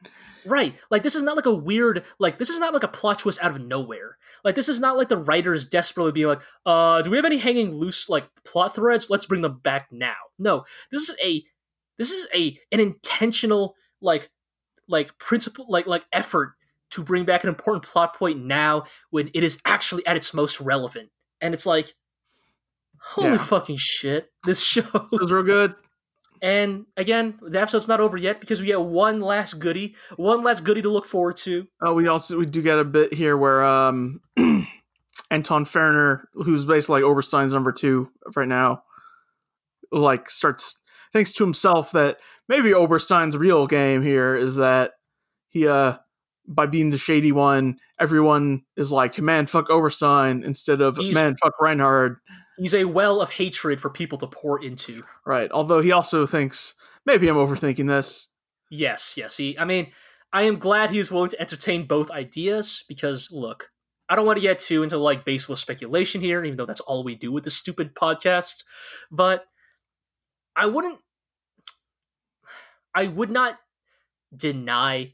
Right. 0.47 0.75
Like 0.91 1.03
this 1.03 1.15
is 1.15 1.23
not 1.23 1.37
like 1.37 1.47
a 1.47 1.55
weird 1.55 2.05
like 2.19 2.39
this 2.39 2.51
is 2.51 2.59
not 2.59 2.73
like 2.73 2.83
a 2.83 2.89
plot 2.89 3.19
twist 3.19 3.39
out 3.43 3.51
of 3.53 3.61
nowhere. 3.61 4.17
Like 4.45 4.55
this 4.55 4.69
is 4.69 4.81
not 4.81 4.97
like 4.97 5.09
the 5.09 5.17
writers 5.17 5.65
desperately 5.69 6.13
being 6.13 6.29
like, 6.29 6.43
uh, 6.65 7.03
do 7.03 7.11
we 7.11 7.17
have 7.17 7.25
any 7.27 7.39
hanging 7.39 7.73
loose 7.73 8.09
like 8.09 8.29
plot 8.45 8.75
threads? 8.75 9.11
Let's 9.11 9.27
bring 9.27 9.43
them 9.43 9.59
back 9.63 9.89
now. 9.91 10.15
No. 10.39 10.65
This 10.91 11.09
is 11.09 11.17
a 11.23 11.43
this 11.99 12.11
is 12.11 12.27
a 12.35 12.59
an 12.73 12.81
intentional 12.81 13.75
like 14.01 14.31
like 14.89 15.17
principle 15.19 15.67
like 15.69 15.87
like 15.87 16.05
effort 16.13 16.55
to 16.91 17.03
bring 17.03 17.25
back 17.25 17.43
an 17.43 17.49
important 17.49 17.85
plot 17.85 18.15
point 18.17 18.45
now 18.45 18.85
when 19.11 19.29
it 19.35 19.43
is 19.43 19.61
actually 19.65 20.07
at 20.07 20.17
its 20.17 20.33
most 20.33 20.61
relevant. 20.61 21.11
And 21.41 21.53
it's 21.53 21.67
like, 21.67 21.95
holy 23.01 23.31
Yeah. 23.31 23.39
fucking 23.39 23.77
shit, 23.79 24.31
this 24.45 24.61
show. 24.63 24.85
It 25.13 25.21
was 25.21 25.33
real 25.33 25.43
good. 25.43 25.75
And 26.43 26.87
again, 26.97 27.39
the 27.43 27.61
episode's 27.61 27.89
not 27.89 28.01
over 28.01 28.17
yet 28.17 28.41
because 28.41 28.61
we 28.61 28.67
get 28.67 28.81
one 28.81 29.21
last 29.21 29.55
goodie, 29.55 29.95
one 30.17 30.43
last 30.43 30.65
goodie 30.65 30.83
to 30.83 30.89
look 30.89 31.07
forward 31.07 31.37
to. 31.39 31.67
Oh, 31.81 31.95
we 31.95 32.07
also 32.09 32.39
we 32.39 32.47
do 32.47 32.63
get 32.63 32.79
a 32.79 32.85
bit 32.85 33.13
here 33.15 33.37
where 33.37 33.65
um 33.65 34.21
Anton 35.31 35.65
Ferner, 35.65 36.23
who's 36.35 36.65
basically 36.65 37.03
like 37.03 37.11
Oberstein's 37.11 37.53
number 37.53 37.73
two 37.73 38.11
right 38.35 38.49
now, 38.49 38.83
like 39.91 40.31
starts 40.31 40.81
thinks 41.13 41.33
to 41.35 41.45
himself 41.45 41.93
that 41.93 42.19
maybe 42.49 42.75
Oberstein's 42.75 43.37
real 43.37 43.67
game 43.67 44.03
here 44.03 44.37
is 44.37 44.57
that 44.57 44.93
he 45.49 45.67
uh 45.67 45.97
by 46.49 46.67
being 46.67 46.91
the 46.91 46.99
shady 46.99 47.33
one, 47.33 47.79
everyone 47.99 48.63
is 48.77 48.93
like, 48.93 49.19
man, 49.21 49.47
fuck 49.47 49.69
Oberstein 49.69 50.45
instead 50.45 50.81
of 50.81 50.97
He's- 50.97 51.15
man, 51.15 51.37
fuck 51.43 51.61
Reinhard. 51.61 52.19
He's 52.59 52.75
a 52.75 52.85
well 52.85 53.21
of 53.21 53.33
hatred 53.33 53.81
for 53.81 53.91
people 53.91 54.19
to 54.19 54.27
pour 54.27 54.63
into. 54.63 55.05
Right. 55.25 55.51
Although 55.53 55.83
he 55.83 55.93
also 55.93 56.25
thinks 56.27 56.75
maybe 57.05 57.29
I'm 57.29 57.37
overthinking 57.37 57.87
this. 57.87 58.29
Yes, 58.71 59.15
yes. 59.17 59.37
He, 59.37 59.59
I 59.59 59.65
mean, 59.65 59.93
I 60.33 60.43
am 60.43 60.59
glad 60.59 60.91
he 60.91 60.99
is 60.99 61.11
willing 61.11 61.31
to 61.31 61.41
entertain 61.41 61.87
both 61.87 62.11
ideas 62.11 62.85
because, 62.89 63.29
look, 63.31 63.71
I 64.09 64.17
don't 64.17 64.27
want 64.27 64.37
to 64.37 64.43
get 64.43 64.59
too 64.59 64.83
into 64.83 64.97
like 64.99 65.25
baseless 65.25 65.61
speculation 65.61 66.21
here, 66.21 66.45
even 66.45 66.57
though 66.57 66.67
that's 66.67 66.81
all 66.81 67.05
we 67.05 67.15
do 67.15 67.33
with 67.33 67.45
this 67.45 67.57
stupid 67.57 67.95
podcast. 67.95 68.65
But 69.11 69.45
I 70.55 70.67
wouldn't, 70.67 70.99
I 72.95 73.07
would 73.07 73.31
not 73.31 73.59
deny 74.35 75.13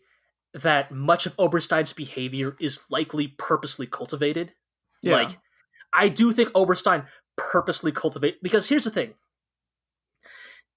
that 0.54 0.92
much 0.92 1.26
of 1.26 1.34
Oberstein's 1.38 1.92
behavior 1.92 2.56
is 2.60 2.80
likely 2.90 3.28
purposely 3.28 3.86
cultivated. 3.86 4.52
Yeah. 5.02 5.16
Like, 5.16 5.38
I 5.92 6.08
do 6.08 6.32
think 6.32 6.50
Oberstein 6.54 7.04
purposely 7.36 7.92
cultivate 7.92 8.42
because 8.42 8.68
here's 8.68 8.84
the 8.84 8.90
thing. 8.90 9.14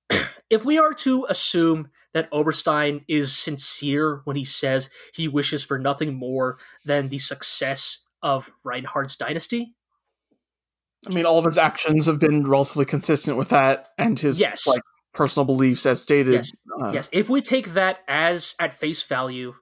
if 0.50 0.66
we 0.66 0.78
are 0.78 0.94
to 0.94 1.26
assume 1.30 1.90
that 2.14 2.30
Oberstein 2.32 3.04
is 3.08 3.36
sincere 3.36 4.22
when 4.24 4.36
he 4.36 4.46
says 4.46 4.90
he 5.14 5.28
wishes 5.28 5.64
for 5.64 5.78
nothing 5.78 6.16
more 6.16 6.58
than 6.86 7.10
the 7.10 7.20
success 7.20 8.06
of 8.22 8.52
Reinhard's 8.64 9.16
dynasty, 9.16 9.76
I 11.08 11.12
mean, 11.12 11.26
all 11.26 11.38
of 11.38 11.46
his 11.46 11.58
actions 11.58 12.06
have 12.08 12.20
been 12.20 12.44
relatively 12.44 12.86
consistent 12.86 13.38
with 13.38 13.50
that, 13.50 13.90
and 13.98 14.20
his 14.20 14.40
yes, 14.40 14.66
like 14.66 14.82
personal 15.14 15.46
beliefs 15.46 15.86
as 15.86 16.02
stated. 16.02 16.34
Yes. 16.34 16.52
Uh, 16.82 16.92
yes, 16.92 17.10
if 17.12 17.30
we 17.30 17.42
take 17.42 17.74
that 17.74 18.00
as 18.08 18.56
at 18.60 18.74
face 18.74 19.04
value, 19.04 19.56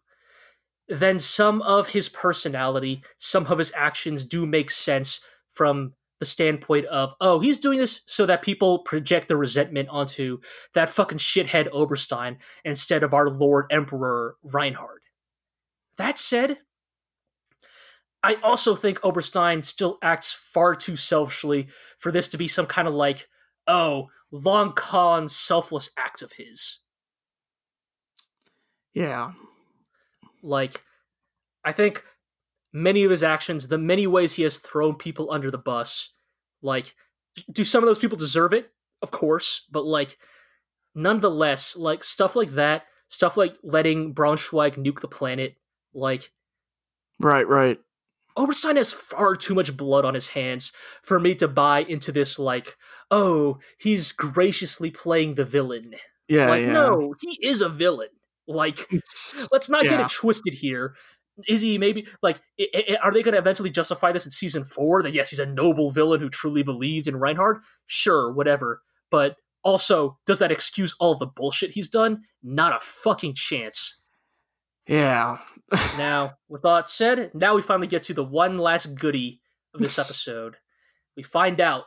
then 0.88 1.20
some 1.20 1.61
of 1.61 1.90
his 1.90 2.10
personality, 2.10 3.03
some 3.18 3.48
of 3.48 3.57
his 3.57 3.72
actions 3.76 4.24
do 4.24 4.45
make 4.45 4.72
sense 4.72 5.20
from 5.52 5.94
the 6.19 6.26
standpoint 6.26 6.85
of, 6.85 7.14
oh, 7.19 7.40
he's 7.40 7.57
doing 7.57 7.80
this 7.80 8.02
so 8.06 8.26
that 8.26 8.41
people 8.41 8.80
project 8.80 9.27
their 9.27 9.38
resentment 9.38 9.90
onto 9.90 10.40
that 10.73 10.90
fucking 10.90 11.18
shithead 11.18 11.68
Oberstein 11.72 12.38
instead 12.64 13.03
of 13.03 13.14
our 13.14 13.30
Lord 13.30 13.65
Emperor 13.72 14.38
Reinhard. 14.44 15.02
That 15.98 16.18
said, 16.18 16.60
I 18.23 18.35
also 18.35 18.76
think 18.76 19.03
Oberstein 19.03 19.64
still 19.64 19.98
acts 20.02 20.31
far 20.31 20.76
too 20.76 20.95
selfishly 20.95 21.68
for 21.99 22.11
this 22.11 22.27
to 22.30 22.38
be 22.38 22.48
some 22.48 22.68
kind 22.68 22.88
of 22.88 22.94
like, 22.94 23.27
oh, 23.68 24.07
long 24.31 24.73
con 24.73 25.27
selfless 25.27 25.90
act 25.98 26.22
of 26.22 26.34
his. 26.34 26.80
yeah. 28.94 29.31
Like, 30.41 30.84
I 31.64 31.72
think 31.72 32.03
many 32.74 33.04
of 33.04 33.12
his 33.12 33.24
actions, 33.24 33.68
the 33.68 33.78
many 33.78 34.08
ways 34.08 34.34
he 34.34 34.44
has 34.44 34.58
thrown 34.58 34.95
people 34.95 35.32
under 35.32 35.50
the 35.50 35.58
bus, 35.58 36.10
like, 36.62 36.95
do 37.52 37.64
some 37.64 37.84
of 37.84 37.88
those 37.88 38.00
people 38.00 38.18
deserve 38.18 38.54
it? 38.54 38.72
Of 39.02 39.12
course, 39.12 39.68
but 39.72 39.86
like, 39.86 40.18
nonetheless, 40.95 41.76
like 41.76 42.04
stuff 42.04 42.36
like 42.36 42.52
that, 42.52 42.84
stuff 43.08 43.38
like 43.38 43.58
letting 43.64 44.14
Braunschweig 44.14 44.76
nuke 44.76 45.02
the 45.02 45.08
planet, 45.08 45.56
like 45.94 46.32
Right, 47.20 47.48
right. 47.48 47.80
Oberstein 48.36 48.78
has 48.78 48.91
far 48.91 49.36
too 49.36 49.54
much 49.54 49.76
blood 49.78 50.06
on 50.06 50.16
his 50.16 50.30
hands 50.30 50.72
for 51.02 51.20
me 51.20 51.36
to 51.36 51.48
buy 51.48 51.84
into 51.84 52.12
this 52.12 52.40
like, 52.40 52.76
oh, 53.12 53.60
he's 53.78 54.12
graciously 54.12 54.90
playing 54.90 55.36
the 55.36 55.45
villain. 55.45 55.95
Yeah, 56.28 56.50
like, 56.50 56.64
yeah. 56.64 56.74
no, 56.74 57.14
he 57.22 57.38
is 57.45 57.62
a 57.62 57.70
villain. 57.70 58.10
Like, 58.48 58.90
let's 59.52 59.70
not 59.70 59.84
get 59.84 60.00
it 60.00 60.10
twisted 60.10 60.54
here. 60.54 60.95
Is 61.48 61.62
he 61.62 61.78
maybe 61.78 62.08
like? 62.22 62.40
i 62.60 62.68
i 62.74 62.98
are 63.02 63.12
they 63.12 63.24
going 63.24 63.34
to 63.34 63.40
eventually 63.40 63.70
justify 63.70 64.12
this 64.12 64.26
in 64.26 64.32
season 64.32 64.66
four? 64.66 65.02
That 65.02 65.14
yes, 65.14 65.30
he's 65.30 65.40
a 65.40 65.46
noble 65.46 65.90
villain 65.92 66.22
who 66.22 66.30
truly 66.30 66.64
believed 66.64 67.08
in 67.08 67.16
Reinhard. 67.16 67.62
Sure, 67.86 68.32
whatever. 68.32 68.82
But 69.10 69.38
also, 69.64 70.20
does 70.26 70.40
that 70.40 70.52
excuse 70.52 70.96
all 71.00 71.16
the 71.16 71.26
bullshit 71.26 71.72
he's 71.72 71.90
done? 71.90 72.24
Not 72.44 72.76
a 72.76 72.80
fucking 72.80 73.36
chance. 73.36 74.00
yeah. 74.88 75.40
Now, 75.98 76.34
with 76.50 76.66
all 76.66 76.76
that 76.76 76.90
said, 76.90 77.32
now 77.34 77.56
we 77.56 77.64
finally 77.64 77.88
get 77.88 78.04
to 78.04 78.14
the 78.14 78.24
one 78.24 78.60
last 78.60 78.96
goodie 78.96 79.42
of 79.74 79.80
this 79.80 79.98
episode. 79.98 80.58
We 81.18 81.24
find 81.24 81.60
out 81.60 81.86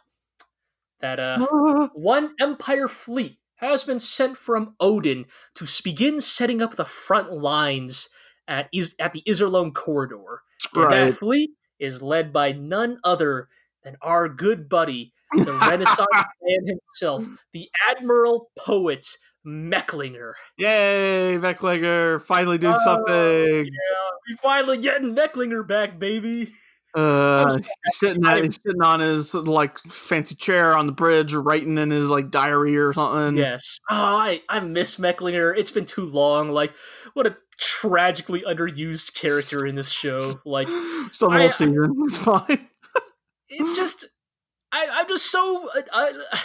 that 1.00 1.20
uh, 1.20 1.88
one 1.94 2.34
Empire 2.40 2.88
fleet 2.88 3.38
has 3.56 3.84
been 3.84 3.98
sent 4.00 4.36
from 4.36 4.74
Odin 4.80 5.26
to 5.54 5.68
begin 5.84 6.20
setting 6.20 6.60
up 6.60 6.74
the 6.74 6.84
front 6.84 7.32
lines 7.32 8.08
at 8.48 8.68
Is- 8.72 8.94
at 8.98 9.12
the 9.12 9.22
Iserlohn 9.26 9.74
corridor. 9.74 10.42
And 10.74 10.84
right. 10.84 11.06
that 11.06 11.14
fleet 11.18 11.50
is 11.78 12.02
led 12.02 12.32
by 12.32 12.52
none 12.52 12.98
other 13.04 13.48
than 13.84 13.96
our 14.02 14.28
good 14.28 14.68
buddy, 14.68 15.12
the 15.32 15.52
Renaissance 15.68 16.08
man 16.42 16.66
himself, 16.66 17.26
the 17.52 17.68
Admiral 17.90 18.50
Poet 18.58 19.06
Mecklinger. 19.46 20.32
Yay, 20.58 21.38
Mecklinger! 21.38 22.20
finally 22.22 22.58
doing 22.58 22.74
Oh, 22.76 22.84
something. 22.84 23.70
We 24.28 24.36
finally 24.42 24.78
getting 24.78 25.14
Mecklinger 25.14 25.66
back, 25.66 25.98
baby. 25.98 26.52
Uh, 26.96 27.42
I'm 27.44 27.50
so 27.50 27.58
he's 27.58 27.98
sitting 27.98 28.24
at, 28.24 28.42
he's 28.42 28.60
sitting 28.60 28.80
on 28.80 29.00
his 29.00 29.34
like 29.34 29.78
fancy 29.78 30.34
chair 30.34 30.74
on 30.74 30.86
the 30.86 30.92
bridge, 30.92 31.34
writing 31.34 31.76
in 31.76 31.90
his 31.90 32.08
like 32.08 32.30
diary 32.30 32.76
or 32.78 32.94
something. 32.94 33.36
Yes. 33.36 33.78
Oh, 33.90 33.94
I, 33.94 34.40
I 34.48 34.60
miss 34.60 34.96
Mecklinger. 34.96 35.56
It's 35.56 35.70
been 35.70 35.84
too 35.84 36.06
long. 36.06 36.48
Like, 36.48 36.72
what 37.12 37.26
a 37.26 37.36
tragically 37.58 38.42
underused 38.42 39.14
character 39.14 39.66
in 39.66 39.74
this 39.74 39.90
show. 39.90 40.32
Like, 40.44 40.66
the 40.68 41.28
whole 41.30 41.48
season. 41.48 41.94
It's 42.04 42.18
fine. 42.18 42.68
it's 43.48 43.76
just, 43.76 44.06
I, 44.72 44.86
I'm 44.90 45.08
just 45.08 45.30
so, 45.30 45.68
uh, 45.68 45.78
uh, 45.92 46.12
I, 46.32 46.40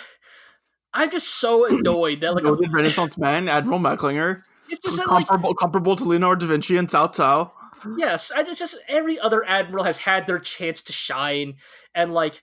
I'm 0.94 1.10
just 1.10 1.30
so 1.36 1.66
annoyed 1.78 2.22
that 2.22 2.34
like 2.34 2.44
Noted 2.44 2.74
Renaissance 2.74 3.18
man, 3.18 3.48
Admiral 3.48 3.80
Mecklinger, 3.80 4.44
it's 4.70 4.80
just 4.80 4.98
that, 4.98 5.08
like 5.08 5.28
comparable, 5.28 5.54
comparable 5.54 5.96
to 5.98 6.04
Leonardo 6.04 6.46
da 6.46 6.48
Vinci 6.48 6.78
and 6.78 6.88
Cao 6.88 7.14
Cao. 7.14 7.52
yes, 7.98 8.32
I 8.32 8.44
just 8.44 8.60
just 8.60 8.78
every 8.88 9.20
other 9.20 9.44
admiral 9.46 9.84
has 9.84 9.98
had 9.98 10.28
their 10.28 10.40
chance 10.40 10.82
to 10.84 10.94
shine, 10.94 11.56
and 11.94 12.14
like, 12.14 12.42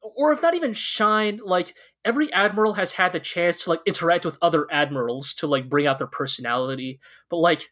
or 0.00 0.32
if 0.32 0.40
not 0.42 0.54
even 0.54 0.72
shine, 0.72 1.40
like 1.44 1.74
every 2.04 2.32
admiral 2.32 2.74
has 2.74 2.92
had 2.92 3.12
the 3.12 3.20
chance 3.20 3.64
to 3.64 3.70
like 3.70 3.80
interact 3.86 4.24
with 4.24 4.38
other 4.40 4.66
admirals 4.70 5.34
to 5.34 5.46
like 5.46 5.68
bring 5.68 5.86
out 5.86 5.98
their 5.98 6.06
personality, 6.06 7.00
but 7.30 7.38
like. 7.38 7.70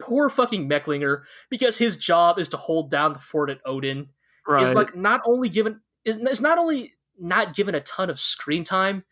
Poor 0.00 0.28
fucking 0.30 0.68
Mecklinger, 0.68 1.22
because 1.50 1.78
his 1.78 1.96
job 1.96 2.38
is 2.38 2.48
to 2.48 2.56
hold 2.56 2.90
down 2.90 3.12
the 3.12 3.18
fort 3.18 3.50
at 3.50 3.58
Odin, 3.66 4.08
Right. 4.48 4.62
is 4.66 4.74
like 4.74 4.96
not 4.96 5.20
only 5.26 5.48
given 5.48 5.80
is, 6.04 6.16
is 6.16 6.40
not 6.40 6.58
only 6.58 6.94
not 7.18 7.54
given 7.54 7.74
a 7.74 7.80
ton 7.80 8.08
of 8.10 8.18
screen 8.18 8.64
time, 8.64 9.04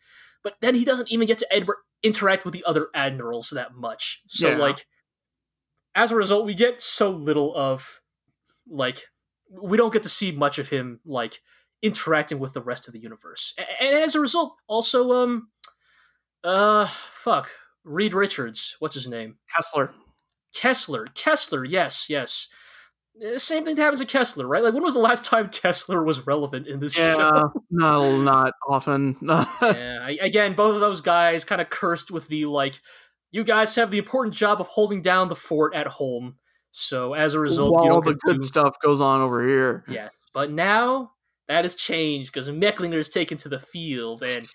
but 0.43 0.55
then 0.61 0.73
he 0.75 0.83
doesn't 0.83 1.11
even 1.11 1.27
get 1.27 1.37
to 1.37 1.47
Edward 1.53 1.77
interact 2.01 2.45
with 2.45 2.53
the 2.53 2.63
other 2.65 2.87
admirals 2.95 3.49
that 3.51 3.75
much. 3.75 4.21
So 4.27 4.49
Yeah. 4.49 4.57
like 4.57 4.87
as 5.95 6.11
a 6.11 6.15
result, 6.15 6.45
we 6.45 6.53
get 6.55 6.81
so 6.81 7.09
little 7.11 7.55
of 7.55 8.01
like 8.67 9.07
we 9.51 9.77
don't 9.77 9.93
get 9.93 10.03
to 10.03 10.09
see 10.09 10.31
much 10.31 10.57
of 10.59 10.69
him 10.69 10.99
like 11.05 11.41
interacting 11.81 12.39
with 12.39 12.53
the 12.53 12.61
rest 12.61 12.87
of 12.87 12.93
the 12.93 12.99
universe. 12.99 13.53
A- 13.57 13.83
And 13.83 13.95
as 13.97 14.15
a 14.15 14.19
result, 14.19 14.55
also 14.67 15.11
um 15.13 15.49
uh 16.43 16.87
fuck, 17.11 17.51
Reed 17.83 18.13
Richards, 18.13 18.75
what's 18.79 18.95
his 18.95 19.07
name? 19.07 19.37
Kessler. 19.55 19.93
Kessler. 20.53 21.05
Kessler, 21.13 21.65
yes, 21.65 22.07
yes. 22.09 22.47
Uh, 23.23 23.37
Same 23.37 23.65
thing 23.65 23.75
that 23.75 23.81
happens 23.81 23.99
to 23.99 24.05
Kessler, 24.05 24.47
right? 24.47 24.63
Like, 24.63 24.73
when 24.73 24.83
was 24.83 24.93
the 24.93 24.99
last 24.99 25.25
time 25.25 25.49
Kessler 25.51 26.03
was 26.03 26.25
relevant 26.25 26.67
in 26.67 26.79
this 26.79 26.97
Yeah, 26.97 27.15
show? 27.15 27.53
no, 27.69 28.21
not 28.21 28.53
often. 28.67 29.17
yeah, 29.21 29.99
I, 30.01 30.17
again, 30.21 30.53
both 30.55 30.75
of 30.75 30.81
those 30.81 31.01
guys 31.01 31.43
kind 31.43 31.61
of 31.61 31.69
cursed 31.69 32.11
with 32.11 32.27
the, 32.27 32.45
like, 32.45 32.79
you 33.31 33.43
guys 33.43 33.75
have 33.75 33.91
the 33.91 33.97
important 33.97 34.35
job 34.35 34.59
of 34.59 34.67
holding 34.67 35.01
down 35.01 35.29
the 35.29 35.35
fort 35.35 35.75
at 35.75 35.87
home. 35.87 36.35
So, 36.71 37.13
as 37.13 37.33
a 37.33 37.39
result, 37.39 37.83
you 37.83 37.89
While 37.89 38.01
don't 38.01 38.05
the 38.05 38.19
good 38.25 38.41
to... 38.41 38.47
stuff 38.47 38.75
goes 38.83 39.01
on 39.01 39.21
over 39.21 39.45
here. 39.45 39.83
Yes, 39.87 40.11
but 40.33 40.51
now 40.51 41.13
that 41.47 41.65
has 41.65 41.75
changed 41.75 42.31
because 42.31 42.47
Mecklinger 42.47 42.99
is 42.99 43.09
taken 43.09 43.37
to 43.39 43.49
the 43.49 43.59
field, 43.59 44.21
and 44.21 44.45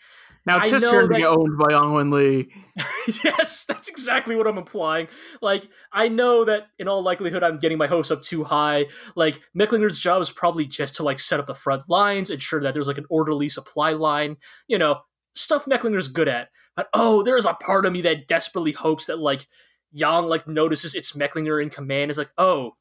Now 0.47 0.59
it's 0.59 0.71
I 0.71 0.75
his 0.75 0.83
turn 0.83 1.09
to 1.09 1.19
get 1.19 1.27
owned 1.27 1.57
by 1.57 1.71
Yang 1.71 1.93
Wen 1.93 2.11
Li. 2.11 2.49
yes, 3.25 3.65
that's 3.65 3.89
exactly 3.89 4.37
what 4.37 4.47
I'm 4.47 4.59
implying. 4.59 5.09
Like, 5.41 5.69
I 5.93 6.09
know 6.09 6.45
that 6.45 6.67
in 6.79 6.87
all 6.87 7.03
likelihood 7.03 7.43
I'm 7.43 7.59
getting 7.59 7.79
my 7.79 7.87
hopes 7.87 8.11
up 8.11 8.21
too 8.21 8.45
high. 8.45 8.87
Like, 9.17 9.41
Mecklinger's 9.57 9.99
job 9.99 10.21
is 10.21 10.31
probably 10.31 10.67
just 10.67 10.97
to 10.97 11.03
like 11.03 11.19
set 11.19 11.41
up 11.41 11.47
the 11.47 11.55
front 11.55 11.89
lines, 11.89 12.29
ensure 12.29 12.61
that 12.61 12.75
there's 12.75 12.89
like 12.89 12.99
an 12.99 13.07
orderly 13.09 13.49
supply 13.49 13.93
line, 13.93 14.37
you 14.69 14.77
know, 14.77 15.01
stuff 15.35 15.65
Mecklinger's 15.65 16.09
good 16.09 16.29
at. 16.29 16.49
But 16.77 16.89
oh, 16.93 17.23
there's 17.23 17.47
a 17.47 17.55
part 17.55 17.87
of 17.87 17.93
me 17.93 18.03
that 18.03 18.29
desperately 18.29 18.73
hopes 18.73 19.07
that 19.07 19.19
like 19.19 19.47
Yang 19.93 20.25
like 20.25 20.47
notices 20.47 20.95
it's 20.95 21.13
Mecklinger 21.13 21.63
in 21.63 21.71
command 21.71 22.11
is 22.11 22.19
like, 22.19 22.31
oh, 22.37 22.73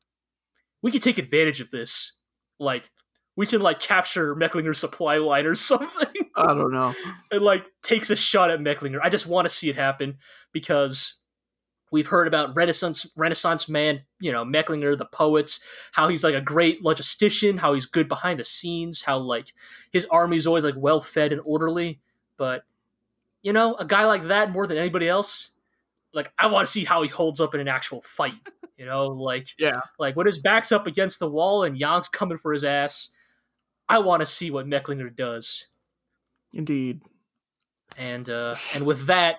we 0.81 0.91
can 0.91 0.99
take 0.99 1.17
advantage 1.17 1.61
of 1.61 1.71
this. 1.71 2.17
Like, 2.59 2.89
we 3.35 3.45
can 3.45 3.61
like 3.61 3.79
capture 3.79 4.35
Mecklinger's 4.35 4.79
supply 4.79 5.17
line 5.17 5.45
or 5.45 5.55
something 5.55 6.07
I 6.35 6.47
don't 6.53 6.71
know. 6.71 6.93
and 7.31 7.41
like 7.41 7.63
takes 7.81 8.09
a 8.09 8.15
shot 8.15 8.49
at 8.49 8.59
Mecklinger. 8.59 8.99
I 9.01 9.09
just 9.09 9.27
want 9.27 9.45
to 9.45 9.53
see 9.53 9.69
it 9.69 9.75
happen 9.75 10.17
because 10.51 11.15
we've 11.91 12.07
heard 12.07 12.27
about 12.27 12.55
Renaissance 12.55 13.11
Renaissance 13.15 13.69
man, 13.69 14.01
you 14.19 14.31
know, 14.31 14.43
Mecklinger, 14.43 14.97
the 14.97 15.05
poets, 15.05 15.59
how 15.91 16.07
he's 16.07 16.23
like 16.23 16.33
a 16.35 16.41
great 16.41 16.83
logistician, 16.83 17.59
how 17.59 17.73
he's 17.73 17.85
good 17.85 18.07
behind 18.07 18.39
the 18.39 18.43
scenes, 18.43 19.03
how 19.03 19.17
like 19.19 19.53
his 19.91 20.05
army's 20.09 20.47
always 20.47 20.63
like 20.63 20.75
well 20.77 20.99
fed 20.99 21.31
and 21.31 21.41
orderly. 21.45 21.99
But 22.37 22.63
you 23.43 23.53
know, 23.53 23.75
a 23.75 23.85
guy 23.85 24.05
like 24.05 24.27
that 24.29 24.51
more 24.51 24.65
than 24.65 24.77
anybody 24.77 25.07
else, 25.07 25.49
like 26.13 26.31
I 26.39 26.47
want 26.47 26.65
to 26.65 26.71
see 26.71 26.85
how 26.85 27.03
he 27.03 27.09
holds 27.09 27.39
up 27.39 27.53
in 27.53 27.59
an 27.61 27.67
actual 27.67 28.01
fight. 28.01 28.33
You 28.77 28.85
know, 28.87 29.07
like 29.07 29.45
Yeah. 29.59 29.81
like 29.99 30.15
when 30.15 30.25
his 30.25 30.39
back's 30.39 30.71
up 30.71 30.87
against 30.87 31.19
the 31.19 31.29
wall 31.29 31.63
and 31.63 31.77
Yang's 31.77 32.09
coming 32.09 32.37
for 32.39 32.53
his 32.53 32.63
ass. 32.63 33.09
I 33.89 33.99
want 33.99 34.21
to 34.21 34.25
see 34.25 34.49
what 34.49 34.65
Mecklinger 34.65 35.13
does. 35.13 35.67
Indeed. 36.53 37.01
And 37.97 38.29
uh, 38.29 38.55
and 38.75 38.85
with 38.85 39.07
that, 39.07 39.37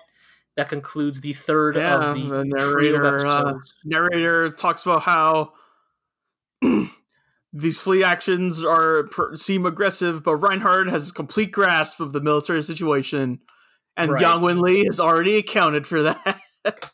that 0.55 0.69
concludes 0.69 1.21
the 1.21 1.33
third 1.33 1.75
Yeah, 1.75 2.11
of 2.11 2.15
the, 2.15 2.27
the 2.27 2.45
narrator, 2.45 3.25
uh, 3.25 3.53
narrator 3.83 4.51
talks 4.51 4.83
about 4.85 5.01
how 5.01 5.53
these 7.53 7.79
fleet 7.79 8.03
actions 8.03 8.63
are 8.63 9.09
seem 9.35 9.65
aggressive, 9.65 10.23
but 10.23 10.37
Reinhard 10.37 10.89
has 10.89 11.09
a 11.09 11.13
complete 11.13 11.51
grasp 11.51 11.99
of 11.99 12.13
the 12.13 12.21
military 12.21 12.63
situation, 12.63 13.39
and 13.97 14.11
Right. 14.11 14.21
Yang 14.21 14.41
Wen 14.41 14.59
Li 14.59 14.85
has 14.85 14.99
already 14.99 15.37
accounted 15.37 15.87
for 15.87 16.03
that. 16.03 16.41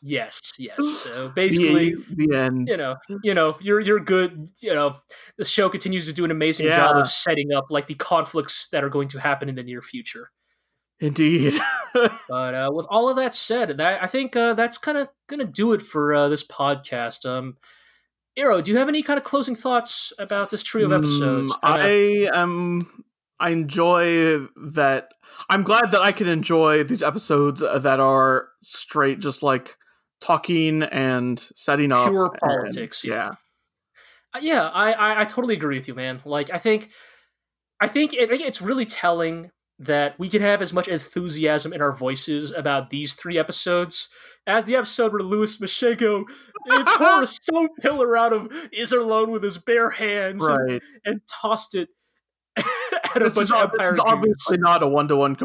yes, 0.02 0.52
yes. 0.58 0.76
So 1.12 1.28
basically, 1.28 1.94
the, 1.94 2.26
the 2.28 2.36
end. 2.36 2.68
you 2.68 2.76
know, 2.76 2.96
you 3.22 3.34
know, 3.34 3.56
you're 3.60 3.80
you're 3.80 4.00
good. 4.00 4.48
You 4.60 4.74
know, 4.74 4.96
the 5.38 5.44
show 5.44 5.68
continues 5.68 6.06
to 6.06 6.12
do 6.12 6.24
an 6.24 6.30
amazing 6.30 6.66
job 6.66 6.96
of 6.96 7.10
setting 7.10 7.52
up 7.52 7.66
like 7.70 7.86
the 7.86 7.94
conflicts 7.94 8.68
that 8.72 8.84
are 8.84 8.90
going 8.90 9.08
to 9.08 9.20
happen 9.20 9.48
in 9.48 9.54
the 9.54 9.62
near 9.62 9.82
future. 9.82 10.30
Indeed. 11.00 11.54
But 12.26 12.54
uh, 12.54 12.70
with 12.72 12.86
all 12.88 13.10
of 13.10 13.16
that 13.16 13.34
said, 13.34 13.76
that 13.76 14.02
I 14.02 14.06
think 14.06 14.34
uh, 14.34 14.54
that's 14.54 14.78
kind 14.78 14.96
of 14.96 15.08
gonna 15.28 15.44
do 15.44 15.74
it 15.74 15.82
for 15.82 16.14
uh, 16.14 16.28
this 16.30 16.42
podcast. 16.42 17.26
Um, 17.26 17.58
Iro, 18.34 18.62
do 18.62 18.70
you 18.70 18.78
have 18.78 18.88
any 18.88 19.02
kind 19.02 19.18
of 19.18 19.24
closing 19.24 19.54
thoughts 19.54 20.10
about 20.18 20.50
this 20.50 20.62
trio 20.62 20.86
of 20.86 20.92
episodes? 20.92 21.52
Mm, 21.52 21.58
I 21.62 22.28
am. 22.32 23.04
I 23.42 23.50
enjoy 23.50 24.38
that. 24.70 25.08
I'm 25.50 25.62
glad 25.64 25.90
that 25.90 26.00
I 26.00 26.12
can 26.12 26.28
enjoy 26.28 26.84
these 26.84 27.02
episodes 27.02 27.60
that 27.60 28.00
are 28.00 28.48
straight, 28.62 29.18
just 29.18 29.42
like 29.42 29.76
talking 30.20 30.82
and 30.84 31.38
setting 31.54 31.90
up. 31.92 32.08
Pure 32.08 32.26
and- 32.26 32.40
politics, 32.40 33.04
yeah. 33.04 33.32
yeah. 34.40 34.62
Uh, 34.66 34.70
I, 34.72 34.92
I 34.92 35.20
I 35.22 35.24
totally 35.24 35.54
agree 35.54 35.78
with 35.78 35.88
you, 35.88 35.94
man. 35.94 36.20
Like 36.24 36.50
I 36.52 36.58
think 36.58 36.90
I 37.80 37.88
think 37.88 38.12
it, 38.14 38.30
it's 38.30 38.62
really 38.62 38.86
telling 38.86 39.50
that 39.78 40.16
we 40.18 40.28
can 40.28 40.42
have 40.42 40.62
as 40.62 40.72
much 40.72 40.86
enthusiasm 40.86 41.72
in 41.72 41.82
our 41.82 41.92
voices 41.92 42.52
about 42.52 42.90
these 42.90 43.14
three 43.14 43.36
episodes 43.38 44.08
as 44.46 44.64
the 44.64 44.76
episode 44.76 45.12
where 45.12 45.22
Louis 45.22 45.56
Machungo 45.56 46.22
uh, 46.70 46.84
tore 46.98 47.22
a 47.22 47.26
stone 47.26 47.68
pillar 47.80 48.16
out 48.16 48.32
of 48.32 48.48
Iserlohn 48.78 49.28
with 49.30 49.42
his 49.42 49.58
bare 49.58 49.90
hands 49.90 50.44
and, 50.46 50.70
Right. 50.70 50.82
and 51.04 51.20
tossed 51.28 51.74
it 51.74 51.88
This 53.14 53.36
is, 53.36 53.50
of 53.50 53.58
ob- 53.58 53.72
this 53.72 53.86
is 53.86 53.98
obviously 53.98 54.56
not 54.56 54.82
a 54.82 54.86
one 54.86 55.06
to 55.08 55.16
one 55.16 55.36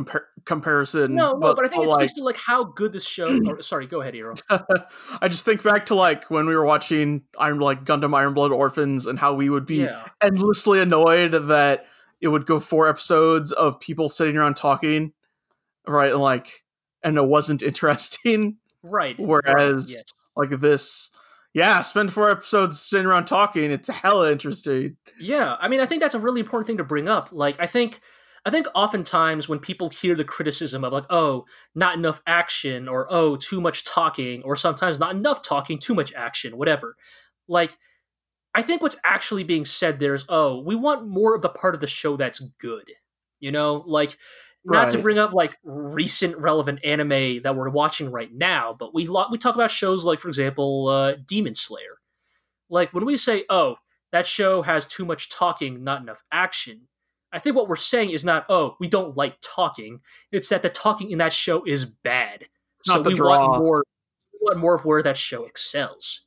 comparison. 0.46 1.16
No, 1.16 1.34
no, 1.34 1.54
but, 1.54 1.66
I 1.66 1.68
think 1.68 1.84
it 1.84 1.90
like, 1.90 2.10
speaks 2.10 2.14
to 2.18 2.24
like 2.24 2.38
how 2.38 2.64
good 2.64 2.94
this 2.94 3.06
show. 3.06 3.28
Or, 3.48 3.62
sorry, 3.62 3.88
go 3.88 4.02
ahead, 4.02 4.16
Iro. 4.16 4.36
I 4.50 5.28
just 5.28 5.44
think 5.44 5.64
back 5.64 5.88
to 5.88 5.96
like 5.96 6.30
when 6.32 6.46
we 6.48 6.56
were 6.56 6.66
watching 6.66 7.24
Iron 7.38 7.60
like 7.60 7.84
Gundam 7.84 8.16
Iron 8.16 8.34
Blood 8.34 8.52
Orphans 8.52 9.06
and 9.06 9.20
how 9.20 9.34
we 9.34 9.50
would 9.50 9.66
be 9.66 9.78
Yeah, 9.84 10.06
endlessly 10.22 10.80
annoyed 10.80 11.32
that 11.48 11.88
it 12.22 12.30
would 12.30 12.46
go 12.46 12.60
four 12.60 12.88
episodes 12.88 13.52
of 13.52 13.80
people 13.80 14.08
sitting 14.10 14.38
around 14.38 14.56
talking, 14.56 15.12
right? 15.86 16.12
And 16.14 16.22
like, 16.22 16.64
and 17.04 17.18
it 17.18 17.26
wasn't 17.26 17.64
interesting. 17.64 18.58
right. 18.82 19.20
Whereas- 19.20 19.86
right, 19.88 19.92
yes. 19.92 20.04
Like 20.38 20.60
this, 20.60 21.10
yeah, 21.58 21.82
spend 21.82 22.14
four 22.14 22.30
episodes 22.30 22.80
sitting 22.80 23.08
around 23.08 23.26
talking. 23.26 23.72
It's 23.72 23.88
hella 23.90 24.32
interesting. 24.32 24.96
Yeah, 25.20 25.56
I 25.60 25.68
mean, 25.68 25.80
I 25.80 25.88
think 25.88 26.04
that's 26.04 26.14
a 26.14 26.20
really 26.20 26.40
important 26.40 26.68
thing 26.68 26.78
to 26.78 26.84
bring 26.84 27.08
up. 27.08 27.30
Like, 27.32 27.56
I 27.60 27.66
think, 27.66 28.00
I 28.46 28.52
think 28.52 28.68
oftentimes 28.76 29.50
when 29.50 29.58
people 29.58 29.90
hear 29.90 30.14
the 30.14 30.24
criticism 30.24 30.84
of 30.84 30.94
like, 30.94 31.06
oh, 31.10 31.46
not 31.74 31.96
enough 31.96 32.22
action, 32.28 32.88
or 32.88 33.08
oh, 33.10 33.38
too 33.38 33.60
much 33.60 33.84
talking, 33.84 34.44
or 34.44 34.56
sometimes 34.56 35.00
not 35.00 35.16
enough 35.16 35.42
talking, 35.42 35.80
too 35.80 35.96
much 35.96 36.14
action, 36.14 36.60
whatever. 36.60 36.96
Like, 37.48 37.76
I 38.54 38.62
think 38.62 38.84
what's 38.84 38.98
actually 39.04 39.44
being 39.44 39.66
said 39.66 39.98
there 39.98 40.14
is, 40.14 40.26
oh, 40.30 40.62
we 40.62 40.76
want 40.76 41.08
more 41.08 41.36
of 41.36 41.42
the 41.42 41.50
part 41.50 41.74
of 41.74 41.82
the 41.82 41.88
show 41.88 42.18
that's 42.18 42.40
good. 42.60 42.92
You 43.40 43.52
know, 43.52 43.84
like 43.88 44.16
not 44.74 44.92
to 44.92 44.98
bring 45.02 45.18
up 45.18 45.34
like 45.34 45.56
recent 45.64 46.38
relevant 46.38 46.80
anime 46.84 47.42
that 47.44 47.56
we're 47.56 47.70
watching 47.70 48.12
right 48.12 48.34
now, 48.34 48.76
but 48.78 48.94
we 48.94 49.08
lo- 49.08 49.28
we 49.32 49.38
talk 49.38 49.56
about 49.56 49.72
shows 49.72 50.04
like, 50.06 50.20
for 50.20 50.28
example, 50.28 50.88
uh, 50.88 51.16
Demon 51.26 51.56
Slayer. 51.56 52.00
Like 52.70 52.94
when 52.94 53.06
we 53.06 53.18
say, 53.18 53.46
"Oh, 53.50 53.78
that 54.12 54.26
show 54.26 54.62
has 54.62 54.86
too 54.86 55.06
much 55.06 55.30
talking, 55.30 55.84
not 55.84 56.02
enough 56.02 56.24
action," 56.32 56.88
I 57.32 57.40
think 57.40 57.56
what 57.56 57.68
we're 57.70 57.76
saying 57.78 58.10
is 58.12 58.26
not, 58.26 58.46
"Oh, 58.50 58.76
we 58.80 58.88
don't 58.88 59.16
like 59.18 59.38
talking." 59.42 60.02
It's 60.32 60.50
that 60.50 60.62
the 60.64 60.70
talking 60.70 61.12
in 61.12 61.18
that 61.20 61.34
show 61.34 61.64
is 61.66 61.86
bad. 61.86 62.46
so 62.84 62.96
Not 62.96 63.04
the 63.04 63.10
we 63.12 63.16
draw. 63.16 63.48
want 63.50 63.64
more. 63.64 63.84
We 64.34 64.40
want 64.42 64.60
more 64.60 64.76
of 64.76 64.86
where 64.86 65.02
that 65.04 65.18
show 65.18 65.46
excels. 65.46 66.22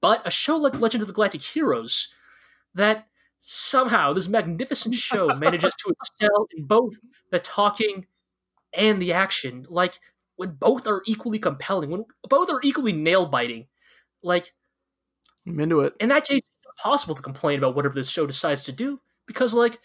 But 0.00 0.20
a 0.26 0.30
show 0.30 0.56
like 0.56 0.80
Legend 0.80 1.02
of 1.02 1.06
the 1.08 1.14
Galactic 1.14 1.42
Heroes, 1.42 2.08
that 2.74 3.06
somehow 3.44 4.12
this 4.12 4.28
magnificent 4.28 4.94
show 4.94 5.34
manages 5.34 5.74
to 5.74 5.90
excel 5.90 6.46
in 6.56 6.64
both 6.64 6.94
the 7.30 7.40
talking 7.40 8.06
and 8.72 9.02
the 9.02 9.12
action. 9.12 9.66
Like 9.68 9.98
when 10.36 10.52
both 10.52 10.86
are 10.86 11.02
equally 11.06 11.38
compelling, 11.38 11.90
when 11.90 12.04
both 12.28 12.50
are 12.50 12.60
equally 12.62 12.92
nail 12.92 13.26
biting. 13.26 13.66
Like 14.22 14.54
I'm 15.46 15.58
into 15.58 15.80
it. 15.80 15.94
in 16.00 16.08
that 16.10 16.24
case, 16.24 16.38
it's 16.38 16.50
impossible 16.78 17.14
to 17.16 17.22
complain 17.22 17.58
about 17.58 17.74
whatever 17.74 17.94
this 17.94 18.08
show 18.08 18.26
decides 18.26 18.62
to 18.64 18.72
do 18.72 19.00
because 19.26 19.54
like 19.54 19.80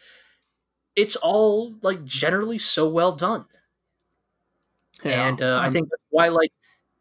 it's 0.95 1.15
all 1.15 1.75
like 1.81 2.03
generally 2.05 2.57
so 2.59 2.87
well 2.87 3.15
done. 3.15 3.45
Yeah, 5.03 5.27
and 5.29 5.41
uh, 5.41 5.59
I 5.61 5.69
think 5.69 5.89
that's 5.89 6.01
why 6.09 6.27
like 6.29 6.51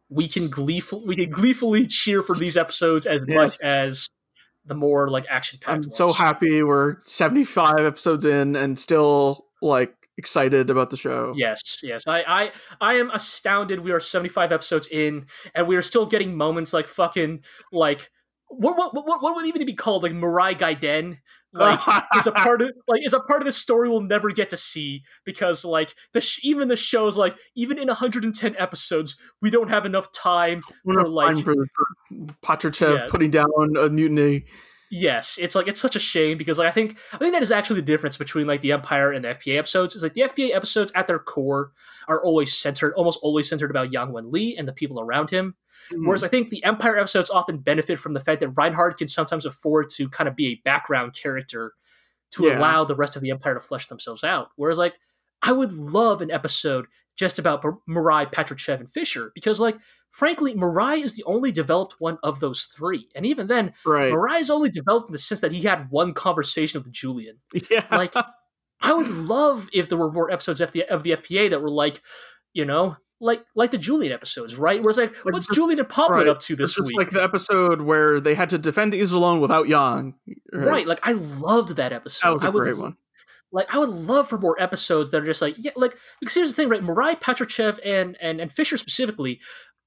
we 0.09 0.29
can 0.29 0.49
gleeful 0.51 1.05
we 1.07 1.17
can 1.17 1.31
gleefully 1.31 1.87
cheer 1.87 2.23
for 2.23 2.35
these 2.37 2.57
episodes 2.57 3.07
as 3.07 3.23
Yes. 3.27 3.37
much 3.37 3.61
as 3.63 4.11
the 4.67 4.75
more 4.75 5.09
like 5.11 5.27
action 5.29 5.59
packed. 5.63 5.85
I'm 5.85 5.91
so 5.91 6.13
happy 6.13 6.63
we're 6.63 7.01
75 7.01 7.81
episodes 7.81 8.25
in 8.25 8.57
and 8.57 8.79
still 8.79 9.47
like 9.63 9.95
excited 10.19 10.71
about 10.71 10.91
the 10.91 10.97
show. 10.97 11.33
Yes, 11.37 11.81
yes. 11.83 12.07
I, 12.07 12.23
I 12.27 12.53
I 12.81 12.95
am 12.95 13.11
astounded 13.11 13.81
we 13.81 13.93
are 13.93 14.01
75 14.01 14.53
episodes 14.53 14.89
in 14.91 15.27
and 15.55 15.67
we 15.67 15.77
are 15.77 15.83
still 15.83 16.07
getting 16.07 16.37
moments 16.37 16.73
like 16.73 16.89
fucking 16.89 17.41
like 17.73 18.11
what 18.49 18.77
what 18.77 18.95
what, 18.95 19.23
what 19.23 19.37
would 19.37 19.47
even 19.47 19.65
be 19.67 19.75
called 19.75 20.03
like 20.03 20.13
Murai 20.13 20.59
Gaiden 20.59 21.19
like 21.57 21.81
is 22.17 22.27
a 22.27 22.33
part 22.33 22.63
of 22.63 22.71
like 22.87 23.01
is 23.05 23.13
a 23.15 23.21
part 23.21 23.41
of 23.41 23.47
the 23.47 23.53
story 23.53 23.89
we'll 23.89 24.01
never 24.01 24.31
get 24.31 24.51
to 24.51 24.57
see 24.57 25.03
because 25.25 25.65
like 25.65 25.95
the 26.13 26.21
sh- 26.21 26.41
even 26.43 26.69
the 26.69 26.77
shows 26.77 27.17
like 27.17 27.37
even 27.55 27.79
in 27.79 27.89
110 27.89 28.55
episodes 28.59 29.17
we 29.41 29.51
don't 29.51 29.71
have 29.71 29.87
enough 29.87 30.13
time 30.13 30.63
We're 30.85 30.95
for, 30.95 31.09
like- 31.09 31.45
for, 31.45 31.55
for 31.55 32.27
Patrichev 32.43 32.99
Yeah. 33.01 33.07
putting 33.11 33.31
down 33.31 33.47
a 33.79 33.89
mutiny. 33.89 34.45
Yes, 34.89 35.37
it's 35.41 35.57
like 35.57 35.67
it's 35.67 35.81
such 35.81 35.97
a 35.97 36.01
shame 36.01 36.39
because 36.39 36.59
like 36.59 36.69
I 36.69 36.71
think 36.71 36.97
I 37.13 37.19
think 37.19 37.33
that 37.33 37.43
is 37.43 37.51
actually 37.51 37.81
the 37.81 37.87
difference 37.87 38.17
between 38.17 38.47
like 38.47 38.61
the 38.61 38.71
Empire 38.71 39.11
and 39.11 39.25
the 39.25 39.31
FPA 39.31 39.59
episodes. 39.59 39.97
Is 39.97 40.03
like 40.05 40.15
the 40.15 40.21
FPA 40.21 40.55
episodes 40.55 40.93
at 40.95 41.09
their 41.09 41.19
core 41.19 41.73
are 42.07 42.23
always 42.23 42.57
centered, 42.57 42.95
almost 42.95 43.19
always 43.21 43.49
centered 43.49 43.73
about 43.73 43.91
Yang 43.93 44.13
Wen 44.13 44.31
Li 44.31 44.57
and 44.57 44.69
the 44.69 44.73
people 44.73 45.01
around 45.01 45.31
him. 45.31 45.57
Hmm. 45.91 46.07
Whereas 46.07 46.25
I 46.25 46.29
think 46.29 46.51
the 46.51 46.65
Empire 46.65 46.97
episodes 46.99 47.31
often 47.31 47.59
benefit 47.59 47.99
from 47.99 48.15
the 48.15 48.21
fact 48.21 48.41
that 48.41 48.51
Reinhard 48.51 48.97
can 48.99 49.09
sometimes 49.09 49.47
afford 49.47 49.91
to 49.91 50.09
kind 50.09 50.29
of 50.29 50.37
be 50.37 50.47
a 50.49 50.61
background 50.65 51.15
character 51.15 51.73
to 52.33 52.45
Yeah. 52.47 52.59
allow 52.59 52.85
the 52.85 52.97
rest 52.97 53.17
of 53.17 53.23
the 53.23 53.31
Empire 53.31 53.55
to 53.55 53.61
flesh 53.61 53.87
themselves 53.89 54.25
out. 54.25 54.49
Whereas 54.57 54.79
like 54.79 54.95
I 55.43 55.53
would 55.53 55.73
love 55.73 56.23
an 56.23 56.31
episode 56.31 56.87
just 57.17 57.39
about 57.39 57.63
Mar- 57.65 57.79
Murai, 57.89 58.31
Patrichev, 58.31 58.81
and 58.81 58.91
Fisher 58.91 59.31
because 59.35 59.61
like 59.61 59.77
frankly, 60.11 60.55
Murai 60.55 61.03
is 61.05 61.15
the 61.15 61.25
only 61.25 61.53
developed 61.53 61.97
one 61.99 62.17
of 62.23 62.41
those 62.41 62.65
three, 62.65 63.07
and 63.15 63.27
even 63.27 63.49
then. 63.49 63.75
right. 63.85 64.11
Murai 64.11 64.41
is 64.41 64.51
only 64.51 64.71
developed 64.71 65.11
in 65.11 65.13
the 65.13 65.19
sense 65.19 65.41
that 65.43 65.53
he 65.53 65.61
had 65.63 65.91
one 65.91 66.15
conversation 66.15 66.83
with 66.83 66.91
Julian. 66.91 67.37
Yeah. 67.71 67.85
Like, 67.91 68.15
I 68.81 68.93
would 68.95 69.09
love 69.09 69.69
if 69.75 69.89
there 69.91 69.99
were 69.99 70.11
more 70.11 70.31
episodes 70.31 70.61
of 70.63 70.73
the 70.73 70.85
of 70.85 71.03
the 71.03 71.11
FPA 71.13 71.51
that 71.51 71.61
were 71.63 71.71
like, 71.71 72.01
you 72.55 72.65
know, 72.65 72.97
like 73.21 73.45
like 73.55 73.71
the 73.71 73.79
Julian 73.79 74.13
episodes, 74.13 74.57
right? 74.57 74.83
Where 74.83 74.91
it's 74.91 74.99
like, 74.99 75.13
Like 75.25 75.35
what's 75.35 75.47
just- 75.47 75.57
Julian 75.57 75.79
and 75.81 75.89
right. 76.11 76.29
up 76.29 76.39
to 76.41 76.57
this 76.57 76.75
just 76.75 76.89
week? 76.89 76.97
like 76.97 77.11
the 77.11 77.23
episode 77.23 77.81
where 77.83 78.21
they 78.21 78.35
had 78.35 78.51
to 78.51 78.59
defend 78.59 78.93
Iserlohn 78.93 79.41
without 79.41 79.69
Yang. 79.69 80.15
right. 80.53 80.87
Like 80.87 81.01
I 81.03 81.13
loved 81.13 81.77
that 81.77 81.93
episode. 81.93 82.27
That 82.29 82.33
was 82.35 82.45
a 82.45 82.47
I 82.47 82.51
would 82.51 82.63
great 82.65 82.77
one. 82.79 82.97
like 83.53 83.75
I 83.75 83.79
would 83.79 83.89
love 83.89 84.29
for 84.29 84.39
more 84.39 84.61
episodes 84.61 85.11
that 85.11 85.23
are 85.23 85.27
just 85.27 85.41
like 85.43 85.55
yeah, 85.59 85.71
like 85.77 85.95
because 86.21 86.35
here's 86.35 86.51
the 86.51 86.55
thing, 86.57 86.69
right? 86.69 86.83
Murai 86.83 87.19
Patrichev 87.21 87.81
and 87.85 88.17
and 88.21 88.41
and 88.41 88.53
Fisher 88.53 88.77
specifically. 88.77 89.41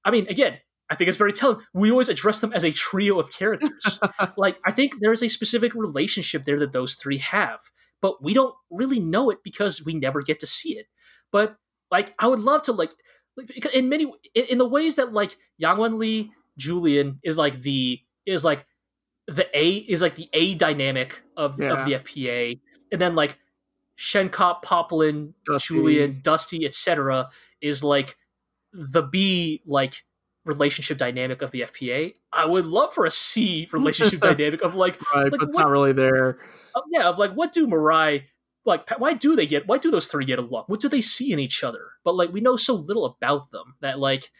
I 0.04 0.10
mean, 0.10 0.26
again, 0.28 0.58
I 0.90 0.96
think 0.96 1.06
it's 1.08 1.16
very 1.18 1.32
telling. 1.32 1.60
We 1.72 1.90
always 1.92 2.08
address 2.08 2.40
them 2.40 2.52
as 2.52 2.64
a 2.64 2.72
trio 2.72 3.20
of 3.20 3.30
characters. 3.30 4.00
like 4.36 4.58
I 4.66 4.72
think 4.72 4.94
there 5.00 5.12
is 5.12 5.22
a 5.22 5.28
specific 5.28 5.72
relationship 5.74 6.44
there 6.44 6.58
that 6.58 6.72
those 6.72 6.94
three 6.96 7.18
have, 7.18 7.60
but 8.02 8.22
we 8.24 8.34
don't 8.34 8.54
really 8.70 8.98
know 8.98 9.30
it 9.30 9.38
because 9.44 9.84
we 9.84 9.94
never 9.94 10.20
get 10.22 10.40
to 10.40 10.46
see 10.48 10.76
it. 10.76 10.86
But 11.30 11.56
like 11.92 12.12
I 12.18 12.26
would 12.26 12.40
love 12.40 12.62
to 12.62 12.72
like, 12.72 12.90
like 13.48 13.66
in 13.74 13.88
many 13.88 14.04
in, 14.34 14.44
in 14.46 14.58
the 14.58 14.68
ways 14.68 14.96
that 14.96 15.12
like 15.12 15.36
Yang 15.58 15.78
Wen 15.78 15.98
Li 15.98 16.32
Julian 16.58 17.18
is 17.24 17.36
like 17.38 17.60
the 17.60 18.00
is 18.26 18.44
like 18.44 18.66
the 19.26 19.46
A 19.58 19.70
is 19.76 20.02
like 20.02 20.16
the 20.16 20.28
A 20.32 20.54
dynamic 20.54 21.22
of 21.36 21.60
Yeah. 21.60 21.72
of 21.74 21.84
the 21.86 21.92
FPA, 21.94 22.60
and 22.92 23.00
then 23.00 23.14
like 23.14 23.38
Shenkop, 23.98 24.62
Poplan, 24.62 25.34
Dusty. 25.44 25.74
Julian, 25.74 26.20
Dusty, 26.22 26.64
etc. 26.64 27.28
is 27.60 27.84
like 27.84 28.16
the 28.72 29.02
B 29.02 29.62
like 29.66 30.02
relationship 30.44 30.96
dynamic 30.96 31.42
of 31.42 31.50
the 31.50 31.60
FPA. 31.62 32.14
I 32.32 32.46
would 32.46 32.64
love 32.66 32.94
for 32.94 33.04
a 33.04 33.10
C 33.10 33.68
relationship 33.72 34.20
dynamic 34.20 34.62
of 34.62 34.74
like 34.74 34.98
Right, 35.14 35.24
like, 35.24 35.32
but 35.32 35.42
it's 35.42 35.56
what- 35.56 35.62
not 35.64 35.70
really 35.70 35.92
there. 35.92 36.38
uh, 36.74 36.80
yeah, 36.90 37.08
of 37.08 37.18
like 37.18 37.32
what 37.32 37.52
do 37.52 37.66
Murai 37.66 38.22
like 38.64 38.88
why 38.98 39.14
do 39.14 39.34
they 39.36 39.46
get 39.46 39.66
why 39.66 39.78
do 39.78 39.90
those 39.90 40.08
three 40.08 40.24
get 40.24 40.38
along? 40.38 40.64
What 40.66 40.80
do 40.80 40.88
they 40.88 41.00
see 41.00 41.32
in 41.32 41.38
each 41.38 41.64
other? 41.64 41.92
But 42.04 42.14
like 42.14 42.32
we 42.32 42.40
know 42.40 42.56
so 42.56 42.74
little 42.74 43.04
about 43.04 43.50
them 43.50 43.74
that 43.80 43.98
like 43.98 44.30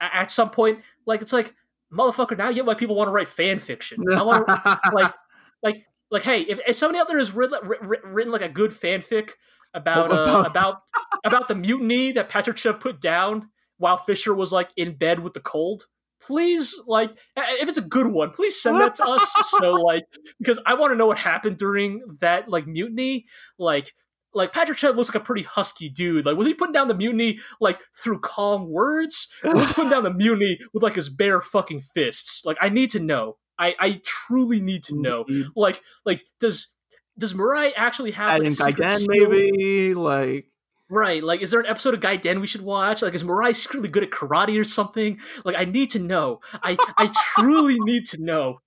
at 0.00 0.30
some 0.30 0.50
point 0.50 0.80
like 1.06 1.22
it's 1.22 1.32
like 1.32 1.54
motherfucker 1.92 2.36
now 2.36 2.48
you 2.48 2.56
get 2.56 2.66
why 2.66 2.74
people 2.74 2.96
want 2.96 3.08
to 3.08 3.12
write 3.12 3.28
fan 3.28 3.58
fiction. 3.58 4.02
I 4.14 4.22
want 4.22 4.46
to 4.46 4.80
like 4.92 5.14
like 5.62 5.86
like 6.10 6.22
hey 6.22 6.40
if, 6.42 6.58
if 6.66 6.76
somebody 6.76 6.98
out 6.98 7.08
there 7.08 7.18
has 7.18 7.32
written, 7.32 7.58
written, 8.04 8.32
like 8.32 8.42
a 8.42 8.48
good 8.48 8.70
fanfic 8.72 9.30
about 9.74 10.10
uh, 10.12 10.44
About- 10.46 10.82
about 11.24 11.48
the 11.48 11.54
mutiny 11.54 12.12
that 12.12 12.28
Patrichev 12.28 12.80
put 12.80 13.00
down 13.00 13.50
while 13.78 13.96
Fisher 13.96 14.34
was 14.34 14.52
like 14.52 14.70
in 14.76 14.96
bed 14.96 15.20
with 15.20 15.34
the 15.34 15.40
cold 15.40 15.86
please 16.20 16.74
like 16.86 17.10
if 17.36 17.68
it's 17.68 17.78
a 17.78 17.82
good 17.82 18.06
one 18.06 18.30
please 18.30 18.60
send 18.60 18.80
that 18.80 18.94
to 18.94 19.04
us 19.04 19.32
so 19.60 19.72
like 19.74 20.04
because 20.38 20.58
I 20.64 20.74
want 20.74 20.92
to 20.92 20.96
know 20.96 21.06
what 21.06 21.18
happened 21.18 21.58
during 21.58 22.02
that 22.20 22.48
like 22.48 22.66
mutiny 22.66 23.26
like 23.58 23.92
like 24.36 24.52
Patrichev 24.52 24.94
looks 24.94 25.08
like 25.08 25.22
a 25.22 25.24
pretty 25.24 25.44
husky 25.44 25.88
dude. 25.88 26.26
Like, 26.26 26.36
was 26.36 26.46
he 26.46 26.52
putting 26.52 26.74
down 26.74 26.88
the 26.88 26.94
mutiny 26.94 27.38
like 27.58 27.80
through 27.96 28.20
calm 28.20 28.68
words, 28.68 29.28
or 29.42 29.54
was 29.54 29.68
he 29.68 29.74
putting 29.74 29.90
down 29.90 30.04
the 30.04 30.12
mutiny 30.14 30.58
with 30.74 30.82
like 30.82 30.94
his 30.94 31.08
bare 31.08 31.40
fucking 31.40 31.80
fists? 31.80 32.44
Like, 32.44 32.58
I 32.60 32.68
need 32.68 32.90
to 32.90 33.00
know. 33.00 33.38
I 33.58 33.74
I 33.80 34.02
truly 34.04 34.60
need 34.60 34.84
to 34.84 35.00
know. 35.00 35.24
Like, 35.56 35.80
like 36.04 36.22
does 36.38 36.74
does 37.18 37.32
Murai 37.32 37.72
actually 37.76 38.10
have 38.10 38.28
like, 38.28 38.36
Adding 38.36 38.52
a 38.52 38.54
secret 38.56 38.92
skill? 38.92 39.30
maybe 39.30 39.94
like 39.94 40.46
Right, 40.88 41.22
like, 41.22 41.42
is 41.42 41.50
there 41.50 41.60
an 41.60 41.66
episode 41.66 41.94
of 41.94 42.00
Gaiden 42.00 42.40
we 42.40 42.46
should 42.46 42.62
watch? 42.62 43.02
Like, 43.02 43.14
is 43.14 43.24
Murai 43.24 43.54
secretly 43.54 43.88
good 43.88 44.04
at 44.04 44.10
karate 44.10 44.60
or 44.60 44.64
something? 44.64 45.18
Like, 45.44 45.56
I 45.56 45.64
need 45.64 45.90
to 45.90 45.98
know. 45.98 46.40
I 46.62 46.76
I 46.96 47.12
truly 47.34 47.76
need 47.80 48.06
to 48.06 48.22
know. 48.22 48.60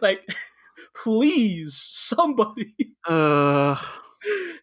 Like, 0.00 0.20
please, 0.94 1.76
somebody. 1.90 2.74
uh 3.06 3.76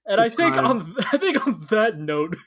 And 0.08 0.20
I 0.20 0.30
think 0.30 0.58
on 0.58 0.96
I 1.12 1.18
think 1.18 1.46
on 1.46 1.68
that 1.70 2.00
note, 2.00 2.38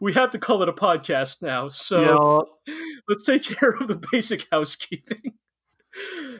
we 0.00 0.12
have 0.12 0.30
to 0.32 0.38
call 0.38 0.62
it 0.62 0.68
a 0.68 0.72
podcast 0.72 1.42
now. 1.42 1.68
So 1.68 2.46
yeah, 2.66 2.74
let's 3.08 3.24
take 3.24 3.44
care 3.44 3.70
of 3.70 3.88
the 3.88 4.00
basic 4.12 4.46
housekeeping. 4.50 5.34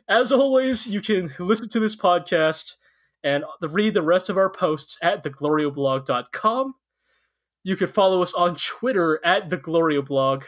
As 0.09 0.33
always, 0.33 0.87
you 0.87 1.01
can 1.01 1.33
listen 1.39 1.69
to 1.71 1.81
this 1.81 1.97
podcast 1.97 2.75
and 3.23 3.45
read 3.63 3.95
the 3.95 4.03
rest 4.03 4.29
of 4.29 4.37
our 4.37 4.51
posts 4.51 4.99
at 5.03 5.25
theglorioblog.com. 5.25 6.75
You 7.65 7.77
can 7.77 7.87
follow 7.87 8.23
us 8.23 8.35
on 8.35 8.57
Twitter 8.57 9.19
at 9.25 9.49
the 9.49 9.57
Glorio 9.57 10.07
Blog. 10.07 10.45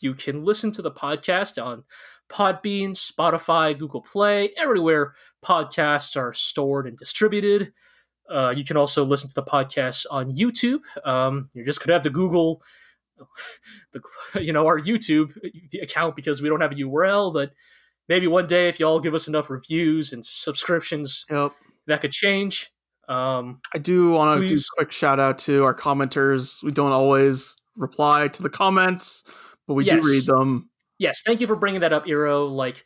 You 0.00 0.12
can 0.12 0.44
listen 0.44 0.72
to 0.72 0.82
the 0.82 0.90
podcast 0.90 1.64
on 1.64 1.84
Podbean, 2.28 2.90
Spotify, 2.90 3.78
Google 3.78 4.02
Play, 4.02 4.50
everywhere 4.56 5.14
podcasts 5.42 6.16
are 6.16 6.32
stored 6.32 6.88
and 6.88 6.98
distributed. 6.98 7.72
Uh, 8.28 8.52
you 8.54 8.64
can 8.64 8.76
also 8.76 9.04
listen 9.04 9.28
to 9.28 9.34
the 9.36 9.42
podcast 9.42 10.04
on 10.10 10.32
YouTube. 10.32 10.80
Um, 11.04 11.48
you're 11.54 11.64
just 11.64 11.80
gonna 11.80 11.94
have 11.94 12.02
to 12.02 12.10
Google 12.10 12.60
the 13.92 14.00
you 14.42 14.52
know 14.52 14.66
our 14.66 14.80
YouTube 14.80 15.36
account 15.80 16.16
because 16.16 16.42
we 16.42 16.48
don't 16.48 16.60
have 16.60 16.72
a 16.72 16.76
URL. 16.76 17.32
But 17.32 17.52
maybe 18.08 18.26
one 18.26 18.48
day, 18.48 18.68
if 18.68 18.80
y'all 18.80 18.98
give 18.98 19.14
us 19.14 19.28
enough 19.28 19.48
reviews 19.48 20.12
and 20.12 20.26
subscriptions, 20.26 21.24
yep. 21.30 21.52
that 21.86 22.00
could 22.00 22.12
change. 22.12 22.72
Um, 23.08 23.60
I 23.74 23.78
do 23.78 24.10
want 24.12 24.40
to 24.40 24.48
do 24.48 24.54
a 24.54 24.58
quick 24.76 24.92
shout 24.92 25.18
out 25.18 25.38
to 25.40 25.64
our 25.64 25.74
commenters. 25.74 26.62
We 26.62 26.70
don't 26.72 26.92
always 26.92 27.56
reply 27.76 28.28
to 28.28 28.42
the 28.42 28.50
comments, 28.50 29.24
but 29.66 29.74
we 29.74 29.84
Yes. 29.84 30.02
do 30.04 30.08
read 30.10 30.26
them. 30.26 30.68
yes, 30.98 31.22
thank 31.24 31.40
you 31.40 31.46
for 31.46 31.56
bringing 31.56 31.80
that 31.80 31.92
up, 31.92 32.06
Iro. 32.06 32.46
Like, 32.46 32.84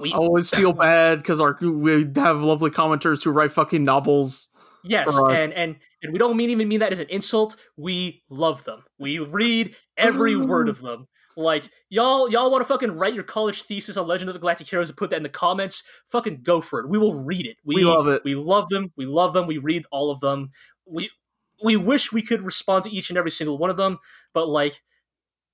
we 0.00 0.12
I 0.12 0.16
always 0.16 0.50
feel 0.50 0.72
bad 0.72 1.18
because 1.18 1.40
our 1.40 1.56
we 1.60 2.06
have 2.16 2.42
lovely 2.42 2.70
commenters 2.70 3.22
who 3.22 3.30
write 3.30 3.52
fucking 3.52 3.84
novels. 3.84 4.48
yes, 4.82 5.08
and 5.16 5.52
and 5.52 5.76
and 6.02 6.12
we 6.12 6.18
don't 6.18 6.36
mean 6.36 6.50
even 6.50 6.66
mean 6.68 6.80
that 6.80 6.92
as 6.92 6.98
an 6.98 7.08
insult. 7.08 7.54
We 7.76 8.24
love 8.28 8.64
them. 8.64 8.82
We 8.98 9.18
read 9.20 9.76
every 9.96 10.34
word 10.52 10.68
of 10.68 10.80
them. 10.80 11.06
Like 11.36 11.68
y'all, 11.90 12.30
y'all 12.30 12.50
want 12.50 12.62
to 12.62 12.64
fucking 12.66 12.92
write 12.92 13.14
your 13.14 13.22
college 13.22 13.64
thesis 13.64 13.96
on 13.96 14.06
Legend 14.06 14.30
of 14.30 14.34
the 14.34 14.40
Galactic 14.40 14.68
Heroes 14.68 14.88
and 14.88 14.96
put 14.96 15.10
that 15.10 15.18
in 15.18 15.22
the 15.22 15.28
comments? 15.28 15.82
Fucking 16.08 16.40
go 16.42 16.60
for 16.60 16.80
it. 16.80 16.88
We 16.88 16.98
will 16.98 17.14
read 17.14 17.46
it. 17.46 17.58
We 17.64 17.84
love 17.84 18.08
it. 18.08 18.22
We 18.24 18.34
love 18.34 18.68
them. 18.70 18.92
We 18.96 19.04
love 19.04 19.34
them. 19.34 19.46
We 19.46 19.58
read 19.58 19.84
all 19.90 20.10
of 20.10 20.20
them. 20.20 20.50
We 20.86 21.10
we 21.62 21.76
wish 21.76 22.12
we 22.12 22.22
could 22.22 22.42
respond 22.42 22.84
to 22.84 22.90
each 22.90 23.10
and 23.10 23.18
every 23.18 23.30
single 23.30 23.58
one 23.58 23.70
of 23.70 23.76
them, 23.76 23.98
but 24.32 24.48
like 24.48 24.82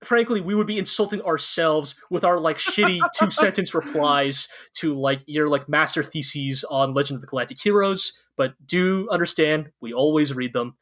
frankly, 0.05 0.41
we 0.41 0.55
would 0.55 0.67
be 0.67 0.79
insulting 0.79 1.23
ourselves 1.23 1.95
with 2.11 2.25
our 2.25 2.39
like 2.39 2.59
shitty 2.59 3.01
two 3.19 3.31
sentence 3.31 3.75
replies 3.75 4.49
to 4.75 4.95
like 4.95 5.23
your 5.27 5.49
like 5.49 5.69
master 5.69 6.03
theses 6.03 6.65
on 6.65 6.95
Legend 6.95 7.17
of 7.17 7.21
the 7.21 7.27
Galactic 7.27 7.61
Heroes. 7.61 8.19
But 8.37 8.55
do 8.65 9.09
understand, 9.11 9.71
we 9.81 9.93
always 9.93 10.35
read 10.35 10.53
them. 10.53 10.77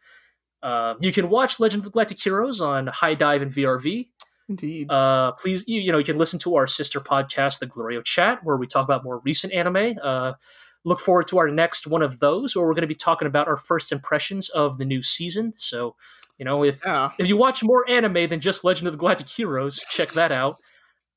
Uh, 0.62 0.94
you 1.00 1.12
can 1.12 1.30
watch 1.30 1.60
Legend 1.60 1.80
of 1.80 1.84
the 1.84 1.90
Galactic 1.90 2.22
Heroes 2.22 2.60
on 2.60 2.86
HIDIVE 2.86 3.42
and 3.42 3.52
VRV. 3.52 4.08
Indeed. 4.50 4.90
Uh, 4.90 5.30
please, 5.32 5.62
you, 5.68 5.80
you 5.80 5.92
know, 5.92 5.98
you 5.98 6.04
can 6.04 6.18
listen 6.18 6.40
to 6.40 6.56
our 6.56 6.66
sister 6.66 7.00
podcast, 7.00 7.60
The 7.60 7.68
Glorio 7.68 8.04
Chat, 8.04 8.40
where 8.42 8.56
we 8.56 8.66
talk 8.66 8.84
about 8.84 9.04
more 9.04 9.20
recent 9.20 9.52
anime. 9.52 9.96
Uh, 10.02 10.32
look 10.84 10.98
forward 10.98 11.28
to 11.28 11.38
our 11.38 11.48
next 11.48 11.86
one 11.86 12.02
of 12.02 12.18
those, 12.18 12.56
where 12.56 12.66
we're 12.66 12.74
going 12.74 12.82
to 12.82 12.88
be 12.88 12.96
talking 12.96 13.28
about 13.28 13.46
our 13.46 13.56
first 13.56 13.92
impressions 13.92 14.48
of 14.48 14.76
the 14.78 14.84
new 14.84 15.04
season. 15.04 15.52
So, 15.56 15.94
you 16.36 16.44
know, 16.44 16.64
if 16.64 16.80
yeah. 16.84 17.12
if 17.16 17.28
you 17.28 17.36
watch 17.36 17.62
more 17.62 17.88
anime 17.88 18.28
than 18.28 18.40
just 18.40 18.64
Legend 18.64 18.88
of 18.88 18.94
the 18.94 18.98
Galactic 18.98 19.28
Heroes, 19.28 19.78
check 19.78 20.08
that 20.10 20.32
out. 20.32 20.56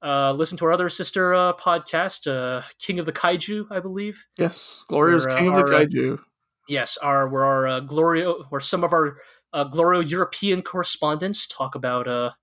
Uh, 0.03 0.33
listen 0.33 0.57
to 0.59 0.65
our 0.65 0.71
other 0.71 0.89
sister 0.89 1.33
uh, 1.33 1.53
podcast, 1.53 2.31
uh, 2.31 2.61
King 2.77 2.99
of 2.99 3.07
the 3.07 3.13
Kaiju, 3.13 3.65
I 3.71 3.79
believe. 3.79 4.27
Yes. 4.37 4.83
Glorious 4.87 5.25
We're, 5.25 5.31
uh, 5.31 5.39
King 5.39 5.47
of 5.47 5.55
the 5.55 5.61
our, 5.61 5.73
uh, 5.73 5.85
Kaiju. 5.85 6.19
Yes, 6.67 6.97
our 6.97 7.27
where 7.27 7.45
our 7.45 7.67
uh, 7.67 7.81
Glorio, 7.81 8.45
where 8.49 8.61
some 8.61 8.83
of 8.83 8.93
our 8.93 9.17
uh, 9.53 9.65
Glorio 9.65 10.07
European 10.07 10.61
correspondents 10.61 11.47
talk 11.47 11.73
about, 11.73 12.35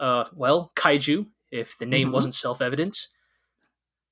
uh, 0.00 0.24
well, 0.34 0.72
kaiju, 0.76 1.26
if 1.50 1.76
the 1.78 1.86
name 1.86 2.08
Mhm. 2.08 2.12
wasn't 2.12 2.34
self-evident, 2.34 3.08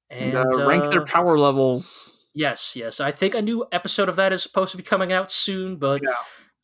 And, 0.09 0.35
and 0.35 0.55
uh, 0.55 0.67
rank 0.67 0.89
their 0.91 1.03
uh, 1.03 1.07
power 1.07 1.37
levels. 1.39 2.29
Yes, 2.35 2.77
yes. 2.77 3.01
I 3.01 3.11
think 3.13 3.35
a 3.35 3.43
new 3.43 3.67
episode 3.73 4.09
of 4.09 4.17
that 4.17 4.33
is 4.33 4.43
supposed 4.43 4.71
to 4.71 4.77
be 4.77 4.83
coming 4.83 5.13
out 5.13 5.33
soon, 5.33 5.77
but 5.77 6.03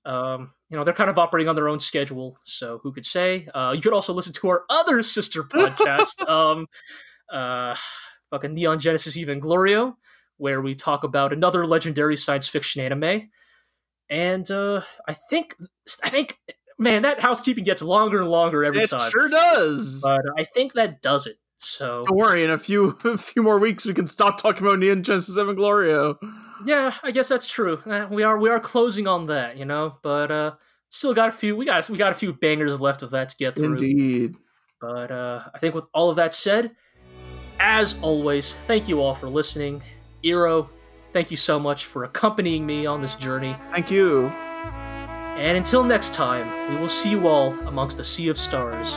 um, 0.04 0.52
you 0.68 0.76
know 0.76 0.84
they're 0.84 0.94
kind 0.94 1.10
of 1.10 1.18
operating 1.18 1.48
on 1.48 1.56
their 1.56 1.68
own 1.68 1.80
schedule, 1.80 2.38
so 2.44 2.78
who 2.82 2.92
could 2.92 3.04
say? 3.06 3.48
Uh, 3.54 3.72
you 3.74 3.80
could 3.82 3.92
also 3.92 4.12
listen 4.12 4.32
to 4.34 4.48
our 4.48 4.64
other 4.68 5.02
sister 5.02 5.42
podcast, 5.56 6.28
um, 6.28 6.66
uh, 7.32 7.74
fucking 8.30 8.54
Neon 8.54 8.78
Genesis 8.80 9.16
Evangelion, 9.16 9.94
where 10.36 10.60
we 10.60 10.74
talk 10.74 11.04
about 11.04 11.32
another 11.32 11.66
legendary 11.66 12.16
science 12.16 12.46
fiction 12.48 12.82
anime, 12.82 13.30
and 14.08 14.50
uh, 14.50 14.82
I 15.08 15.14
think 15.14 15.56
I 16.04 16.10
think 16.10 16.38
man 16.82 17.02
that 17.02 17.20
housekeeping 17.20 17.64
gets 17.64 17.80
longer 17.82 18.20
and 18.20 18.28
longer 18.30 18.64
every 18.64 18.82
It 18.82 18.90
time, 18.90 19.00
It 19.06 19.10
sure 19.10 19.28
does. 19.28 20.00
but 20.02 20.20
I 20.38 20.44
think 20.44 20.74
that 20.74 21.00
does 21.02 21.26
it. 21.26 21.36
So 21.58 22.04
Don't 22.06 22.16
worry, 22.16 22.44
in 22.44 22.50
a 22.50 22.58
few 22.58 22.98
a 23.04 23.16
few 23.16 23.42
more 23.42 23.58
weeks 23.58 23.86
we 23.86 23.94
can 23.94 24.06
stop 24.06 24.36
talking 24.38 24.66
about 24.66 24.78
Neon 24.78 25.02
Genesis 25.02 25.38
Evangelion. 25.38 26.16
Yeah, 26.64 26.94
I 27.02 27.10
guess 27.10 27.28
that's 27.28 27.46
true. 27.46 27.80
Eh, 27.86 28.06
we 28.10 28.22
are 28.22 28.38
we 28.38 28.48
are 28.50 28.60
closing 28.60 29.06
on 29.06 29.26
that, 29.26 29.56
you 29.56 29.64
know, 29.64 29.96
but 30.02 30.30
uh 30.30 30.52
still 30.90 31.14
got 31.14 31.28
a 31.28 31.32
few 31.32 31.56
we 31.56 31.64
got 31.64 31.88
we 31.88 31.96
got 31.96 32.12
a 32.12 32.14
few 32.14 32.32
bangers 32.32 32.78
left 32.80 33.02
of 33.02 33.10
that 33.10 33.28
to 33.30 33.36
get 33.36 33.56
through. 33.56 33.72
Indeed. 33.72 34.36
But 34.80 35.10
uh 35.10 35.44
I 35.54 35.58
think 35.58 35.74
with 35.74 35.86
all 35.94 36.10
of 36.10 36.16
that 36.16 36.34
said, 36.34 36.72
as 37.60 37.98
always, 38.02 38.54
thank 38.66 38.88
you 38.88 39.00
all 39.00 39.14
for 39.14 39.28
listening. 39.28 39.82
Iro, 40.24 40.68
thank 41.12 41.30
you 41.30 41.36
so 41.36 41.58
much 41.60 41.84
for 41.86 42.04
accompanying 42.04 42.66
me 42.66 42.86
on 42.86 43.00
this 43.00 43.14
journey. 43.14 43.56
Thank 43.72 43.90
you. 43.90 44.30
And 45.36 45.56
until 45.56 45.82
next 45.82 46.14
time, 46.14 46.70
we 46.70 46.80
will 46.80 46.88
see 46.88 47.10
you 47.10 47.26
all 47.26 47.54
amongst 47.66 47.96
the 47.96 48.04
sea 48.04 48.28
of 48.28 48.38
stars. 48.38 48.94